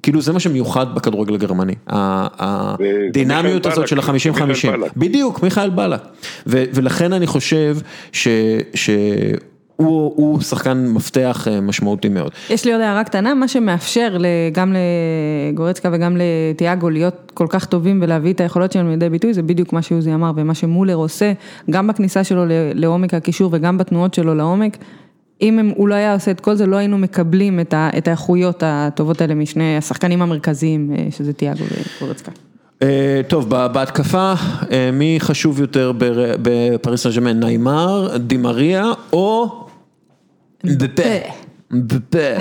כאילו 0.04 0.22
זה 0.22 0.34
מה 0.34 0.40
שמיוחד 0.40 0.96
בכדורגל 0.96 1.34
הגרמני, 1.34 1.74
הדינמיות 1.88 3.66
הזאת 3.66 3.88
של 3.88 3.96
בלק, 3.96 4.10
ה-50-50, 4.10 4.46
מיכאל 4.46 4.78
בלק. 4.78 4.92
בדיוק, 4.98 5.44
מיכאל 5.44 5.70
בלק, 5.70 6.02
ולכן 6.48 7.14
אני 7.14 7.28
חושב 7.28 7.78
ש... 8.12 8.28
שהוא 8.74 10.14
הוא 10.16 10.42
שחקן 10.42 10.88
מפתח 10.88 11.48
אה, 11.52 11.62
משמעותי 11.62 12.10
מאוד. 12.10 12.32
יש 12.50 12.66
לי 12.66 12.74
עוד 12.74 12.82
הערה 12.82 13.04
קטנה, 13.04 13.34
מה 13.34 13.48
שמאפשר 13.48 14.18
גם 14.52 14.76
לגורצקה 15.54 15.90
וגם 15.94 16.18
לתיאגו 16.20 16.90
להיות 16.90 17.32
כל 17.34 17.48
כך 17.50 17.66
טובים 17.66 18.00
ולהביא 18.02 18.34
את 18.34 18.42
היכולות 18.42 18.72
שלהם 18.72 18.90
לידי 18.90 19.10
ביטוי, 19.10 19.34
זה 19.34 19.42
בדיוק 19.42 19.74
מה 19.74 19.82
שעוזי 19.82 20.14
אמר 20.14 20.32
ומה 20.36 20.54
שמולר 20.54 20.96
עושה, 20.96 21.34
גם 21.70 21.88
בכניסה 21.88 22.24
שלו 22.24 22.44
לעומק 22.74 23.14
הקישור 23.14 23.50
וגם 23.54 23.78
בתנועות 23.78 24.14
שלו 24.14 24.36
לעומק. 24.36 24.78
אם 25.42 25.60
הם, 25.60 25.72
הוא 25.76 25.88
לא 25.88 25.96
היה 25.96 26.14
עושה 26.14 26.32
את 26.32 26.40
כל 26.40 26.54
זה, 26.54 26.66
לא 26.66 26.76
היינו 26.76 26.98
מקבלים 26.98 27.60
את, 27.60 27.74
ה, 27.74 27.90
את 27.98 28.08
האיכויות 28.08 28.64
הטובות 28.66 29.22
האלה 29.22 29.36
משני 29.36 29.78
השחקנים 29.78 30.22
המרכזיים, 30.22 30.94
אה, 30.98 31.12
שזה 31.12 31.34
תיאגו 31.34 31.64
וגורצקה. 32.02 32.32
אה, 32.84 33.22
טוב, 33.30 33.50
בהתקפה, 33.50 34.34
אה, 34.72 34.90
מי 34.94 35.18
חשוב 35.20 35.62
יותר 35.62 35.92
בפריס 36.42 37.08
סן 37.08 37.28
ניימר, 37.28 38.18
דימריה 38.18 38.84
או 39.14 39.46
דפה? 40.66 41.04
דפה. 41.72 42.34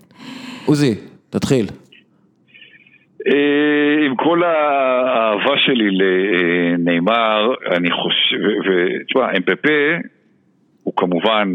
עוזי, 0.66 0.94
תתחיל. 1.30 1.66
עם 4.06 4.16
כל 4.16 4.42
האהבה 4.44 5.54
שלי 5.56 5.90
לנאמר, 5.90 7.54
אני 7.76 7.88
חושב, 7.90 8.70
ותשמע, 8.70 9.36
אמפפה 9.36 9.68
הוא 10.82 10.94
כמובן 10.96 11.48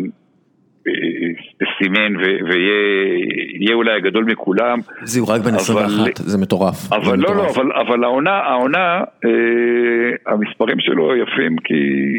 סימן 1.77 2.15
ויהיה 2.17 3.73
אולי 3.73 3.91
הגדול 3.91 4.23
מכולם. 4.23 4.79
זהו, 5.03 5.27
רק 5.27 5.41
בן 5.41 5.47
אבל- 5.47 5.55
21, 5.55 6.17
זה 6.17 6.37
מטורף. 6.37 6.93
אבל 6.93 7.19
לא, 7.19 7.35
לא. 7.35 7.49
אבל, 7.49 7.71
אבל 7.71 8.03
העונה, 8.03 8.31
העונה, 8.31 9.01
אה, 9.25 10.33
המספרים 10.33 10.79
שלו 10.79 11.15
יפים 11.15 11.57
כי, 11.57 11.73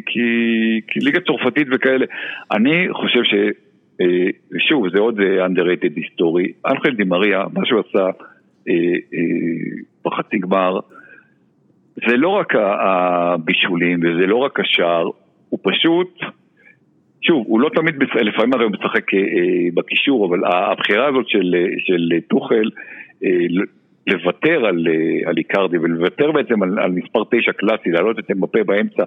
כי, 0.06 0.20
כי 0.88 1.00
ליגה 1.00 1.20
צרפתית 1.20 1.66
וכאלה. 1.72 2.06
אני 2.52 2.86
חושב 2.92 3.20
ש... 3.24 3.34
אה, 4.00 4.06
שוב, 4.68 4.88
זה 4.94 5.00
עוד 5.00 5.20
אה, 5.20 5.46
underrated 5.46 5.92
היסטורי. 5.96 6.46
אנחל 6.66 6.90
דימריה, 6.94 7.44
מה 7.52 7.60
שהוא 7.66 7.80
עשה 7.88 8.04
אה, 8.68 8.74
אה, 9.14 9.80
בחצי 10.04 10.38
גמר, 10.38 10.78
זה 12.08 12.16
לא 12.16 12.28
רק 12.28 12.52
הבישולים 12.56 13.98
וזה 13.98 14.26
לא 14.26 14.36
רק 14.36 14.60
השער, 14.60 15.04
הוא 15.48 15.58
פשוט... 15.62 16.20
שוב, 17.22 17.44
הוא 17.46 17.60
לא 17.60 17.68
תמיד, 17.74 17.94
לפעמים 18.20 18.52
הרי 18.54 18.64
הוא 18.64 18.72
משחק 18.72 19.14
אה, 19.14 19.18
אה, 19.18 19.68
בקישור, 19.74 20.26
אבל 20.26 20.38
הבחירה 20.44 21.08
הזאת 21.08 21.28
של, 21.28 21.54
טוחל 22.28 22.70
אה, 23.24 23.30
לוותר 24.06 24.66
על, 24.66 24.86
אה, 24.88 25.30
על 25.30 25.38
איקרדי 25.38 25.78
ולוותר 25.78 26.32
בעצם 26.32 26.62
על, 26.62 26.78
על 26.78 26.90
מספר 26.90 27.22
תשע 27.30 27.52
קלאסי, 27.52 27.90
להעלות 27.90 28.18
את 28.18 28.30
אמבפה 28.30 28.58
באמצע 28.66 29.02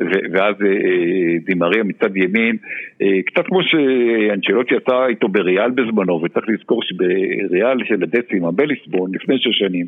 ו- 0.00 0.26
ואז 0.32 0.54
אה, 0.62 0.66
אה, 0.66 1.38
דימריה 1.44 1.84
מצד 1.84 2.16
ימין, 2.16 2.56
אה, 3.02 3.22
קצת 3.26 3.46
כמו 3.46 3.60
שאנצ'לוטי 3.62 4.74
עשה 4.76 5.06
איתו 5.06 5.28
בריאל 5.28 5.70
בזמנו, 5.70 6.22
וצריך 6.22 6.48
לזכור 6.48 6.82
שבריאל 6.82 7.84
של 7.84 8.02
הדצימה 8.02 8.50
בליסבון 8.50 9.10
לפני 9.14 9.38
שש 9.38 9.58
שנים, 9.58 9.86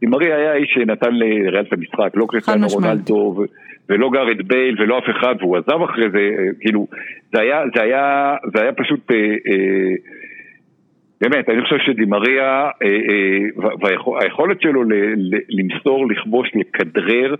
דימריה 0.00 0.36
היה 0.36 0.52
האיש 0.52 0.70
שנתן 0.74 1.14
לריאל 1.14 1.64
את 1.68 1.72
המשחק, 1.72 2.10
לא 2.14 2.26
קריסטיאנו 2.28 2.66
משמעית. 2.66 2.84
רונלדו 2.84 3.34
ו- 3.38 3.68
ולא 3.88 4.10
גארד 4.10 4.48
בייל 4.48 4.82
ולא 4.82 4.98
אף 4.98 5.04
אחד, 5.10 5.34
והוא 5.40 5.56
עזב 5.56 5.82
אחרי 5.82 6.10
זה, 6.10 6.18
אה, 6.18 6.48
כאילו, 6.60 6.86
זה 7.32 7.40
היה, 7.40 7.62
זה 7.74 7.82
היה, 7.82 8.34
זה 8.54 8.62
היה 8.62 8.72
פשוט, 8.72 9.10
אה, 9.10 9.16
אה, 9.16 9.94
באמת, 11.20 11.48
אני 11.48 11.62
חושב 11.62 11.78
שדימריה, 11.78 12.70
אה, 12.82 12.88
אה, 12.88 13.70
והיכולת 13.80 14.60
שלו 14.60 14.82
למסור, 15.48 16.08
לכבוש, 16.08 16.50
לכדרר, 16.54 17.34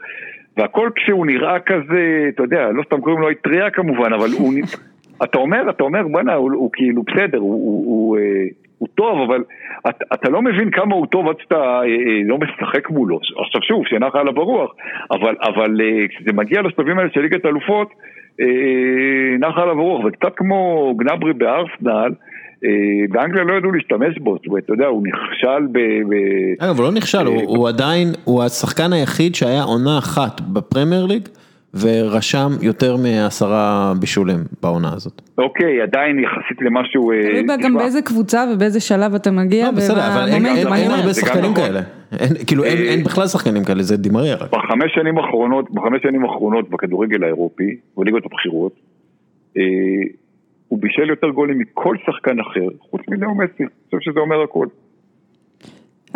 והכל 0.57 0.91
כשהוא 0.97 1.27
נראה 1.27 1.61
כזה, 1.61 2.29
אתה 2.29 2.43
יודע, 2.43 2.69
לא 2.73 2.83
סתם 2.83 3.01
קוראים 3.01 3.21
לו 3.21 3.31
אטריה 3.31 3.71
כמובן, 3.71 4.13
אבל 4.13 4.29
הוא, 4.39 4.53
אתה 5.25 5.39
אומר, 5.39 5.71
אתה 5.71 5.85
אומר, 5.85 6.09
בואנה, 6.09 6.35
הוא, 6.35 6.53
הוא 6.55 6.71
כאילו 6.73 7.03
בסדר, 7.03 7.39
הוא, 7.39 7.53
הוא, 7.53 7.85
הוא, 7.87 8.19
אה, 8.19 8.45
הוא 8.79 8.89
טוב, 8.95 9.31
אבל 9.31 9.45
אתה, 9.89 10.05
אתה 10.15 10.31
לא 10.31 10.43
מבין 10.43 10.71
כמה 10.71 10.95
הוא 10.95 11.07
טוב 11.07 11.29
עד 11.29 11.37
שאתה 11.41 11.81
לא 12.25 12.39
משחק 12.39 12.91
מולו. 12.91 13.21
עכשיו 13.45 13.63
שוב, 13.63 13.87
שנחה 13.87 14.21
עליו 14.21 14.41
הרוח, 14.41 14.75
אבל, 15.11 15.35
אבל 15.43 15.81
כשזה 16.09 16.33
מגיע 16.33 16.63
לשלבים 16.63 16.99
האלה 16.99 17.11
של 17.15 17.21
ליגת 17.21 17.45
האלופות, 17.45 17.89
אה, 18.41 19.37
נחה 19.39 19.63
עליו 19.63 19.79
הרוח, 19.79 20.05
וקצת 20.05 20.33
כמו 20.37 20.95
גנברי 20.97 21.33
בארסנל, 21.33 22.13
באנגליה 23.11 23.45
לא 23.45 23.53
ידעו 23.59 23.73
להשתמש 23.73 24.19
בו, 24.19 24.37
זאת 24.37 24.47
אומרת, 24.47 24.65
אתה 24.65 24.73
יודע, 24.73 24.87
הוא 24.87 25.03
נכשל 25.07 25.67
ב... 25.73 25.79
ב- 25.79 26.65
אגב, 26.65 26.77
הוא 26.79 26.85
לא 26.85 26.93
נכשל, 26.93 27.27
הוא- 27.27 27.43
הוא 27.57 27.69
עדיין, 27.69 28.09
הוא 28.25 28.43
השחקן 28.43 28.93
היחיד 28.93 29.35
שהיה 29.35 29.63
עונה 29.63 29.99
אחת 29.99 30.41
בפרמייר 30.41 31.07
ליג 31.07 31.29
ורשם 31.81 32.49
יותר 32.63 32.97
מעשרה 32.97 33.93
בישולים 34.01 34.39
בעונה 34.63 34.91
הזאת. 34.95 35.23
אוקיי, 35.39 35.83
עדיין 35.83 36.19
יחסית 36.19 36.63
למשהו... 36.63 37.13
אה, 37.13 37.17
תלוי 37.45 37.57
גם 37.63 37.75
באיזה 37.75 38.03
קבוצה 38.03 38.45
ובאיזה 38.55 38.81
שלב 38.81 39.15
אתה 39.15 39.31
מגיע, 39.31 39.65
לא, 39.67 39.71
בסדר, 39.71 40.07
אבל 40.15 40.29
אין-. 40.29 40.47
הרבה 40.91 41.15
שחקנים 41.15 41.51
נכון. 41.53 41.55
כאלה. 41.55 41.81
אין- 42.19 42.45
כאילו 42.47 42.65
אין 42.65 42.79
אה, 42.79 42.83
אין 42.83 43.05
בכלל 43.05 43.27
שחקנים 43.27 43.65
כאלה, 43.65 43.83
זה 43.83 43.97
דימריה 43.97 44.35
רק. 44.37 44.51
בחמש 44.51 44.93
שנים 44.95 45.19
האחרונות, 45.19 45.71
בחמש 45.75 46.03
שנים 46.03 46.25
האחרונות 46.25 46.71
בכדורגל 46.71 47.25
האירופי, 47.25 47.77
בליגות 47.97 48.23
הבכירות, 48.27 48.73
אה, 49.57 49.63
הוא 50.69 50.79
בישל 50.83 51.11
יותר 51.11 51.29
גולים 51.29 51.59
מכל 51.59 51.97
שחקן 52.07 52.41
אחר, 52.41 52.69
חוץ 52.91 53.01
מלאו 53.09 53.35
מסי, 53.35 53.63
אני 53.63 53.69
חושב 53.85 54.11
שזה 54.11 54.21
אומר 54.21 54.43
הכל. 54.43 54.67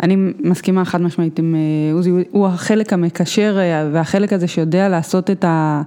אני 0.03 0.15
מסכימה 0.39 0.85
חד 0.85 1.01
משמעית 1.01 1.39
עם 1.39 1.55
אה, 1.55 1.93
עוזי, 1.93 2.11
הוא 2.31 2.47
החלק 2.47 2.93
המקשר 2.93 3.57
אה, 3.59 3.89
והחלק 3.91 4.33
הזה 4.33 4.47
שיודע 4.47 4.89
לעשות 4.89 5.29
את 5.29 5.43
ה... 5.43 5.81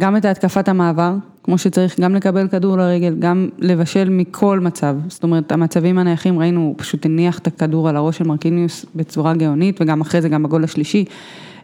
גם 0.00 0.16
את 0.16 0.24
התקפת 0.24 0.68
המעבר, 0.68 1.14
כמו 1.42 1.58
שצריך, 1.58 2.00
גם 2.00 2.14
לקבל 2.14 2.48
כדור 2.48 2.76
לרגל, 2.76 3.14
גם 3.18 3.48
לבשל 3.58 4.10
מכל 4.10 4.60
מצב. 4.60 4.96
זאת 5.08 5.22
אומרת, 5.22 5.52
המצבים 5.52 5.98
הנייחים, 5.98 6.38
ראינו, 6.38 6.60
הוא 6.60 6.74
פשוט 6.78 7.06
הניח 7.06 7.38
את 7.38 7.46
הכדור 7.46 7.88
על 7.88 7.96
הראש 7.96 8.18
של 8.18 8.24
מרקיניוס 8.24 8.86
בצורה 8.94 9.34
גאונית, 9.34 9.80
וגם 9.80 10.00
אחרי 10.00 10.20
זה, 10.20 10.28
גם 10.28 10.42
בגול 10.42 10.64
השלישי. 10.64 11.04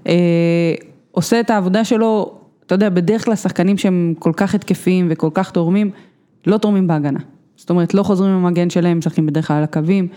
אה, 0.06 0.12
עושה 1.10 1.40
את 1.40 1.50
העבודה 1.50 1.84
שלו, 1.84 2.38
אתה 2.66 2.74
יודע, 2.74 2.88
בדרך 2.88 3.24
כלל 3.24 3.34
שחקנים 3.34 3.78
שהם 3.78 4.14
כל 4.18 4.32
כך 4.36 4.54
התקפיים 4.54 5.06
וכל 5.10 5.30
כך 5.34 5.50
תורמים, 5.50 5.90
לא 6.46 6.58
תורמים 6.58 6.86
בהגנה. 6.86 7.20
זאת 7.56 7.70
אומרת, 7.70 7.94
לא 7.94 8.02
חוזרים 8.02 8.30
עם 8.30 8.46
המגן 8.46 8.70
שלהם, 8.70 8.98
משחקים 8.98 9.26
בדרך 9.26 9.48
כלל 9.48 9.56
על 9.56 9.62
הקווים. 9.64 10.08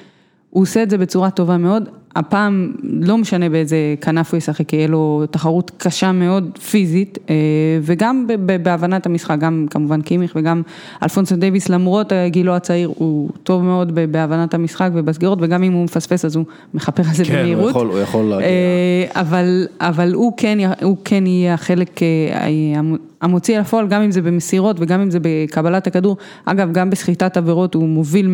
הוא 0.56 0.62
עושה 0.62 0.84
את 0.84 0.90
זה 0.90 0.98
בצורה 0.98 1.30
טובה 1.30 1.58
מאוד, 1.58 1.90
הפעם 2.16 2.72
לא 2.84 3.18
משנה 3.18 3.50
באיזה 3.50 3.78
כנף 4.02 4.32
הוא 4.32 4.38
ישחק, 4.38 4.74
יהיה 4.74 4.88
לו 4.88 5.24
תחרות 5.32 5.72
קשה 5.78 6.12
מאוד 6.12 6.60
פיזית 6.70 7.18
אה, 7.30 7.36
וגם 7.82 8.28
בהבנת 8.64 9.06
המשחק, 9.06 9.38
גם 9.40 9.66
כמובן 9.70 10.02
קימיך 10.02 10.34
וגם 10.36 10.62
אלפונסו 11.04 11.36
דייוויס 11.36 11.70
למרות 11.70 12.14
גילו 12.28 12.56
הצעיר 12.56 12.92
הוא 12.96 13.30
טוב 13.44 13.64
מאוד 13.64 13.96
בהבנת 14.12 14.54
המשחק 14.54 14.90
ובסגירות 14.94 15.40
וגם 15.42 15.64
אם 15.64 15.74
הוא 15.74 15.84
מפספס 15.84 16.26
אז 16.26 16.36
הוא 16.36 16.46
מכפר 16.74 17.04
על 17.08 17.16
זה 17.16 17.26
כן, 17.26 17.40
במהירות. 17.40 17.64
הוא 17.64 17.70
יכול, 17.70 17.88
הוא 17.88 18.00
יכול 18.00 18.26
להגיע. 18.26 18.48
אה, 18.48 19.06
אבל, 19.22 19.68
אבל 19.80 20.14
הוא 20.14 20.34
כן, 20.38 20.58
הוא 20.82 20.98
כן 21.06 21.28
יהיה 21.28 21.54
החלק 21.54 22.04
אה, 22.04 22.80
המוציא 23.22 23.60
לפועל, 23.60 23.88
גם 23.88 24.02
אם 24.02 24.12
זה 24.12 24.22
במסירות 24.22 24.76
וגם 24.80 25.02
אם 25.02 25.12
זה 25.12 25.20
בקבלת 25.22 25.88
הכדור, 25.88 26.18
אגב 26.46 26.72
גם 26.72 26.90
בסחיטת 26.90 27.38
עבירות 27.38 27.74
הוא 27.74 27.88
מוביל 27.88 28.28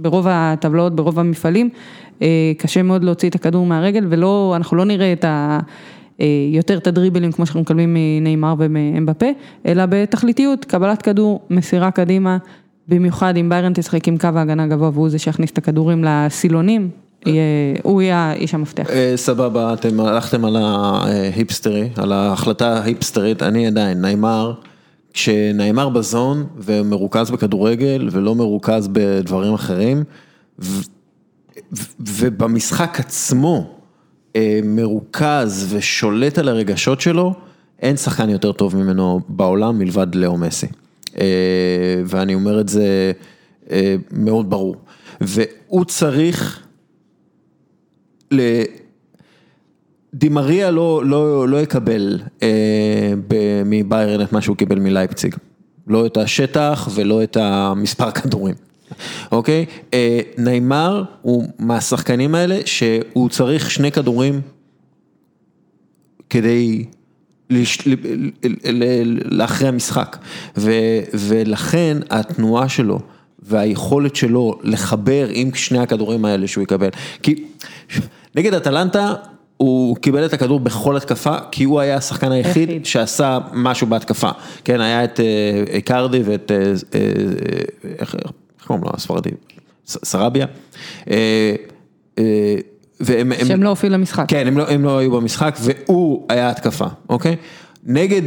ברוב 0.00 0.26
הטבלאות, 0.28 0.96
ברוב 0.96 1.18
המפעלים, 1.18 1.68
אה, 2.22 2.52
קשה 2.58 2.82
מאוד 2.82 3.04
להוציא 3.04 3.28
את 3.28 3.34
הכדור 3.34 3.66
מהרגל 3.66 4.06
ולא, 4.08 4.52
אנחנו 4.56 4.76
לא 4.76 4.84
נראה 4.84 5.12
את 5.12 5.24
ה... 5.24 5.58
אה, 6.20 6.26
יותר 6.50 6.78
את 6.78 6.86
הדריבלים 6.86 7.32
כמו 7.32 7.46
שאנחנו 7.46 7.60
מקבלים 7.60 7.96
מנאמר 7.98 8.54
ומאמבפה, 8.58 9.26
אלא 9.66 9.82
בתכליתיות, 9.88 10.64
קבלת 10.64 11.02
כדור, 11.02 11.40
מסירה 11.50 11.90
קדימה, 11.90 12.38
במיוחד 12.88 13.36
אם 13.36 13.48
ביירן 13.48 13.72
תשחק 13.72 14.08
עם 14.08 14.18
קו 14.18 14.28
ההגנה 14.36 14.66
גבוה 14.66 14.90
והוא 14.94 15.08
זה 15.08 15.18
שיכניס 15.18 15.50
את 15.50 15.58
הכדורים 15.58 16.04
לסילונים, 16.04 16.88
הוא 17.82 18.02
יהיה 18.02 18.32
איש 18.32 18.54
המפתח. 18.54 18.90
אה, 18.90 19.12
סבבה, 19.16 19.72
אתם 19.72 20.00
הלכתם 20.00 20.44
על 20.44 20.56
ההיפסטרי, 20.56 21.88
על 21.96 22.12
ההחלטה 22.12 22.78
ההיפסטרית, 22.78 23.42
אני 23.42 23.66
עדיין, 23.66 24.00
נאמר. 24.00 24.52
כשנאמר 25.12 25.88
בזון 25.88 26.46
ומרוכז 26.56 27.30
בכדורגל 27.30 28.08
ולא 28.12 28.34
מרוכז 28.34 28.88
בדברים 28.92 29.54
אחרים 29.54 30.04
ובמשחק 32.00 33.00
עצמו 33.00 33.80
אה, 34.36 34.60
מרוכז 34.64 35.66
ושולט 35.70 36.38
על 36.38 36.48
הרגשות 36.48 37.00
שלו, 37.00 37.34
אין 37.82 37.96
שחקן 37.96 38.30
יותר 38.30 38.52
טוב 38.52 38.76
ממנו 38.76 39.20
בעולם 39.28 39.78
מלבד 39.78 40.14
לאו 40.14 40.36
מסי. 40.36 40.66
אה, 41.18 42.02
ואני 42.06 42.34
אומר 42.34 42.60
את 42.60 42.68
זה 42.68 43.12
אה, 43.70 43.96
מאוד 44.12 44.50
ברור. 44.50 44.76
והוא 45.20 45.84
צריך 45.84 46.66
דימריה 50.14 50.70
לא, 50.70 51.02
לא, 51.04 51.48
לא 51.48 51.60
יקבל 51.60 52.20
אה, 52.42 53.12
מביירן 53.64 54.22
את 54.22 54.32
מה 54.32 54.40
שהוא 54.40 54.56
קיבל 54.56 54.78
מלייפציג. 54.78 55.34
לא 55.86 56.06
את 56.06 56.16
השטח 56.16 56.88
ולא 56.94 57.22
את 57.22 57.36
המספר 57.36 58.10
כדורים, 58.10 58.54
אוקיי? 59.32 59.66
אה, 59.94 60.20
ניימר 60.38 61.04
הוא 61.22 61.44
מהשחקנים 61.58 62.34
האלה 62.34 62.58
שהוא 62.64 63.28
צריך 63.28 63.70
שני 63.70 63.92
כדורים 63.92 64.40
כדי 66.30 66.84
לש... 67.50 67.78
לאחרי 69.24 69.68
המשחק. 69.68 70.16
ו... 70.56 70.70
ולכן 71.14 71.96
התנועה 72.10 72.68
שלו 72.68 72.98
והיכולת 73.42 74.16
שלו 74.16 74.58
לחבר 74.62 75.26
עם 75.32 75.54
שני 75.54 75.78
הכדורים 75.78 76.24
האלה 76.24 76.46
שהוא 76.46 76.62
יקבל. 76.62 76.88
כי 77.22 77.44
נגד 78.34 78.54
אטלנטה 78.54 79.14
הוא 79.60 79.96
קיבל 79.96 80.24
את 80.26 80.32
הכדור 80.32 80.60
בכל 80.60 80.96
התקפה, 80.96 81.36
כי 81.50 81.64
הוא 81.64 81.80
היה 81.80 81.96
השחקן 81.96 82.32
היחיד 82.32 82.86
שעשה 82.86 83.38
משהו 83.52 83.86
בהתקפה. 83.86 84.30
כן, 84.64 84.80
היה 84.80 85.04
את 85.04 85.20
אה, 85.20 85.78
ואת, 86.24 86.50
אה, 86.50 86.72
אה, 86.94 87.00
איך 87.98 88.14
קוראים 88.66 88.84
לו, 88.84 88.90
הספרדי? 88.94 89.30
סרביה. 89.86 90.46
והם, 93.00 93.32
שהם 93.46 93.62
לא 93.62 93.68
הופיעו 93.68 93.92
למשחק. 93.92 94.24
כן, 94.28 94.46
הם 94.46 94.58
לא, 94.58 94.68
הם 94.68 94.84
לא 94.84 94.98
היו 94.98 95.10
במשחק, 95.10 95.58
והוא 95.60 96.26
היה 96.28 96.50
התקפה, 96.50 96.86
אוקיי? 97.08 97.36
נגד, 97.84 98.22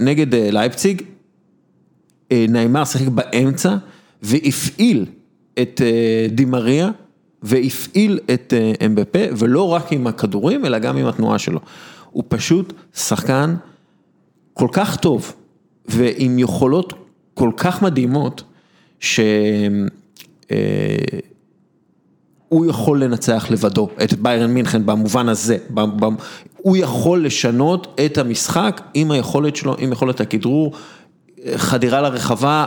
נגד 0.00 0.34
לייפציג, 0.34 1.02
נעימר 2.32 2.84
שיחק 2.84 3.08
באמצע, 3.08 3.76
והפעיל 4.22 5.06
את 5.58 5.80
דימריה. 6.30 6.90
והפעיל 7.44 8.18
את 8.34 8.54
אה, 8.56 8.86
אמבפה, 8.86 9.18
ולא 9.38 9.68
רק 9.68 9.92
עם 9.92 10.06
הכדורים, 10.06 10.66
אלא 10.66 10.78
גם 10.78 10.96
עם 10.96 11.06
התנועה 11.06 11.38
שלו. 11.38 11.60
הוא 12.10 12.24
פשוט 12.28 12.72
שחקן 12.94 13.54
כל 14.54 14.68
כך 14.72 14.96
טוב, 14.96 15.32
ועם 15.86 16.38
יכולות 16.38 16.92
כל 17.34 17.50
כך 17.56 17.82
מדהימות, 17.82 18.42
שהוא 19.00 19.26
אה, 20.52 20.58
יכול 22.68 23.04
לנצח 23.04 23.46
לבדו 23.50 23.88
את 24.04 24.14
ביירן 24.14 24.50
מינכן 24.50 24.86
במובן 24.86 25.28
הזה, 25.28 25.56
הוא 26.56 26.76
יכול 26.76 27.26
לשנות 27.26 28.00
את 28.04 28.18
המשחק 28.18 28.80
עם 28.94 29.10
היכולת 29.10 29.56
שלו, 29.56 29.76
עם 29.78 29.92
יכולת 29.92 30.20
הכדרור, 30.20 30.72
חדירה 31.56 32.00
לרחבה, 32.00 32.66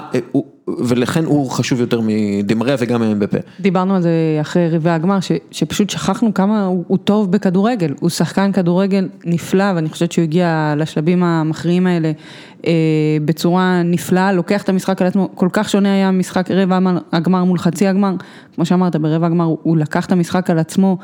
ולכן 0.68 1.26
הוא 1.26 1.50
חשוב 1.50 1.80
יותר 1.80 2.02
מדמריה 2.04 2.76
וגם 2.80 3.00
מאמבפה. 3.00 3.38
דיברנו 3.60 3.96
על 3.96 4.02
זה 4.02 4.38
אחרי 4.42 4.70
רבעי 4.70 4.94
הגמר, 4.94 5.20
ש, 5.20 5.32
שפשוט 5.52 5.90
שכחנו 5.90 6.34
כמה 6.34 6.66
הוא, 6.66 6.84
הוא 6.88 6.98
טוב 6.98 7.32
בכדורגל, 7.32 7.94
הוא 8.00 8.10
שחקן 8.10 8.52
כדורגל 8.52 9.08
נפלא, 9.26 9.72
ואני 9.76 9.90
חושבת 9.90 10.12
שהוא 10.12 10.24
הגיע 10.24 10.74
לשלבים 10.78 11.24
המכריעים 11.24 11.88
האלה 11.88 12.12
אה, 12.68 12.72
בצורה 13.26 13.82
נפלאה, 13.84 14.34
לוקח 14.34 14.64
את 14.64 14.70
המשחק 14.70 15.02
על 15.02 15.08
עצמו, 15.08 15.30
כל 15.36 15.50
כך 15.52 15.70
שונה 15.70 15.94
היה 15.94 16.12
משחק 16.12 16.52
רבע 16.52 16.80
הגמר 17.12 17.44
מול 17.44 17.58
חצי 17.58 17.88
הגמר, 17.88 18.14
כמו 18.56 18.66
שאמרת, 18.66 18.96
ברבע 18.96 19.28
הגמר 19.28 19.56
הוא 19.64 19.78
לקח 19.78 20.06
את 20.06 20.12
המשחק 20.12 20.50
על 20.50 20.60
עצמו. 20.60 20.98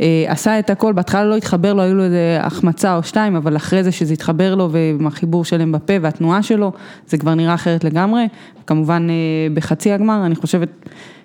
אה, 0.00 0.24
עשה 0.28 0.58
את 0.58 0.70
הכל, 0.70 0.92
בהתחלה 0.92 1.24
לא 1.24 1.36
התחבר 1.36 1.74
לו, 1.74 1.82
היו 1.82 1.94
לו 1.94 2.04
איזה 2.04 2.38
החמצה 2.40 2.96
או 2.96 3.02
שתיים, 3.02 3.36
אבל 3.36 3.56
אחרי 3.56 3.84
זה 3.84 3.92
שזה 3.92 4.12
התחבר 4.12 4.54
לו 4.54 4.70
ועם 4.72 5.06
החיבור 5.06 5.44
שלהם 5.44 5.72
בפה 5.72 5.92
והתנועה 6.00 6.42
שלו, 6.42 6.72
זה 7.06 7.18
כבר 7.18 7.34
נראה 7.34 7.54
אחרת 7.54 7.84
לגמרי. 7.84 8.28
כמובן 8.66 9.01
אה, 9.10 9.54
בחצי 9.54 9.92
הגמר, 9.92 10.26
אני 10.26 10.34
חושבת, 10.34 10.68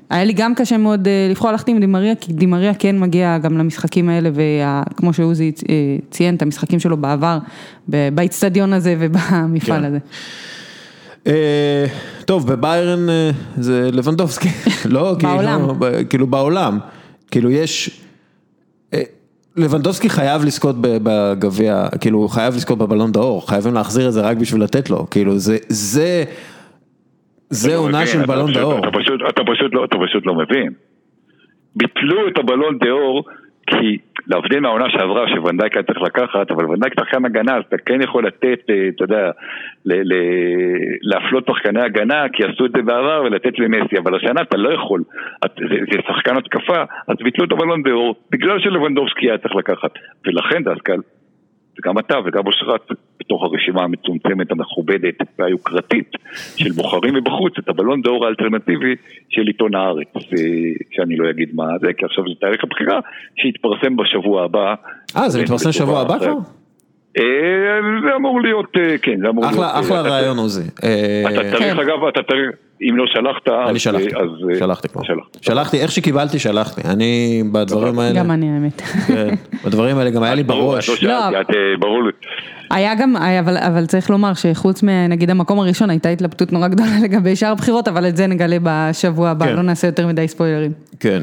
היה 0.09 0.23
לי 0.23 0.33
גם 0.33 0.55
קשה 0.55 0.77
מאוד 0.77 1.07
אה, 1.07 1.27
לבחור, 1.29 1.49
הלכתי 1.49 1.71
עם 1.71 1.79
דימריה, 1.79 2.15
כי 2.15 2.33
דימריה 2.33 2.73
כן 2.73 2.99
מגיע 2.99 3.37
גם 3.37 3.57
למשחקים 3.57 4.09
האלה, 4.09 4.29
וכמו 4.33 5.13
שעוזי 5.13 5.51
ציין 6.11 6.35
את 6.35 6.41
המשחקים 6.41 6.79
שלו 6.79 6.97
בעבר, 6.97 7.37
באיצטדיון 7.87 8.73
הזה 8.73 8.95
ובמפעל 8.99 9.81
כן. 9.81 9.85
הזה. 9.85 9.99
טוב, 12.25 12.47
בביירן 12.47 13.07
זה 13.57 13.89
לבנדובסקי, 13.93 14.49
לא? 14.85 15.15
כאילו, 15.19 15.33
בעולם. 15.33 15.69
כאילו 16.09 16.27
בעולם, 16.27 16.79
כאילו 17.31 17.51
יש... 17.51 18.01
אה, 18.93 19.01
לבנדובסקי 19.55 20.09
חייב 20.09 20.43
לזכות 20.43 20.75
בגביע, 20.81 21.87
כאילו 21.99 22.19
הוא 22.19 22.29
חייב 22.29 22.55
לזכות 22.55 22.77
בבלון 22.77 23.11
דאור, 23.11 23.49
חייבים 23.49 23.73
להחזיר 23.73 24.07
את 24.07 24.13
זה 24.13 24.21
רק 24.21 24.37
בשביל 24.37 24.63
לתת 24.63 24.89
לו, 24.89 25.09
כאילו 25.11 25.39
זה, 25.39 25.57
זה, 25.69 26.23
זה 27.49 27.75
עונה 27.75 28.05
של 28.05 28.25
בלון 28.25 28.53
דאור. 28.53 28.79
אתה 28.79 28.99
פשוט, 28.99 29.21
אתה 29.29 29.41
פשוט 29.43 29.73
לא, 29.73 29.85
אתה 29.85 29.97
פשוט 30.07 30.25
לא 30.25 30.35
מבין. 30.35 30.73
ביטלו 31.75 32.27
את 32.27 32.37
הבלון 32.37 32.77
דאור 32.77 33.23
כי 33.67 33.97
להבדיל 34.27 34.59
מהעונה 34.59 34.89
שעברה 34.89 35.27
שוונדייק 35.35 35.75
היה 35.75 35.83
צריך 35.83 36.01
לקחת, 36.01 36.51
אבל 36.51 36.65
ונדייק 36.65 36.93
שחקן 36.99 37.25
הגנה, 37.25 37.57
אז 37.57 37.63
אתה 37.67 37.77
כן 37.85 38.01
יכול 38.01 38.27
לתת, 38.27 38.59
אה, 38.69 38.87
אתה 38.95 39.03
יודע, 39.03 39.31
להפלות 41.01 41.45
שחקני 41.47 41.81
הגנה, 41.81 42.25
כי 42.33 42.43
עשו 42.43 42.65
את 42.65 42.71
זה 42.75 42.81
בעבר, 42.81 43.23
ולתת 43.25 43.59
למסי, 43.59 43.97
אבל 43.97 44.15
השנה 44.15 44.41
אתה 44.41 44.57
לא 44.57 44.73
יכול, 44.73 45.03
זה, 45.59 45.75
זה 45.91 45.99
שחקן 46.07 46.37
התקפה, 46.37 46.83
אז 47.07 47.15
ביטלו 47.23 47.45
את 47.45 47.51
הבלון 47.51 47.83
דאור, 47.83 48.15
בגלל 48.31 48.59
שלבנדובסקי 48.59 49.29
היה 49.29 49.37
צריך 49.37 49.55
לקחת, 49.55 49.91
ולכן 50.25 50.63
דסקל, 50.63 50.99
וגם 51.79 51.99
אתה 51.99 52.15
וגם 52.25 52.47
אושרת, 52.47 52.81
בתוך 53.19 53.43
הרשימה 53.43 53.83
המצומצמת, 53.83 54.51
המכובדת 54.51 55.15
והיוקרתית 55.39 56.11
של 56.55 56.71
בוחרים 56.71 57.13
מבחוץ, 57.15 57.53
את 57.59 57.69
הבלון 57.69 58.01
דאור 58.01 58.25
האלטרנטיבי 58.25 58.95
של 59.29 59.47
עיתון 59.47 59.75
הארץ, 59.75 60.07
שאני 60.91 61.15
לא 61.15 61.29
אגיד 61.29 61.49
מה 61.53 61.65
זה, 61.81 61.93
כי 61.97 62.05
עכשיו 62.05 62.23
זה 62.27 62.33
תאריך 62.39 62.63
הבחירה, 62.63 62.99
שיתפרסם 63.35 63.95
בשבוע 63.95 64.43
הבא. 64.43 64.75
אה, 65.17 65.29
זה 65.29 65.41
מתפרסם 65.41 65.69
בשבוע 65.69 66.01
הבא 66.01 66.19
כבר? 66.19 66.66
אה, 67.17 67.23
זה 68.03 68.15
אמור 68.15 68.41
להיות, 68.41 68.65
אה, 68.77 68.97
כן, 69.01 69.19
זה 69.21 69.29
אמור 69.29 69.45
להיות... 69.45 69.59
אחלה 69.73 69.97
אה, 69.97 70.01
רעיון 70.01 70.37
עוזי. 70.37 70.67
אתה 71.27 71.41
צריך, 71.51 71.59
כן. 71.59 71.79
אגב, 71.79 72.05
אתה 72.09 72.19
צריך... 72.23 72.41
אם 72.81 72.97
לא 72.97 73.05
שלחת, 73.07 73.47
אני 73.69 73.79
שלחתי, 73.79 74.09
שלחתי 74.59 74.87
כבר. 74.89 75.01
שלחתי, 75.41 75.81
איך 75.81 75.91
שקיבלתי 75.91 76.39
שלחתי, 76.39 76.81
אני 76.89 77.43
בדברים 77.51 77.99
האלה. 77.99 78.19
גם 78.19 78.31
אני 78.31 78.49
האמת. 78.53 78.81
כן, 78.81 79.35
בדברים 79.65 79.97
האלה 79.97 80.09
גם 80.09 80.23
היה 80.23 80.35
לי 80.35 80.43
בראש. 80.43 81.03
לא, 81.03 81.13
ברור 81.79 82.03
לי. 82.03 82.11
היה 82.71 82.95
גם, 82.95 83.15
אבל 83.67 83.85
צריך 83.85 84.09
לומר 84.09 84.33
שחוץ 84.33 84.83
מנגיד 84.83 85.29
המקום 85.29 85.59
הראשון 85.59 85.89
הייתה 85.89 86.09
התלבטות 86.09 86.51
נורא 86.51 86.67
גדולה 86.67 86.89
לגבי 87.05 87.35
שאר 87.35 87.51
הבחירות, 87.51 87.87
אבל 87.87 88.07
את 88.07 88.17
זה 88.17 88.27
נגלה 88.27 88.57
בשבוע 88.63 89.29
הבא, 89.29 89.45
כן. 89.45 89.55
לא 89.55 89.61
נעשה 89.61 89.87
יותר 89.87 90.07
מדי 90.07 90.27
ספוילרים. 90.27 90.71
כן. 90.99 91.21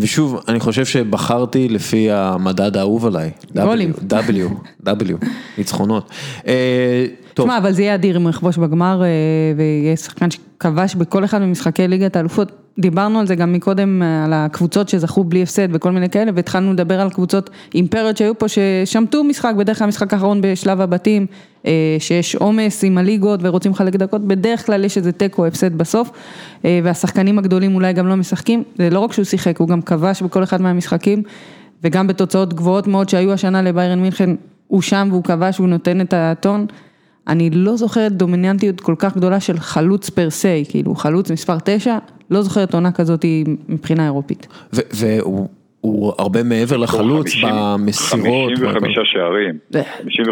ושוב, 0.00 0.40
אני 0.48 0.60
חושב 0.60 0.84
שבחרתי 0.84 1.68
לפי 1.68 2.10
המדד 2.10 2.76
האהוב 2.76 3.06
עליי. 3.06 3.30
גולים. 3.54 3.92
W, 4.08 4.86
W, 4.86 5.26
ניצחונות. 5.58 6.10
אה, 6.46 7.06
תשמע, 7.34 7.58
אבל 7.58 7.72
זה 7.72 7.82
יהיה 7.82 7.94
אדיר 7.94 8.16
אם 8.16 8.22
הוא 8.22 8.30
יכבוש 8.30 8.56
בגמר 8.56 9.02
אה, 9.02 9.08
ויהיה 9.56 9.96
שחקן 9.96 10.30
שכבש 10.30 10.94
בכל 10.94 11.24
אחד 11.24 11.42
ממשחקי 11.42 11.88
ליגת 11.88 12.16
האלופות. 12.16 12.52
דיברנו 12.78 13.20
על 13.20 13.26
זה 13.26 13.34
גם 13.34 13.52
מקודם, 13.52 14.02
אה, 14.02 14.24
על 14.24 14.32
הקבוצות 14.32 14.88
שזכו 14.88 15.24
בלי 15.24 15.42
הפסד 15.42 15.68
וכל 15.72 15.92
מיני 15.92 16.08
כאלה, 16.08 16.30
והתחלנו 16.34 16.72
לדבר 16.72 17.00
על 17.00 17.10
קבוצות 17.10 17.50
אימפריות 17.74 18.16
שהיו 18.16 18.38
פה, 18.38 18.46
ששמטו 18.48 19.24
משחק, 19.24 19.52
בדרך 19.58 19.78
כלל 19.78 19.88
משחק 19.88 20.14
האחרון 20.14 20.40
בשלב 20.40 20.80
הבתים, 20.80 21.26
אה, 21.32 21.55
שיש 21.98 22.34
עומס 22.34 22.84
עם 22.84 22.98
הליגות 22.98 23.40
ורוצים 23.42 23.72
לחלק 23.72 23.96
דקות, 23.96 24.24
בדרך 24.24 24.66
כלל 24.66 24.84
יש 24.84 24.96
איזה 24.98 25.12
תיקו 25.12 25.46
הפסד 25.46 25.78
בסוף, 25.78 26.10
אה, 26.64 26.80
והשחקנים 26.84 27.38
הגדולים 27.38 27.74
אולי 27.74 27.92
גם 27.92 28.06
לא 28.06 28.16
משחקים, 28.16 28.62
זה 28.78 28.90
לא 28.90 28.98
רק 29.00 29.12
שהוא 29.12 29.24
שיחק, 29.24 29.58
הוא 29.58 29.68
גם 29.68 29.82
כבש 29.82 30.22
בכל 30.22 30.42
אחד 30.42 30.62
מהמשחקים, 30.62 31.22
וגם 31.84 32.06
בתוצאות 32.06 32.54
גבוהות 32.54 32.86
מאוד 32.86 33.08
שהיו 33.08 33.32
השנה 33.32 33.62
לביירן 33.62 34.00
מינכן, 34.00 34.30
הוא 34.66 34.82
שם 34.82 35.08
והוא 35.10 35.24
כבש 35.24 35.60
והוא 35.60 35.68
נותן 35.68 36.00
את 36.00 36.14
הטון. 36.16 36.66
אני 37.28 37.50
לא 37.50 37.76
זוכרת 37.76 38.12
דומיננטיות 38.12 38.80
כל 38.80 38.94
כך 38.98 39.16
גדולה 39.16 39.40
של 39.40 39.58
חלוץ 39.58 40.10
פר 40.10 40.30
סי, 40.30 40.64
כאילו 40.68 40.94
חלוץ 40.94 41.30
מספר 41.30 41.56
9, 41.64 41.98
לא 42.30 42.42
זוכרת 42.42 42.74
עונה 42.74 42.92
כזאת 42.92 43.24
מבחינה 43.68 44.04
אירופית. 44.04 44.46
והוא 44.72 45.48
הוא 45.86 46.12
הרבה 46.18 46.42
מעבר 46.42 46.76
לחלוץ 46.76 47.34
50 47.34 47.48
במסירות. 47.52 48.52
55 48.58 48.98
והכל. 48.98 49.04
שערים, 49.04 49.58
זה. 49.70 49.82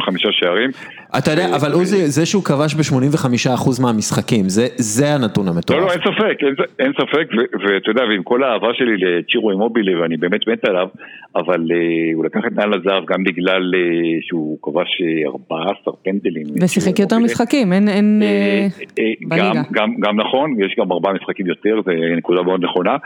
55 0.01 0.27
שערים. 0.41 0.71
אתה 1.19 1.31
יודע, 1.31 1.57
אבל 1.57 1.73
עוזי, 1.73 2.07
זה 2.07 2.27
שהוא 2.27 2.45
כבש 2.45 2.75
ב-85% 2.75 3.83
מהמשחקים, 3.83 4.49
זה, 4.49 4.67
זה 4.77 5.15
הנתון 5.15 5.47
לא, 5.47 5.51
המטורף. 5.51 5.81
לא, 5.81 5.93
אין 5.93 6.01
ספק, 6.01 6.37
אין, 6.41 6.55
אין 6.79 6.93
ספק, 6.93 7.27
ואתה 7.65 7.91
יודע, 7.91 8.03
ועם 8.03 8.23
כל 8.23 8.45
האהבה 8.45 8.69
שלי 8.75 8.97
לצ'ירו 8.97 9.51
אימובילה, 9.51 10.01
ואני 10.01 10.17
באמת 10.17 10.49
מת 10.49 10.65
עליו, 10.69 10.89
אבל 11.37 11.61
אה, 11.73 12.15
הוא 12.15 12.25
לקח 12.25 12.41
את 12.47 12.53
נעל 12.53 12.75
הזהב 12.75 13.05
גם 13.07 13.25
בגלל 13.25 13.75
אה, 13.75 13.81
שהוא 14.23 14.59
כבש 14.63 15.03
אה, 15.03 15.31
14 15.31 15.95
פנדלים. 16.05 16.47
ושיחק 16.63 16.99
יותר. 16.99 17.19
משחקים, 17.19 17.73
אין, 17.73 17.89
אין, 17.89 18.23
אה, 18.23 18.29
אה, 18.29 18.67
אה, 18.99 19.13
בליגה. 19.29 19.53
גם, 19.55 19.63
גם, 19.73 19.95
גם 20.01 20.21
נכון, 20.21 20.55
יש 20.65 20.75
גם 20.79 20.93
ארבעה 20.93 21.13
משחקים 21.13 21.47
יותר, 21.47 21.81
זו 21.85 21.91
נקודה 22.17 22.43
מאוד 22.43 22.65
נכונה. 22.65 22.97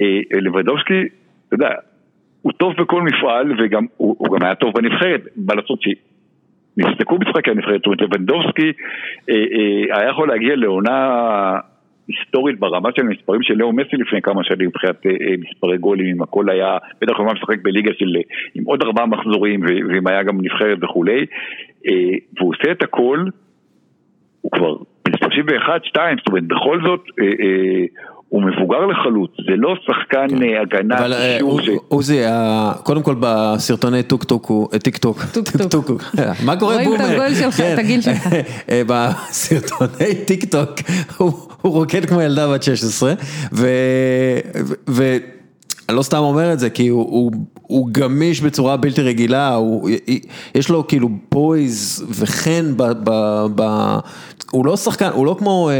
אה, 0.00 0.06
לבדובסקי, 0.40 1.02
אתה 1.54 1.64
יודע, 1.64 1.74
הוא 2.42 2.52
טוב 2.52 2.72
בכל 2.78 3.02
מפעל, 3.02 3.52
וגם 3.58 3.86
הוא, 3.96 4.16
הוא 4.18 4.36
גם 4.36 4.44
היה 4.44 4.54
טוב 4.54 4.72
בנבחרת, 4.74 5.20
מה 5.36 5.54
לעשות 5.54 5.78
שנסתכו 5.82 7.18
משחקי 7.18 7.50
הנבחרת, 7.50 7.76
זאת 7.76 7.86
אומרת 7.86 8.00
לבנדובסקי 8.00 8.72
אה, 9.30 9.34
אה, 9.34 9.98
היה 9.98 10.10
יכול 10.10 10.28
להגיע 10.28 10.56
לעונה 10.56 11.18
היסטורית 12.08 12.58
ברמה 12.58 12.88
של 12.96 13.02
מספרים 13.02 13.42
של 13.42 13.54
לאו 13.54 13.72
מסי 13.72 13.96
לפני 13.96 14.22
כמה 14.22 14.44
שנים 14.44 14.68
מבחינת 14.68 15.06
אה, 15.06 15.10
אה, 15.10 15.34
מספרי 15.38 15.78
גולים, 15.78 16.16
אם 16.16 16.22
הכל 16.22 16.50
היה, 16.50 16.78
בטח 17.00 17.16
הוא 17.16 17.26
היה 17.26 17.34
משחק 17.34 17.62
בליגה 17.62 17.90
של, 17.98 18.16
אה, 18.16 18.22
עם 18.54 18.64
עוד 18.64 18.82
ארבעה 18.82 19.06
מחזורים, 19.06 19.60
ואם 19.88 20.06
היה 20.06 20.22
גם 20.22 20.38
נבחרת 20.40 20.78
וכולי, 20.82 21.26
אה, 21.86 21.92
והוא 22.38 22.52
עושה 22.54 22.72
את 22.72 22.82
הכל 22.82 23.24
הוא 24.40 24.50
כבר 24.50 24.76
בן 25.04 25.16
31, 25.18 25.84
2, 25.84 26.16
זאת 26.18 26.28
אומרת, 26.28 26.44
בכל 26.44 26.80
זאת, 26.84 27.04
אה, 27.20 27.24
אה, 27.24 27.84
הוא 28.32 28.42
מבוגר 28.42 28.86
לחלוץ, 28.86 29.30
זה 29.46 29.52
לא 29.56 29.74
שחקן 29.86 30.42
אה, 30.42 30.60
הגנה, 30.62 30.98
אבל 30.98 31.12
אה, 31.12 31.38
ש... 31.62 31.68
עוזי, 31.88 32.24
אה, 32.26 32.72
קודם 32.82 33.02
כל 33.02 33.14
בסרטוני 33.20 34.02
טוק 34.02 34.24
טוק, 34.24 34.46
הוא- 34.46 34.68
אה, 34.74 34.78
טיק 34.78 34.96
טוק, 34.96 35.18
טוק 35.70 35.86
טוק. 35.86 36.02
מה 36.44 36.56
קורה 36.56 36.74
רואים 36.74 36.94
את 36.94 36.98
בומר? 37.00 37.12
הגיל 37.12 37.34
שלך, 37.34 37.54
כן. 37.56 37.74
את 37.74 37.78
הגיל 37.78 38.00
שלך. 38.00 38.26
אה, 38.70 38.82
בסרטוני 38.86 40.14
טיק 40.26 40.44
טוק 40.44 40.70
הוא 41.18 41.32
הוא 41.62 41.72
רוקד 41.72 42.04
כמו 42.06 42.20
ילדה 42.22 42.52
בת 42.52 42.62
16, 42.62 43.12
ואני 43.52 45.20
לא 45.90 46.02
סתם 46.02 46.18
אומר 46.18 46.52
את 46.52 46.58
זה, 46.58 46.70
כי 46.70 46.88
הוא- 46.88 47.08
הוא 47.10 47.32
הוא 47.62 47.88
גמיש 47.92 48.40
בצורה 48.40 48.76
בלתי 48.76 49.02
רגילה, 49.02 49.54
הוא- 49.54 49.88
יש 50.54 50.68
לו 50.68 50.86
כאילו 50.86 51.08
poise 51.28 52.04
וחן, 52.20 52.72
ב- 52.76 52.92
ב- 53.04 53.46
ב- 53.54 53.98
הוא 54.50 54.66
לא 54.66 54.76
שחקן, 54.76 55.08
הוא 55.12 55.26
לא 55.26 55.36
כמו... 55.38 55.70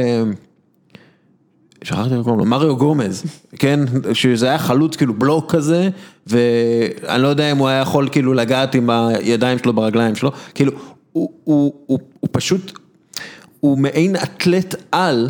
שכחתי 1.83 2.15
איך 2.15 2.23
קוראים 2.23 2.39
לו, 2.39 2.45
מריו 2.45 2.77
גומז, 2.77 3.25
כן, 3.57 3.81
שזה 4.13 4.47
היה 4.47 4.59
חלוץ 4.59 4.97
כאילו 4.97 5.15
בלוק 5.15 5.53
כזה, 5.53 5.89
ואני 6.27 7.23
לא 7.23 7.29
יודע 7.29 7.53
אם 7.53 7.57
הוא 7.59 7.69
היה 7.69 7.81
יכול 7.81 8.09
כאילו 8.13 8.35
לגעת 8.35 8.75
עם 8.75 8.91
הידיים 8.91 9.59
שלו 9.59 9.73
ברגליים 9.73 10.15
שלו, 10.15 10.33
כאילו, 10.55 10.73
הוא, 11.13 11.31
הוא, 11.45 11.73
הוא, 11.87 11.99
הוא 12.21 12.29
פשוט, 12.33 12.79
הוא 13.61 13.79
מעין 13.79 14.17
אתלט 14.17 14.75
על, 14.93 15.29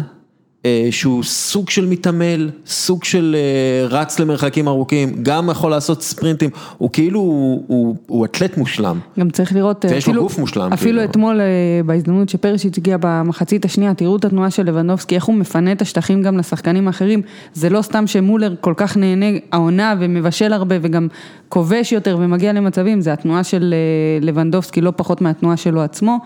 שהוא 0.91 1.23
סוג 1.23 1.71
של 1.71 1.87
מתעמל, 1.87 2.51
סוג 2.67 3.05
של 3.05 3.37
אה, 3.39 3.89
רץ 3.89 4.19
למרחקים 4.19 4.69
ארוכים, 4.69 5.23
גם 5.23 5.49
יכול 5.51 5.71
לעשות 5.71 6.03
ספרינטים, 6.03 6.51
הוא 6.79 6.91
כאילו, 6.93 7.21
הוא, 7.21 7.65
הוא, 7.67 7.97
הוא 8.07 8.25
אתלט 8.25 8.57
מושלם. 8.57 8.99
גם 9.19 9.31
צריך 9.31 9.55
לראות, 9.55 9.85
ויש 9.91 10.09
לו 10.09 10.23
גוף 10.23 10.39
מושלם, 10.39 10.73
אפילו 10.73 10.99
כאילו. 10.99 11.11
אתמול 11.11 11.41
אה, 11.41 11.47
בהזדמנות 11.87 12.29
שפרשיץ' 12.29 12.79
הגיע 12.79 12.97
במחצית 13.01 13.65
השנייה, 13.65 13.95
תראו 13.95 14.17
את 14.17 14.25
התנועה 14.25 14.51
של 14.51 14.63
לבנובסקי, 14.63 15.15
איך 15.15 15.25
הוא 15.25 15.35
מפנה 15.35 15.73
את 15.73 15.83
השטחים 15.83 16.23
גם 16.23 16.39
לשחקנים 16.39 16.87
האחרים, 16.87 17.23
זה 17.55 17.71
לא 17.71 17.83
סתם 17.83 18.07
שמולר 18.07 18.55
כל 18.61 18.75
כך 18.77 18.97
נהנה 18.97 19.27
העונה 19.53 19.95
ומבשל 20.01 20.53
הרבה 20.53 20.77
וגם 20.83 21.09
כובש 21.49 21.93
יותר 21.93 22.17
ומגיע 22.21 22.53
למצבים, 22.53 23.01
זה 23.01 23.13
התנועה 23.13 23.45
של 23.45 23.75
אה, 23.75 24.27
לבנדובסקי 24.27 24.81
לא 24.81 24.93
פחות 24.97 25.21
מהתנועה 25.21 25.57
שלו 25.57 25.83
עצמו. 25.83 26.19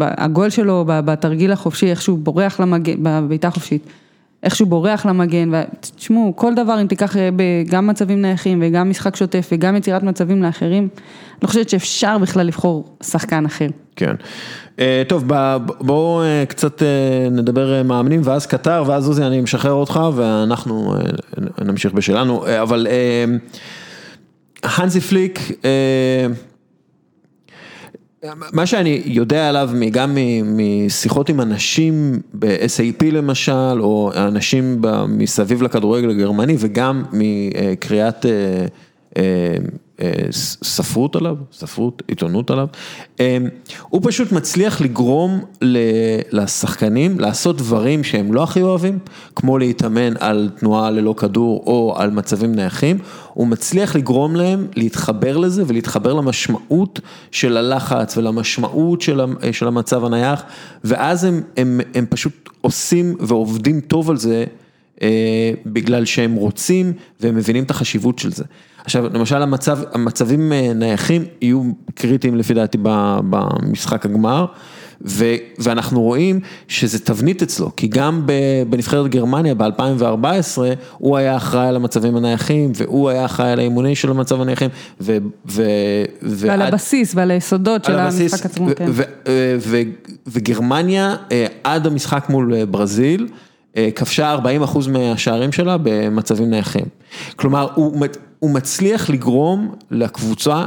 הגול 0.00 0.50
שלו 0.50 0.84
בתרגיל 0.86 1.52
החופשי, 1.52 1.90
איך 1.90 2.02
שהוא 2.02 2.18
בורח 2.18 2.60
למגן, 2.60 2.96
בבעיטה 3.02 3.50
חופשית, 3.50 3.82
איך 4.42 4.56
שהוא 4.56 4.68
בורח 4.68 5.06
למגן, 5.06 5.50
ותשמעו, 5.54 6.32
כל 6.36 6.54
דבר 6.54 6.80
אם 6.80 6.86
תיקח 6.86 7.16
אה, 7.16 7.28
גם 7.68 7.86
מצבים 7.86 8.22
נייחים 8.22 8.58
וגם 8.62 8.90
משחק 8.90 9.16
שוטף 9.16 9.48
וגם 9.52 9.76
יצירת 9.76 10.02
מצבים 10.02 10.42
לאחרים, 10.42 10.88
אני 11.42 11.48
חושבת 11.48 11.68
שאפשר 11.68 12.18
בכלל 12.18 12.46
לבחור 12.46 12.84
שחקן 13.02 13.46
אחר. 13.46 13.66
כן. 13.96 14.14
אה, 14.78 15.02
טוב, 15.08 15.24
בואו 15.80 16.22
אה, 16.22 16.44
קצת 16.48 16.82
נדבר 17.30 17.82
מאמנים 17.82 18.20
ואז 18.24 18.46
קטר 18.46 18.84
ואז 18.86 19.08
עוזי 19.08 19.22
אני 19.22 19.40
משחרר 19.40 19.72
אותך 19.72 20.00
ואנחנו 20.14 20.94
נמשיך 21.64 21.92
בשלנו, 21.92 22.44
אבל 22.62 22.86
הנזי 24.62 25.00
פליק, 25.00 25.40
מה 28.52 28.66
שאני 28.66 29.02
יודע 29.04 29.48
עליו 29.48 29.70
גם 29.90 30.18
משיחות 30.44 31.28
עם 31.28 31.40
אנשים 31.40 32.20
ב-SAP 32.34 33.04
למשל, 33.04 33.80
או 33.80 34.10
אנשים 34.16 34.82
מסביב 35.08 35.62
לכדורגל 35.62 36.10
הגרמני 36.10 36.56
וגם 36.58 37.04
מקריאת 37.12 38.26
אה, 38.26 38.66
אה, 39.16 39.56
ספרות 40.62 41.16
עליו, 41.16 41.36
ספרות, 41.52 42.02
עיתונות 42.08 42.50
עליו, 42.50 42.66
אה, 43.20 43.38
הוא 43.88 44.00
פשוט 44.04 44.32
מצליח 44.32 44.80
לגרום 44.80 45.40
לשחקנים 46.32 47.20
לעשות 47.20 47.56
דברים 47.56 48.04
שהם 48.04 48.32
לא 48.32 48.42
הכי 48.42 48.62
אוהבים, 48.62 48.98
כמו 49.34 49.58
להתאמן 49.58 50.16
על 50.20 50.50
תנועה 50.58 50.90
ללא 50.90 51.14
כדור 51.16 51.62
או 51.66 51.94
על 51.98 52.10
מצבים 52.10 52.54
נייחים, 52.54 52.98
הוא 53.34 53.46
מצליח 53.46 53.96
לגרום 53.96 54.36
להם 54.36 54.66
להתחבר 54.76 55.36
לזה 55.36 55.62
ולהתחבר 55.66 56.12
למשמעות 56.12 57.00
של 57.30 57.56
הלחץ 57.56 58.16
ולמשמעות 58.16 59.00
של, 59.00 59.20
ה- 59.20 59.52
של 59.52 59.66
המצב 59.68 60.04
הנייח, 60.04 60.42
ואז 60.84 61.24
הם, 61.24 61.42
הם, 61.56 61.80
הם 61.94 62.06
פשוט 62.08 62.48
עושים 62.60 63.14
ועובדים 63.20 63.80
טוב 63.80 64.10
על 64.10 64.16
זה. 64.16 64.44
אה, 65.02 65.52
בגלל 65.66 66.04
שהם 66.04 66.34
רוצים 66.34 66.92
והם 67.20 67.34
מבינים 67.34 67.64
את 67.64 67.70
החשיבות 67.70 68.18
של 68.18 68.32
זה. 68.32 68.44
עכשיו, 68.88 69.04
למשל 69.14 69.42
המצב, 69.42 69.78
המצבים 69.92 70.52
אה, 70.52 70.72
נייחים 70.74 71.24
יהיו 71.42 71.62
קריטיים 71.94 72.36
לפי 72.36 72.54
דעתי 72.54 72.78
במשחק 73.30 74.06
הגמר, 74.06 74.46
ו, 75.06 75.24
ואנחנו 75.58 76.02
רואים 76.02 76.40
שזה 76.68 76.98
תבנית 76.98 77.42
אצלו, 77.42 77.76
כי 77.76 77.86
גם 77.86 78.26
בנבחרת 78.70 79.10
גרמניה 79.10 79.54
ב-2014, 79.54 80.58
הוא 80.98 81.16
היה 81.16 81.36
אחראי 81.36 81.68
על 81.68 81.76
המצבים 81.76 82.16
הנייחים, 82.16 82.72
והוא 82.74 83.08
היה 83.08 83.24
אחראי 83.24 83.50
על 83.52 83.58
האימוני 83.58 83.94
של 83.94 84.10
המצב 84.10 84.40
הנייחים, 84.40 84.70
ו... 85.00 85.16
ו 85.46 85.62
ועל 86.22 86.60
ועד- 86.60 86.72
הבסיס 86.72 87.12
ועל 87.14 87.30
היסודות 87.30 87.84
של 87.84 87.98
המשחק 87.98 88.46
עצמו, 88.46 88.66
ו- 88.66 88.74
כן. 88.76 88.86
ו- 88.88 89.02
ו- 89.28 89.56
ו- 89.60 89.82
וגרמניה 90.26 91.16
אה, 91.32 91.46
עד 91.64 91.86
המשחק 91.86 92.26
מול 92.30 92.54
אה, 92.54 92.66
ברזיל, 92.66 93.28
אה, 93.76 93.88
כבשה 93.94 94.36
40% 94.74 94.88
מהשערים 94.88 95.52
שלה 95.52 95.76
במצבים 95.82 96.50
נייחים. 96.50 96.84
כלומר, 97.36 97.68
הוא 97.74 97.96
הוא 98.38 98.50
מצליח 98.50 99.10
לגרום 99.10 99.74
לקבוצה 99.90 100.64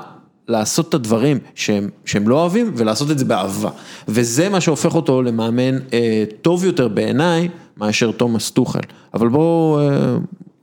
לעשות 0.48 0.90
את 0.90 0.94
הדברים 0.94 1.38
שהם, 1.56 1.90
שהם 2.06 2.28
לא 2.28 2.42
אוהבים 2.42 2.72
ולעשות 2.76 3.12
את 3.12 3.20
זה 3.20 3.26
באהבה. 3.26 3.70
וזה 4.08 4.50
מה 4.50 4.62
שהופך 4.62 4.96
אותו 4.96 5.22
למאמן 5.22 5.78
אה, 5.94 6.24
טוב 6.42 6.66
יותר 6.66 6.88
בעיניי 6.88 7.50
מאשר 7.78 8.12
תומאס 8.12 8.52
טוחל. 8.52 8.80
אבל 9.14 9.28
בואו 9.28 9.80
אה, 9.80 10.18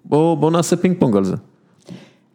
בוא, 0.05 0.37
בוא 0.37 0.51
נעשה 0.51 0.77
פינג 0.77 0.97
פונג 0.99 1.17
על 1.17 1.25
זה. 1.25 1.37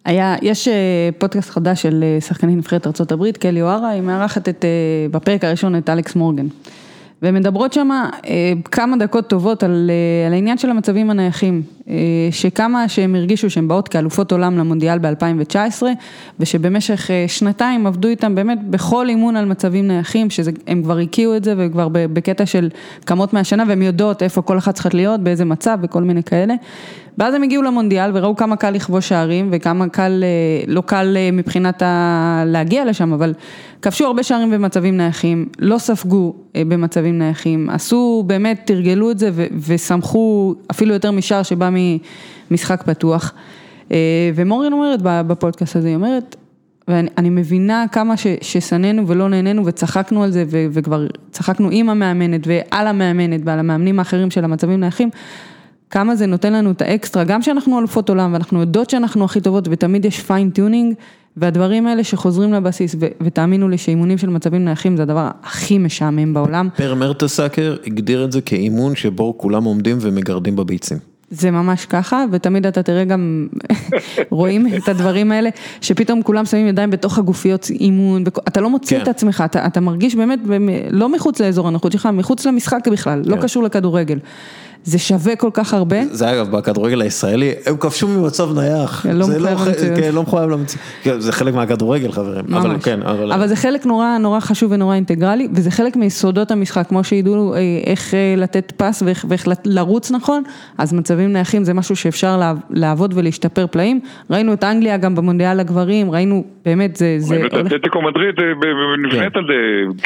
היה, 0.06 0.36
יש 0.41 0.68
אה, 0.68 1.10
פודקאסט 1.18 1.50
חדש 1.50 1.82
של 1.82 2.04
אה, 2.04 2.22
שחקני 2.22 2.56
נבחרת 2.56 2.88
ארה"ב, 2.88 3.32
קלי 3.32 3.62
אוהרה, 3.62 3.90
היא 3.90 4.02
מארחת 4.02 4.50
את, 4.50 4.66
אה, 4.66 4.70
בפרק 5.12 5.44
הראשון 5.44 5.76
את 5.76 5.90
אלכס 5.90 6.16
מורגן. 6.16 6.48
והן 7.24 7.36
מדברות 7.36 7.74
שם 7.74 7.90
כמה 8.72 8.98
דקות 8.98 9.28
טובות 9.28 9.64
על, 9.64 9.91
על 10.28 10.34
העניין 10.34 10.58
של 10.58 10.70
המצבים 10.70 11.10
הנייחים, 11.10 11.62
שכמה 12.32 12.88
שהם 12.88 13.16
הרגישו 13.16 13.50
שהן 13.50 13.68
באות 13.68 13.88
כאלופות 13.88 14.32
עולם 14.32 14.58
למונדיאל 14.58 15.00
ב-2019, 15.00 15.84
ושבמשך 16.40 17.10
שנתיים 17.28 17.88
עבדו 17.88 18.08
איתם 18.08 18.36
באמת 18.36 18.60
בכל 18.70 19.10
אימון 19.10 19.36
על 19.36 19.45
מצבים 19.45 19.88
נייחים, 19.88 20.30
שהם 20.30 20.84
כבר 20.84 20.98
הקיאו 20.98 21.36
את 21.36 21.44
זה 21.44 21.54
וכבר 21.58 21.88
בקטע 21.91 22.45
של 22.45 22.70
כמות 23.06 23.34
מהשנה, 23.34 23.64
והן 23.68 23.82
יודעות 23.82 24.24
איפה 24.24 24.41
כל 24.41 24.58
אחת 24.58 24.74
צריכה 24.74 24.90
להיות, 24.94 25.22
באיזה 25.22 25.45
מצב 25.45 25.78
וכל 25.82 26.04
מיני 26.04 26.24
כאלה. 26.24 26.54
ואז 27.18 27.34
הם 27.34 27.44
הגיעו 27.44 27.64
למונדיאל 27.64 28.11
וראו 28.14 28.35
כמה 28.35 28.56
קל 28.56 28.69
לכבוש 28.69 29.10
שערים 29.10 29.49
וכמה 29.52 29.90
קל, 29.90 30.23
לא 30.68 30.81
קל 30.81 31.18
מבחינת 31.34 31.81
ה... 31.81 32.44
להגיע 32.45 32.85
לשם, 32.85 33.14
אבל 33.14 33.34
כבשו 33.81 34.06
הרבה 34.06 34.23
שערים 34.23 34.52
במצבים 34.52 34.98
נייחים, 34.98 35.45
לא 35.60 35.77
ספגו 35.77 36.35
במצבים 36.57 37.18
נייחים, 37.18 37.69
עשו, 37.69 38.23
באמת 38.27 38.61
תרגלו 38.65 39.11
את 39.11 39.19
זה 39.19 39.30
ושמחו 39.68 40.56
אפילו 40.72 40.94
יותר 40.94 41.11
משער 41.11 41.44
שבא 41.44 41.69
ממשחק 42.52 42.84
פתוח. 42.84 43.34
ומורגן 44.36 44.74
אומרת 44.73 44.99
בפודקאסט 45.03 45.76
הזה, 45.76 45.88
היא 45.88 45.95
אומרת, 45.95 46.35
ואני 46.88 47.30
מבינה 47.30 47.85
כמה 47.91 48.14
ששנאנו 48.41 49.07
ולא 49.07 49.30
נהנינו 49.30 49.65
וצחקנו 49.65 50.23
על 50.23 50.31
זה 50.31 50.45
וכבר 50.49 51.07
צחקנו 51.31 51.69
עם 51.72 51.90
המאמנת 51.90 52.41
ועל 52.48 52.88
המאמנת 52.88 53.41
ועל 53.44 53.60
המאמנים 53.60 53.99
האחרים 53.99 54.31
של 54.31 54.44
המצבים 54.44 54.80
נייחים. 54.80 55.10
כמה 55.94 56.15
זה 56.15 56.26
נותן 56.26 56.53
לנו 56.53 56.72
את 56.72 56.82
האקסטרה, 56.82 57.24
גם 57.24 57.41
שאנחנו 57.41 57.80
אלופות 57.80 58.10
עולם 58.10 58.34
ואנחנו 58.34 58.60
יודעות 58.60 58.90
שאנחנו 58.90 59.26
הכי 59.26 59.41
טובות 59.41 59.68
ותמיד 59.72 60.06
יש 60.06 60.20
fine 60.20 60.49
tuning 60.49 60.94
והדברים 61.38 61.88
האלה 61.88 62.03
שחוזרים 62.03 62.53
לבסיס 62.53 62.95
ותאמינו 63.22 63.70
לי 63.70 63.78
שאימונים 63.78 64.18
של 64.18 64.30
מצבים 64.30 64.65
נייחים 64.65 64.98
זה 64.98 65.03
הדבר 65.03 65.30
הכי 65.44 65.78
משעמם 65.78 66.34
בעולם. 66.34 66.70
פר 66.76 66.95
מרטסאקר 66.95 67.76
הגדיר 67.86 68.26
את 68.26 68.32
זה 68.32 68.41
כאימון 68.41 68.95
שבו 68.95 69.38
כולם 69.38 69.64
עומדים 69.64 69.98
ומגרדים 70.02 70.56
בביצים. 70.56 70.98
זה 71.30 71.52
ממש 71.52 71.86
ככה, 71.86 72.26
ותמיד 72.32 72.65
אתה 72.65 72.84
תראה 72.84 73.03
גם, 73.03 73.48
רואים 74.30 74.68
את 74.78 74.90
הדברים 74.90 75.32
האלה, 75.32 75.49
שפתאום 75.82 76.22
כולם 76.22 76.45
שמים 76.45 76.68
ידיים 76.68 76.90
בתוך 76.90 77.18
הגופיות 77.18 77.70
אימון, 77.70 78.24
אתה 78.48 78.61
לא 78.61 78.70
מוציא 78.70 79.02
את 79.02 79.07
עצמך, 79.07 79.44
אתה, 79.45 79.65
אתה 79.65 79.80
מרגיש 79.80 80.15
באמת 80.15 80.40
לא 80.91 81.10
מחוץ 81.10 81.41
לאזור 81.41 81.68
הנוחות 81.68 81.91
שלך, 81.91 82.06
מחוץ 82.14 82.45
למשחק 82.45 82.88
בכלל, 82.91 83.22
לא 83.26 83.36
קשור 83.41 83.64
לכדורגל. 83.64 84.20
זה 84.84 84.99
שווה 84.99 85.35
כל 85.35 85.49
כך 85.53 85.73
הרבה. 85.73 85.97
זה 86.11 86.31
אגב 86.31 86.51
בכדורגל 86.51 87.01
הישראלי, 87.01 87.51
הם 87.65 87.77
כבשו 87.77 88.07
ממצב 88.07 88.60
נייח. 88.60 89.05
לא 89.14 89.27
מחויב 89.27 89.60
למציאות. 89.68 89.97
כן, 89.99 90.15
לא 90.15 90.22
מחויב 90.22 90.49
למציאות. 90.49 91.22
זה 91.22 91.31
חלק 91.31 91.53
מהכדורגל 91.53 92.11
חברים. 92.11 92.45
ממש. 92.47 92.84
כן, 92.84 92.99
אבל, 93.01 93.31
אבל 93.31 93.47
זה 93.47 93.55
חלק 93.55 93.85
נורא 93.85 94.18
נורא 94.18 94.39
חשוב 94.39 94.72
ונורא 94.72 94.95
אינטגרלי, 94.95 95.47
וזה 95.53 95.72
חלק 95.72 95.95
מיסודות 95.95 96.51
המשחק, 96.51 96.88
כמו 96.88 97.03
שידעו 97.03 97.53
איך 97.85 98.14
לתת 98.38 98.73
פס 98.77 99.03
ואיך, 99.05 99.26
ואיך 99.30 99.47
לרוץ 99.65 100.11
נכון, 100.11 100.43
אז 100.77 100.93
מצבים 100.93 101.34
נייחים 101.34 101.64
זה 101.64 101.73
משהו 101.73 101.95
שאפשר 101.95 102.53
לעבוד 102.69 103.14
ולהשתפר 103.15 103.68
פלאים. 103.68 103.99
ראינו 104.30 104.53
את 104.53 104.64
אנגליה 104.64 104.97
גם 104.97 105.15
במונדיאל 105.15 105.60
הגברים, 105.60 106.11
ראינו 106.11 106.43
באמת 106.65 106.95
זה... 106.95 107.18
ראינו 107.30 107.47
את 107.47 107.53
אתלטיקו 107.53 108.01
מדריד 108.01 108.35
נבנית 109.05 109.35
על 109.35 109.43
זה, 109.47 109.53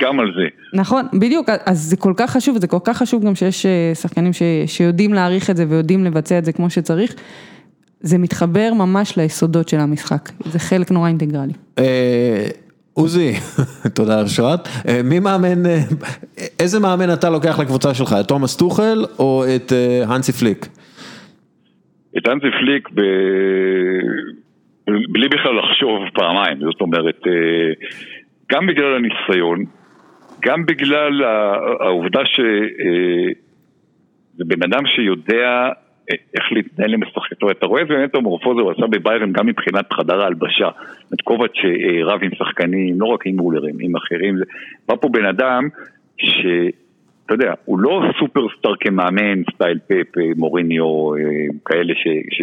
גם 0.01 0.19
על 0.19 0.31
זה. 0.35 0.43
נכון, 0.73 1.05
בדיוק, 1.13 1.49
אז 1.65 1.79
זה 1.79 1.97
כל 1.97 2.13
כך 2.17 2.31
חשוב, 2.31 2.55
וזה 2.55 2.67
כל 2.67 2.77
כך 2.83 2.97
חשוב 2.97 3.25
גם 3.25 3.35
שיש 3.35 3.65
שחקנים 3.93 4.33
ש... 4.33 4.41
שיודעים 4.67 5.13
להעריך 5.13 5.49
את 5.49 5.57
זה 5.57 5.65
ויודעים 5.69 6.03
לבצע 6.03 6.37
את 6.37 6.45
זה 6.45 6.53
כמו 6.53 6.69
שצריך, 6.69 7.15
זה 7.99 8.17
מתחבר 8.17 8.69
ממש 8.73 9.17
ליסודות 9.17 9.69
של 9.69 9.77
המשחק, 9.77 10.29
זה 10.45 10.59
חלק 10.59 10.91
נורא 10.91 11.07
אינטגרלי. 11.07 11.53
עוזי, 12.93 13.31
תודה 13.95 14.19
על 14.19 14.25
השעת, 14.25 14.67
מי 15.03 15.19
מאמן, 15.19 15.63
איזה 16.59 16.79
מאמן 16.79 17.13
אתה 17.13 17.29
לוקח 17.29 17.59
לקבוצה 17.59 17.93
שלך, 17.93 18.15
את 18.19 18.27
תומאס 18.27 18.57
טוחל 18.57 19.05
או 19.19 19.43
את 19.55 19.71
הנסי 20.07 20.31
פליק? 20.31 20.65
את 22.17 22.27
הנסי 22.27 22.47
פליק 22.59 22.89
ב... 22.93 23.01
בלי 25.09 25.27
בכלל 25.29 25.57
לחשוב 25.59 25.99
פעמיים, 26.13 26.57
זאת 26.59 26.81
אומרת, 26.81 27.21
גם 28.51 28.67
בגלל 28.67 28.95
הניסיון, 28.95 29.65
גם 30.45 30.65
בגלל 30.65 31.23
העובדה 31.79 32.25
ש... 32.25 32.39
זה 34.37 34.43
בן 34.45 34.63
אדם 34.63 34.85
שיודע 34.95 35.69
איך 36.09 36.51
להתנהל 36.51 36.93
עם 36.93 36.99
אומרת, 37.41 37.57
אתה 37.57 37.65
רואה 37.65 37.81
איזה 37.81 37.93
מטמורפוזה 38.03 38.61
הוא 38.61 38.71
עשה 38.71 38.87
בביירן 38.87 39.31
גם 39.31 39.45
מבחינת 39.45 39.93
חדר 39.93 40.21
ההלבשה, 40.21 40.69
את 41.13 41.21
קובאץ' 41.21 41.51
שרב 41.53 42.19
עם 42.23 42.31
שחקנים, 42.35 43.01
לא 43.01 43.05
רק 43.05 43.27
עם 43.27 43.35
מולר, 43.35 43.75
עם 43.79 43.95
אחרים, 43.95 44.35
בא 44.87 44.95
פה 44.95 45.09
בן 45.09 45.25
אדם 45.25 45.63
שאתה 46.17 47.33
יודע, 47.33 47.53
הוא 47.65 47.79
לא 47.79 48.01
סופרסטאר 48.19 48.75
כמאמן, 48.79 49.41
סטייל 49.53 49.79
פפ, 49.87 50.07
מוריניו, 50.37 51.11
כאלה 51.65 51.93
ש... 51.95 52.41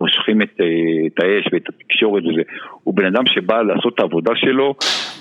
מושכים 0.00 0.42
את, 0.42 0.60
את 1.06 1.20
האש 1.22 1.48
ואת 1.52 1.68
התקשורת 1.68 2.22
וזה, 2.26 2.42
הוא 2.84 2.94
בן 2.94 3.04
אדם 3.04 3.26
שבא 3.26 3.62
לעשות 3.62 3.94
את 3.94 4.00
העבודה 4.00 4.32
שלו, 4.36 4.74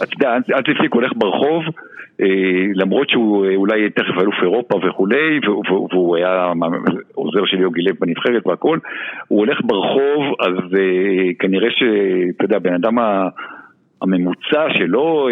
אתה 0.04 0.14
יודע, 0.16 0.38
אל 0.56 0.62
תפסיק, 0.62 0.94
הולך 0.94 1.12
ברחוב, 1.16 1.64
למרות 2.76 3.10
שהוא 3.10 3.48
אולי 3.56 3.80
יהיה 3.80 3.90
תכף 3.90 4.18
אלוף 4.22 4.36
אירופה 4.42 4.80
וכולי, 4.88 5.40
והוא 5.92 6.16
היה 6.16 6.52
עוזר 7.16 7.46
של 7.46 7.60
יוגי 7.60 7.82
לב 7.82 7.96
בנבחרת 8.00 8.48
והכל, 8.48 8.80
הוא 9.28 9.40
הולך 9.40 9.62
ברחוב, 9.64 10.36
אז 10.40 10.80
כנראה 11.40 11.70
שאתה 11.72 12.46
יודע, 12.46 12.60
בן 12.60 12.74
אדם 12.74 12.98
הממוצע 14.02 14.68
שלא 14.78 15.30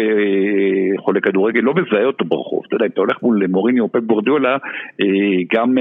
חולה 0.98 1.20
כדורגל 1.20 1.60
לא 1.60 1.74
מזהה 1.74 2.04
אותו 2.04 2.24
ברחוב, 2.24 2.62
אתה 2.66 2.76
יודע, 2.76 2.86
אם 2.86 2.90
אתה 2.90 3.00
הולך 3.00 3.22
מול 3.22 3.46
מוריני 3.46 3.80
או 3.80 3.92
פפ 3.92 4.04
גורדיולה, 4.06 4.56
גם... 5.54 5.74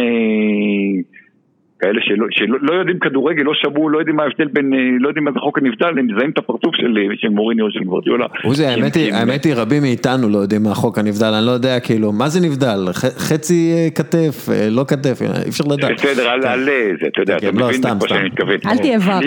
כאלה 1.83 1.99
שלא, 2.01 2.27
שלא 2.31 2.57
לא 2.61 2.73
יודעים 2.73 2.99
כדורגל, 2.99 3.43
לא 3.43 3.53
שמעו, 3.53 3.89
לא 3.89 3.99
יודעים 3.99 4.15
מה 4.15 4.23
ההבדל 4.23 4.47
בין, 4.47 4.71
לא 4.99 5.07
יודעים 5.07 5.25
מה 5.25 5.31
זה 5.31 5.39
חוק 5.39 5.57
הנבדל, 5.57 5.99
הם 5.99 6.07
מזהים 6.07 6.29
את 6.29 6.37
הפרצוף 6.37 6.75
של, 6.75 6.97
של 7.15 7.29
מוריני 7.29 7.61
או 7.61 7.71
של 7.71 7.83
גוורדיולה. 7.83 8.25
עוזי, 8.43 8.65
האמת 8.65 8.95
היא, 8.95 9.13
האמת 9.13 9.45
היא 9.45 9.53
רבים 9.55 9.81
מאיתנו 9.81 10.29
לא 10.29 10.37
יודעים 10.37 10.63
מה 10.63 10.73
חוק 10.73 10.97
הנבדל, 10.97 11.33
אני 11.37 11.45
לא 11.45 11.51
יודע 11.51 11.79
כאילו, 11.79 12.11
מה 12.11 12.27
זה 12.29 12.47
נבדל? 12.47 12.79
חצי 13.17 13.89
כתף, 13.95 14.49
לא 14.71 14.83
כתף, 14.87 15.21
אי 15.21 15.49
אפשר 15.49 15.63
לדעת. 15.73 15.91
בסדר, 15.91 16.29
על 16.29 16.65
זה, 17.01 17.07
אתה 17.07 17.21
יודע, 17.21 17.37
אתה 17.37 17.51
מבין 17.51 17.81
מה 17.99 18.07
שאני 18.07 18.25
מתכוון. 18.25 18.57
אל 18.65 18.77
תהיה 18.77 18.97
ור. 18.97 19.19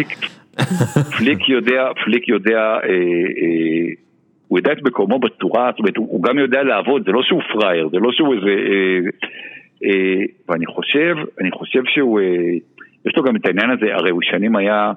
פליק 1.18 1.48
יודע, 1.48 1.88
פליק 2.04 2.28
יודע, 2.28 2.76
הוא 4.48 4.58
יודע 4.58 4.72
את 4.72 4.82
מקומו 4.82 5.18
בצורה, 5.18 5.70
זאת 5.70 5.78
אומרת, 5.78 5.96
הוא 5.96 6.22
גם 6.22 6.38
יודע 6.38 6.62
לעבוד, 6.62 7.02
זה 7.06 7.12
לא 7.12 7.22
שהוא 7.22 7.42
פראייר, 7.52 7.88
זה 7.92 7.98
לא 8.00 8.10
שהוא 8.12 8.34
איזה... 8.34 8.50
ואני 10.48 10.66
חושב, 10.66 11.16
אני 11.40 11.50
חושב 11.50 11.82
שהוא, 11.86 12.20
יש 13.06 13.16
לו 13.16 13.22
גם 13.22 13.36
את 13.36 13.46
העניין 13.46 13.70
הזה, 13.70 13.94
הרי 13.94 14.10
הוא 14.10 14.22
שנים 14.22 14.56
היה 14.56 14.92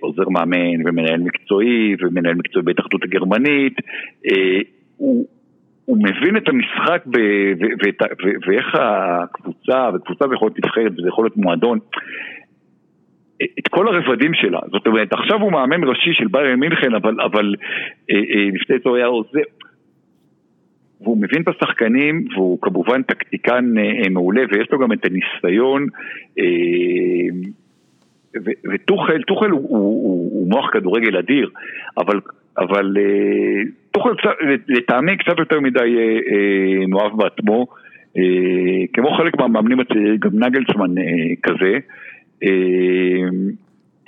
עוזר 0.00 0.28
מאמן 0.28 0.86
ומנהל 0.86 1.20
מקצועי 1.20 1.96
ומנהל 2.00 2.34
מקצועי 2.34 2.64
בהתאחדות 2.64 3.02
הגרמנית, 3.02 3.74
הוא, 4.96 5.26
הוא 5.84 5.98
מבין 5.98 6.36
את 6.36 6.48
המשחק 6.48 7.02
ב, 7.06 7.16
ו, 7.60 7.64
ו, 7.64 8.04
ו, 8.24 8.28
ואיך 8.46 8.74
הקבוצה, 8.74 9.88
וקבוצה 9.94 10.24
זה 10.28 10.34
יכול 10.34 10.48
להיות 10.48 10.58
נבחרת 10.58 10.92
וזה 10.98 11.08
יכול 11.08 11.24
להיות 11.24 11.36
מועדון, 11.36 11.78
את 13.58 13.68
כל 13.68 13.88
הרבדים 13.88 14.34
שלה, 14.34 14.60
זאת 14.72 14.86
אומרת 14.86 15.12
עכשיו 15.12 15.40
הוא 15.40 15.52
מאמן 15.52 15.84
ראשי 15.84 16.10
של 16.12 16.26
ביירן 16.30 16.60
מינכן 16.60 16.94
אבל, 16.94 17.20
אבל 17.20 17.54
לפני 18.54 18.76
זה 18.84 18.88
הוא 18.88 18.96
היה 18.96 19.06
עוזר 19.06 19.40
והוא 21.04 21.18
מבין 21.18 21.42
את 21.42 21.48
השחקנים, 21.48 22.24
והוא 22.34 22.58
כמובן 22.62 23.02
טקטיקן 23.02 23.74
מעולה, 24.10 24.42
ויש 24.52 24.68
לו 24.70 24.78
גם 24.78 24.92
את 24.92 25.04
הניסיון. 25.04 25.86
וטוחל, 28.72 29.22
טוחל 29.22 29.50
הוא, 29.50 29.60
הוא, 29.60 29.78
הוא, 29.78 30.30
הוא 30.32 30.48
מוח 30.50 30.70
כדורגל 30.72 31.16
אדיר, 31.16 31.50
אבל, 31.98 32.20
אבל 32.58 32.96
טוחל 33.90 34.10
לטעמי 34.68 35.16
קצת 35.16 35.38
יותר 35.38 35.60
מדי 35.60 35.96
מאוהב 36.88 37.12
בעצמו, 37.16 37.66
כמו 38.92 39.16
חלק 39.16 39.36
מהמאמנים 39.38 39.80
הצעירים, 39.80 40.16
גם 40.16 40.30
נגלסמן 40.34 40.94
כזה. 41.42 41.78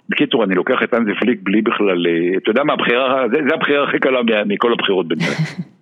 בקיצור, 0.08 0.44
אני 0.44 0.54
לוקח 0.54 0.82
את 0.84 0.94
אנזי 0.94 1.14
פליק 1.20 1.40
בלי 1.42 1.62
בכלל, 1.62 2.06
אתה 2.36 2.50
יודע 2.50 2.64
מה 2.64 2.72
הבחירה, 2.72 3.28
זה, 3.32 3.38
זה 3.48 3.54
הבחירה 3.54 3.84
הכי 3.84 3.98
קלה 3.98 4.20
מכל 4.46 4.72
הבחירות 4.72 5.08
בינתיים. 5.08 5.36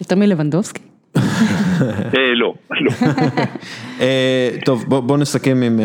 יותר 0.00 0.16
מלבנדובסקי? 0.16 0.82
לא, 2.34 2.54
לא. 2.80 2.92
טוב, 4.66 4.84
בוא 4.88 5.16
נסכם 5.16 5.62
עם... 5.62 5.80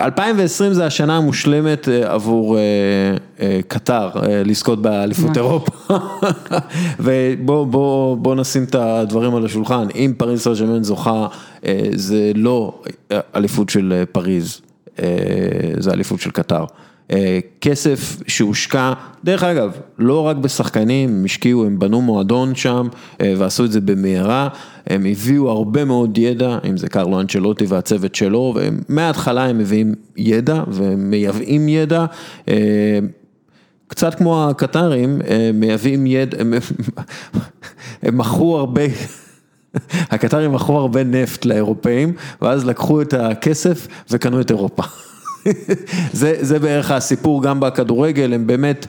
2020 0.00 0.72
זה 0.72 0.86
השנה 0.86 1.16
המושלמת 1.16 1.88
עבור 1.88 2.58
קטר 3.68 4.10
לזכות 4.44 4.82
באליפות 4.82 5.36
אירופה 5.36 5.94
ובוא 7.04 8.34
נשים 8.34 8.64
את 8.64 8.74
הדברים 8.74 9.34
על 9.34 9.44
השולחן, 9.44 9.86
אם 9.94 10.12
פריז 10.18 10.40
סן 10.40 10.82
זוכה 10.82 11.26
זה 11.94 12.32
לא 12.34 12.82
אליפות 13.36 13.68
של 13.68 14.04
פריז, 14.12 14.60
זה 15.78 15.90
אליפות 15.92 16.20
של 16.20 16.30
קטר. 16.30 16.64
כסף 17.60 18.22
שהושקע, 18.26 18.92
דרך 19.24 19.42
אגב, 19.42 19.72
לא 19.98 20.20
רק 20.20 20.36
בשחקנים, 20.36 21.10
הם 21.10 21.24
השקיעו, 21.24 21.64
הם 21.64 21.78
בנו 21.78 22.02
מועדון 22.02 22.54
שם 22.54 22.88
ועשו 23.20 23.64
את 23.64 23.72
זה 23.72 23.80
במהרה, 23.80 24.48
הם 24.86 25.06
הביאו 25.06 25.50
הרבה 25.50 25.84
מאוד 25.84 26.18
ידע, 26.18 26.58
אם 26.68 26.76
זה 26.76 26.88
קרלו 26.88 27.20
אנצ'לוטי 27.20 27.64
והצוות 27.68 28.14
שלו, 28.14 28.54
ומההתחלה 28.56 29.44
הם 29.44 29.58
מביאים 29.58 29.94
ידע 30.16 30.62
ומייבאים 30.68 31.68
ידע. 31.68 32.06
קצת 33.86 34.14
כמו 34.14 34.48
הקטרים, 34.50 35.18
מייבאים 35.54 36.06
ידע, 36.06 36.40
הם, 36.40 36.54
הם 38.02 38.18
מכרו 38.18 38.58
הרבה, 38.58 38.82
הקטרים 40.10 40.52
מכרו 40.52 40.78
הרבה 40.78 41.04
נפט 41.04 41.44
לאירופאים, 41.44 42.12
ואז 42.42 42.64
לקחו 42.64 43.02
את 43.02 43.14
הכסף 43.14 43.86
וקנו 44.10 44.40
את 44.40 44.50
אירופה. 44.50 44.82
זה, 46.12 46.36
זה 46.40 46.58
בערך 46.58 46.90
הסיפור 46.90 47.42
גם 47.42 47.60
בכדורגל, 47.60 48.32
הם 48.32 48.46
באמת 48.46 48.86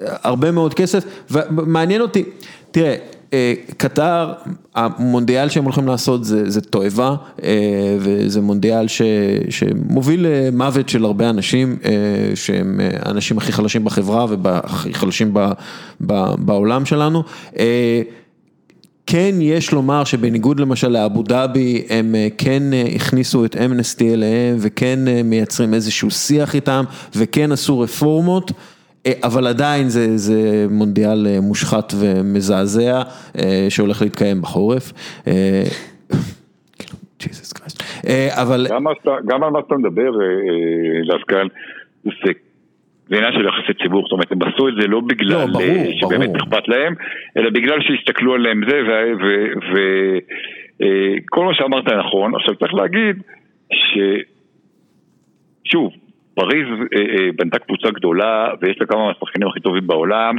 הרבה 0.00 0.50
מאוד 0.50 0.74
כסף, 0.74 1.04
ומעניין 1.30 2.00
אותי, 2.00 2.24
תראה, 2.70 2.96
אה, 3.34 3.54
קטר, 3.76 4.32
המונדיאל 4.74 5.48
שהם 5.48 5.64
הולכים 5.64 5.86
לעשות 5.86 6.24
זה, 6.24 6.50
זה 6.50 6.60
תועבה, 6.60 7.14
אה, 7.42 7.96
וזה 7.98 8.40
מונדיאל 8.40 8.88
ש, 8.88 9.02
שמוביל 9.50 10.26
למוות 10.28 10.88
של 10.88 11.04
הרבה 11.04 11.30
אנשים, 11.30 11.76
אה, 11.84 11.90
שהם 12.34 12.80
האנשים 13.02 13.38
הכי 13.38 13.52
חלשים 13.52 13.84
בחברה 13.84 14.26
והכי 14.42 14.94
חלשים 14.94 15.30
ב, 15.34 15.52
ב, 16.06 16.34
בעולם 16.38 16.84
שלנו. 16.84 17.22
כן 19.06 19.34
יש 19.40 19.72
לומר 19.72 20.04
שבניגוד 20.04 20.60
למשל 20.60 20.88
לאבו 20.88 21.22
דאבי, 21.22 21.86
הם 21.90 22.14
כן 22.38 22.62
הכניסו 22.94 23.44
את 23.44 23.56
אמנסטי 23.56 24.14
אליהם 24.14 24.56
וכן 24.58 24.98
מייצרים 25.24 25.74
איזשהו 25.74 26.10
שיח 26.10 26.54
איתם 26.54 26.84
וכן 27.16 27.52
עשו 27.52 27.80
רפורמות. 27.80 28.52
אבל 29.22 29.46
עדיין 29.46 29.88
זה 29.88 30.16
זה 30.16 30.66
מונדיאל 30.70 31.26
אה, 31.26 31.40
מושחת 31.40 31.92
ומזעזע 32.00 33.02
אה, 33.38 33.66
שהולך 33.68 34.02
להתקיים 34.02 34.40
בחורף. 34.40 34.92
אה, 35.26 35.62
אבל... 38.42 38.66
גם 39.26 39.42
על 39.42 39.50
מה 39.50 39.60
שאתה 39.64 39.74
מדבר, 39.74 40.10
דווקא, 41.06 41.36
זה 42.04 42.32
עניין 43.10 43.32
של 43.32 43.46
יחסי 43.46 43.74
ציבור, 43.82 44.02
זאת 44.02 44.12
אומרת, 44.12 44.32
הם 44.32 44.42
עשו 44.42 44.68
את 44.68 44.74
זה 44.80 44.86
לא 44.88 45.00
בגלל 45.00 45.46
לא, 45.52 45.60
שבאמת 46.00 46.30
אכפת 46.36 46.68
להם, 46.68 46.94
אלא 47.36 47.50
בגלל 47.50 47.78
שהסתכלו 47.80 48.34
עליהם 48.34 48.60
זה, 48.68 48.80
וכל 50.80 51.44
מה 51.44 51.54
שאמרת 51.54 51.88
נכון, 51.88 52.34
עכשיו 52.34 52.54
צריך 52.56 52.74
להגיד 52.74 53.16
ש... 53.72 53.98
שוב, 55.64 55.92
פריז 56.34 56.66
אה, 56.94 57.00
אה, 57.00 57.28
בנתה 57.36 57.58
קבוצה 57.58 57.90
גדולה 57.90 58.48
ויש 58.60 58.76
לה 58.80 58.86
כמה 58.86 59.06
מהשחקנים 59.06 59.48
הכי 59.48 59.60
טובים 59.60 59.86
בעולם 59.86 60.36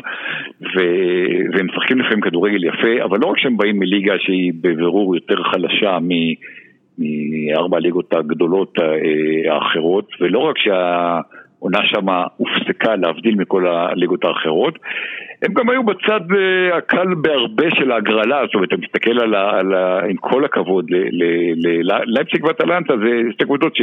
ו... 0.61 0.79
והם 1.53 1.67
משחקים 1.67 1.99
לפעמים 1.99 2.21
כדורגל 2.21 2.63
יפה, 2.63 3.03
אבל 3.03 3.19
לא 3.21 3.25
רק 3.25 3.37
שהם 3.37 3.57
באים 3.57 3.79
מליגה 3.79 4.13
שהיא 4.19 4.53
בבירור 4.61 5.15
יותר 5.15 5.43
חלשה 5.43 5.97
מ... 6.01 6.09
מארבע 6.97 7.77
הליגות 7.77 8.13
הגדולות 8.13 8.73
אה, 8.79 9.53
האחרות, 9.53 10.09
ולא 10.21 10.39
רק 10.39 10.57
שה... 10.57 11.19
העונה 11.65 11.87
שמה 11.87 12.23
הופסקה 12.37 12.95
להבדיל 12.95 13.35
מכל 13.35 13.67
הליגות 13.67 14.23
האחרות. 14.25 14.79
הם 15.41 15.53
גם 15.53 15.69
היו 15.69 15.83
בצד 15.83 16.21
אה, 16.31 16.77
הקל 16.77 17.13
בהרבה 17.21 17.75
של 17.75 17.91
ההגרלה, 17.91 18.41
זאת 18.45 18.55
אומרת, 18.55 18.67
אתה 18.67 18.81
מסתכל 18.81 19.19
על 19.19 19.35
ה, 19.35 19.59
על 19.59 19.73
ה, 19.73 19.99
עם 20.09 20.17
כל 20.17 20.45
הכבוד 20.45 20.85
ללייפציג 20.89 22.45
ואטלנטה, 22.45 22.93
זה 22.97 23.21
שתי 23.31 23.45
קבוצות 23.45 23.73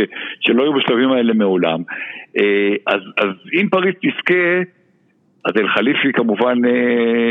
שלא 0.40 0.62
היו 0.62 0.72
בשלבים 0.72 1.12
האלה 1.12 1.34
מעולם. 1.34 1.80
אה, 2.38 2.74
אז, 2.86 3.00
אז 3.18 3.30
אם 3.60 3.68
פריז 3.68 3.94
תזכה, 3.94 4.60
אז 5.44 5.52
אל 5.56 5.68
חליפי 5.68 6.12
כמובן 6.12 6.64
אה, 6.64 6.70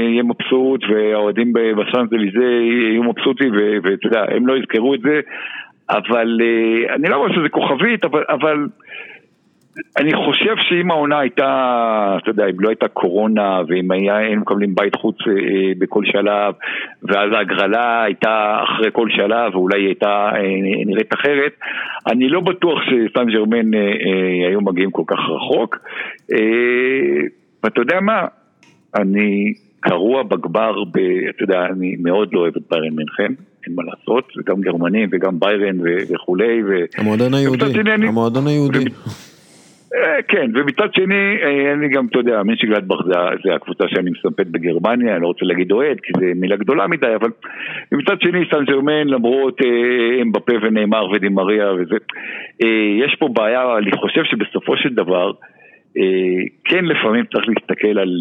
יהיה 0.10 0.24
מבסוט, 0.24 0.84
והאוהדים 0.90 1.54
בסאנזליזה 1.54 2.46
יהיו 2.90 3.04
מבסוטים, 3.04 3.52
ואתה 3.84 4.08
יודע, 4.08 4.26
הם 4.36 4.48
לא 4.48 4.58
יזכרו 4.58 4.94
את 4.94 5.00
זה, 5.02 5.20
אבל 5.90 6.40
אני 6.96 7.10
לא 7.10 7.16
אומר 7.16 7.36
שזה 7.36 7.50
כוכבית, 7.50 8.06
אבל... 8.06 8.24
אבל 8.30 8.58
אני 9.98 10.14
חושב 10.14 10.56
שאם 10.70 10.92
העונה 10.92 11.20
הייתה, 11.20 12.18
אתה 12.22 12.30
יודע, 12.30 12.46
אם 12.46 12.60
לא 12.60 12.70
הייתה 12.70 12.88
קורונה 12.88 13.62
ואם 13.68 13.92
היינו 13.92 14.42
מקבלים 14.42 14.76
בית 14.76 14.96
חוץ 14.96 15.16
אה, 15.28 15.32
אה, 15.32 15.72
בכל 15.78 16.04
שלב 16.06 16.54
ואז 17.04 17.32
ההגרלה 17.34 18.04
הייתה 18.04 18.60
אחרי 18.64 18.90
כל 18.92 19.08
שלב 19.10 19.56
ואולי 19.56 19.80
היא 19.80 19.88
הייתה 19.88 20.30
אה, 20.36 20.42
נראית 20.86 21.14
אחרת, 21.14 21.52
אני 22.08 22.30
לא 22.30 22.40
בטוח 22.40 22.80
שסן 22.84 23.26
ג'רמן 23.26 23.74
היו 24.50 24.62
מגיעים 24.62 24.92
כל 24.92 25.04
כך 25.08 25.20
רחוק. 25.20 25.78
ואתה 27.64 27.82
יודע 27.82 28.00
מה, 28.02 28.26
אני 28.96 29.54
קרוע 29.80 30.24
בגבר, 30.24 30.84
ב, 30.84 30.98
אתה 31.30 31.44
יודע, 31.44 31.66
אני 31.66 31.96
מאוד 32.00 32.34
לא 32.34 32.40
אוהב 32.40 32.54
את 32.58 32.64
ביירן 32.72 32.96
מינכן. 32.96 33.34
אין 33.66 33.76
מה 33.76 33.84
לעשות, 33.84 34.32
וגם 34.38 34.62
גרמנים 34.62 35.10
וגם 35.12 35.40
ביירן 35.40 35.78
וכולי. 36.10 36.62
המועדון 36.98 37.34
היהודי, 37.34 37.66
המועדון 38.08 38.48
היהודי. 38.48 38.78
אה, 38.78 39.31
כן, 40.28 40.52
ומצד 40.56 40.94
שני, 40.94 41.38
אה, 41.44 41.74
אני 41.74 41.90
גם, 41.90 42.08
אתה 42.08 42.20
יודע, 42.20 42.44
מישגלדבך 42.44 43.06
זה, 43.06 43.14
זה 43.44 43.56
הקבוצה 43.56 43.84
שאני 43.88 44.10
מסמפת 44.12 44.48
בגרמניה, 44.48 45.14
אני 45.14 45.22
לא 45.22 45.28
רוצה 45.28 45.46
להגיד 45.46 45.72
אוהד, 45.72 46.00
כי 46.00 46.12
זו 46.20 46.26
מילה 46.36 46.56
גדולה 46.56 46.88
מדי, 46.88 47.16
אבל 47.16 47.30
מצד 47.92 48.22
שני, 48.22 48.40
סן 48.52 48.66
ג'רמן, 48.66 49.08
למרות 49.08 49.62
אה, 49.62 50.22
אמבפה 50.22 50.54
ונאמר 50.62 51.10
ודימריה 51.10 51.74
וזה, 51.74 51.96
יש 53.06 53.16
פה 53.20 53.28
בעיה, 53.28 53.78
אני 53.78 53.92
חושב 53.92 54.24
שבסופו 54.24 54.78
של 54.78 54.94
דבר, 54.94 55.32
כן 56.66 56.86
לפעמים 56.86 57.26
צריך 57.26 57.46
להסתכל 57.48 58.00
על, 58.00 58.20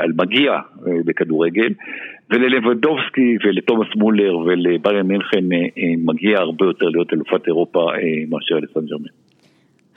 על 0.00 0.12
מגיע 0.16 0.58
בכדורגל, 1.06 1.72
וללבדובסקי 2.30 3.36
ולתומאס 3.44 3.88
מולר 3.96 4.38
ולבריאן 4.38 5.06
מינכן 5.06 5.44
מגיע 5.98 6.38
הרבה 6.38 6.66
יותר 6.66 6.86
להיות 6.88 7.12
אלופת 7.12 7.46
אירופה 7.46 7.90
מאשר 8.30 8.56
לסן 8.56 8.86
ג'רמן. 8.86 9.25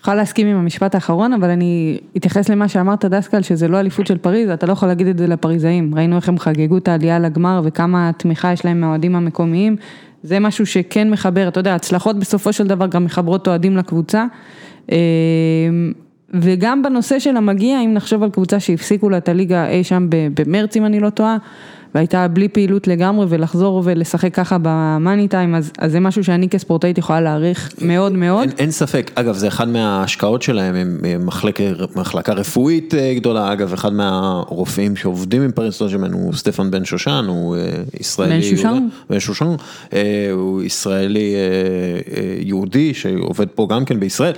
יכולה 0.02 0.16
להסכים 0.16 0.48
עם 0.48 0.58
המשפט 0.58 0.96
האחרון, 0.96 1.34
אבל 1.34 1.50
אני 1.50 2.00
אתייחס 2.18 2.50
למה 2.50 2.68
שאמרת 2.68 3.06
דסקל, 3.06 3.42
שזה 3.42 3.68
לא 3.68 3.80
אליפות 3.80 4.08
של 4.08 4.18
פריז, 4.18 4.50
אתה 4.50 4.66
לא 4.66 4.72
יכול 4.72 4.88
להגיד 4.88 5.08
את 5.08 5.18
זה 5.18 5.28
לפריזאים. 5.28 5.96
ראינו 5.96 6.16
איך 6.16 6.30
הם 6.30 6.40
חגגו 6.40 6.78
את 6.78 6.88
העלייה 6.88 7.20
לגמר 7.20 7.62
וכמה 7.64 8.12
תמיכה 8.18 8.54
יש 8.54 8.66
להם 8.66 8.82
מהאוהדים 8.82 9.16
המקומיים. 9.16 9.76
זה 10.24 10.40
משהו 10.40 10.66
שכן 10.66 11.10
מחבר, 11.10 11.48
אתה 11.48 11.60
יודע, 11.60 11.76
הצלחות 11.76 12.20
בסופו 12.20 12.54
של 12.54 12.68
דבר 12.68 12.88
גם 12.88 13.06
מחברות 13.06 13.48
אוהדים 13.48 13.78
לקבוצה. 13.78 14.26
וגם 16.34 16.84
בנושא 16.84 17.20
של 17.20 17.38
המגיע, 17.38 17.82
אם 17.82 17.94
נחשוב 17.94 18.24
על 18.24 18.30
קבוצה 18.30 18.60
שהפסיקו 18.60 19.10
לה 19.10 19.18
את 19.18 19.30
הליגה 19.30 19.68
אי 19.68 19.84
שם 19.84 20.08
במרץ, 20.10 20.78
אם 20.78 20.86
אני 20.86 21.00
לא 21.00 21.10
טועה. 21.10 21.38
והייתה 21.96 22.28
בלי 22.28 22.48
פעילות 22.48 22.88
לגמרי 22.88 23.26
ולחזור 23.30 23.82
ולשחק 23.86 24.34
ככה 24.34 24.58
במאני 24.62 25.28
טיים, 25.28 25.56
אז, 25.56 25.72
אז 25.78 25.92
זה 25.92 26.00
משהו 26.00 26.24
שאני 26.24 26.50
כספורטאית 26.50 26.98
יכולה 26.98 27.22
להעריך 27.22 27.74
מאוד 27.82 28.12
מאוד. 28.12 28.42
אין, 28.42 28.58
אין 28.58 28.72
ספק, 28.72 29.12
אגב 29.16 29.36
זה 29.36 29.48
אחד 29.48 29.68
מההשקעות 29.68 30.42
שלהם, 30.42 30.76
הם 30.76 31.26
מחלק, 31.26 31.60
מחלקה 31.96 32.34
רפואית 32.34 32.94
אה, 32.94 33.14
גדולה, 33.16 33.54
אגב 33.54 33.74
אחד 33.74 33.94
מהרופאים 33.94 34.96
שעובדים 34.96 35.42
עם 35.42 35.52
פריס 35.52 35.76
סטוג'מן 35.76 36.14
הוא 36.14 36.34
סטפן 36.34 36.72
בן 36.72 36.86
שושן, 36.86 37.26
הוא 37.28 37.56
אה, 37.56 37.62
ישראלי, 38.00 38.34
בן 38.36 38.42
שושן, 38.42 38.88
בן 39.10 39.20
שושן, 39.20 39.56
אה, 39.94 40.30
הוא 40.32 40.64
ישראלי 40.64 41.36
יהודי 42.40 42.94
שעובד 42.94 43.48
פה 43.48 43.68
גם 43.70 43.86
כן 43.86 44.00
בישראל. 44.00 44.34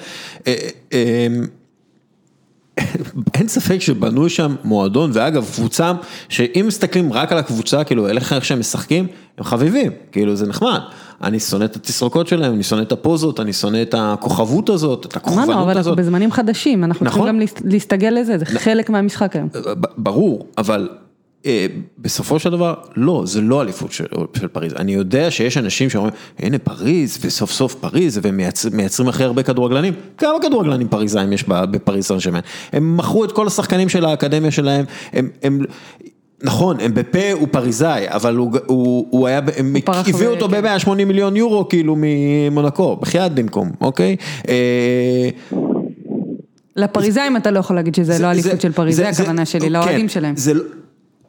אין 3.34 3.48
ספק 3.48 3.82
שבנו 3.82 4.30
שם 4.30 4.56
מועדון, 4.64 5.12
ואגב 5.14 5.50
קבוצה, 5.56 5.94
שאם 6.30 6.66
מסתכלים 6.68 7.14
רק 7.14 7.32
על 7.32 7.38
הקבוצה, 7.38 7.84
כאילו 7.84 8.08
איך 8.08 8.46
שהם 8.46 8.60
משחקים, 8.60 9.08
הם 9.38 9.44
חביבים, 9.44 9.92
כאילו 10.12 10.36
זה 10.36 10.48
נחמד. 10.48 10.80
אני 11.24 11.40
שונא 11.40 11.64
את 11.64 11.76
התסרוקות 11.76 12.28
שלהם, 12.28 12.54
אני 12.54 12.64
שונא 12.64 12.82
את 12.82 12.92
הפוזות, 12.92 13.40
אני 13.40 13.54
שונא 13.54 13.82
את 13.82 13.96
הכוכבות 13.98 14.70
הזאת, 14.70 15.06
את 15.06 15.16
הכוכבנות 15.16 15.50
הזאת. 15.50 15.64
אבל 15.64 15.78
אנחנו 15.78 15.96
בזמנים 15.96 16.32
חדשים, 16.32 16.84
אנחנו 16.84 17.06
צריכים 17.06 17.24
נכון. 17.24 17.40
גם 17.40 17.48
להסתגל 17.66 18.10
לזה, 18.10 18.38
זה 18.38 18.46
חלק 18.46 18.90
מהמשחק 18.90 19.36
היום. 19.36 19.50
ברור, 19.98 20.46
אבל 20.58 20.90
בסופו 21.98 22.40
של 22.40 22.50
דבר, 22.50 22.74
לא, 22.96 23.24
זה 23.26 23.42
לא 23.42 23.62
אליפות 23.62 23.92
של, 23.92 24.06
של 24.40 24.48
פריז. 24.48 24.74
אני 24.74 24.94
יודע 24.94 25.32
שיש 25.32 25.58
אנשים 25.58 25.90
שאומרים, 25.90 26.14
הנה 26.40 26.58
פריז, 26.58 27.18
וסוף 27.22 27.52
סוף 27.52 27.76
פריז, 27.76 28.20
והם 28.22 28.40
מייצרים 28.72 29.10
הכי 29.10 29.24
הרבה 29.24 29.44
כדורגלנים. 29.44 29.94
כמה 30.18 30.38
כדורגלנים 30.42 30.88
פריזאים 30.88 31.34
יש 31.34 31.44
בפריז 31.48 32.06
סן 32.06 32.20
שמן? 32.20 32.40
הם 32.74 32.98
מכרו 32.98 33.26
את 33.26 33.32
כל 33.32 33.48
השחקנים 33.48 33.90
של 33.90 34.06
האקדמיה 34.06 34.52
שלהם, 34.52 34.86
הם, 35.14 35.30
הם, 35.44 35.60
נכון, 36.44 36.80
הם 36.80 36.94
בפה 36.94 37.32
הוא 37.32 37.48
פריזאי, 37.52 38.06
אבל 38.08 38.36
הוא, 38.36 38.52
הוא, 38.66 39.08
הוא 39.10 39.28
היה, 39.28 39.40
הם 39.58 39.76
הביאו 39.88 40.32
אותו 40.32 40.50
כן. 40.50 40.62
ב-180 40.62 40.90
מיליון 41.06 41.36
יורו, 41.36 41.70
כאילו, 41.70 41.96
ממונקו, 41.98 42.96
בחייאת 42.96 43.34
במקום, 43.34 43.72
אוקיי? 43.82 44.16
אה, 44.50 45.30
לפריזאים 46.76 47.38
אתה 47.38 47.52
לא 47.52 47.60
יכול 47.60 47.76
להגיד 47.76 47.96
שזה 47.96 48.20
לא 48.20 48.32
אליפות 48.32 48.62
של 48.62 48.72
פריז, 48.72 48.96
זה 48.96 49.10
הכוונה 49.10 49.46
שלי, 49.46 49.70
לאוהדים 49.70 50.02
כן, 50.02 50.10
שלהם. 50.10 50.36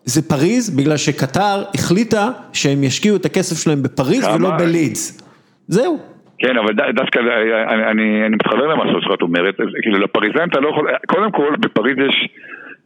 זה 0.04 0.28
פריז 0.28 0.76
בגלל 0.76 0.96
שקטר 0.96 1.62
החליטה 1.74 2.30
שהם 2.52 2.84
ישקיעו 2.84 3.16
את 3.16 3.24
הכסף 3.24 3.64
שלהם 3.64 3.82
בפריז 3.82 4.28
ולא 4.34 4.50
בלידס. 4.58 5.20
זהו. 5.68 5.98
כן, 6.38 6.56
אבל 6.58 6.74
דווקא 6.94 7.18
אני 7.90 8.28
מתחבר 8.28 8.66
למה 8.66 8.84
שאושרת 8.92 9.22
אומרת, 9.22 9.54
כאילו 9.82 9.98
לפריזאים 9.98 10.48
אתה 10.48 10.60
לא 10.60 10.68
יכול, 10.68 10.90
קודם 11.06 11.32
כל 11.32 11.54
בפריז 11.60 11.96
יש... 12.08 12.28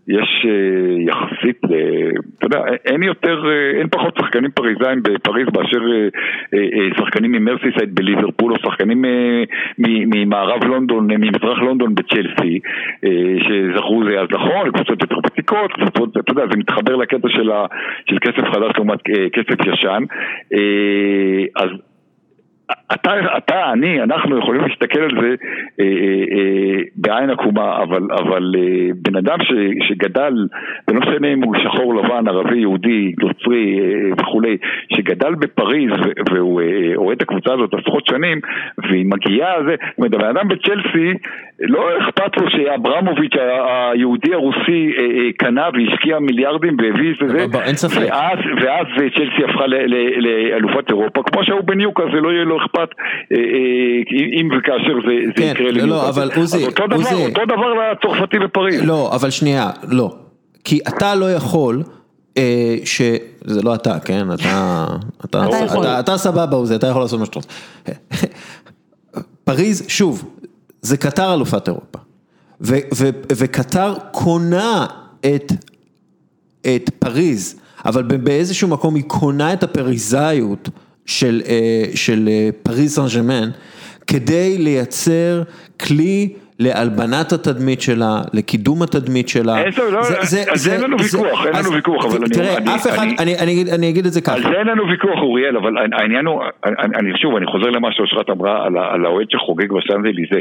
יש 0.09 0.47
אה, 0.49 1.03
יחסית, 1.09 1.65
אה, 1.65 2.11
אתה 2.39 2.47
יודע, 2.47 2.61
אין 2.85 3.03
יותר, 3.03 3.43
אה, 3.47 3.79
אין 3.79 3.89
פחות 3.89 4.19
שחקנים 4.19 4.51
פריזאים 4.51 5.03
בפריז 5.03 5.47
מאשר 5.57 5.81
שחקנים 6.99 7.33
ממרסיסייד 7.33 7.95
בליברפול 7.95 8.53
או 8.53 8.57
שחקנים 8.59 9.05
ממערב 9.79 10.65
לונדון, 10.65 11.07
ממזרח 11.11 11.59
לונדון 11.59 11.95
בצ'לסי, 11.95 12.59
שזכרו 13.39 14.05
זה 14.05 14.21
אז 14.21 14.27
נכון, 14.31 14.71
קבוצות 14.71 15.03
יותר 15.03 15.19
ותיקות, 15.19 15.73
קבוצות, 15.73 16.17
אתה 16.17 16.33
יודע, 16.33 16.43
זה 16.51 16.57
מתחבר 16.59 16.97
לקטע 16.97 17.29
של, 17.29 17.51
של 18.11 18.19
כסף 18.19 18.49
חדש 18.55 18.73
לעומת 18.77 18.99
כסף 19.33 19.67
ישן, 19.67 20.03
אז 21.57 21.69
אתה, 22.95 23.11
אתה, 23.37 23.73
אני, 23.73 24.03
אנחנו 24.03 24.39
יכולים 24.39 24.61
להסתכל 24.61 25.01
על 25.01 25.11
זה 25.21 25.35
אה, 25.81 25.85
אה, 25.85 26.25
אה, 26.37 26.83
בעין 26.97 27.31
עקומה, 27.31 27.83
אבל, 27.83 28.03
אבל 28.13 28.55
אה, 28.59 28.89
בן 29.03 29.17
אדם 29.17 29.39
ש, 29.43 29.53
שגדל, 29.89 30.47
ולא 30.89 31.01
משנה 31.01 31.33
אם 31.33 31.43
הוא 31.43 31.57
שחור 31.65 31.95
לבן, 31.95 32.29
ערבי, 32.29 32.59
יהודי, 32.59 33.13
נוצרי 33.19 33.81
אה, 33.81 34.11
וכולי, 34.19 34.57
שגדל 34.97 35.35
בפריז 35.35 35.91
והוא 36.31 36.61
אה, 36.61 36.93
אוהד 36.97 37.17
את 37.17 37.23
הקבוצה 37.23 37.53
הזאת 37.53 37.75
עשרות 37.75 38.07
שנים, 38.07 38.41
והיא 38.79 39.07
מגיעה, 39.07 39.63
זה, 39.67 39.75
זאת 39.89 39.99
אומרת, 39.99 40.15
הבן 40.15 40.37
אדם 40.37 40.49
בצ'לסי, 40.49 41.13
לא 41.61 41.81
אכפת 41.99 42.37
לו 42.37 42.51
שאברמוביץ' 42.51 43.33
היהודי 43.93 44.35
הרוסי 44.35 44.93
אה, 44.99 45.03
אה, 45.03 45.33
קנה 45.39 45.69
והשקיע 45.75 46.19
מיליארדים 46.19 46.77
והביא 46.79 47.11
את 47.11 47.29
זה, 47.31 47.47
ואז, 47.91 48.39
ואז 48.63 48.87
צ'לסי 48.97 49.45
הפכה 49.51 49.67
לאלופת 49.67 50.89
אירופה, 50.89 51.23
כמו 51.23 51.45
שההוא 51.45 51.65
בניוקה, 51.65 52.03
זה 52.15 52.21
לא 52.21 52.33
יהיה 52.33 52.45
לו 52.45 52.57
אכפת 52.65 52.89
אה, 53.33 53.37
אה, 53.37 54.41
אם 54.41 54.49
וכאשר 54.59 54.95
זה 55.07 55.33
כן, 55.37 55.53
יקרה 55.55 55.71
לי. 55.71 55.81
לא, 55.81 56.09
אבל 56.09 56.31
עוזי, 56.37 56.65
אותו 56.65 56.87
דבר, 56.87 57.27
אותו 57.29 57.45
דבר 57.45 57.75
לצרפתי 57.75 58.39
בפריז. 58.39 58.89
לא, 58.89 59.11
אבל 59.15 59.31
שנייה, 59.31 59.71
לא. 59.89 60.15
כי 60.65 60.79
אתה 60.89 61.15
לא 61.15 61.33
יכול... 61.33 61.83
אה, 62.39 62.77
ש... 62.85 63.03
זה 63.45 63.63
לא 63.63 63.75
אתה, 63.75 64.01
כן? 64.01 64.27
אתה... 64.35 64.85
אתה, 65.25 65.45
אתה, 65.65 66.01
אתה 66.01 66.17
סבבה, 66.17 66.57
עוזי, 66.57 66.75
אתה 66.75 66.87
יכול 66.87 67.03
לעשות 67.03 67.21
מה 67.21 67.27
שאתה 67.27 67.39
רוצה. 67.39 67.49
פריז, 69.47 69.87
שוב, 69.89 70.36
זה 70.87 70.97
קטר 70.97 71.35
אלופת 71.35 71.69
אירופה. 71.69 71.99
וקטר 73.33 73.95
קונה 74.13 74.87
את, 75.21 75.53
את 76.61 76.91
פריז, 76.99 77.55
אבל 77.85 78.03
באיזשהו 78.03 78.69
מקום 78.69 78.95
היא 78.95 79.05
קונה 79.05 79.53
את 79.53 79.63
הפריזאיות. 79.63 80.69
של 81.07 81.43
אה, 81.49 81.85
של 81.95 82.29
אה, 82.29 82.49
פריז 82.63 82.95
סן 82.95 83.07
ג'מאן, 83.17 83.51
כדי 84.07 84.59
לייצר 84.59 85.43
כלי 85.81 86.33
להלבנת 86.59 87.33
התדמית 87.33 87.81
שלה, 87.81 88.15
לקידום 88.35 88.83
התדמית 88.83 89.29
שלה. 89.29 89.59
אין 89.59 89.73
אין 90.73 90.81
לנו 90.81 90.97
ויכוח, 90.99 91.47
אין 91.47 91.55
לנו 91.57 91.73
ויכוח, 91.73 92.05
אבל 92.05 92.17
אני... 92.17 92.35
תראה, 92.35 92.75
אף 92.75 92.87
אחד, 92.87 93.07
אני 93.75 93.91
אגיד 93.91 94.07
את 94.07 94.13
זה 94.13 94.21
ככה. 94.21 94.35
על 94.35 94.43
זה 94.43 94.59
אין 94.59 94.67
לנו 94.67 94.89
ויכוח, 94.89 95.19
אוריאל, 95.19 95.57
אבל 95.57 95.77
העניין 95.93 96.27
הוא, 96.27 96.43
אני 96.99 97.19
שוב, 97.19 97.37
אני 97.37 97.47
חוזר 97.47 97.71
למה 97.71 97.89
שאושרת 97.93 98.31
אמרה 98.31 98.67
על 98.67 99.07
האוהד 99.07 99.27
שחוגג 99.31 99.73
בסנדליזה. 99.73 100.41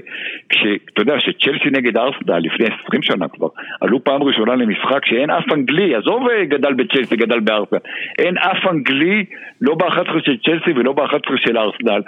כשאתה 0.49 1.01
יודע 1.01 1.19
שצ'לסי 1.19 1.69
נגד 1.71 1.97
ארסדל 1.97 2.37
לפני 2.37 2.65
20 2.87 3.01
שנה 3.01 3.27
כבר, 3.27 3.47
עלו 3.81 4.03
פעם 4.03 4.23
ראשונה 4.23 4.55
למשחק 4.55 5.05
שאין 5.05 5.29
אף 5.29 5.53
אנגלי, 5.53 5.95
עזוב 5.95 6.29
אה, 6.29 6.45
גדל 6.45 6.73
בצ'לסי, 6.73 7.15
גדל 7.15 7.39
בארסדל, 7.39 7.77
אין 8.19 8.37
אף 8.37 8.67
אנגלי, 8.71 9.25
לא 9.61 9.75
ב-11 9.75 10.25
של 10.25 10.37
צ'לסי 10.45 10.71
ולא 10.75 10.93
ב-11 10.93 11.33
של 11.37 11.57
ארסדל. 11.57 12.01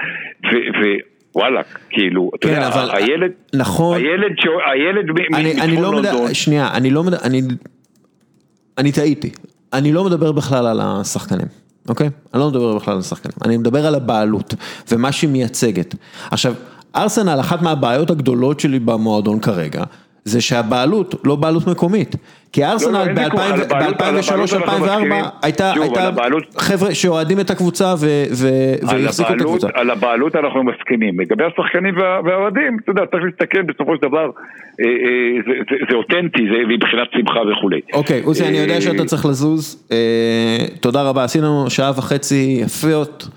וואלה, 1.37 1.61
כאילו, 1.89 2.31
אתה 2.35 2.47
כן, 2.47 2.53
יודע, 2.53 2.67
אבל... 2.67 2.89
הילד, 2.91 3.31
נכון, 3.53 3.97
הילד, 3.97 4.31
הילד 4.71 5.05
מצפון 5.11 5.83
לא 5.83 5.91
לונדון, 5.91 6.33
שנייה, 6.33 6.69
אני 6.73 6.89
לא 6.89 7.03
מדבר, 7.03 7.17
אני, 7.23 7.41
אני 8.77 8.91
טעיתי, 8.91 9.31
אני 9.73 9.93
לא 9.93 10.03
מדבר 10.03 10.31
בכלל 10.31 10.67
על 10.67 10.79
השחקנים, 10.83 11.47
אוקיי? 11.89 12.09
אני 12.33 12.39
לא 12.39 12.49
מדבר 12.49 12.75
בכלל 12.75 12.93
על 12.93 12.99
השחקנים, 12.99 13.33
אני 13.45 13.57
מדבר 13.57 13.85
על 13.87 13.95
הבעלות 13.95 14.53
ומה 14.91 15.11
שהיא 15.11 15.29
מייצגת. 15.29 15.95
עכשיו, 16.31 16.53
ארסנל, 16.95 17.39
אחת 17.39 17.61
מהבעיות 17.61 18.09
הגדולות 18.09 18.59
שלי 18.59 18.79
במועדון 18.79 19.39
כרגע, 19.39 19.83
זה 20.27 20.41
שהבעלות 20.41 21.15
לא 21.23 21.35
בעלות 21.35 21.67
מקומית. 21.67 22.15
כי 22.51 22.65
ארסנל 22.65 23.13
ב-2003-2004 23.13 24.69
הייתה 25.43 25.73
חבר'ה 26.57 26.95
שאוהדים 26.95 27.39
את 27.39 27.49
הקבוצה 27.49 27.93
והחזיקו 28.83 29.33
את 29.33 29.41
הקבוצה. 29.41 29.67
על 29.73 29.89
הבעלות 29.89 30.35
אנחנו 30.35 30.63
מסכימים. 30.63 31.19
לגבי 31.19 31.43
השחקנים 31.43 31.97
והאוהדים, 31.97 32.77
אתה 32.83 32.91
יודע, 32.91 33.01
צריך 33.11 33.23
להסתכל 33.23 33.61
בסופו 33.61 33.95
של 33.95 34.01
דבר, 34.01 34.25
אה, 34.25 34.85
אה, 34.85 35.55
זה 35.89 35.95
אותנטי, 35.95 36.41
זה 36.51 36.57
מבחינת 36.67 37.07
שמחה 37.13 37.39
וכולי. 37.51 37.79
אוקיי, 37.93 38.21
עוזי, 38.23 38.47
אני 38.47 38.57
יודע 38.57 38.81
שאתה 38.81 39.05
צריך 39.05 39.25
לזוז. 39.25 39.87
אה, 39.91 40.65
תודה 40.81 41.09
רבה, 41.09 41.23
עשינו 41.23 41.69
שעה 41.69 41.91
וחצי 41.97 42.57
יפיות, 42.61 43.27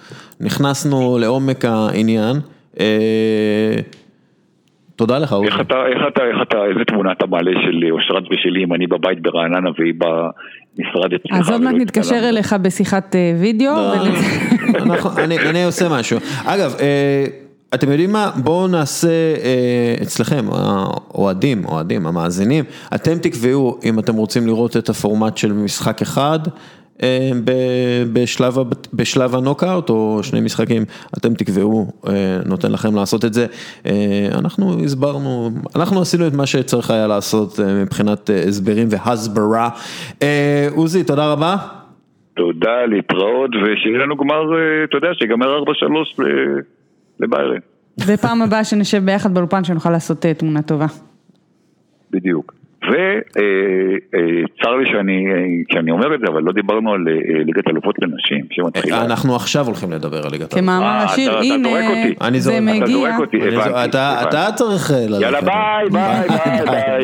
נכנסנו 0.40 1.18
לעומק 1.20 1.64
העניין. 1.64 2.36
תודה 5.00 5.18
לך, 5.18 5.32
אורי. 5.32 5.46
איך 5.46 5.60
אתה, 5.60 5.74
איך 5.86 6.02
אתה, 6.08 6.22
איך 6.24 6.36
אתה, 6.42 6.56
איזה 6.64 6.84
תמונה 6.86 7.12
אתה 7.12 7.26
מעלה 7.26 7.50
של 7.50 7.90
אושרת 7.90 8.22
ושלי 8.30 8.64
אם 8.64 8.74
אני 8.74 8.86
בבית 8.86 9.22
ברעננה 9.22 9.70
והיא 9.78 9.94
במשרד 9.94 11.12
אצלך? 11.14 11.32
אז 11.40 11.50
עוד 11.50 11.60
מעט 11.60 11.74
נתקשר 11.74 12.28
אליך 12.28 12.52
בשיחת 12.62 13.16
אה, 13.16 13.32
וידאו. 13.40 13.74
לא, 13.74 13.94
אני 15.50 15.64
עושה 15.64 15.88
משהו. 15.88 16.18
אגב, 16.46 16.74
אה, 16.80 17.24
אתם 17.74 17.90
יודעים 17.90 18.12
מה? 18.12 18.30
בואו 18.36 18.68
נעשה 18.68 19.08
אה, 19.08 19.94
אצלכם, 20.02 20.44
האוהדים, 20.52 21.64
אוהדים, 21.64 22.06
המאזינים, 22.06 22.64
אתם 22.94 23.18
תקבעו 23.18 23.78
אם 23.84 23.98
אתם 23.98 24.14
רוצים 24.14 24.46
לראות 24.46 24.76
את 24.76 24.88
הפורמט 24.88 25.36
של 25.36 25.52
משחק 25.52 26.02
אחד. 26.02 26.38
אה, 27.02 27.30
בשלב, 28.12 28.54
בשלב 28.94 29.34
הנוקאוט 29.34 29.90
או 29.90 30.20
שני 30.22 30.40
משחקים, 30.40 30.82
אתם 31.18 31.34
תקבעו, 31.34 31.86
אה, 32.08 32.38
נותן 32.46 32.72
לכם 32.72 32.94
לעשות 32.94 33.24
את 33.24 33.34
זה. 33.34 33.46
אה, 33.86 34.28
אנחנו 34.38 34.84
הסברנו, 34.84 35.50
אנחנו 35.76 36.00
עשינו 36.00 36.26
את 36.26 36.32
מה 36.32 36.46
שצריך 36.46 36.90
היה 36.90 37.06
לעשות 37.06 37.60
מבחינת 37.82 38.30
הסברים 38.48 38.88
והסברה. 38.90 39.68
עוזי, 40.76 41.04
תודה 41.04 41.32
רבה. 41.32 41.56
תודה, 42.34 42.86
להתראות, 42.86 43.50
ושיהיה 43.50 43.98
לנו 43.98 44.16
גמר, 44.16 44.42
אתה 44.84 44.96
יודע, 44.96 45.08
שיגמר 45.14 45.58
4-3 45.58 45.62
לביירן. 47.20 47.58
ופעם 48.06 48.42
הבאה 48.42 48.64
שנשב 48.64 49.04
ביחד 49.04 49.34
באולפן 49.34 49.64
שנוכל 49.64 49.90
לעשות 49.90 50.26
תמונה 50.26 50.62
טובה. 50.62 50.86
בדיוק. 52.10 52.59
וצר 52.90 54.76
לי 54.76 54.86
שאני, 54.92 55.24
שאני 55.72 55.90
אומר 55.90 56.14
את 56.14 56.20
זה, 56.20 56.26
אבל 56.32 56.42
לא 56.42 56.52
דיברנו 56.52 56.92
על 56.92 57.04
ליגת 57.46 57.68
אלופות 57.68 57.94
לנשים, 58.02 58.44
שמתחילה. 58.50 59.04
אנחנו 59.04 59.36
עכשיו 59.36 59.66
הולכים 59.66 59.92
לדבר 59.92 60.16
על 60.16 60.30
ליגת 60.30 60.40
אלופות. 60.40 60.58
כמאמר 60.58 60.96
השיר, 61.04 61.38
הנה, 61.38 61.68
זה 62.38 62.60
מגיע. 62.60 63.16
אתה 64.22 64.46
צריך 64.54 64.90
ללכת. 64.90 65.22
יאללה 65.22 65.40
ביי, 65.40 65.88
ביי, 65.90 66.28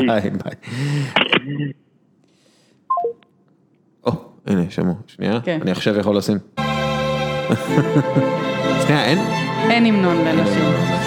ביי, 0.06 0.30
ביי. 0.30 0.54
או, 4.06 4.12
הנה, 4.46 4.62
שמעו, 4.70 4.94
שנייה, 5.06 5.38
אני 5.62 5.70
עכשיו 5.70 5.98
יכול 5.98 6.16
לשים. 6.16 6.38
שנייה, 8.86 9.04
אין? 9.04 9.18
אין 9.70 9.86
המנון 9.86 10.16
לנשים. 10.16 11.05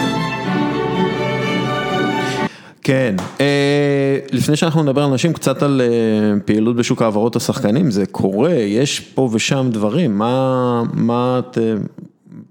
כן, 2.89 3.15
אה, 3.41 4.17
לפני 4.31 4.55
שאנחנו 4.55 4.83
נדבר 4.83 5.03
על 5.03 5.13
נשים, 5.13 5.33
קצת 5.33 5.63
על 5.63 5.81
אה, 5.81 6.39
פעילות 6.45 6.75
בשוק 6.75 7.01
העברות 7.01 7.35
השחקנים, 7.35 7.91
זה 7.91 8.05
קורה, 8.05 8.53
יש 8.53 8.99
פה 8.99 9.29
ושם 9.33 9.67
דברים, 9.71 10.17
מה, 10.17 10.83
מה 10.93 11.39
את... 11.39 11.57
אה, 11.57 11.73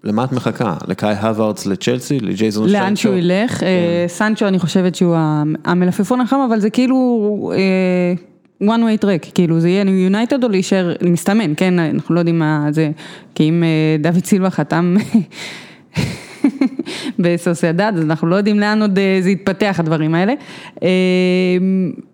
למה 0.04 0.24
את 0.24 0.32
מחכה? 0.32 0.74
לקאי 0.88 1.14
האברץ 1.14 1.66
לצ'לסי? 1.66 2.20
לג'ייזון 2.20 2.68
סנצ'ו? 2.68 2.80
לאן 2.80 2.96
שהוא 2.96 3.14
ילך, 3.14 3.60
כן. 3.60 3.66
סנצ'ו 4.06 4.48
אני 4.48 4.58
חושבת 4.58 4.94
שהוא 4.94 5.16
המלפפון 5.64 6.20
החם, 6.20 6.38
אבל 6.48 6.60
זה 6.60 6.70
כאילו 6.70 7.52
one 8.62 8.66
way 8.66 9.04
track, 9.04 9.30
כאילו 9.34 9.60
זה 9.60 9.68
יהיה 9.68 9.84
יונייטד 9.90 10.44
או 10.44 10.48
להישאר 10.48 10.94
מסתמן, 11.02 11.52
כן, 11.56 11.78
אנחנו 11.78 12.14
לא 12.14 12.20
יודעים 12.20 12.38
מה 12.38 12.66
זה, 12.70 12.90
כי 13.34 13.48
אם 13.48 13.64
דוד 14.00 14.24
סילבה 14.24 14.50
חתם 14.50 14.96
בסוסיידד, 17.18 17.92
אז 17.96 18.04
אנחנו 18.04 18.28
לא 18.28 18.36
יודעים 18.36 18.60
לאן 18.60 18.82
עוד 18.82 18.98
אה, 18.98 19.18
זה 19.22 19.30
יתפתח 19.30 19.76
הדברים 19.78 20.14
האלה. 20.14 20.32
אה, 20.82 20.88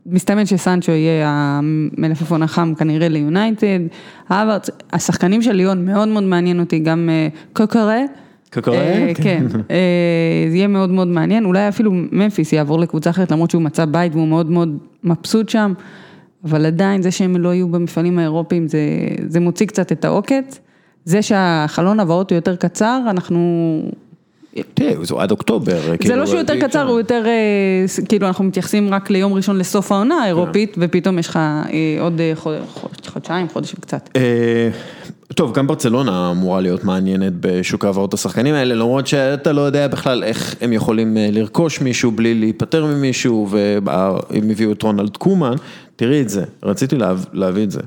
מסתמן 0.06 0.46
שסנצ'ו 0.46 0.92
יהיה 0.92 1.28
המלפפון 1.28 2.42
החם 2.42 2.74
כנראה 2.74 3.08
ליונייטד. 3.08 3.80
האוורץ, 4.28 4.70
השחקנים 4.92 5.42
של 5.42 5.52
ליון 5.52 5.86
מאוד 5.86 6.08
מאוד 6.08 6.24
מעניין 6.24 6.60
אותי, 6.60 6.78
גם 6.78 7.08
אה, 7.12 7.28
קוקרה. 7.52 8.00
קוקרה? 8.52 8.76
כן, 9.14 9.44
זה 10.50 10.56
יהיה 10.56 10.68
מאוד 10.68 10.90
מאוד 10.90 11.08
מעניין, 11.08 11.44
אולי 11.44 11.68
אפילו 11.68 11.90
ממפיס 11.92 12.52
יעבור 12.52 12.78
לקבוצה 12.78 13.10
אחרת 13.10 13.32
למרות 13.32 13.50
שהוא 13.50 13.62
מצא 13.62 13.84
בית 13.84 14.14
והוא 14.14 14.28
מאוד 14.28 14.50
מאוד 14.50 14.78
מבסוט 15.04 15.48
שם, 15.48 15.72
אבל 16.44 16.66
עדיין 16.66 17.02
זה 17.02 17.10
שהם 17.10 17.36
לא 17.36 17.54
יהיו 17.54 17.68
במפעלים 17.68 18.18
האירופיים 18.18 18.68
זה, 18.68 18.78
זה 19.26 19.40
מוציא 19.40 19.66
קצת 19.66 19.92
את 19.92 20.04
העוקץ. 20.04 20.60
זה 21.04 21.22
שהחלון 21.22 22.00
הבאות 22.00 22.30
הוא 22.30 22.36
יותר 22.36 22.56
קצר, 22.56 23.00
אנחנו 23.10 23.38
תראה, 24.74 25.04
זה 25.04 25.14
עד 25.18 25.30
אוקטובר. 25.30 25.80
זה 25.90 25.96
כאילו, 25.98 26.16
לא 26.16 26.26
שהוא 26.26 26.38
יותר 26.38 26.60
קצר. 26.60 26.88
הוא 26.88 26.98
יותר, 26.98 27.22
אה, 27.26 28.04
כאילו 28.08 28.26
אנחנו 28.26 28.44
מתייחסים 28.44 28.94
רק 28.94 29.10
ליום 29.10 29.32
ראשון 29.32 29.58
לסוף 29.58 29.92
העונה 29.92 30.14
האירופית, 30.14 30.76
ופתאום 30.78 31.18
יש 31.18 31.28
לך 31.28 31.36
אה, 31.36 31.60
עוד 32.00 32.20
אה, 32.20 32.32
חוד- 32.34 32.54
חוד- 32.74 33.06
חודשיים, 33.06 33.48
חודש 33.48 33.74
וקצת. 33.78 34.08
טוב, 35.34 35.54
גם 35.54 35.66
ברצלונה 35.66 36.30
אמורה 36.30 36.60
להיות 36.60 36.84
מעניינת 36.84 37.32
בשוק 37.40 37.84
העברות 37.84 38.14
השחקנים 38.14 38.54
האלה, 38.54 38.74
למרות 38.74 39.06
שאתה 39.06 39.52
לא 39.52 39.60
יודע 39.60 39.88
בכלל 39.88 40.24
איך 40.24 40.54
הם 40.60 40.72
יכולים 40.72 41.16
לרכוש 41.32 41.80
מישהו 41.80 42.10
בלי 42.10 42.34
להיפטר 42.34 42.86
ממישהו, 42.86 43.48
והם 43.50 44.50
הביאו 44.50 44.72
את 44.72 44.82
רונלד 44.82 45.16
קומן, 45.16 45.54
תראי 45.96 46.20
את 46.20 46.28
זה, 46.28 46.44
רציתי 46.62 46.96
לה, 46.96 47.14
להביא 47.32 47.62
את 47.64 47.70
זה 47.70 47.80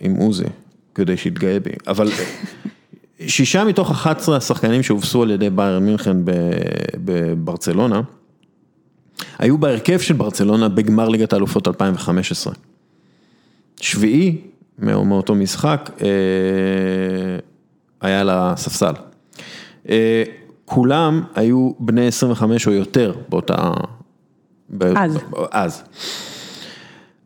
עם 0.00 0.14
עוזי, 0.16 0.44
כדי 0.94 1.16
שיתגאה 1.16 1.60
בי, 1.60 1.70
אבל 1.86 2.08
שישה 3.26 3.64
מתוך 3.64 3.90
11 3.90 4.36
השחקנים 4.36 4.82
שהובסו 4.82 5.22
על 5.22 5.30
ידי 5.30 5.50
בייר 5.50 5.78
מינכן 5.78 6.16
בברצלונה, 7.04 8.00
היו 9.38 9.58
בהרכב 9.58 9.98
של 9.98 10.14
ברצלונה 10.14 10.68
בגמר 10.68 11.08
ליגת 11.08 11.32
האלופות 11.32 11.68
2015. 11.68 12.52
שביעי 13.80 14.36
מא- 14.78 15.02
מאותו 15.02 15.34
משחק 15.34 15.90
אה, 16.00 16.08
היה 18.00 18.20
על 18.20 18.30
הספסל. 18.32 18.92
אה, 19.88 20.22
כולם 20.64 21.22
היו 21.34 21.70
בני 21.78 22.06
25 22.06 22.66
או 22.66 22.72
יותר 22.72 23.12
באותה... 23.28 23.70
אז. 24.96 25.18
אז. 25.50 25.82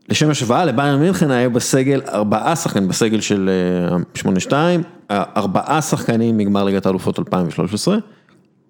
לשם 0.09 0.29
השוואה, 0.29 0.65
לביירן 0.65 0.99
מינכן 0.99 1.31
היה 1.31 1.49
בסגל 1.49 2.01
ארבעה 2.07 2.55
שחקנים, 2.55 2.87
בסגל 2.87 3.21
של 3.21 3.49
אה, 4.19 4.31
8-2, 5.09 5.11
ארבעה 5.11 5.81
שחקנים 5.81 6.37
מגמר 6.37 6.63
ליגת 6.63 6.85
האלופות 6.85 7.19
2013, 7.19 7.97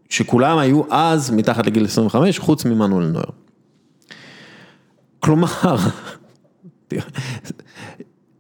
שכולם 0.10 0.58
היו 0.58 0.82
אז 0.90 1.32
מתחת 1.32 1.66
לגיל 1.66 1.86
25, 1.86 2.40
חוץ 2.40 2.66
ממנואל 2.66 3.06
נויר. 3.06 3.26
כלומר, 5.20 5.76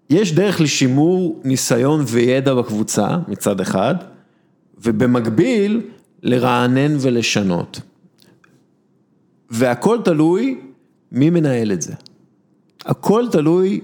יש 0.09 0.33
דרך 0.33 0.61
לשימור 0.61 1.41
ניסיון 1.43 2.03
וידע 2.07 2.53
בקבוצה 2.53 3.07
מצד 3.27 3.61
אחד, 3.61 3.95
ובמקביל 4.77 5.81
לרענן 6.23 6.95
ולשנות. 6.99 7.81
והכל 9.49 9.99
תלוי 10.05 10.61
מי 11.11 11.29
מנהל 11.29 11.71
את 11.71 11.81
זה. 11.81 11.93
הכל 12.85 13.25
תלוי 13.31 13.81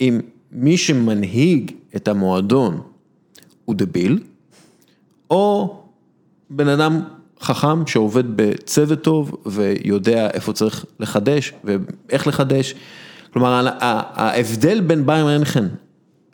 אם 0.00 0.20
מי 0.52 0.76
שמנהיג 0.76 1.72
את 1.96 2.08
המועדון 2.08 2.80
הוא 3.64 3.74
דביל, 3.74 4.18
או 5.30 5.76
בן 6.50 6.68
אדם 6.68 7.00
חכם 7.40 7.86
שעובד 7.86 8.24
בצוות 8.36 9.02
טוב 9.02 9.36
ויודע 9.46 10.30
איפה 10.30 10.52
צריך 10.52 10.84
לחדש 11.00 11.52
ואיך 11.64 12.26
לחדש. 12.26 12.74
כלומר, 13.32 13.68
ההבדל 13.80 14.80
בין 14.80 15.06
ביירן 15.06 15.36
מינכן 15.36 15.64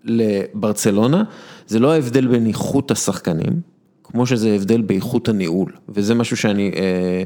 לברצלונה, 0.04 1.22
זה 1.66 1.78
לא 1.78 1.92
ההבדל 1.92 2.26
בין 2.26 2.46
איכות 2.46 2.90
השחקנים, 2.90 3.60
כמו 4.04 4.26
שזה 4.26 4.54
הבדל 4.54 4.82
באיכות 4.82 5.28
הניהול, 5.28 5.72
וזה 5.88 6.14
משהו 6.14 6.36
שאני 6.36 6.70
אה, 6.76 7.22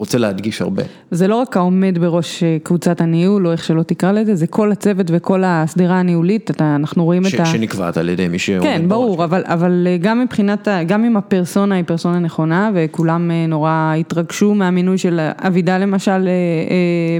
רוצה 0.00 0.18
להדגיש 0.18 0.62
הרבה. 0.62 0.82
זה 1.10 1.28
לא 1.28 1.36
רק 1.36 1.56
העומד 1.56 1.98
בראש 1.98 2.42
אה, 2.42 2.56
קבוצת 2.62 3.00
הניהול, 3.00 3.46
או 3.46 3.52
איך 3.52 3.64
שלא 3.64 3.82
תקרא 3.82 4.12
לזה, 4.12 4.34
זה 4.34 4.46
כל 4.46 4.72
הצוות 4.72 5.06
וכל 5.10 5.44
השדרה 5.44 5.98
הניהולית, 6.00 6.50
אתה, 6.50 6.76
אנחנו 6.76 7.04
רואים 7.04 7.24
ש- 7.24 7.34
את 7.34 7.40
ה... 7.40 7.44
שנקבעת 7.44 7.96
על 7.96 8.08
ידי 8.08 8.28
מי 8.28 8.38
שעומד 8.38 8.62
כן, 8.62 8.78
בראש. 8.78 8.88
ברור, 8.88 9.24
אבל, 9.24 9.42
אבל 9.46 9.86
אה, 9.90 9.96
גם 9.96 10.20
מבחינת, 10.20 10.68
גם 10.86 11.04
אם 11.04 11.16
הפרסונה 11.16 11.74
היא 11.74 11.84
פרסונה 11.84 12.18
נכונה, 12.18 12.70
וכולם 12.74 13.30
אה, 13.30 13.46
נורא 13.46 13.94
התרגשו 13.98 14.54
מהמינוי 14.54 14.98
של 14.98 15.20
אבידה 15.46 15.78
למשל 15.78 16.28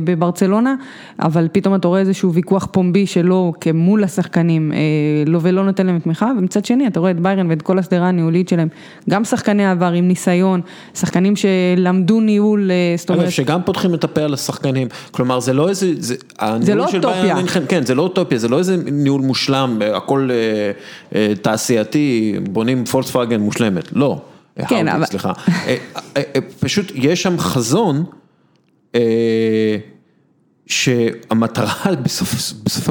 בברצלונה, 0.05 0.74
אבל 1.19 1.48
פתאום 1.52 1.74
אתה 1.74 1.89
רואה 1.89 2.01
איזשהו 2.01 2.32
ויכוח 2.32 2.69
פומבי 2.73 3.07
שלו 3.07 3.52
כמול 3.61 4.05
השחקנים, 4.05 4.73
לא 5.27 5.39
ולא 5.43 5.65
נותן 5.65 5.86
להם 5.86 5.98
תמיכה, 5.98 6.31
ומצד 6.39 6.65
שני 6.65 6.86
אתה 6.86 7.01
רואה 7.01 7.11
את 7.11 7.20
ביירן 7.20 7.51
ואת 7.51 7.62
כל 7.62 7.78
השדרה 7.78 8.09
הניהולית 8.09 8.48
שלהם, 8.48 8.69
גם 9.11 9.24
שחקני 9.24 9.66
עבר 9.70 9.93
עם 9.93 10.09
ניסיון, 10.09 10.61
שחקנים 10.94 11.35
שלמדו 11.36 12.20
ניהול, 12.20 12.70
אה, 12.71 12.95
זאת 12.99 13.11
אומרת, 13.11 13.23
אגב, 13.23 13.31
שגם 13.31 13.61
פותחים 13.63 13.95
את 13.95 14.05
הפה 14.05 14.21
על 14.21 14.35
השחקנים, 14.35 14.89
כלומר 15.11 15.41
זה 15.41 15.53
לא 15.53 15.69
איזה, 15.69 15.93
זה, 15.99 16.15
הניהול 16.39 16.79
לא 16.79 16.89
של 16.91 16.97
אוטופיה. 17.07 17.37
כן, 17.69 17.87
זה 17.87 17.95
לא 17.95 18.03
אוטופיה, 18.03 18.39
זה 18.39 18.49
לא 18.49 18.59
איזה 18.59 18.77
ניהול 18.77 19.21
מושלם, 19.21 19.79
הכל 19.95 20.29
אה, 20.33 20.37
אה, 21.15 21.35
תעשייתי, 21.43 22.35
בונים 22.51 22.85
פולקסווגן 22.85 23.41
מושלמת, 23.41 23.85
לא, 23.93 24.21
כן, 24.69 24.77
האודי, 24.89 24.91
אבל- 24.93 25.05
סליחה, 25.07 25.33
אה, 25.49 25.53
אה, 25.67 25.77
אה, 26.17 26.41
פשוט 26.61 26.93
יש 26.95 27.23
שם 27.23 27.39
חזון, 27.39 28.05
אה, 28.95 29.77
שהמטרה 30.67 31.75
בסוף, 32.05 32.35
בסוף, 32.65 32.89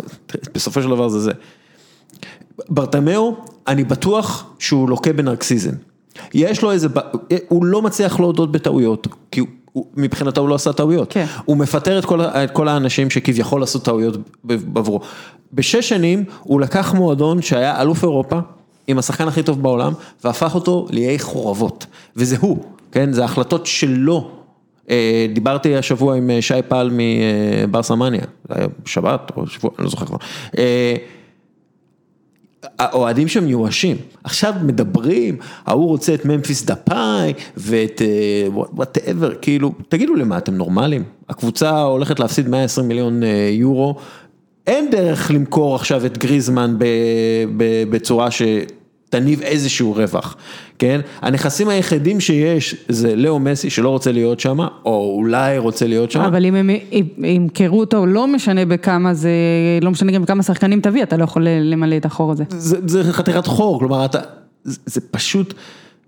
בסופו 0.54 0.82
של 0.82 0.90
דבר 0.90 1.10
זה 1.10 1.20
זה. 1.20 1.32
ברטמאו, 2.70 3.36
אני 3.68 3.84
בטוח 3.84 4.46
שהוא 4.60 4.90
לוקה 4.90 5.14
בנרקסיזם. 5.14 5.72
יש 6.34 6.62
לו 6.62 6.72
איזה, 6.72 6.90
ב- 6.90 7.00
הוא 7.48 7.66
לא 7.66 7.82
מצליח 7.82 8.20
להודות 8.20 8.52
בטעויות, 8.52 9.08
כי 9.32 9.40
הוא- 9.40 9.48
מבחינתו 9.98 10.42
הוא 10.42 10.50
לא 10.50 10.56
עשה 10.56 10.74
טעויות. 10.74 11.14
כן. 11.14 11.26
הוא 11.46 11.58
מפטר 11.58 12.00
את 12.00 12.06
כל, 12.06 12.22
את 12.22 12.52
כל 12.52 12.68
האנשים 12.68 13.10
שכביכול 13.10 13.64
עשו 13.64 13.80
טעויות 13.80 14.16
בעבורו. 14.44 15.00
בשש 15.54 15.90
שנים 15.90 16.24
הוא 16.44 16.62
לקח 16.62 16.94
מועדון 16.94 17.42
שהיה 17.42 17.82
אלוף 17.82 18.04
אירופה, 18.04 18.40
עם 18.88 18.98
השחקן 18.98 19.28
הכי 19.28 19.44
טוב 19.44 19.62
בעולם, 19.62 19.94
והפך 20.24 20.56
אותו 20.56 20.88
לאיי 20.92 21.20
חורבות. 21.20 21.86
וזה 22.16 22.38
הוא, 22.40 22.58
כן? 22.92 23.14
זה 23.14 23.26
החלטות 23.26 23.66
שלו. 23.66 24.32
אה, 24.90 25.26
דיברתי 25.34 25.76
השבוע 25.76 26.16
עם 26.16 26.30
אה, 26.30 26.42
שי 26.42 26.54
פל 26.68 26.92
מברסה 26.92 27.96
מניה, 27.96 28.22
זה 28.50 28.56
היה 28.58 28.68
שבת 28.86 29.32
או 29.36 29.48
שבוע, 29.48 29.72
אני 29.78 29.84
לא 29.84 29.90
זוכר 29.90 30.06
כבר. 30.06 30.18
אה, 32.80 32.86
האוהדים 32.86 33.28
שם 33.28 33.44
מיואשים, 33.44 33.98
עכשיו 34.24 34.54
מדברים, 34.64 35.38
ההוא 35.66 35.88
רוצה 35.88 36.14
את 36.14 36.26
ממפיס 36.26 36.64
דפאי 36.64 37.34
ואת 37.58 38.02
whatever, 38.74 39.32
כאילו, 39.42 39.72
תגידו 39.90 40.16
למה 40.16 40.38
אתם 40.38 40.54
נורמלים? 40.54 41.04
הקבוצה 41.30 41.82
הולכת 41.82 42.20
להפסיד 42.20 42.50
120 42.50 42.88
מיליון 42.88 43.24
אה, 43.24 43.50
יורו, 43.52 43.96
אין 44.68 44.92
דרך 44.92 45.32
למכור 45.32 45.76
עכשיו 45.76 46.06
את 46.06 46.18
גריזמן 46.18 46.76
ב- 46.78 46.86
ב- 47.58 47.84
שתניב 49.10 49.42
איזשהו 49.42 49.94
רווח, 49.94 50.36
כן? 50.80 51.02
הנכסים 51.22 51.70
היחידים 51.70 52.20
שיש 52.20 52.76
זה 52.90 53.16
ליאו 53.16 53.40
מסי 53.40 53.70
שלא 53.70 53.90
רוצה 53.90 54.12
להיות 54.12 54.40
שם, 54.40 54.60
או 54.86 55.16
אולי 55.18 55.58
רוצה 55.58 55.88
להיות 55.88 56.12
שם. 56.12 56.20
אבל 56.20 56.46
אם 56.46 56.56
הם 56.56 56.70
ימכרו 57.18 57.80
אותו, 57.80 58.06
לא 58.06 58.28
משנה 58.28 58.66
בכמה 58.66 59.14
זה, 59.14 59.32
לא 59.82 59.92
משנה 59.92 60.12
גם 60.12 60.22
בכמה 60.22 60.44
שחקנים 60.44 60.82
תביא, 60.82 61.04
אתה 61.04 61.18
לא 61.18 61.24
יכול 61.24 61.48
למלא 61.48 61.98
את 61.98 62.06
החור 62.06 62.32
הזה. 62.32 62.44
זה, 62.50 62.78
זה 62.86 63.14
חתיכת 63.14 63.48
חור, 63.48 63.80
כלומר 63.80 64.06
אתה, 64.06 64.20
זה, 64.64 64.80
זה 64.86 65.02
פשוט, 65.12 65.54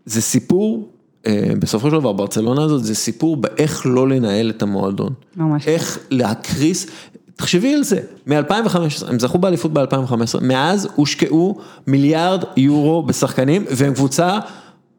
זה 0.05 0.21
סיפור, 0.21 0.89
אה, 1.27 1.51
בסופו 1.59 1.89
של 1.89 1.99
דבר 1.99 2.13
ברצלונה 2.13 2.63
הזאת 2.63 2.83
זה 2.83 2.95
סיפור 2.95 3.37
באיך 3.37 3.81
לא 3.85 4.09
לנהל 4.09 4.49
את 4.49 4.61
המועדון. 4.61 5.13
ממש. 5.37 5.67
איך 5.67 5.99
להקריס, 6.11 6.87
תחשבי 7.35 7.73
על 7.73 7.83
זה, 7.83 7.99
מ-2015, 8.27 9.07
הם 9.07 9.19
זכו 9.19 9.37
באליפות 9.37 9.73
ב-2015, 9.73 10.39
מאז 10.41 10.87
הושקעו 10.95 11.57
מיליארד 11.87 12.43
יורו 12.57 13.03
בשחקנים 13.03 13.65
והם 13.69 13.93
קבוצה 13.93 14.39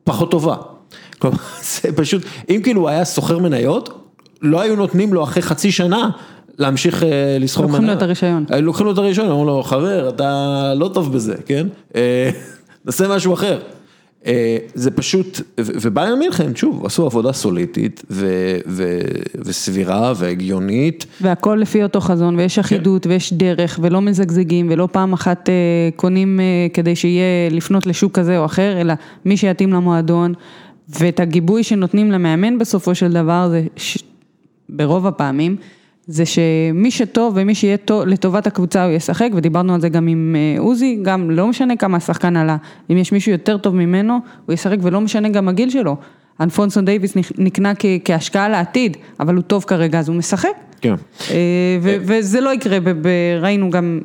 פחות 0.04 0.30
טובה. 0.30 0.56
כלומר, 1.18 1.36
זה 1.82 1.92
פשוט, 1.96 2.22
אם 2.50 2.60
כאילו 2.62 2.80
הוא 2.80 2.88
היה 2.88 3.04
סוחר 3.04 3.38
מניות, 3.38 4.08
לא 4.42 4.60
היו 4.60 4.76
נותנים 4.76 5.14
לו 5.14 5.24
אחרי 5.24 5.42
חצי 5.42 5.72
שנה 5.72 6.10
להמשיך 6.58 7.02
אה, 7.02 7.36
לסחור 7.40 7.66
מניות. 7.66 7.80
לוקחים 7.80 7.90
לו 7.90 7.96
את 7.96 8.02
הרישיון. 8.02 8.44
היו 8.48 8.62
לוקחים 8.62 8.86
לו 8.86 8.92
את 8.92 8.98
הרישיון, 8.98 9.26
אמרו 9.26 9.44
לו, 9.44 9.62
חבר, 9.62 10.08
אתה 10.08 10.72
לא 10.76 10.90
טוב 10.94 11.12
בזה, 11.12 11.34
כן? 11.46 11.66
אה, 11.96 12.30
נעשה 12.84 13.08
משהו 13.08 13.34
אחר. 13.34 13.58
אה, 14.26 14.56
זה 14.74 14.90
פשוט, 14.90 15.40
ו- 15.40 15.72
וביירן 15.82 16.18
מינכן, 16.18 16.56
שוב, 16.56 16.86
עשו 16.86 17.06
עבודה 17.06 17.30
ו- 18.66 18.96
וסבירה 19.44 20.12
והגיונית. 20.16 21.06
והכל 21.20 21.58
לפי 21.60 21.82
אותו 21.82 22.00
חזון, 22.00 22.38
ויש 22.38 22.58
אחידות, 22.58 23.06
ויש 23.06 23.32
דרך, 23.32 23.78
ולא 23.82 24.02
מזגזגים, 24.02 24.66
ולא 24.70 24.88
פעם 24.92 25.12
אחת 25.12 25.48
אה, 25.48 25.54
קונים 25.96 26.40
אה, 26.40 26.44
כדי 26.74 26.96
שיהיה 26.96 27.50
לפנות 27.50 27.86
לשוק 27.86 28.18
כזה 28.18 28.38
או 28.38 28.44
אחר, 28.44 28.80
אלא 28.80 28.94
מי 29.24 29.36
שיתאים 29.36 29.72
למועדון, 29.72 30.34
ואת 30.88 31.20
הגיבוי 31.20 31.62
שנותנים 31.62 32.12
למאמן 32.12 32.58
בסופו 32.58 32.94
של 32.94 33.12
דבר, 33.12 33.48
זה 33.50 33.62
ש... 33.76 33.98
ברוב 34.68 35.06
הפעמים, 35.06 35.56
זה 36.06 36.24
שמי 36.26 36.90
שטוב 36.90 37.32
ומי 37.36 37.54
שיהיה 37.54 37.76
טוב, 37.76 38.06
לטובת 38.06 38.46
הקבוצה 38.46 38.84
הוא 38.84 38.92
ישחק, 38.92 39.28
ודיברנו 39.34 39.74
על 39.74 39.80
זה 39.80 39.88
גם 39.88 40.06
עם 40.06 40.36
אה, 40.38 40.60
עוזי, 40.60 40.98
גם 41.02 41.30
לא 41.30 41.46
משנה 41.48 41.76
כמה 41.76 41.96
השחקן 41.96 42.36
עלה, 42.36 42.56
אם 42.90 42.96
יש 42.98 43.12
מישהו 43.12 43.32
יותר 43.32 43.58
טוב 43.58 43.74
ממנו, 43.74 44.18
הוא 44.46 44.52
ישחק 44.52 44.76
ולא 44.82 45.00
משנה 45.00 45.28
גם 45.28 45.48
הגיל 45.48 45.70
שלו. 45.70 45.96
אלפונסו 46.40 46.80
דייוויס 46.80 47.16
נקנה 47.38 47.72
כ- 47.78 47.86
כהשקעה 48.04 48.48
לעתיד, 48.48 48.96
אבל 49.20 49.34
הוא 49.34 49.42
טוב 49.42 49.64
כרגע 49.64 49.98
אז 49.98 50.08
הוא 50.08 50.16
משחק. 50.16 50.48
כן. 50.80 50.94
אה, 51.30 51.36
ו- 51.82 51.96
וזה 52.00 52.40
לא 52.40 52.54
יקרה, 52.54 52.80
ב- 52.80 52.90
ב- 52.90 53.08
ראינו 53.40 53.70
גם, 53.70 54.00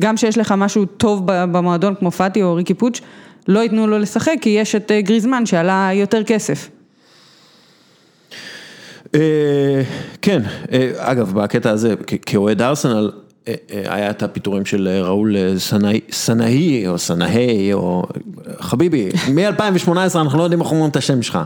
גם 0.00 0.16
שיש 0.16 0.38
לך 0.38 0.54
משהו 0.58 0.84
טוב 0.84 1.22
במועדון 1.26 1.94
כמו 1.94 2.10
פאטי 2.10 2.42
או 2.42 2.54
ריקי 2.54 2.74
פוץ', 2.74 3.00
לא 3.48 3.60
ייתנו 3.60 3.86
לו 3.86 3.98
לשחק 3.98 4.34
כי 4.40 4.50
יש 4.50 4.74
את 4.74 4.90
אה, 4.90 5.00
גריזמן 5.00 5.46
שעלה 5.46 5.90
יותר 5.94 6.24
כסף. 6.24 6.70
אה, 9.14 9.82
כן, 10.22 10.42
אה, 10.72 10.90
אגב, 10.96 11.32
בקטע 11.34 11.70
הזה, 11.70 11.94
כאוהד 12.26 12.62
ארסנל, 12.62 13.10
אה, 13.48 13.54
היה 13.70 14.10
את 14.10 14.22
הפיטורים 14.22 14.64
של 14.64 14.88
ראול 15.02 15.36
סנאי- 16.10 16.88
או 16.88 16.98
סנאי, 16.98 17.72
או 17.72 18.02
חביבי, 18.60 19.08
מ-2018 19.34 20.20
אנחנו 20.20 20.38
לא 20.38 20.42
יודעים 20.42 20.60
איך 20.60 20.70
אומרים 20.70 20.90
את 20.90 20.96
השם 20.96 21.22
שלך. 21.22 21.38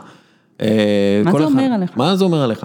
מה 1.25 1.33
זה 1.39 1.45
אומר 1.45 1.63
עליך? 1.63 1.91
מה 1.97 2.17
זה 2.17 2.25
אומר 2.25 2.43
עליך? 2.43 2.65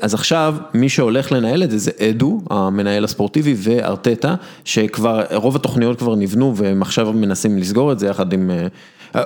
אז 0.00 0.14
עכשיו, 0.14 0.56
מי 0.74 0.88
שהולך 0.88 1.32
לנהל 1.32 1.62
את 1.62 1.70
זה 1.70 1.78
זה 1.78 1.90
אדו, 2.10 2.40
המנהל 2.50 3.04
הספורטיבי, 3.04 3.54
וארטטה, 3.58 4.34
שכבר, 4.64 5.22
רוב 5.34 5.56
התוכניות 5.56 5.98
כבר 5.98 6.14
נבנו, 6.14 6.56
והם 6.56 6.82
עכשיו 6.82 7.12
מנסים 7.12 7.58
לסגור 7.58 7.92
את 7.92 7.98
זה 7.98 8.06
יחד 8.06 8.32
עם... 8.32 8.50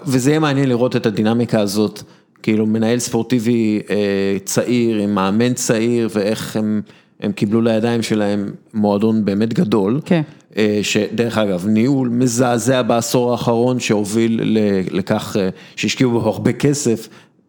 וזה 0.06 0.30
יהיה 0.30 0.40
מעניין 0.40 0.68
לראות 0.68 0.96
את 0.96 1.06
הדינמיקה 1.06 1.60
הזאת, 1.60 2.02
כאילו 2.44 2.66
מנהל 2.66 2.98
ספורטיבי 2.98 3.80
אה, 3.90 4.36
צעיר, 4.44 4.98
עם 4.98 5.14
מאמן 5.14 5.54
צעיר, 5.54 6.08
ואיך 6.14 6.56
הם, 6.56 6.82
הם 7.20 7.32
קיבלו 7.32 7.60
לידיים 7.60 8.02
שלהם 8.02 8.48
מועדון 8.74 9.24
באמת 9.24 9.54
גדול. 9.54 10.00
כן. 10.04 10.22
אה, 10.56 10.80
שדרך 10.82 11.38
אגב, 11.38 11.66
ניהול 11.66 12.08
מזעזע 12.08 12.82
בעשור 12.82 13.32
האחרון 13.32 13.80
שהוביל 13.80 14.58
לכך 14.90 15.36
אה, 15.40 15.48
שהשקיעו 15.76 16.10
בו 16.10 16.20
הרבה 16.20 16.52
כסף, 16.52 17.08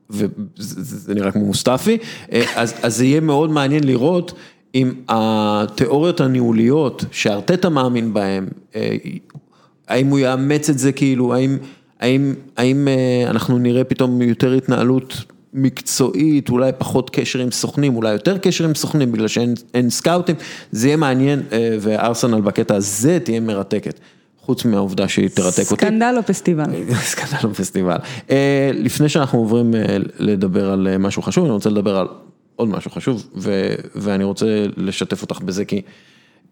וזה 0.10 0.34
זה 0.84 1.14
נראה 1.14 1.32
כמו 1.32 1.46
מוסטפי, 1.46 1.98
אה, 2.32 2.44
אז, 2.56 2.74
אז 2.82 2.98
זה 2.98 3.06
יהיה 3.06 3.20
מאוד 3.20 3.50
מעניין 3.50 3.84
לראות 3.84 4.34
אם 4.76 4.94
התיאוריות 5.10 6.22
הניהוליות 6.22 7.06
שארטטה 7.12 7.70
מאמין 7.70 8.14
בהן, 8.14 8.48
האם 9.88 10.08
הוא 10.08 10.20
יאמץ 10.20 10.70
את 10.70 10.80
זה 10.80 10.92
כאילו, 10.92 11.34
האם, 11.34 11.58
האם, 12.00 12.34
האם 12.58 12.88
אה, 12.88 13.30
אנחנו 13.30 13.58
נראה 13.58 13.84
פתאום 13.84 14.22
יותר 14.22 14.54
התנהלות 14.54 15.16
מקצועית, 15.54 16.50
אולי 16.50 16.72
פחות 16.78 17.10
קשר 17.10 17.40
עם 17.40 17.52
סוכנים, 17.52 17.96
אולי 17.96 18.12
יותר 18.12 18.38
קשר 18.38 18.66
עם 18.66 18.76
סוכנים 18.76 19.12
בגלל 19.12 19.28
שאין 19.28 19.54
אין 19.74 19.90
סקאוטים, 19.90 20.36
זה 20.72 20.88
יהיה 20.88 20.98
מעניין 20.98 21.42
אה, 21.52 21.78
וארסנל 21.80 22.42
בקטע 22.42 22.76
הזה 22.76 23.20
תהיה 23.24 23.40
מרתקת, 23.40 24.00
חוץ 24.42 24.66
מהעובדה 24.66 25.08
שהיא 25.08 25.30
תרתק 25.30 25.72
אותי. 25.72 25.86
סקנדל 25.86 26.14
או 26.18 26.24
פסטיבל? 26.24 26.66
סקנדל 27.12 27.48
בפסטיבל. 27.54 27.98
אה, 28.30 28.72
לפני 28.74 29.10
שאנחנו 29.10 29.40
עוברים 29.40 29.72
לדבר 30.20 30.72
על 30.72 30.98
משהו 30.98 31.22
חשוב, 31.22 31.46
אני 31.46 31.54
רוצה 31.54 31.70
לדבר 31.70 31.98
על 31.98 32.08
עוד 32.56 32.68
משהו 32.68 32.92
חשוב, 32.92 33.30
ו- 33.36 33.76
ואני 33.96 34.24
רוצה 34.24 34.66
לשתף 34.78 35.22
אותך 35.22 35.42
בזה, 35.42 35.66
כי, 35.66 35.82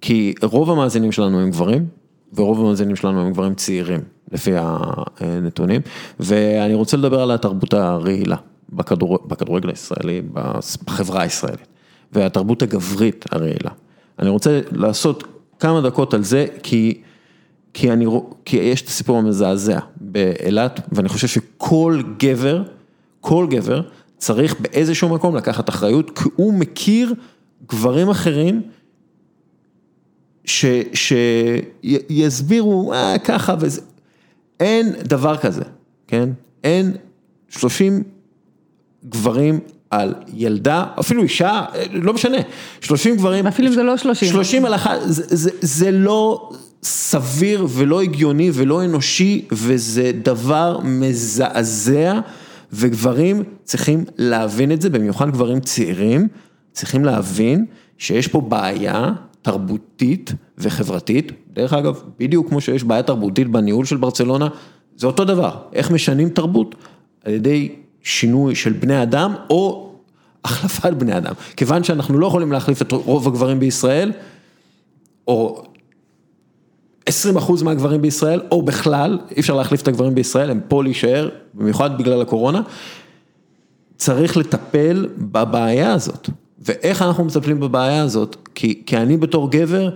כי 0.02 0.34
רוב 0.44 0.72
המאזינים 0.72 1.12
שלנו 1.12 1.40
הם 1.40 1.52
גברים, 1.52 1.86
ורוב 2.34 2.60
המאזינים 2.60 2.96
שלנו 2.96 3.22
הם 3.22 3.34
גברים 3.34 3.56
צעירים, 3.56 4.00
לפי 4.34 4.52
הנתונים, 5.20 5.82
ואני 6.20 6.74
רוצה 6.74 6.98
לדבר 6.98 7.22
על 7.22 7.32
התרבות 7.32 7.74
הרעילה 7.74 8.36
בכדור, 8.70 9.20
בכדורגל 9.28 9.70
הישראלי, 9.70 10.22
בחברה 10.86 11.22
הישראלית, 11.22 11.68
והתרבות 12.12 12.62
הגברית 12.62 13.26
הרעילה. 13.32 13.72
אני 14.20 14.30
רוצה 14.30 14.62
לעשות 14.72 15.24
כמה 15.60 15.82
דקות 15.82 16.14
על 16.14 16.24
זה, 16.24 16.46
כי... 16.64 17.02
כי 17.74 17.92
אני, 17.92 18.06
כי 18.46 18.58
יש 18.58 18.82
את 18.82 18.88
הסיפור 18.88 19.18
המזעזע 19.18 19.80
באילת, 20.02 20.80
ואני 20.92 21.10
חושב 21.10 21.28
שכל 21.28 22.02
גבר, 22.18 22.64
כל 23.22 23.48
גבר, 23.50 23.82
צריך 24.18 24.60
באיזשהו 24.60 25.10
מקום 25.10 25.36
לקחת 25.36 25.70
אחריות, 25.70 26.20
כי 26.20 26.30
הוא 26.36 26.54
מכיר 26.54 27.14
גברים 27.70 28.10
אחרים 28.10 28.62
שיסבירו 31.84 32.94
אה, 32.94 33.16
ככה 33.24 33.56
וזה, 33.60 33.82
אין 34.64 34.94
דבר 35.04 35.38
כזה, 35.38 35.64
כן? 36.08 36.30
אין 36.64 36.92
30 37.50 38.04
גברים 39.10 39.60
על 39.90 40.14
ילדה, 40.34 40.86
אפילו 41.00 41.24
אישה, 41.24 41.66
לא 41.92 42.14
משנה, 42.14 42.38
30 42.82 43.16
גברים. 43.16 43.48
אפילו 43.48 43.68
אם 43.68 43.74
זה 43.74 43.84
לא 43.84 43.98
30. 43.98 44.30
30 44.30 44.66
על 44.66 44.76
אחת, 44.76 44.98
זה, 45.06 45.24
זה, 45.38 45.50
זה 45.62 45.92
לא 45.92 46.50
סביר 46.84 47.68
ולא 47.70 48.02
הגיוני 48.02 48.52
ולא 48.54 48.84
אנושי, 48.84 49.46
וזה 49.52 50.12
דבר 50.24 50.80
מזעזע, 50.84 52.20
וגברים 52.74 53.44
צריכים 53.64 54.06
להבין 54.18 54.72
את 54.72 54.82
זה, 54.82 54.90
במיוחד 54.90 55.30
גברים 55.32 55.60
צעירים, 55.60 56.28
צריכים 56.72 57.06
להבין 57.06 57.66
שיש 57.98 58.28
פה 58.28 58.42
בעיה 58.42 59.12
תרבותית 59.44 60.34
וחברתית, 60.58 61.32
דרך 61.54 61.74
אגב, 61.74 62.04
בדיוק 62.20 62.50
כמו 62.50 62.62
שיש 62.62 62.84
בעיה 62.84 63.04
תרבותית 63.04 63.48
בניהול 63.48 63.86
של 63.86 63.98
ברצלונה, 63.98 64.48
זה 64.96 65.08
אותו 65.08 65.26
דבר, 65.26 65.58
איך 65.74 65.92
משנים 65.92 66.30
תרבות? 66.30 66.76
על 67.24 67.34
ידי 67.34 67.76
שינוי 68.04 68.56
של 68.56 68.74
בני 68.74 69.04
אדם 69.04 69.34
או 69.50 69.94
החלפת 70.46 70.94
בני 70.94 71.18
אדם, 71.18 71.34
כיוון 71.58 71.84
שאנחנו 71.84 72.20
לא 72.20 72.28
יכולים 72.28 72.52
להחליף 72.52 72.82
את 72.82 72.92
רוב 72.92 73.28
הגברים 73.28 73.60
בישראל, 73.60 74.12
או 75.28 75.64
20 77.06 77.38
אחוז 77.38 77.64
מהגברים 77.64 78.02
בישראל, 78.02 78.42
או 78.52 78.62
בכלל, 78.62 79.20
אי 79.32 79.40
אפשר 79.40 79.56
להחליף 79.56 79.82
את 79.82 79.88
הגברים 79.88 80.16
בישראל, 80.16 80.52
הם 80.52 80.60
פה 80.68 80.84
להישאר, 80.84 81.30
במיוחד 81.54 81.98
בגלל 81.98 82.22
הקורונה, 82.22 82.62
צריך 83.98 84.38
לטפל 84.38 85.08
בבעיה 85.18 85.94
הזאת. 85.94 86.30
ואיך 86.66 87.02
אנחנו 87.02 87.26
מטפלים 87.26 87.60
בבעיה 87.60 88.04
הזאת? 88.04 88.36
כי, 88.56 88.84
כי 88.86 88.98
אני 88.98 89.18
בתור 89.18 89.52
גבר, 89.52 89.90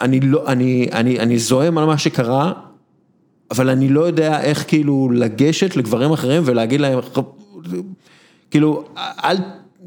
אני 0.00 0.20
לא, 0.20 0.44
אני, 0.46 0.88
אני, 0.92 1.20
אני 1.20 1.38
זועם 1.38 1.78
על 1.78 1.84
מה 1.84 1.98
שקרה, 1.98 2.52
אבל 3.50 3.70
אני 3.70 3.88
לא 3.88 4.00
יודע 4.00 4.40
איך 4.40 4.64
כאילו 4.68 5.10
לגשת 5.14 5.76
לגברים 5.76 6.12
אחרים 6.12 6.42
ולהגיד 6.46 6.80
להם, 6.80 6.98
כאילו, 8.50 8.84
אל, 9.24 9.36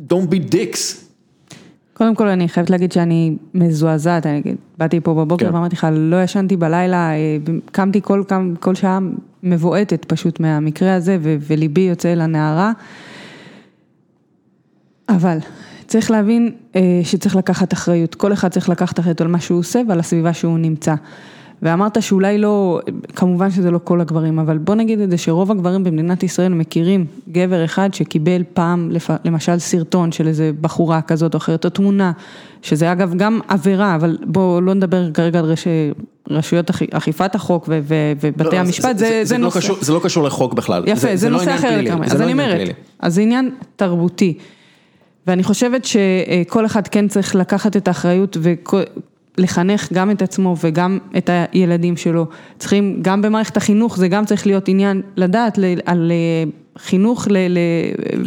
don't 0.10 0.32
be 0.32 0.54
dicks. 0.54 1.10
קודם 1.94 2.16
כל 2.16 2.28
אני 2.28 2.50
חייבת 2.50 2.70
להגיד 2.70 2.92
שאני 2.92 3.36
מזועזעת, 3.54 4.26
אני 4.26 4.42
באתי 4.78 5.00
פה 5.00 5.14
בבוקר 5.14 5.46
כן. 5.46 5.56
ואמרתי 5.56 5.76
לך, 5.76 5.88
לא 5.92 6.24
ישנתי 6.24 6.58
בלילה, 6.58 7.12
אה, 7.12 7.38
קמתי 7.72 8.02
כל, 8.02 8.24
כל 8.60 8.76
שעה 8.76 9.00
מבועטת 9.44 10.06
פשוט 10.06 10.40
מהמקרה 10.40 10.96
הזה, 10.96 11.18
ו- 11.22 11.36
וליבי 11.42 11.82
יוצא 11.82 12.14
אל 12.14 12.22
הנערה. 12.22 12.72
אבל 15.10 15.38
צריך 15.88 16.12
להבין 16.12 16.52
אה, 16.76 16.82
שצריך 17.04 17.36
לקחת 17.36 17.74
אחריות, 17.74 18.16
כל 18.16 18.34
אחד 18.34 18.48
צריך 18.48 18.70
לקחת 18.70 19.00
אחריות 19.00 19.22
על 19.22 19.28
מה 19.28 19.40
שהוא 19.40 19.60
עושה 19.60 19.82
ועל 19.88 20.00
הסביבה 20.00 20.34
שהוא 20.34 20.58
נמצא. 20.60 20.96
ואמרת 21.62 22.04
שאולי 22.04 22.38
לא, 22.38 22.80
כמובן 23.16 23.52
שזה 23.52 23.72
לא 23.72 23.80
כל 23.84 24.02
הגברים, 24.02 24.40
אבל 24.40 24.58
בוא 24.58 24.76
נגיד 24.76 25.00
את 25.00 25.12
זה 25.12 25.18
שרוב 25.18 25.52
הגברים 25.52 25.84
במדינת 25.84 26.24
ישראל 26.24 26.54
מכירים 26.54 27.06
גבר 27.32 27.66
אחד 27.66 27.94
שקיבל 27.94 28.44
פעם, 28.54 28.92
למשל 29.26 29.60
סרטון 29.60 30.12
של 30.12 30.28
איזה 30.28 30.52
בחורה 30.62 31.02
כזאת 31.02 31.34
או 31.34 31.38
אחרת, 31.38 31.66
או 31.66 31.70
תמונה, 31.70 32.12
שזה 32.62 32.92
אגב 32.92 33.14
גם 33.18 33.40
עבירה, 33.48 33.96
אבל 33.96 34.18
בואו 34.26 34.62
לא 34.62 34.74
נדבר 34.74 35.12
כרגע 35.12 35.40
על 35.40 35.46
רש... 35.46 35.68
רשויות 36.30 36.70
אכ- 36.70 36.94
אכיפת 36.94 37.36
החוק 37.36 37.66
ו- 37.70 37.80
ו- 37.84 38.14
ובתי 38.22 38.56
לא, 38.56 38.60
המשפט, 38.62 38.98
זה, 38.98 39.22
זה, 39.24 39.38
לא 39.38 39.44
נושא. 39.44 39.60
קשור, 39.60 39.78
זה 39.82 39.94
לא 39.94 40.00
קשור 40.04 40.24
לחוק 40.24 40.54
בכלל. 40.54 40.84
יפה, 40.88 41.16
זה, 41.16 41.30
לא 41.30 41.38
נושא 41.38 41.52
עניין 41.52 41.60
אחר 41.60 41.78
לגמרי, 41.78 42.08
זה 42.10 42.14
אז 42.16 42.20
לא 42.20 42.26
אני 42.26 42.34
אומרת. 42.34 42.70
אז 43.00 43.16
זה 43.16 43.22
עניין 43.22 43.52
תרבותי, 43.76 44.38
ואני 45.28 45.44
חושבת 45.44 45.86
שכל 45.86 46.66
אחד 46.66 46.88
כן 46.88 47.08
צריך 47.08 47.36
לקחת 47.36 47.78
את 47.78 47.88
האחריות 47.88 48.38
ולחנך 49.38 49.94
גם 49.94 50.12
את 50.12 50.22
עצמו 50.22 50.56
וגם 50.64 50.98
את 51.18 51.30
הילדים 51.52 51.98
שלו, 51.98 52.26
צריכים, 52.60 53.00
גם 53.02 53.22
במערכת 53.22 53.58
החינוך 53.58 53.98
זה 53.98 54.08
גם 54.08 54.26
צריך 54.26 54.48
להיות 54.48 54.68
עניין 54.68 55.02
לדעת 55.18 55.58
ל- 55.58 55.74
על 55.86 56.12
אה, 56.12 56.50
חינוך 56.78 57.28
ל... 57.30 57.38
ל- 57.38 57.60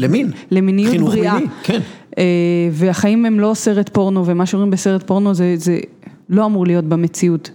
למין. 0.04 0.30
למיניות 0.50 0.90
חינוך 0.90 1.08
בריאה. 1.08 1.34
מיני, 1.34 1.46
כן. 1.62 1.80
אה, 2.18 2.24
והחיים 2.72 3.26
הם 3.26 3.40
לא 3.40 3.52
סרט 3.54 3.88
פורנו, 3.88 4.26
ומה 4.26 4.46
שרואים 4.46 4.70
בסרט 4.70 5.02
פורנו 5.02 5.34
זה, 5.34 5.54
זה 5.56 5.80
לא 6.28 6.44
אמור 6.46 6.66
להיות 6.66 6.84
במציאות. 6.84 7.50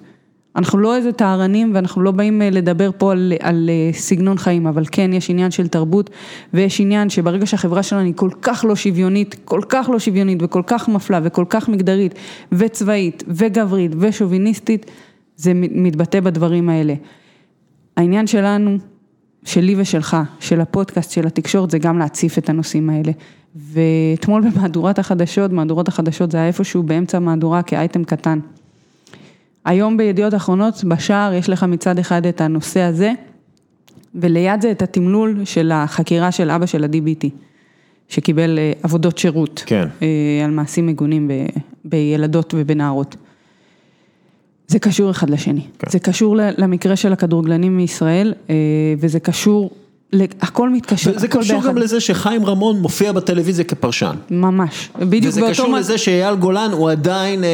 אנחנו 0.57 0.79
לא 0.79 0.95
איזה 0.95 1.11
טהרנים 1.11 1.71
ואנחנו 1.75 2.01
לא 2.01 2.11
באים 2.11 2.41
אה, 2.41 2.49
לדבר 2.49 2.89
פה 2.97 3.11
על, 3.11 3.33
על 3.39 3.69
אה, 3.69 3.93
סגנון 3.93 4.37
חיים, 4.37 4.67
אבל 4.67 4.83
כן, 4.91 5.13
יש 5.13 5.29
עניין 5.29 5.51
של 5.51 5.67
תרבות 5.67 6.09
ויש 6.53 6.81
עניין 6.81 7.09
שברגע 7.09 7.45
שהחברה 7.45 7.83
שלנו 7.83 8.05
היא 8.05 8.13
כל 8.15 8.29
כך 8.41 8.65
לא 8.67 8.75
שוויונית, 8.75 9.35
כל 9.45 9.61
כך 9.69 9.89
לא 9.89 9.99
שוויונית 9.99 10.37
וכל 10.41 10.61
כך 10.67 10.89
מפלה 10.89 11.19
וכל 11.23 11.45
כך 11.49 11.69
מגדרית 11.69 12.13
וצבאית 12.51 13.23
וגברית 13.27 13.91
ושוביניסטית, 13.99 14.91
זה 15.35 15.51
מתבטא 15.53 16.19
בדברים 16.19 16.69
האלה. 16.69 16.93
העניין 17.97 18.27
שלנו, 18.27 18.77
שלי 19.43 19.75
ושלך, 19.77 20.17
של 20.39 20.61
הפודקאסט, 20.61 21.11
של 21.11 21.27
התקשורת, 21.27 21.71
זה 21.71 21.79
גם 21.79 21.99
להציף 21.99 22.37
את 22.37 22.49
הנושאים 22.49 22.89
האלה. 22.89 23.11
ואתמול 23.55 24.49
במהדורת 24.49 24.99
החדשות, 24.99 25.51
מהדורות 25.51 25.87
החדשות 25.87 26.31
זה 26.31 26.37
היה 26.37 26.47
איפשהו 26.47 26.83
באמצע 26.83 27.17
המהדורה 27.17 27.63
כאייטם 27.63 28.03
קטן. 28.03 28.39
היום 29.67 29.97
בידיעות 29.97 30.33
אחרונות, 30.33 30.83
בשער 30.83 31.33
יש 31.33 31.49
לך 31.49 31.63
מצד 31.63 31.99
אחד 31.99 32.25
את 32.25 32.41
הנושא 32.41 32.79
הזה, 32.79 33.11
וליד 34.15 34.61
זה 34.61 34.71
את 34.71 34.81
התמלול 34.81 35.45
של 35.45 35.71
החקירה 35.71 36.31
של 36.31 36.51
אבא 36.51 36.65
של 36.65 36.83
ה-DBT, 36.83 37.29
שקיבל 38.09 38.59
אה, 38.59 38.71
עבודות 38.83 39.17
שירות. 39.17 39.63
כן. 39.65 39.87
אה, 40.01 40.45
על 40.45 40.51
מעשים 40.51 40.87
מגונים 40.87 41.27
ב- 41.27 41.59
בילדות 41.85 42.53
ובנערות. 42.57 43.15
זה 44.67 44.79
קשור 44.79 45.11
אחד 45.11 45.29
לשני. 45.29 45.61
כן. 45.79 45.89
זה 45.89 45.99
קשור 45.99 46.35
למקרה 46.57 46.95
של 46.95 47.13
הכדורגלנים 47.13 47.77
מישראל, 47.77 48.33
אה, 48.49 48.55
וזה 48.99 49.19
קשור, 49.19 49.71
הכל 50.41 50.69
מתקשר, 50.69 51.19
זה 51.19 51.25
הכל 51.27 51.39
קשור 51.39 51.55
ביחד. 51.57 51.69
גם 51.69 51.77
לזה 51.77 51.99
שחיים 51.99 52.45
רמון 52.45 52.79
מופיע 52.79 53.11
בטלוויזיה 53.11 53.65
כפרשן. 53.65 54.15
ממש, 54.31 54.89
בדיוק 54.99 55.25
וזה 55.25 55.41
באותו... 55.41 55.53
קשור 55.53 55.69
מ- 55.71 55.75
לזה 55.75 55.97
שאייל 55.97 56.35
גולן 56.35 56.69
הוא 56.71 56.89
עדיין 56.91 57.43
אה, 57.43 57.49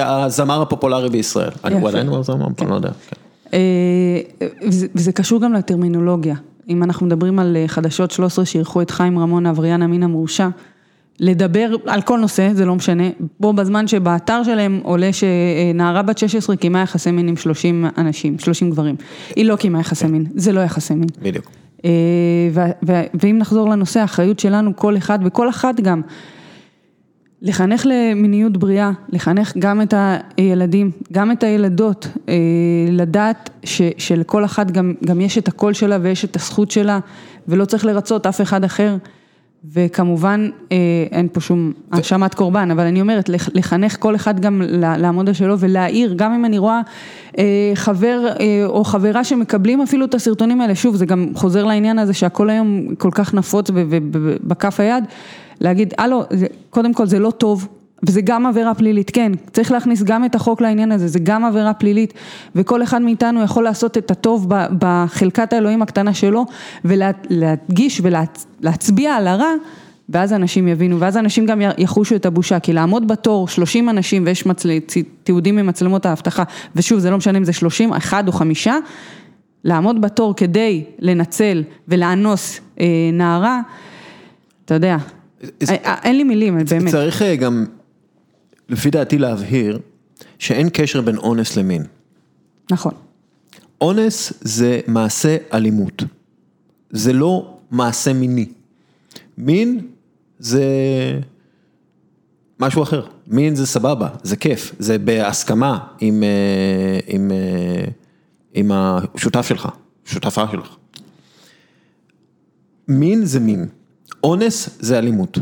אה, 0.00 0.24
הזמר 0.24 0.62
הפופולרי 0.62 1.08
בישראל. 1.10 1.50
אני- 1.64 1.74
הוא 1.74 1.80
יפה. 1.80 1.88
עדיין 1.88 2.06
הוא 2.08 2.18
הזמר, 2.18 2.46
אני 2.60 2.70
לא 2.70 2.74
יודע. 2.74 2.90
כן. 3.08 3.16
אה, 3.54 4.46
וזה, 4.68 4.86
וזה 4.94 5.12
קשור 5.12 5.40
גם 5.40 5.52
לטרמינולוגיה. 5.52 6.34
אם 6.68 6.82
אנחנו 6.82 7.06
מדברים 7.06 7.38
על 7.38 7.56
אה, 7.56 7.68
חדשות 7.68 8.10
13 8.10 8.44
שאירחו 8.44 8.82
את 8.82 8.90
חיים 8.90 9.18
רמון, 9.18 9.46
אבריאן 9.46 9.82
אמין 9.82 10.02
המורשע, 10.02 10.48
לדבר 11.20 11.68
על 11.86 12.02
כל 12.02 12.18
נושא, 12.18 12.50
זה 12.54 12.64
לא 12.64 12.74
משנה, 12.74 13.04
בו 13.40 13.52
בזמן 13.52 13.86
שבאתר 13.88 14.42
שלהם 14.44 14.80
עולה 14.82 15.10
שנערה 15.12 16.02
בת 16.02 16.18
16 16.18 16.56
קיימה 16.56 16.80
יחסי 16.82 17.10
מין 17.10 17.28
עם 17.28 17.36
30 17.36 17.84
אנשים, 17.98 18.38
30 18.38 18.70
גברים. 18.70 18.94
היא 19.36 19.44
לא 19.44 19.56
קיימה 19.56 19.80
יחסי 19.80 20.06
מין, 20.06 20.26
זה 20.34 20.52
לא 20.52 20.60
יחסי 20.60 20.94
מין. 20.94 21.08
בדיוק. 21.22 21.50
אה, 21.84 21.90
ואם 23.14 23.38
נחזור 23.38 23.68
לנושא, 23.68 24.00
האחריות 24.00 24.38
שלנו, 24.38 24.76
כל 24.76 24.96
אחד 24.96 25.18
וכל 25.24 25.48
אחת 25.48 25.80
גם, 25.80 26.02
לחנך 27.42 27.86
למיניות 27.86 28.56
בריאה, 28.56 28.90
לחנך 29.08 29.56
גם 29.58 29.82
את 29.82 29.94
הילדים, 30.36 30.90
גם 31.12 31.32
את 31.32 31.42
הילדות, 31.42 32.08
אה, 32.28 32.34
לדעת 32.90 33.50
ש, 33.64 33.82
שלכל 33.98 34.44
אחת 34.44 34.70
גם, 34.70 34.94
גם 35.04 35.20
יש 35.20 35.38
את 35.38 35.48
הקול 35.48 35.72
שלה 35.72 35.98
ויש 36.02 36.24
את 36.24 36.36
הזכות 36.36 36.70
שלה, 36.70 36.98
ולא 37.48 37.64
צריך 37.64 37.84
לרצות 37.84 38.26
אף 38.26 38.40
אחד 38.40 38.64
אחר. 38.64 38.96
וכמובן, 39.72 40.48
אה, 40.72 40.76
אין 41.10 41.28
פה 41.32 41.40
שום 41.40 41.72
האשמת 41.92 42.34
קורבן, 42.34 42.70
אבל 42.70 42.84
אני 42.86 43.00
אומרת, 43.00 43.28
לח- 43.28 43.48
לחנך 43.54 43.96
כל 44.00 44.14
אחד 44.14 44.40
גם 44.40 44.62
לעמוד 44.76 45.28
על 45.28 45.34
שלו 45.34 45.58
ולהעיר, 45.58 46.12
גם 46.16 46.32
אם 46.32 46.44
אני 46.44 46.58
רואה 46.58 46.80
אה, 47.38 47.44
חבר 47.74 48.26
אה, 48.40 48.64
או 48.66 48.84
חברה 48.84 49.24
שמקבלים 49.24 49.80
אפילו 49.82 50.04
את 50.04 50.14
הסרטונים 50.14 50.60
האלה, 50.60 50.74
שוב, 50.74 50.96
זה 50.96 51.06
גם 51.06 51.26
חוזר 51.34 51.64
לעניין 51.64 51.98
הזה 51.98 52.14
שהכל 52.14 52.50
היום 52.50 52.94
כל 52.98 53.10
כך 53.12 53.34
נפוץ 53.34 53.70
ובכף 53.74 54.80
היד, 54.80 55.04
להגיד, 55.60 55.94
הלו, 55.98 56.22
קודם 56.70 56.94
כל 56.94 57.06
זה 57.06 57.18
לא 57.18 57.30
טוב. 57.30 57.68
וזה 58.06 58.20
גם 58.20 58.46
עבירה 58.46 58.74
פלילית, 58.74 59.10
כן, 59.10 59.32
צריך 59.52 59.72
להכניס 59.72 60.02
גם 60.02 60.24
את 60.24 60.34
החוק 60.34 60.60
לעניין 60.60 60.92
הזה, 60.92 61.08
זה 61.08 61.18
גם 61.18 61.44
עבירה 61.44 61.74
פלילית 61.74 62.14
וכל 62.54 62.82
אחד 62.82 63.02
מאיתנו 63.02 63.42
יכול 63.42 63.64
לעשות 63.64 63.98
את 63.98 64.10
הטוב 64.10 64.46
בחלקת 64.78 65.52
האלוהים 65.52 65.82
הקטנה 65.82 66.14
שלו 66.14 66.44
ולהדגיש 66.84 68.00
ולהצביע 68.04 69.14
על 69.14 69.26
הרע 69.26 69.52
ואז 70.08 70.32
אנשים 70.32 70.68
יבינו, 70.68 71.00
ואז 71.00 71.16
אנשים 71.16 71.46
גם 71.46 71.60
יחושו 71.78 72.16
את 72.16 72.26
הבושה, 72.26 72.60
כי 72.60 72.72
לעמוד 72.72 73.08
בתור 73.08 73.48
30 73.48 73.88
אנשים 73.88 74.22
ויש 74.26 74.46
מצל... 74.46 74.70
תיעודים 75.22 75.56
ממצלמות 75.56 76.06
האבטחה, 76.06 76.42
ושוב 76.76 76.98
זה 76.98 77.10
לא 77.10 77.16
משנה 77.16 77.38
אם 77.38 77.44
זה 77.44 77.52
30, 77.52 77.92
אחד 77.92 78.28
או 78.28 78.32
חמישה, 78.32 78.76
לעמוד 79.64 80.00
בתור 80.00 80.34
כדי 80.34 80.84
לנצל 80.98 81.62
ולאנוס 81.88 82.60
אה, 82.80 82.86
נערה, 83.12 83.60
אתה 84.64 84.74
יודע, 84.74 84.96
אה, 85.42 85.76
אה, 85.84 85.94
אין 86.04 86.16
לי 86.16 86.24
מילים, 86.24 86.58
באמת. 86.70 86.90
צריך 86.90 87.22
אה, 87.22 87.36
גם, 87.36 87.64
לפי 88.68 88.90
דעתי 88.90 89.18
להבהיר, 89.18 89.78
שאין 90.38 90.68
קשר 90.72 91.00
בין 91.00 91.16
אונס 91.16 91.56
למין. 91.56 91.84
נכון. 92.70 92.92
אונס 93.80 94.32
זה 94.40 94.80
מעשה 94.86 95.36
אלימות, 95.52 96.02
זה 96.90 97.12
לא 97.12 97.58
מעשה 97.70 98.12
מיני. 98.12 98.46
מין 99.38 99.86
זה 100.38 100.64
משהו 102.60 102.82
אחר, 102.82 103.06
מין 103.26 103.54
זה 103.54 103.66
סבבה, 103.66 104.08
זה 104.22 104.36
כיף, 104.36 104.74
זה 104.78 104.98
בהסכמה 104.98 105.78
עם, 106.00 106.22
אה, 106.22 106.98
עם, 107.06 107.30
אה, 107.30 107.84
עם 108.54 108.70
השותף 108.72 109.46
שלך, 109.46 109.68
שותפה 110.04 110.44
שלך. 110.52 110.76
מין 112.88 113.24
זה 113.24 113.40
מין, 113.40 113.68
אונס 114.24 114.78
זה 114.80 114.98
אלימות, 114.98 115.38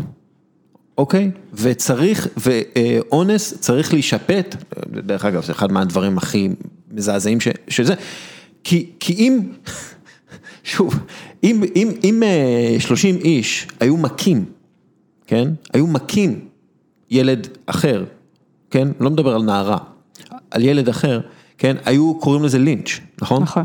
אוקיי? 0.99 1.31
וצריך, 1.55 2.29
ואונס 2.37 3.55
צריך 3.61 3.93
להישפט, 3.93 4.57
דרך 4.89 5.25
אגב 5.25 5.45
זה 5.45 5.53
אחד 5.53 5.73
מהדברים 5.73 6.19
הכי 6.19 6.49
מזעזעים 6.91 7.41
ש, 7.41 7.49
שזה, 7.69 7.95
כי, 8.65 8.91
כי 9.01 9.13
אם, 9.13 9.41
שוב, 10.65 10.95
אם, 11.45 11.63
אם, 11.77 11.91
אם 12.05 12.23
אה, 12.23 12.77
30 12.81 13.17
איש 13.17 13.69
היו 13.81 13.97
מכים, 13.97 14.45
כן? 15.27 15.49
היו 15.73 15.87
מכים 15.87 16.49
ילד 17.11 17.49
אחר, 17.67 18.05
כן? 18.71 18.89
לא 19.01 19.11
מדבר 19.11 19.35
על 19.35 19.43
נערה, 19.43 19.79
על 20.51 20.65
ילד 20.65 20.89
אחר, 20.89 21.21
כן? 21.59 21.77
היו 21.85 22.15
קוראים 22.21 22.45
לזה 22.45 22.59
לינץ', 22.59 22.91
נכון? 23.23 23.43
נכון. 23.43 23.65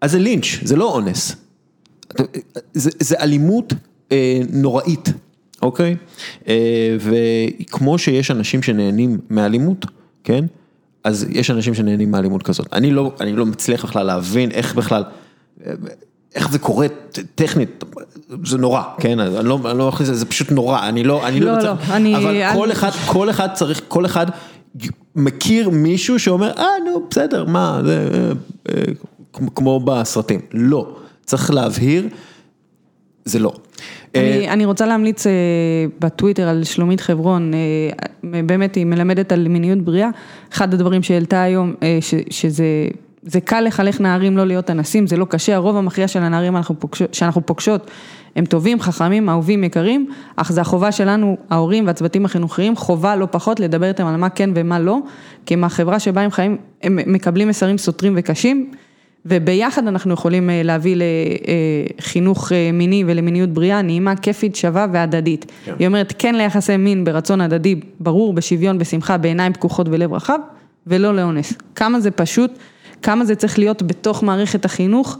אז 0.00 0.12
זה 0.12 0.18
לינץ', 0.18 0.46
זה 0.62 0.76
לא 0.76 0.94
אונס. 0.94 1.36
זה, 2.72 2.90
זה 3.00 3.16
אלימות 3.20 3.72
אה, 4.12 4.40
נוראית, 4.52 5.08
אוקיי? 5.64 5.96
אה, 6.48 6.96
וכמו 7.00 7.98
שיש 7.98 8.30
אנשים 8.30 8.62
שנהנים 8.62 9.18
מאלימות, 9.30 9.86
כן? 10.24 10.44
אז 11.04 11.26
יש 11.30 11.50
אנשים 11.50 11.74
שנהנים 11.74 12.10
מאלימות 12.10 12.42
כזאת. 12.42 12.66
אני 12.72 12.90
לא, 12.90 13.12
אני 13.20 13.32
לא 13.36 13.46
מצליח 13.46 13.84
בכלל 13.84 14.06
להבין 14.06 14.50
איך 14.50 14.74
בכלל, 14.74 15.04
איך 16.34 16.50
זה 16.50 16.58
קורה 16.58 16.86
טכנית, 17.34 17.84
זה 18.44 18.58
נורא, 18.58 18.82
כן? 19.00 19.18
אני 19.20 19.48
לא, 19.48 19.58
אני 19.70 19.78
לא 19.78 19.88
מכניס, 19.88 20.08
זה 20.08 20.26
פשוט 20.26 20.50
נורא, 20.52 20.88
אני 20.88 21.04
לא, 21.04 21.28
אני 21.28 21.40
לא, 21.40 21.52
לא, 21.52 21.58
מצליח, 21.58 21.90
לא, 21.90 21.96
אני- 21.96 22.16
אבל 22.16 22.28
אני- 22.28 22.54
כל 22.58 22.72
אחד, 22.72 22.90
כל 23.06 23.30
אחד 23.30 23.48
צריך, 23.54 23.80
כל 23.88 24.06
אחד 24.06 24.26
מכיר 25.16 25.70
מישהו 25.70 26.18
שאומר, 26.18 26.52
אה, 26.58 26.64
נו, 26.84 27.06
בסדר, 27.10 27.44
מה, 27.44 27.80
זה, 27.84 28.08
אה, 28.14 28.30
אה, 28.76 28.82
כמו 29.54 29.80
בסרטים. 29.80 30.40
לא, 30.52 30.96
צריך 31.24 31.50
להבהיר, 31.50 32.08
זה 33.24 33.38
לא. 33.38 33.52
אה, 34.16 34.36
אני, 34.36 34.48
אני 34.48 34.64
רוצה 34.64 34.86
להמליץ 34.86 35.26
אה, 35.26 35.32
בטוויטר 36.00 36.48
על 36.48 36.64
שלומית 36.64 37.00
חברון, 37.00 37.52
אה, 37.54 38.40
באמת 38.46 38.74
היא 38.74 38.86
מלמדת 38.86 39.32
על 39.32 39.48
מיניות 39.48 39.78
בריאה, 39.78 40.08
אחד 40.52 40.74
הדברים 40.74 41.02
שהעלתה 41.02 41.42
היום, 41.42 41.74
ש, 42.00 42.14
שזה 42.30 42.64
זה 43.26 43.40
קל 43.40 43.60
לחנך 43.60 44.00
נערים 44.00 44.36
לא 44.36 44.46
להיות 44.46 44.70
אנסים, 44.70 45.06
זה 45.06 45.16
לא 45.16 45.24
קשה, 45.24 45.54
הרוב 45.54 45.76
המכריע 45.76 46.08
של 46.08 46.22
הנערים 46.22 46.56
אנחנו 46.56 46.80
פוגשות, 46.80 47.14
שאנחנו 47.14 47.46
פוגשות 47.46 47.90
הם 48.36 48.44
טובים, 48.44 48.80
חכמים, 48.80 49.28
אהובים, 49.28 49.64
יקרים, 49.64 50.10
אך 50.36 50.52
זה 50.52 50.60
החובה 50.60 50.92
שלנו, 50.92 51.36
ההורים 51.50 51.86
והצוותים 51.86 52.24
החינוכיים, 52.24 52.76
חובה 52.76 53.16
לא 53.16 53.28
פחות 53.30 53.60
לדבר 53.60 53.88
איתם 53.88 54.06
על 54.06 54.16
מה 54.16 54.28
כן 54.28 54.50
ומה 54.54 54.78
לא, 54.80 54.98
כי 55.46 55.56
מהחברה 55.56 55.98
שבה 55.98 56.20
הם 56.20 56.30
חיים, 56.30 56.56
הם 56.82 56.98
מקבלים 57.06 57.48
מסרים 57.48 57.78
סותרים 57.78 58.14
וקשים. 58.16 58.70
וביחד 59.26 59.86
אנחנו 59.86 60.14
יכולים 60.14 60.50
אה, 60.50 60.62
להביא 60.62 60.96
לחינוך 61.98 62.52
אה, 62.52 62.70
מיני 62.72 63.04
ולמיניות 63.06 63.50
בריאה, 63.50 63.82
נעימה, 63.82 64.16
כיפית, 64.16 64.56
שווה 64.56 64.86
והדדית. 64.92 65.52
כן. 65.64 65.74
היא 65.78 65.86
אומרת 65.86 66.14
כן 66.18 66.34
ליחסי 66.34 66.76
מין 66.76 67.04
ברצון 67.04 67.40
הדדי, 67.40 67.80
ברור, 68.00 68.32
בשוויון, 68.32 68.78
בשמחה, 68.78 69.16
בעיניים 69.16 69.52
פקוחות 69.52 69.86
ולב 69.90 70.12
רחב, 70.12 70.38
ולא 70.86 71.14
לאונס. 71.14 71.52
כמה 71.74 72.00
זה 72.00 72.10
פשוט, 72.10 72.50
כמה 73.02 73.24
זה 73.24 73.34
צריך 73.34 73.58
להיות 73.58 73.82
בתוך 73.82 74.22
מערכת 74.22 74.64
החינוך, 74.64 75.18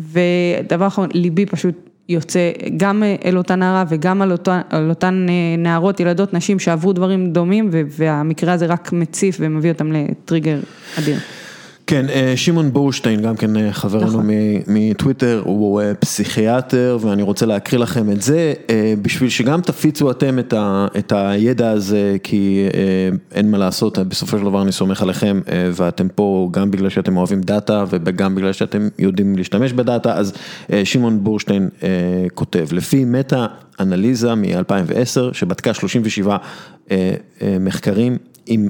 ודבר 0.00 0.86
אחרון, 0.86 1.08
ליבי 1.14 1.46
פשוט 1.46 1.74
יוצא 2.08 2.50
גם 2.76 3.02
אה, 3.02 3.16
אל 3.24 3.38
אותה 3.38 3.54
נערה 3.54 3.84
וגם 3.88 4.22
על, 4.22 4.32
אותה, 4.32 4.60
על 4.70 4.88
אותן 4.88 5.26
אה, 5.28 5.34
נערות, 5.58 6.00
ילדות, 6.00 6.34
נשים 6.34 6.58
שעברו 6.58 6.92
דברים 6.92 7.32
דומים, 7.32 7.70
והמקרה 7.72 8.52
הזה 8.52 8.66
רק 8.66 8.92
מציף 8.92 9.36
ומביא 9.40 9.72
אותם 9.72 9.92
לטריגר 9.92 10.60
אדיר. 10.98 11.16
כן, 11.86 12.06
אה, 12.08 12.32
שמעון 12.36 12.72
בורשטיין, 12.72 13.20
גם 13.20 13.36
כן 13.36 13.56
אה, 13.56 13.72
חברנו 13.72 14.06
נכון. 14.06 14.30
מטוויטר, 14.66 15.42
הוא 15.44 15.80
אה, 15.80 15.94
פסיכיאטר 15.94 16.98
ואני 17.00 17.22
רוצה 17.22 17.46
להקריא 17.46 17.80
לכם 17.80 18.10
את 18.10 18.22
זה, 18.22 18.54
בשביל 19.02 19.30
שגם 19.30 19.60
תפיצו 19.60 20.10
אתם 20.10 20.38
את, 20.38 20.52
ה, 20.52 20.86
את 20.98 21.12
הידע 21.16 21.70
הזה, 21.70 22.16
כי 22.22 22.66
אין 23.32 23.50
מה 23.50 23.58
לעשות, 23.58 23.98
בסופו 23.98 24.38
של 24.38 24.44
דבר 24.44 24.62
אני 24.62 24.72
סומך 24.72 25.02
עליכם 25.02 25.40
ואתם 25.72 26.08
פה 26.08 26.48
גם 26.50 26.70
בגלל 26.70 26.88
שאתם 26.88 27.16
אוהבים 27.16 27.40
דאטה 27.40 27.84
וגם 27.90 28.34
בגלל 28.34 28.52
שאתם 28.52 28.88
יודעים 28.98 29.36
להשתמש 29.36 29.72
בדאטה, 29.72 30.14
אז 30.14 30.32
שמעון 30.84 31.24
בורשטיין 31.24 31.68
כותב, 32.34 32.66
לפי 32.72 33.04
מטה 33.04 33.46
אנליזה 33.80 34.34
מ-2010, 34.34 35.32
שבדקה 35.32 35.74
37 35.74 36.36
אה, 36.90 37.14
אה, 37.42 37.56
מחקרים 37.60 38.18
עם 38.46 38.68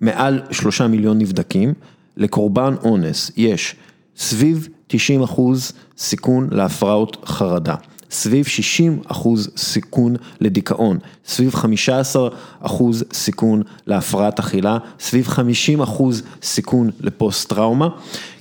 מעל 0.00 0.40
שלושה 0.50 0.86
מיליון 0.86 1.18
נבדקים, 1.18 1.74
לקורבן 2.16 2.74
אונס 2.84 3.30
יש 3.36 3.76
סביב 4.16 4.68
90 4.86 5.22
אחוז 5.22 5.72
סיכון 5.98 6.48
להפרעות 6.50 7.16
חרדה, 7.24 7.74
סביב 8.10 8.46
60 8.46 9.00
אחוז 9.06 9.50
סיכון 9.56 10.16
לדיכאון, 10.40 10.98
סביב 11.26 11.54
15 11.54 12.28
אחוז 12.60 13.04
סיכון 13.12 13.62
להפרעת 13.86 14.38
אכילה, 14.38 14.78
סביב 15.00 15.28
50 15.28 15.80
אחוז 15.80 16.22
סיכון 16.42 16.90
לפוסט 17.00 17.48
טראומה, 17.48 17.88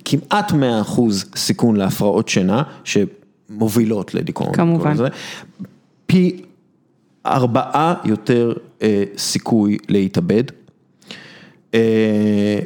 כמעט 0.05 0.51
100 0.51 0.81
אחוז 0.81 1.25
סיכון 1.35 1.75
להפרעות 1.75 2.27
שינה 2.27 2.63
שמובילות 2.83 4.13
לדיכאון. 4.13 4.53
כמובן. 4.53 4.95
פי 6.05 6.41
ארבעה 7.25 7.93
יותר 8.03 8.53
אה, 8.81 9.03
סיכוי 9.17 9.77
להתאבד. 9.89 10.43
אה, 11.73 12.59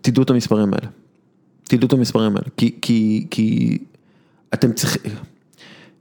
תדעו 0.00 0.22
את 0.22 0.30
המספרים 0.30 0.74
האלה. 0.74 0.86
תדעו 1.64 1.86
את 1.86 1.92
המספרים 1.92 2.36
האלה, 2.36 2.46
כי, 2.56 2.74
כי, 2.82 3.26
כי 3.30 3.78
אתם 4.54 4.72
צריכים, 4.72 5.12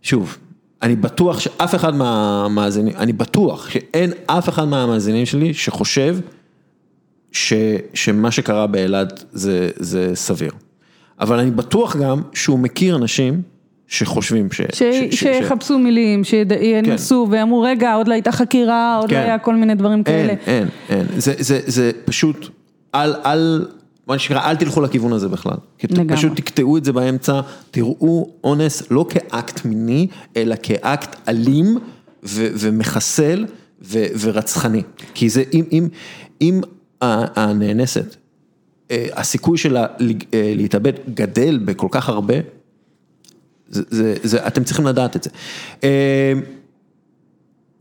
שוב, 0.01 0.37
אני 0.81 0.95
בטוח 0.95 1.39
שאף 1.39 1.75
אחד 1.75 1.95
מהמאזינים, 1.95 2.93
אני 2.97 3.13
בטוח 3.13 3.69
שאין 3.69 4.11
אף 4.25 4.49
אחד 4.49 4.63
מהמאזינים 4.63 5.25
שלי 5.25 5.53
שחושב 5.53 6.17
ש, 7.31 7.53
שמה 7.93 8.31
שקרה 8.31 8.67
באילת 8.67 9.23
זה, 9.31 9.69
זה 9.75 10.11
סביר. 10.13 10.51
אבל 11.19 11.39
אני 11.39 11.51
בטוח 11.51 11.95
גם 11.95 12.21
שהוא 12.33 12.59
מכיר 12.59 12.95
אנשים 12.95 13.41
שחושבים 13.87 14.51
ש... 14.51 14.61
ש... 14.73 14.83
ש... 15.11 15.19
שיחפשו 15.19 15.79
ש... 15.79 15.81
מילים, 15.81 16.23
שינסו 16.23 17.25
כן. 17.25 17.31
ויאמרו 17.31 17.61
רגע 17.61 17.93
עוד 17.93 18.07
לא 18.07 18.13
הייתה 18.13 18.31
חקירה, 18.31 18.97
עוד 18.97 19.11
לא 19.11 19.17
כן. 19.17 19.21
לא 19.21 19.27
היה 19.27 19.39
כל 19.39 19.55
מיני 19.55 19.75
דברים 19.75 19.93
אין, 19.93 20.03
כאלה. 20.03 20.33
אין, 20.47 20.67
אין, 20.89 20.97
אין, 21.09 21.19
זה, 21.19 21.33
זה, 21.37 21.59
זה 21.65 21.91
פשוט, 22.05 22.47
אל, 22.95 23.13
אל, 23.25 23.65
מה 24.09 24.19
שנקרא, 24.19 24.41
אל 24.41 24.55
תלכו 24.55 24.81
לכיוון 24.81 25.13
הזה 25.13 25.29
בכלל. 25.29 25.57
לגמרי. 25.83 26.15
פשוט 26.15 26.35
תקטעו 26.35 26.77
את 26.77 26.85
זה 26.85 26.93
באמצע, 26.93 27.41
תראו 27.71 28.33
אונס 28.43 28.91
לא 28.91 29.05
כאקט 29.09 29.65
מיני, 29.65 30.07
אלא 30.37 30.55
כאקט 30.63 31.15
אלים 31.27 31.77
ו, 32.23 32.47
ומחסל 32.59 33.45
ו, 33.81 34.05
ורצחני. 34.19 34.83
כי 35.13 35.29
זה, 35.29 35.43
אם, 35.53 35.65
אם, 35.71 35.87
אם 36.41 36.61
הנאנסת, 37.01 38.15
אה, 38.91 39.07
הסיכוי 39.13 39.57
שלה 39.57 39.81
אה, 39.83 40.53
להתאבד 40.55 40.93
גדל 41.13 41.57
בכל 41.65 41.87
כך 41.91 42.09
הרבה, 42.09 42.35
זה, 43.69 43.83
זה, 43.89 44.15
זה, 44.23 44.47
אתם 44.47 44.63
צריכים 44.63 44.87
לדעת 44.87 45.15
את 45.15 45.23
זה. 45.23 45.29
אה, 45.83 46.33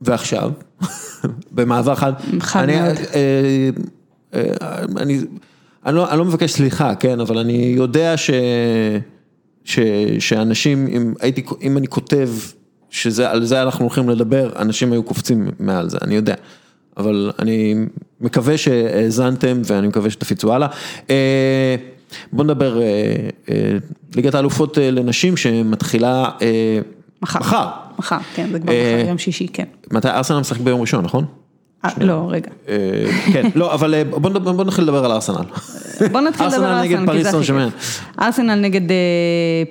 ועכשיו, 0.01 0.51
במעבר 1.57 1.95
חד, 1.95 2.13
חד 2.41 2.63
אני, 2.63 2.77
מאוד. 2.81 2.97
אני, 4.99 5.21
אני, 5.87 5.97
לא, 5.97 6.11
אני 6.11 6.19
לא 6.19 6.25
מבקש 6.25 6.53
סליחה, 6.53 6.95
כן, 6.95 7.21
אבל 7.21 7.39
אני 7.39 7.73
יודע 7.77 8.17
ש, 8.17 8.31
ש, 9.65 9.79
שאנשים, 10.19 10.87
אם, 10.87 11.15
הייתי, 11.21 11.43
אם 11.63 11.77
אני 11.77 11.87
כותב 11.87 12.29
שעל 12.91 13.45
זה 13.45 13.63
אנחנו 13.63 13.85
הולכים 13.85 14.09
לדבר, 14.09 14.53
אנשים 14.59 14.93
היו 14.93 15.03
קופצים 15.03 15.51
מעל 15.61 15.89
זה, 15.91 15.99
אני 16.03 16.15
יודע. 16.15 16.35
אבל 16.97 17.33
אני 17.39 17.75
מקווה 18.21 18.59
שהאזנתם 18.59 19.61
ואני 19.65 19.89
מקווה 19.89 20.11
שתפיצו 20.11 20.53
הלאה. 20.53 20.69
אה, 21.11 21.77
בוא 22.33 22.45
נדבר, 22.45 22.83
אה, 22.83 22.87
אה, 23.49 23.55
ליגת 24.17 24.35
האלופות 24.35 24.79
לנשים 24.81 25.37
שמתחילה 25.37 26.31
מחר. 27.23 27.39
מחר. 27.41 27.69
מחר, 27.99 28.19
כן, 28.35 28.49
זה 28.53 28.59
כבר 28.59 28.73
מחר, 28.73 29.09
יום 29.09 29.19
שישי, 29.19 29.49
כן. 29.49 29.65
מתי 29.91 30.09
ארסנל 30.09 30.41
משחק 30.41 30.61
ביום 30.61 30.81
ראשון, 30.81 31.05
נכון? 31.05 31.25
לא, 32.01 32.27
רגע. 32.31 32.51
כן, 33.33 33.49
לא, 33.55 33.75
אבל 33.75 34.03
בוא 34.11 34.65
נתחיל 34.65 34.85
לדבר 34.85 35.05
על 35.05 35.13
ארסנל. 35.13 35.45
בוא 36.13 36.21
נתחיל 36.21 36.47
לדבר 36.47 36.67
על 36.67 36.75
ארסנל, 36.75 37.13
כי 37.13 37.25
זה 37.25 37.39
הכי 37.39 37.47
כיף. 37.47 38.05
ארסנל 38.21 38.55
נגד 38.55 38.81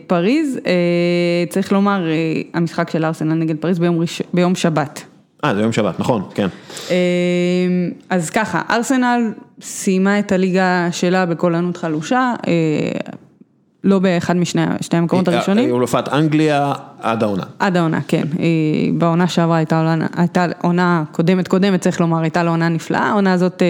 פריז, 0.08 0.60
צריך 1.50 1.72
לומר, 1.72 2.06
המשחק 2.54 2.90
של 2.90 3.06
ארסנל 3.06 3.34
נגד 3.34 3.56
פריז 3.58 3.80
ביום 4.34 4.56
שבת. 4.56 5.04
אה, 5.46 5.56
זה 5.56 5.62
יום 5.62 5.72
שבת, 5.72 6.00
נכון, 6.00 6.24
כן. 6.36 6.48
אז 8.10 8.30
ככה, 8.30 8.62
ארסנל 8.70 9.32
סיימה 9.62 10.20
את 10.20 10.32
הליגה 10.32 10.88
שלה 10.92 11.26
בקולנות 11.26 11.78
חלושה, 11.78 12.34
אה, 12.48 12.54
לא 13.88 14.00
באחד 14.00 14.38
משני 14.38 14.62
המקומות 14.92 15.28
הראשונים. 15.28 15.70
היא 15.70 15.76
אלופת 15.76 16.14
אנגליה 16.14 16.74
עד 17.02 17.24
העונה. 17.24 17.44
עד 17.60 17.78
העונה, 17.78 18.00
כן. 18.08 18.24
בעונה 18.98 19.28
שעברה 19.28 19.58
הייתה 19.58 19.80
עונה, 19.80 20.08
הייתה 20.18 20.46
עונה 20.62 21.04
קודמת 21.12 21.48
קודמת, 21.48 21.82
צריך 21.82 22.02
לומר, 22.02 22.22
הייתה 22.22 22.44
לה 22.44 22.50
עונה 22.50 22.70
נפלאה. 22.70 23.02
העונה 23.02 23.34
הזאת 23.34 23.62
אה, 23.62 23.68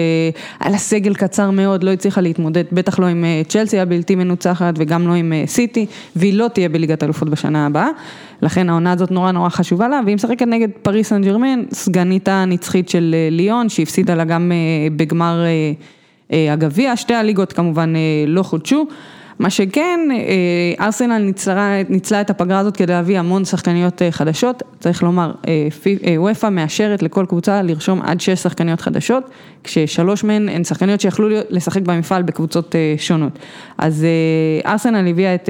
היה 0.60 0.70
לה 0.70 0.78
סגל 0.78 1.14
קצר 1.14 1.50
מאוד, 1.50 1.84
לא 1.84 1.90
הצליחה 1.90 2.20
להתמודד, 2.20 2.64
בטח 2.72 2.98
לא 2.98 3.06
עם 3.06 3.24
אה, 3.24 3.42
צ'לסי 3.48 3.78
הבלתי 3.78 4.14
מנוצחת 4.14 4.74
וגם 4.76 5.08
לא 5.08 5.12
עם 5.12 5.32
סיטי, 5.46 5.86
והיא 6.16 6.34
לא 6.34 6.48
תהיה 6.48 6.68
בליגת 6.68 7.02
אלופות 7.02 7.28
בשנה 7.28 7.66
הבאה. 7.66 7.88
לכן 8.42 8.70
העונה 8.70 8.92
הזאת 8.92 9.10
נורא 9.10 9.32
נורא 9.32 9.48
חשובה 9.48 9.88
לה, 9.88 10.00
והיא 10.04 10.14
משחקת 10.14 10.46
נגד 10.46 10.68
פריס 10.82 11.08
סן 11.08 11.22
ג'רמן, 11.22 11.62
סגנית 11.72 12.28
הנצחית 12.28 12.88
של 12.88 13.14
ליון, 13.30 13.68
שהפסידה 13.68 14.14
לה 14.14 14.24
גם 14.24 14.52
בגמר 14.96 15.44
הגביע, 16.30 16.96
שתי 16.96 17.14
הליגות 17.14 17.52
כמובן 17.52 17.92
לא 18.26 18.42
חודשו. 18.42 18.86
מה 19.38 19.50
שכן, 19.50 20.00
אה, 20.10 20.84
ארסנל 20.86 21.18
ניצלה, 21.18 21.82
ניצלה 21.88 22.20
את 22.20 22.30
הפגרה 22.30 22.58
הזאת 22.58 22.76
כדי 22.76 22.92
להביא 22.92 23.18
המון 23.18 23.44
שחקניות 23.44 24.02
אה, 24.02 24.12
חדשות, 24.12 24.62
צריך 24.80 25.02
לומר, 25.02 25.32
אה, 25.48 25.68
וופא 26.16 26.48
מאשרת 26.48 27.02
לכל 27.02 27.26
קבוצה 27.28 27.62
לרשום 27.62 28.02
עד 28.02 28.20
שש 28.20 28.30
שחקניות 28.30 28.80
חדשות, 28.80 29.30
כששלוש 29.64 30.24
מהן 30.24 30.48
הן 30.48 30.64
שחקניות 30.64 31.00
שיכלו 31.00 31.28
לשחק 31.50 31.82
במפעל 31.82 32.22
בקבוצות 32.22 32.74
שונות. 32.96 33.38
אז 33.78 34.06
ארסנל 34.66 35.08
הביאה 35.08 35.34
את 35.34 35.48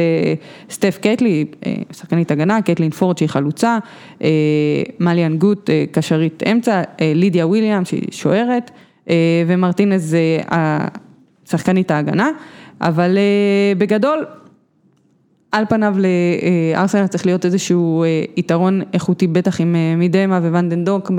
סטף 0.71 0.99
קייטלי, 1.03 1.45
שחקנית 1.93 2.31
הגנה, 2.31 2.63
קייטלין 2.63 2.91
פורד 2.91 3.19
שהיא 3.19 3.29
חלוצה, 3.29 3.79
מליאן 5.01 5.37
גוט, 5.37 5.71
קשרית 5.93 6.43
אמצע, 6.53 6.83
לידיה 7.01 7.47
וויליאם 7.47 7.85
שהיא 7.85 8.09
שוערת, 8.11 8.71
ומרטינז 9.47 10.17
שחקנית 11.51 11.91
ההגנה. 11.91 12.31
אבל 12.81 13.19
אה, 13.19 13.73
בגדול, 13.79 14.27
על 15.53 15.65
פניו 15.69 15.97
לארסנל 16.75 17.07
צריך 17.07 17.27
להיות 17.27 17.45
איזשהו 17.45 18.03
אה, 18.03 18.23
יתרון 18.37 18.83
איכותי, 18.93 19.27
בטח 19.27 19.61
עם 19.61 19.77
אה, 19.77 19.97
מידמה 19.97 20.39
וון 20.39 20.63
דה 20.63 20.79
דונק 20.79 21.11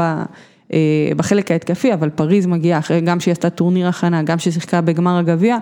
בחלק 1.16 1.52
ההתקפי, 1.52 1.94
אבל 1.94 2.10
פריז 2.10 2.46
מגיעה 2.46 2.80
אחרי, 2.80 3.02
גם 3.02 3.20
שהיא 3.20 3.32
עשתה 3.32 3.50
טורניר 3.50 3.88
הכנה, 3.88 4.24
גם 4.24 4.40
שהיא 4.40 4.54
שיחקה 4.54 4.82
בגמר 4.82 5.18
הגביע, 5.18 5.58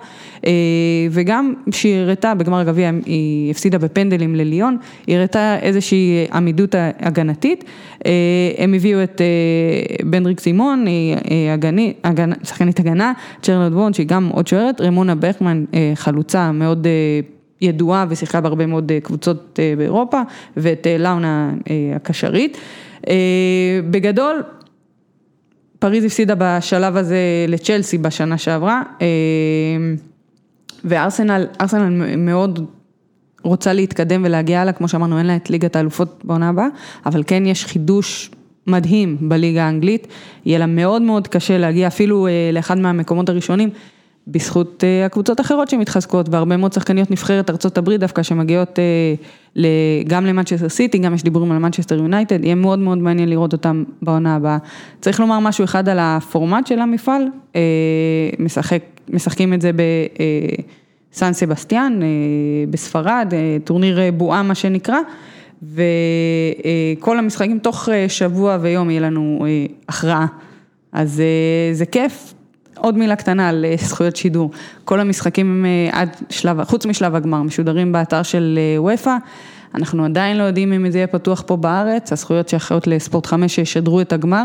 וגם 1.12 1.54
שהיא 1.72 1.96
הראתה 1.96 2.36
בגמר 2.36 2.60
הגביע, 2.60 2.92
היא 3.06 3.52
הפסידה 3.52 3.78
בפנדלים 3.78 4.36
לליון, 4.36 4.78
היא 5.08 5.18
הראתה 5.18 5.60
איזושהי 5.62 6.26
עמידות 6.34 6.76
הגנתית, 7.00 7.64
הם 8.58 8.74
הביאו 8.74 9.04
את 9.04 9.22
בנדריק 10.06 10.40
סימון, 10.40 10.86
היא 10.86 11.16
שחקנית 12.44 12.80
הגנה, 12.80 13.14
צ'רלד 13.42 13.74
וון, 13.74 13.94
שהיא 13.94 14.08
גם 14.08 14.30
עוד 14.34 14.48
שוערת, 14.48 14.82
רמונה 14.82 15.16
בכמן, 15.16 15.66
חלוצה 15.96 16.52
מאוד 16.52 16.88
ידועה 17.62 18.06
ושיחקה 18.10 18.42
בהרבה 18.42 18.66
מאוד 18.66 18.92
קבוצות 19.04 19.60
באירופה, 19.78 20.22
ואת 20.58 20.88
לאונה 21.00 21.54
הקשרית. 21.96 22.58
בגדול, 23.92 24.44
פריז 25.80 26.04
הפסידה 26.04 26.34
בשלב 26.38 26.98
הזה 26.98 27.18
לצ'לסי 27.48 27.98
בשנה 27.98 28.38
שעברה, 28.38 28.82
וארסנל 30.84 31.48
מאוד 32.18 32.66
רוצה 33.44 33.74
להתקדם 33.74 34.22
ולהגיע 34.26 34.62
הלאה, 34.62 34.74
כמו 34.74 34.88
שאמרנו, 34.88 35.18
אין 35.18 35.26
לה 35.26 35.36
את 35.36 35.50
ליגת 35.50 35.76
האלופות 35.76 36.22
בעונה 36.24 36.50
הבאה, 36.50 36.68
אבל 37.06 37.24
כן 37.28 37.46
יש 37.46 37.66
חידוש 37.66 38.32
מדהים 38.68 39.18
בליגה 39.22 39.64
האנגלית, 39.64 40.08
יהיה 40.46 40.60
לה 40.60 40.66
מאוד 40.66 41.02
מאוד 41.02 41.28
קשה 41.28 41.58
להגיע 41.58 41.88
אפילו 41.88 42.28
לאחד 42.54 42.78
מהמקומות 42.78 43.30
הראשונים. 43.30 43.70
בזכות 44.28 44.84
אה, 44.84 45.06
הקבוצות 45.06 45.40
האחרות 45.40 45.70
שמתחזקות, 45.70 46.30
והרבה 46.30 46.58
מאוד 46.58 46.74
שחקניות 46.74 47.12
נבחרת 47.12 47.78
הברית 47.78 48.00
דווקא 48.00 48.24
שמגיעות 48.24 48.80
אה, 48.80 49.64
גם 50.08 50.26
למנצ'סטר 50.26 50.70
סיטי, 50.70 50.98
גם 50.98 51.14
יש 51.14 51.24
דיבורים 51.24 51.52
על 51.52 51.58
מנצ'סטר 51.58 51.96
יונייטד, 51.96 52.44
יהיה 52.44 52.56
מאוד 52.56 52.80
מאוד 52.80 52.98
מעניין 52.98 53.30
לראות 53.30 53.54
אותם 53.54 53.84
בעונה 54.02 54.36
הבאה. 54.36 54.58
צריך 55.02 55.20
לומר 55.20 55.40
משהו 55.40 55.64
אחד 55.64 55.90
על 55.90 55.98
הפורמט 56.02 56.68
של 56.68 56.80
המפעל, 56.80 57.28
אה, 57.56 57.62
משחק, 58.40 58.82
משחקים 59.10 59.54
את 59.54 59.62
זה 59.62 59.72
בסן 61.14 61.34
סבסטיאן, 61.34 62.00
בספרד, 62.70 63.34
טורניר 63.64 64.00
בועה 64.18 64.44
מה 64.44 64.56
שנקרא. 64.56 64.98
וכל 65.64 67.20
המשחקים 67.20 67.60
תוך 67.60 67.90
שבוע 68.08 68.58
ויום 68.62 68.90
יהיה 68.90 69.02
לנו 69.02 69.46
הכרעה. 69.90 70.26
אז 70.92 71.22
זה 71.74 71.86
כיף, 71.86 72.34
עוד 72.78 72.98
מילה 72.98 73.16
קטנה 73.16 73.50
על 73.50 73.66
אה, 73.66 73.76
זכויות 73.80 74.16
שידור, 74.16 74.52
כל 74.86 75.00
המשחקים 75.00 75.66
אה, 75.66 76.00
עד 76.02 76.10
שלב, 76.30 76.64
חוץ 76.64 76.86
משלב 76.86 77.16
הגמר, 77.16 77.42
משודרים 77.42 77.92
באתר 77.92 78.24
של 78.24 78.60
אה, 78.62 78.82
וופא, 78.82 79.18
אנחנו 79.76 80.06
עדיין 80.06 80.38
לא 80.38 80.44
יודעים 80.44 80.74
אם 80.74 80.92
זה 80.92 80.98
יהיה 80.98 81.08
פתוח 81.08 81.44
פה 81.46 81.58
בארץ, 81.58 82.12
הזכויות 82.12 82.50
שאחראיות 82.50 82.88
לספורט 82.88 83.26
5 83.26 83.56
שישדרו 83.56 84.02
את 84.02 84.14
הגמר, 84.14 84.44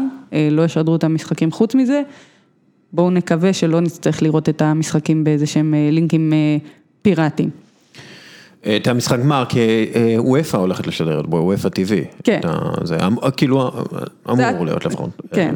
לא 0.51 0.65
ישדרו 0.65 0.97
את 0.97 1.05
המשחקים 1.05 1.53
חוץ 1.53 1.75
מזה, 1.75 2.03
בואו 2.93 3.11
נקווה 3.11 3.53
שלא 3.53 3.81
נצטרך 3.81 4.23
לראות 4.23 4.49
את 4.49 4.63
המשחקים 4.63 5.25
באיזה 5.25 5.47
שהם 5.47 5.75
לינקים 5.91 6.33
פיראטיים. 7.03 7.51
את 8.77 8.87
המשחק 8.87 9.19
גמר, 9.19 9.45
כי 9.49 9.59
וופא 10.19 10.57
הולכת 10.57 10.87
לשדר 10.87 11.21
וופא 11.29 11.69
TV. 11.69 12.23
כן. 12.25 12.41
זה 12.85 12.99
כאילו 13.37 13.71
אמור 14.31 14.65
להיות 14.65 14.87
לפחות. 14.87 15.11
כן. 15.33 15.55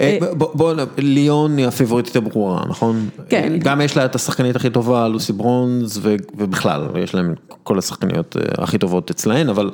אה, 0.00 0.18
אה, 0.22 0.34
בוא, 0.34 0.74
ליאון 0.98 1.56
היא 1.56 1.66
הפיבוריטית 1.66 2.16
הברורה, 2.16 2.62
נכון? 2.68 3.08
כן. 3.28 3.52
גם 3.58 3.80
יש 3.80 3.96
לה 3.96 4.04
את 4.04 4.14
השחקנית 4.14 4.56
הכי 4.56 4.70
טובה, 4.70 5.08
לוסי 5.08 5.32
ברונז, 5.32 6.00
ובכלל, 6.36 6.88
יש 6.98 7.14
להם 7.14 7.34
כל 7.62 7.78
השחקניות 7.78 8.36
אה, 8.36 8.64
הכי 8.64 8.78
טובות 8.78 9.10
אצלהן, 9.10 9.48
אבל 9.48 9.70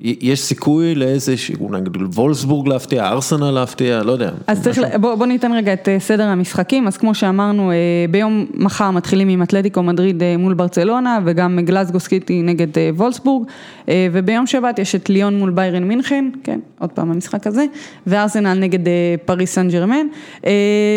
יש 0.00 0.40
סיכוי 0.40 0.94
לאיזה, 0.94 1.34
אולי 1.60 1.80
וולסבורג 2.14 2.68
להפתיע, 2.68 3.08
ארסנל 3.08 3.50
להפתיע, 3.50 4.02
לא 4.02 4.12
יודע. 4.12 4.30
אז 4.46 4.62
צריך, 4.62 4.80
בוא, 5.00 5.14
בוא 5.14 5.26
ניתן 5.26 5.52
רגע 5.52 5.72
את 5.72 5.88
סדר 5.98 6.24
המשחקים, 6.24 6.86
אז 6.86 6.96
כמו 6.96 7.14
שאמרנו, 7.14 7.72
ביום 8.10 8.46
מחר 8.54 8.90
מתחילים 8.90 9.28
עם 9.28 9.42
אתלטיקו 9.42 9.82
מדריד 9.82 10.22
מול 10.38 10.54
ברצלונה, 10.54 11.18
וגם 11.24 11.58
גלסגו 11.62 12.00
סיטי 12.00 12.42
נגד 12.42 12.68
וולסבורג, 12.96 13.46
וביום 13.88 14.46
שבת 14.46 14.78
יש 14.78 14.94
את 14.94 15.10
ליון 15.10 15.38
מול 15.38 15.50
ביירן 15.50 15.84
מינכן, 15.84 16.24
כן, 16.44 16.60
עוד 16.78 16.90
פעם 16.90 17.10
המשחק 17.10 17.46
הזה, 17.46 17.64
וארסנל 18.06 18.58
נגד 18.58 18.90
פריס 19.24 19.54
סן 19.54 19.68
ג'רמן. 19.68 20.06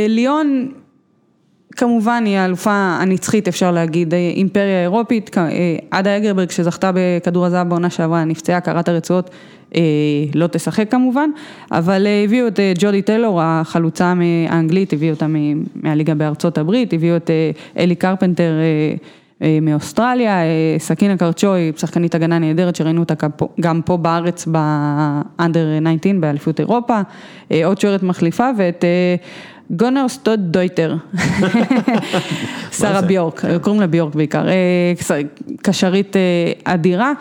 ליון... 0.10 0.68
כמובן 1.78 2.24
היא 2.26 2.38
האלופה 2.38 2.98
הנצחית 3.02 3.48
אפשר 3.48 3.72
להגיד, 3.72 4.14
אימפריה 4.14 4.82
אירופית, 4.82 5.36
עדה 5.92 6.18
הגרברג 6.18 6.52
שזכתה 6.52 6.92
בכדור 6.94 7.46
הזהב 7.46 7.70
בעונה 7.70 7.90
שעברה, 7.90 8.24
נפצעה, 8.24 8.60
קרע 8.60 8.90
ברצועות, 8.90 9.30
לא 10.36 10.48
תשחק 10.48 10.92
כמובן, 10.92 11.30
אבל 11.72 12.08
הביאו 12.26 12.48
את 12.48 12.60
ג'ודי 12.80 13.02
טיילור, 13.02 13.42
החלוצה 13.42 14.14
האנגלית, 14.50 14.94
הביאו 14.94 15.14
אותה 15.14 15.26
מהליגה 15.76 16.16
בארצות 16.16 16.58
הברית, 16.58 16.94
הביאו 16.94 17.16
את 17.16 17.32
אלי 17.78 17.96
קרפנטר 17.96 18.54
מאוסטרליה, 19.62 20.38
סקינה 20.78 21.18
קרשאווי, 21.18 21.72
שחקנית 21.78 22.16
הגנה 22.16 22.40
נהדרת 22.40 22.76
שראינו 22.76 23.00
אותה 23.00 23.28
גם 23.60 23.82
פה 23.82 23.98
בארץ 23.98 24.46
ב 24.48 24.68
under 24.68 25.68
19 25.98 26.14
באליפות 26.20 26.60
אירופה, 26.60 27.02
עוד 27.66 27.80
שוערת 27.80 28.04
מחליפה 28.04 28.50
ואת 28.58 28.86
גונארסדוטיר, 29.72 30.96
שרה 32.72 33.02
ביורק, 33.02 33.44
קוראים 33.62 33.82
לה 33.82 33.88
ביורק 33.88 34.16
בעיקר, 34.16 34.46
קשרית 35.62 36.16
אדירה, 36.64 37.12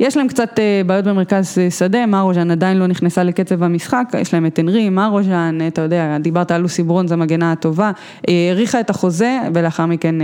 יש 0.00 0.16
להם 0.16 0.28
קצת 0.28 0.58
בעיות 0.86 1.04
במרכז 1.04 1.58
שדה, 1.70 2.06
מרוז'אן 2.06 2.50
עדיין 2.50 2.76
לא 2.76 2.86
נכנסה 2.86 3.22
לקצב 3.22 3.62
המשחק, 3.62 4.12
יש 4.18 4.34
להם 4.34 4.46
את 4.46 4.60
אנרי, 4.60 4.90
מרוז'אן, 4.90 5.58
אתה 5.68 5.82
יודע, 5.82 6.18
דיברת 6.18 6.50
על 6.50 6.60
לוסי 6.60 6.82
ברונז 6.82 7.12
המגנה 7.12 7.52
הטובה, 7.52 7.90
האריכה 8.28 8.80
את 8.80 8.90
החוזה 8.90 9.38
ולאחר 9.54 9.86
מכן 9.86 10.14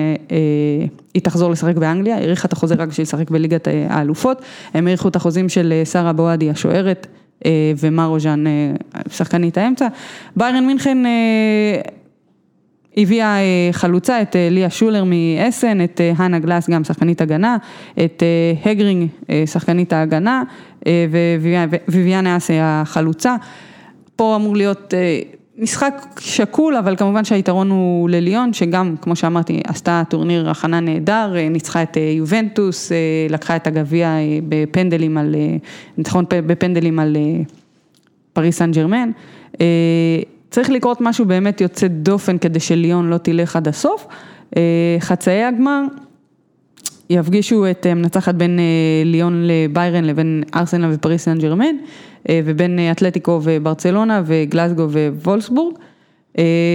היא 1.14 1.22
תחזור 1.22 1.50
לשחק 1.50 1.76
באנגליה, 1.76 2.16
האריכה 2.16 2.48
את 2.48 2.52
החוזה 2.52 2.74
רק 2.74 2.88
בשביל 2.88 3.02
לשחק 3.02 3.30
בליגת 3.30 3.68
האלופות, 3.88 4.42
הם 4.74 4.86
האריכו 4.86 5.08
את 5.08 5.16
החוזים 5.16 5.48
של 5.48 5.72
שרה 5.84 6.12
בועדי 6.12 6.50
השוערת. 6.50 7.06
ומרוז'ן, 7.78 8.44
שחקנית 9.10 9.58
האמצע. 9.58 9.88
ביירן 10.36 10.66
מינכן 10.66 10.98
הביאה 12.96 13.36
חלוצה, 13.72 14.22
את 14.22 14.36
ליה 14.50 14.70
שולר 14.70 15.04
מאסן, 15.04 15.84
את 15.84 16.00
הנה 16.16 16.38
גלס, 16.38 16.70
גם 16.70 16.84
שחקנית 16.84 17.20
הגנה, 17.20 17.56
את 18.04 18.22
הגרינג, 18.64 19.08
שחקנית 19.46 19.92
ההגנה, 19.92 20.42
וויביאנה 21.88 22.36
אסי 22.36 22.56
החלוצה. 22.60 23.36
פה 24.16 24.36
אמור 24.36 24.56
להיות 24.56 24.94
משחק 25.60 26.20
שקול, 26.20 26.76
אבל 26.76 26.96
כמובן 26.96 27.24
שהיתרון 27.24 27.70
הוא 27.70 28.10
לליון, 28.10 28.52
שגם, 28.52 28.94
כמו 29.00 29.16
שאמרתי, 29.16 29.60
עשתה 29.66 30.02
טורניר 30.08 30.50
הכנה 30.50 30.80
נהדר, 30.80 31.34
ניצחה 31.50 31.82
את 31.82 31.96
יובנטוס, 32.16 32.92
לקחה 33.30 33.56
את 33.56 33.66
הגביע 33.66 34.16
בפנדלים 34.48 35.18
על, 35.18 35.34
ניצחון 35.98 36.24
בפנדלים 36.30 36.98
על 36.98 37.16
פריס 38.32 38.58
סן 38.58 38.70
ג'רמן. 38.70 39.10
צריך 40.50 40.70
לקרות 40.70 41.00
משהו 41.00 41.24
באמת 41.24 41.60
יוצא 41.60 41.86
דופן 41.88 42.38
כדי 42.38 42.60
שליון 42.60 43.10
לא 43.10 43.18
תלך 43.18 43.56
עד 43.56 43.68
הסוף. 43.68 44.06
חצאי 45.00 45.42
הגמר 45.44 45.82
יפגישו 47.10 47.70
את 47.70 47.86
מנצחת 47.86 48.34
בין 48.34 48.58
ליון 49.04 49.46
לביירן 49.46 50.04
לבין 50.04 50.42
ארסנל 50.54 50.90
ופריס 50.92 51.24
סן 51.24 51.38
ג'רמן. 51.38 51.76
ובין 52.28 52.78
אתלטיקו 52.92 53.40
וברצלונה 53.42 54.22
וגלסגו 54.24 54.86
ווולסבורג. 54.90 55.74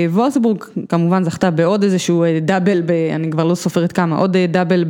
וולסבורג 0.09 0.63
כמובן 0.89 1.23
זכתה 1.23 1.51
בעוד 1.51 1.83
איזשהו 1.83 2.25
דאבל, 2.41 2.81
אני 3.15 3.31
כבר 3.31 3.43
לא 3.43 3.55
סופרת 3.55 3.91
כמה, 3.91 4.17
עוד 4.17 4.37
דאבל 4.37 4.85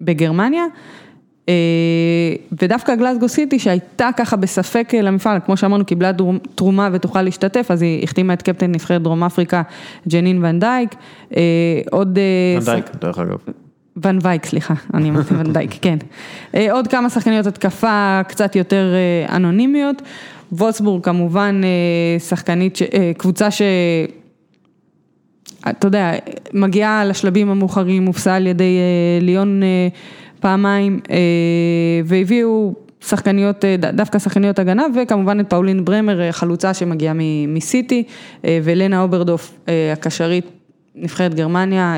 בגרמניה. 0.00 0.64
ודווקא 2.62 2.94
גלסגו 2.94 3.28
סיטי 3.28 3.58
שהייתה 3.58 4.08
ככה 4.16 4.36
בספק 4.36 4.92
למפעל, 5.02 5.38
כמו 5.46 5.56
שאמרנו 5.56 5.84
קיבלה 5.84 6.10
תרומה 6.54 6.88
ותוכל 6.92 7.22
להשתתף, 7.22 7.66
אז 7.70 7.82
היא 7.82 8.04
החתימה 8.04 8.32
את 8.32 8.42
קפטן 8.42 8.72
נבחרת 8.72 9.02
דרום 9.02 9.24
אפריקה 9.24 9.62
ג'נין 10.08 10.44
ונדייק. 10.44 10.94
עוד... 11.90 12.18
ונדייק, 12.58 12.90
דרך 13.00 13.18
אגב. 13.18 13.36
ון 13.96 14.18
וייק, 14.22 14.46
סליחה, 14.46 14.74
אני 14.94 15.10
אמרתי 15.10 15.34
ון 15.34 15.52
דייק, 15.52 15.70
כן. 15.82 15.96
עוד 16.70 16.88
כמה 16.88 17.10
שחקניות 17.10 17.46
התקפה 17.46 18.20
קצת 18.28 18.56
יותר 18.56 18.94
אנונימיות. 19.28 20.02
וולסבורג 20.52 21.04
כמובן 21.04 21.60
שחקנית, 22.28 22.78
קבוצה 23.16 23.50
ש... 23.50 23.62
אתה 25.68 25.86
יודע, 25.86 26.12
מגיעה 26.52 27.04
לשלבים 27.04 27.50
המאוחרים, 27.50 28.04
הובסה 28.04 28.36
על 28.36 28.46
ידי 28.46 28.78
ליון 29.20 29.62
פעמיים, 30.40 31.00
והביאו 32.04 32.74
שחקניות, 33.00 33.64
דווקא 33.92 34.18
שחקניות 34.18 34.58
הגנה, 34.58 34.82
וכמובן 34.96 35.40
את 35.40 35.50
פאולין 35.50 35.84
ברמר, 35.84 36.32
חלוצה 36.32 36.74
שמגיעה 36.74 37.14
מסיטי, 37.48 38.02
ולנה 38.44 39.02
אוברדורף, 39.02 39.58
הקשרית. 39.92 40.46
נבחרת 40.96 41.34
גרמניה, 41.34 41.96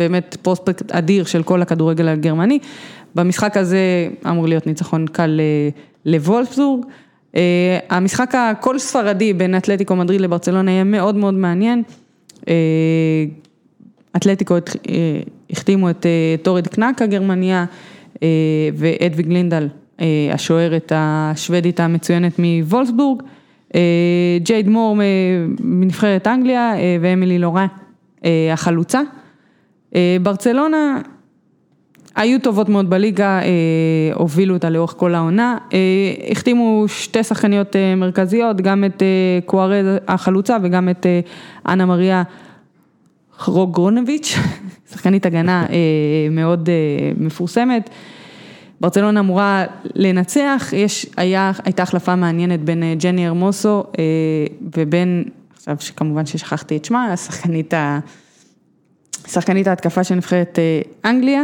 באמת 0.00 0.36
פרוספקט 0.42 0.92
אדיר 0.92 1.24
של 1.24 1.42
כל 1.42 1.62
הכדורגל 1.62 2.08
הגרמני, 2.08 2.58
במשחק 3.14 3.56
הזה 3.56 4.08
אמור 4.28 4.48
להיות 4.48 4.66
ניצחון 4.66 5.06
קל 5.06 5.40
לוולפסבורג, 6.06 6.86
המשחק 7.90 8.34
הכל 8.34 8.78
ספרדי 8.78 9.32
בין 9.32 9.56
אתלטיקו 9.56 9.96
מדריד 9.96 10.20
לברצלונה 10.20 10.70
יהיה 10.70 10.84
מאוד 10.84 11.14
מאוד 11.14 11.34
מעניין, 11.34 11.82
אתלטיקו 14.16 14.54
החתימו 15.50 15.90
את 15.90 16.06
טוריד 16.42 16.66
קנק 16.66 17.02
הגרמניה 17.02 17.64
ואדוויג 18.74 19.28
לינדל, 19.28 19.68
השוערת 20.32 20.92
השוודית 20.94 21.80
המצוינת 21.80 22.32
מוולפסבורג, 22.38 23.22
ג'ייד 24.42 24.68
מור 24.68 24.96
מנבחרת 25.60 26.26
אנגליה 26.26 26.74
ואמילי 27.00 27.38
לורה 27.38 27.66
החלוצה. 28.52 29.00
ברצלונה 30.22 31.00
היו 32.16 32.40
טובות 32.40 32.68
מאוד 32.68 32.90
בליגה, 32.90 33.40
הובילו 34.14 34.54
אותה 34.54 34.70
לאורך 34.70 34.94
כל 34.96 35.14
העונה, 35.14 35.58
החתימו 36.30 36.84
שתי 36.88 37.24
שחקניות 37.24 37.76
מרכזיות, 37.96 38.60
גם 38.60 38.84
את 38.84 39.02
קוארז 39.46 39.86
החלוצה 40.08 40.56
וגם 40.62 40.88
את 40.88 41.06
אנה 41.68 41.86
מריה 41.86 42.22
חרוגרונביץ', 43.38 44.36
שחקנית 44.90 45.26
הגנה 45.26 45.66
מאוד 46.30 46.68
מפורסמת. 47.16 47.90
ברצלונה 48.80 49.20
אמורה 49.20 49.64
לנצח, 49.94 50.70
יש, 50.76 51.06
היה, 51.16 51.52
הייתה 51.64 51.82
החלפה 51.82 52.16
מעניינת 52.16 52.60
בין 52.60 52.82
ג'ני 52.98 53.28
ארמוסו 53.28 53.84
ובין, 54.76 55.24
עכשיו 55.56 55.76
שכמובן 55.80 56.26
ששכחתי 56.26 56.76
את 56.76 56.84
שמה, 56.84 57.12
השחקנית, 57.12 57.74
שחקנית 59.32 59.66
ההתקפה 59.66 60.04
של 60.04 60.14
נבחרת 60.14 60.58
אנגליה, 61.04 61.42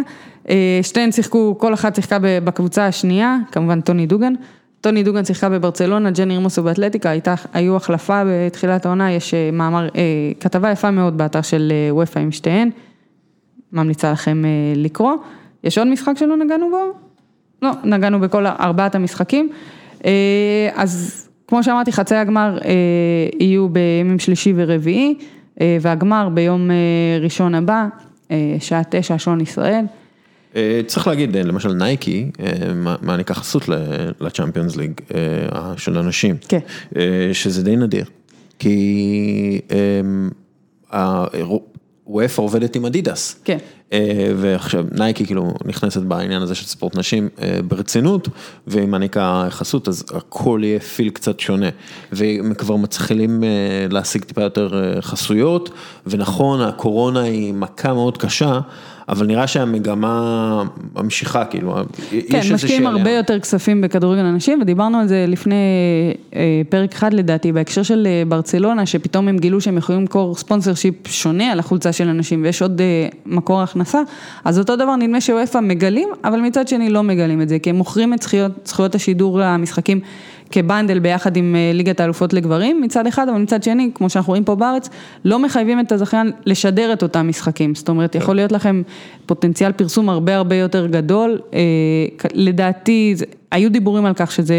שתיהן 0.83 1.13
שיחקו, 1.13 1.59
כל 1.59 1.75
אחת 1.75 1.95
שיחקה 1.95 2.19
בקבוצה 2.21 2.87
השנייה, 2.87 3.37
כמובן 3.53 3.81
טוני 3.81 4.07
דוגן, 4.07 4.33
טוני 4.81 5.03
דוגן 5.03 5.25
שיחקה 5.25 5.49
בברצלונה, 5.49 6.11
ג'ני 6.11 6.35
ארמוסו 6.35 6.63
באתלטיקה, 6.63 7.11
הייתה, 7.11 7.35
היו 7.53 7.77
החלפה 7.77 8.23
בתחילת 8.27 8.87
העונה, 8.87 9.13
יש 9.13 9.35
מאמר, 9.53 9.89
כתבה 10.41 10.71
יפה 10.71 10.91
מאוד 10.91 11.19
באתר 11.19 11.43
של 11.43 11.73
וופא 11.91 12.19
עם 12.19 12.33
שתיהן, 12.33 12.71
ממליצה 13.73 14.13
לכם 14.13 14.43
לקרוא, 14.77 15.13
יש 15.65 15.79
עוד 15.79 15.87
משחק 15.87 16.13
שלא 16.17 16.37
נגענו 16.37 16.71
בו? 16.71 16.93
לא, 17.63 17.71
נגענו 17.85 18.21
בכל 18.21 18.47
ארבעת 18.47 18.95
המשחקים, 18.95 19.51
אז 20.75 21.23
כמו 21.49 21.65
שאמרתי 21.65 21.93
חצי 21.93 22.15
הגמר 22.15 22.59
יהיו 23.41 23.69
בימים 23.69 24.19
שלישי 24.19 24.53
ורביעי, 24.57 25.15
והגמר 25.61 26.29
ביום 26.35 26.71
ראשון 27.21 27.55
הבא, 27.55 27.87
שעה 28.61 28.83
תשע, 28.91 29.19
שעון 29.19 29.41
ישראל. 29.41 29.85
צריך 30.87 31.07
להגיד, 31.07 31.37
למשל 31.37 31.73
נייקי, 31.73 32.31
מעניקה 33.03 33.35
חסות 33.35 33.69
ל 34.21 34.26
Champions 34.26 34.77
League 34.77 34.93
של 35.77 35.99
הנשים, 35.99 36.37
כן. 36.49 36.59
שזה 37.33 37.65
די 37.65 37.77
נדיר, 37.77 38.05
כי 38.59 39.61
וופא 42.07 42.43
עובדת 42.43 42.77
עם 42.77 42.87
אדידס. 42.87 43.41
כן. 43.45 43.59
ועכשיו 44.37 44.85
נייקי 44.93 45.27
כאילו 45.27 45.55
נכנסת 45.65 46.03
בעניין 46.03 46.43
הזה 46.43 46.55
של 46.55 46.67
ספורט 46.67 46.97
נשים 46.97 47.29
ברצינות, 47.69 48.29
והיא 48.67 48.89
מעניקה 48.89 49.47
חסות, 49.51 49.89
אז 49.89 50.05
הכל 50.15 50.61
יהיה 50.65 50.81
פיל 50.81 51.11
קצת 51.11 51.41
שונה, 51.41 51.69
והם 52.13 52.55
כבר 52.55 52.77
מתחילים 52.77 53.45
להשיג 53.91 54.25
טיפה 54.25 54.43
יותר 54.43 55.01
חסויות, 55.01 55.71
ונכון, 56.07 56.61
הקורונה 56.61 57.21
היא 57.21 57.55
מכה 57.55 57.93
מאוד 57.93 58.19
קשה. 58.19 58.61
אבל 59.09 59.27
נראה 59.27 59.47
שהמגמה 59.47 60.63
ממשיכה, 60.95 61.45
כאילו, 61.45 61.75
כן, 62.29 62.41
משקיעים 62.55 62.87
הרבה 62.87 63.11
יותר 63.11 63.41
כספים 63.41 63.81
בכדורגל 63.81 64.25
אנשים, 64.25 64.63
ודיברנו 64.63 64.99
על 64.99 65.07
זה 65.07 65.25
לפני 65.29 65.55
אה, 66.35 66.63
פרק 66.69 66.93
אחד 66.93 67.15
לדעתי, 67.15 67.53
בהקשר 67.53 67.83
של 67.83 68.07
אה, 68.07 68.23
ברצלונה, 68.29 68.87
שפתאום 68.87 69.29
הם 69.29 69.39
גילו 69.39 69.61
שהם 69.61 69.77
יכולים 69.77 70.01
למכור 70.01 70.35
ספונסר 70.35 70.75
שיפ 70.75 71.09
שונה 71.09 71.53
על 71.53 71.59
החולצה 71.59 71.93
של 71.93 72.09
אנשים, 72.09 72.43
ויש 72.43 72.63
עוד 72.63 72.81
אה, 72.81 73.09
מקור 73.27 73.63
הכנסה, 73.63 74.01
אז 74.45 74.59
אותו 74.59 74.77
דבר 74.77 74.97
נדמה 74.97 75.21
שוופא 75.21 75.59
מגלים, 75.59 76.09
אבל 76.25 76.41
מצד 76.41 76.69
שני 76.69 76.91
לא 76.91 77.03
מגלים 77.03 77.43
את 77.43 77.49
זה, 77.49 77.59
כי 77.59 77.71
הם 77.71 77.77
מוכרים 77.77 78.15
את 78.15 78.23
זכויות, 78.23 78.53
זכויות 78.65 78.95
השידור 78.95 79.39
למשחקים. 79.39 80.01
כבנדל 80.51 80.99
ביחד 80.99 81.37
עם 81.37 81.57
אה, 81.57 81.71
ליגת 81.75 82.01
האלופות 82.01 82.33
לגברים 82.33 82.81
מצד 82.83 83.07
אחד, 83.07 83.29
אבל 83.29 83.39
מצד 83.39 83.63
שני, 83.63 83.91
כמו 83.95 84.11
שאנחנו 84.11 84.31
רואים 84.31 84.45
פה 84.45 84.55
בארץ, 84.55 84.89
לא 85.25 85.39
מחייבים 85.39 85.81
את 85.81 85.93
הזכיין 85.93 86.33
לשדר 86.47 86.93
את 86.93 87.03
אותם 87.03 87.29
משחקים. 87.29 87.75
זאת 87.75 87.89
אומרת, 87.89 88.15
יכול 88.15 88.37
להיות 88.37 88.53
לכם 88.53 88.83
פוטנציאל 89.27 89.73
פרסום 89.73 90.09
הרבה 90.09 90.37
הרבה 90.37 90.57
יותר 90.57 90.87
גדול. 90.87 91.39
אה, 91.55 91.59
לדעתי, 92.35 93.15
היו 93.51 93.71
דיבורים 93.71 94.07
על 94.07 94.13
כך 94.17 94.33
שזה 94.33 94.55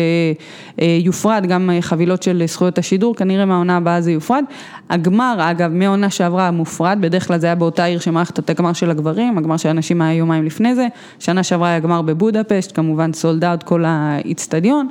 אה, 0.82 0.98
יופרד, 1.02 1.46
גם 1.50 1.70
חבילות 1.82 2.24
של 2.24 2.44
זכויות 2.48 2.78
השידור, 2.78 3.16
כנראה 3.16 3.46
מהעונה 3.46 3.78
הבאה 3.78 4.02
זה 4.02 4.12
יופרד. 4.12 4.44
הגמר, 4.90 5.38
אגב, 5.40 5.72
מהעונה 5.74 6.10
שעברה 6.10 6.52
מופרד, 6.52 6.98
בדרך 7.02 7.28
כלל 7.28 7.38
זה 7.38 7.48
היה 7.48 7.56
באותה 7.56 7.84
עיר 7.84 8.00
שמארחת 8.00 8.40
את 8.40 8.50
הגמר 8.50 8.74
של 8.74 8.92
הגברים, 8.92 9.38
הגמר 9.38 9.58
של 9.58 9.70
הנשים 9.70 10.02
היה 10.02 10.14
יומיים 10.14 10.46
לפני 10.46 10.76
זה, 10.76 10.88
שנה 11.20 11.44
שעברה 11.44 11.70
היה 11.70 11.80
גמר 11.80 12.02
בבודפשט, 12.02 12.76
כמובן 12.76 13.14
sold 13.14 13.46
out 13.46 13.64
כל 13.64 13.84
האיצטדיון. 13.86 14.88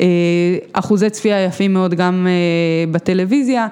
אה, 0.00 0.06
אחוזי 0.72 1.10
צפייה 1.10 1.44
יפים 1.44 1.72
מאוד 1.72 1.94
גם 1.94 2.26
אה, 2.26 2.92
בטלוויזיה. 2.92 3.66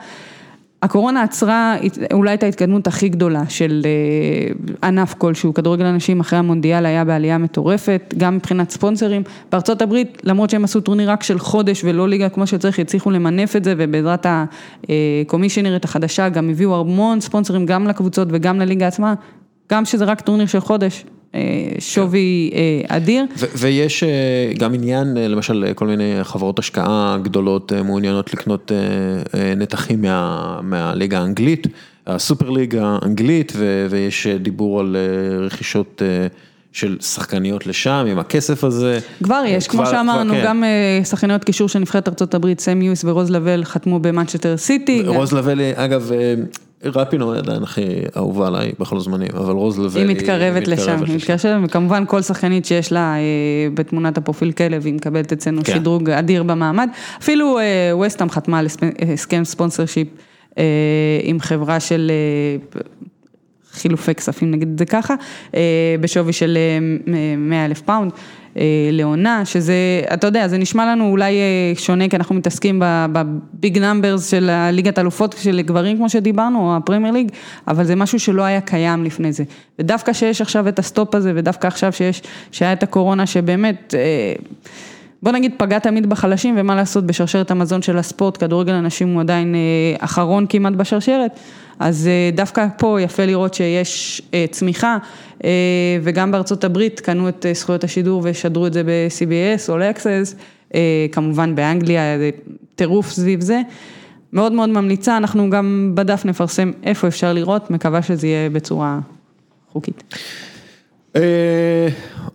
הקורונה 0.82 1.22
עצרה 1.22 1.76
אולי 2.12 2.34
את 2.34 2.42
ההתקדמות 2.42 2.86
הכי 2.86 3.08
גדולה 3.08 3.42
של 3.48 3.82
אה, 3.84 4.88
ענף 4.88 5.14
כלשהו, 5.14 5.54
כדורגל 5.54 5.84
הנשים 5.84 6.20
אחרי 6.20 6.38
המונדיאל 6.38 6.86
היה 6.86 7.04
בעלייה 7.04 7.38
מטורפת, 7.38 8.14
גם 8.18 8.36
מבחינת 8.36 8.70
ספונסרים. 8.70 9.22
בארצות 9.52 9.82
הברית, 9.82 10.22
למרות 10.24 10.50
שהם 10.50 10.64
עשו 10.64 10.80
טורניר 10.80 11.10
רק 11.10 11.22
של 11.22 11.38
חודש 11.38 11.84
ולא 11.84 12.08
ליגה 12.08 12.28
כמו 12.28 12.46
שצריך, 12.46 12.78
הצליחו 12.78 13.10
למנף 13.10 13.56
את 13.56 13.64
זה 13.64 13.74
ובעזרת 13.78 14.26
הקומישיונרית 14.28 15.84
החדשה 15.84 16.28
גם 16.28 16.50
הביאו 16.50 16.80
המון 16.80 17.20
ספונסרים 17.20 17.66
גם 17.66 17.86
לקבוצות 17.86 18.28
וגם 18.30 18.58
לליגה 18.58 18.86
עצמה, 18.86 19.14
גם 19.72 19.84
שזה 19.84 20.04
רק 20.04 20.20
טורניר 20.20 20.46
של 20.46 20.60
חודש, 20.60 21.04
שווי 21.78 22.50
אה, 22.54 22.96
אדיר. 22.96 23.24
ויש 23.54 24.02
אה, 24.02 24.08
גם 24.58 24.74
עניין, 24.74 25.16
למשל 25.16 25.66
כל 25.74 25.86
מיני 25.86 26.14
חברות 26.22 26.58
השקעה 26.58 27.18
גדולות 27.22 27.72
מעוניינות 27.72 28.34
לקנות 28.34 28.72
נתחים 29.56 30.02
מה, 30.02 30.58
מהליגה 30.62 31.20
האנגלית, 31.20 31.66
הסופר 32.06 32.50
ליגה 32.50 32.96
האנגלית, 33.02 33.52
ויש 33.90 34.26
דיבור 34.26 34.80
על 34.80 34.96
רכישות. 35.40 36.02
של 36.72 36.96
שחקניות 37.00 37.66
לשם, 37.66 38.06
עם 38.10 38.18
הכסף 38.18 38.64
הזה. 38.64 38.98
כבר 39.22 39.42
יש, 39.46 39.68
כבר, 39.68 39.84
כמו 39.84 39.90
שאמרנו, 39.90 40.32
כן. 40.32 40.42
גם 40.44 40.64
שחקניות 41.04 41.44
קישור 41.44 41.68
של 41.68 41.78
נבחרת 41.78 42.22
ארה"ב, 42.22 42.58
סם 42.58 42.82
יוס 42.82 43.04
ורוז 43.04 43.30
לבל 43.30 43.64
חתמו 43.64 43.98
במנצ'טר 43.98 44.56
סיטי. 44.56 45.02
רוז 45.06 45.32
לבל, 45.32 45.60
אגב, 45.74 46.10
רפינו 46.84 47.32
עדיין 47.32 47.62
הכי 47.62 47.82
אהובה 48.16 48.46
עליי 48.46 48.72
בכל 48.78 48.96
הזמנים, 48.96 49.28
אבל 49.34 49.52
רוז 49.52 49.78
לבל 49.78 50.00
היא 50.00 50.16
מתקרבת 50.16 50.68
לשם, 50.68 51.02
היא 51.06 51.16
מתקרבת 51.16 51.44
לשם, 51.44 51.62
וכמובן 51.64 52.04
כל 52.06 52.22
שחקנית 52.22 52.64
שיש 52.64 52.92
לה 52.92 53.14
אה, 53.14 53.20
בתמונת 53.74 54.18
הפרופיל 54.18 54.52
כלב, 54.52 54.86
היא 54.86 54.94
מקבלת 54.94 55.32
אצלנו 55.32 55.64
כן. 55.64 55.74
שדרוג 55.74 56.10
אדיר 56.10 56.42
במעמד. 56.42 56.88
אפילו 57.20 57.58
ווסטהאם 57.92 58.28
אה, 58.28 58.32
חתמה 58.32 58.58
על 58.58 58.66
הסכם 59.12 59.44
sponsorship 59.44 60.08
אה, 60.58 60.64
עם 61.22 61.40
חברה 61.40 61.80
של 61.80 62.12
חילופי 63.72 64.14
כספים, 64.14 64.50
נגיד 64.50 64.68
את 64.72 64.78
זה 64.78 64.84
ככה, 64.84 65.14
בשווי 66.00 66.32
של 66.32 66.58
100 67.38 67.64
אלף 67.64 67.80
פאונד. 67.80 68.12
אה, 68.56 68.62
לעונה, 68.92 69.44
שזה, 69.44 69.74
אתה 70.14 70.26
יודע, 70.26 70.48
זה 70.48 70.58
נשמע 70.58 70.86
לנו 70.86 71.10
אולי 71.10 71.34
אה, 71.34 71.72
שונה, 71.74 72.08
כי 72.08 72.16
אנחנו 72.16 72.34
מתעסקים 72.34 72.82
ב 73.12 73.29
big 73.29 73.78
numbers 73.78 74.30
של 74.30 74.50
הליגת 74.50 74.98
אלופות 74.98 75.34
של 75.38 75.60
גברים, 75.60 75.96
כמו 75.96 76.08
שדיברנו, 76.08 76.58
או 76.58 76.76
הפרמייר 76.76 77.12
ליג, 77.14 77.30
אבל 77.68 77.84
זה 77.84 77.96
משהו 77.96 78.20
שלא 78.20 78.42
היה 78.42 78.60
קיים 78.60 79.04
לפני 79.04 79.32
זה. 79.32 79.44
ודווקא 79.78 80.12
שיש 80.12 80.40
עכשיו 80.40 80.68
את 80.68 80.78
ה 80.78 80.85
stop 80.85 81.14
הזה, 81.14 81.32
ודווקא 81.34 81.66
עכשיו 81.66 81.92
שיש, 81.92 82.22
שהיה 82.52 82.72
את 82.72 82.82
הקורונה, 82.82 83.26
שבאמת... 83.26 83.94
אה, 83.98 84.32
בוא 85.22 85.32
נגיד 85.32 85.52
פגע 85.56 85.78
תמיד 85.78 86.08
בחלשים 86.08 86.54
ומה 86.58 86.74
לעשות 86.74 87.06
בשרשרת 87.06 87.50
המזון 87.50 87.82
של 87.82 87.98
הספורט, 87.98 88.36
כדורגל 88.36 88.72
הנשים 88.72 89.14
הוא 89.14 89.20
עדיין 89.20 89.54
אחרון 89.98 90.46
כמעט 90.48 90.72
בשרשרת, 90.72 91.40
אז 91.80 92.10
דווקא 92.34 92.66
פה 92.78 93.00
יפה 93.00 93.24
לראות 93.24 93.54
שיש 93.54 94.22
צמיחה 94.50 94.98
וגם 96.02 96.32
בארצות 96.32 96.64
הברית 96.64 97.00
קנו 97.00 97.28
את 97.28 97.46
זכויות 97.54 97.84
השידור 97.84 98.20
ושדרו 98.24 98.66
את 98.66 98.72
זה 98.72 98.82
ב-CBS 98.84 99.68
All 99.68 99.78
Access, 99.78 100.34
כמובן 101.12 101.54
באנגליה, 101.54 102.02
טירוף 102.74 103.10
סביב 103.10 103.40
זה. 103.40 103.60
מאוד 104.32 104.52
מאוד 104.52 104.68
ממליצה, 104.68 105.16
אנחנו 105.16 105.50
גם 105.50 105.92
בדף 105.94 106.24
נפרסם 106.24 106.70
איפה 106.82 107.08
אפשר 107.08 107.32
לראות, 107.32 107.70
מקווה 107.70 108.02
שזה 108.02 108.26
יהיה 108.26 108.50
בצורה 108.50 108.98
חוקית. 109.72 110.14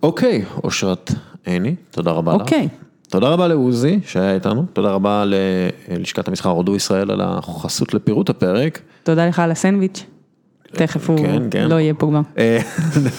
אוקיי, 0.02 0.44
אושרת 0.64 1.12
עיני, 1.44 1.74
תודה 1.90 2.10
רבה 2.10 2.34
לך. 2.34 2.40
אוקיי. 2.40 2.68
תודה 3.10 3.28
רבה 3.28 3.48
לעוזי 3.48 4.00
שהיה 4.06 4.34
איתנו, 4.34 4.64
תודה 4.72 4.90
רבה 4.90 5.24
ללשכת 5.26 6.28
המסחר 6.28 6.48
הודו 6.48 6.76
ישראל 6.76 7.10
על 7.10 7.20
החסות 7.20 7.94
לפירוט 7.94 8.30
הפרק. 8.30 8.80
תודה 9.02 9.26
לך 9.26 9.38
על 9.38 9.50
הסנדוויץ'. 9.50 10.06
תכף 10.72 11.10
הוא 11.10 11.18
כן, 11.18 11.42
כן. 11.50 11.68
לא 11.68 11.80
יהיה 11.80 11.94
פה 11.94 12.06
כבר. 12.06 12.20
אה, 12.38 12.58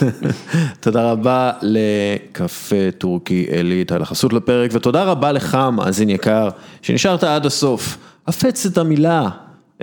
תודה 0.80 1.11
רבה 1.11 1.51
לקפה 1.61 2.91
טורקי 2.97 3.47
עילית 3.51 3.91
על 3.91 4.01
החסות 4.01 4.34
לפרק, 4.34 4.72
ותודה 4.73 5.03
רבה 5.03 5.31
לך, 5.31 5.57
מאזין 5.73 6.09
יקר, 6.09 6.49
שנשארת 6.81 7.23
עד 7.23 7.45
הסוף. 7.45 7.97
הפץ 8.27 8.65
את 8.65 8.77
המילה 8.77 9.30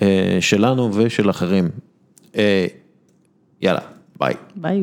אה, 0.02 0.38
שלנו 0.40 0.90
ושל 0.94 1.30
אחרים. 1.30 1.68
אה, 2.36 2.66
יאללה, 3.62 3.80
ביי. 4.18 4.34
ביי. 4.56 4.82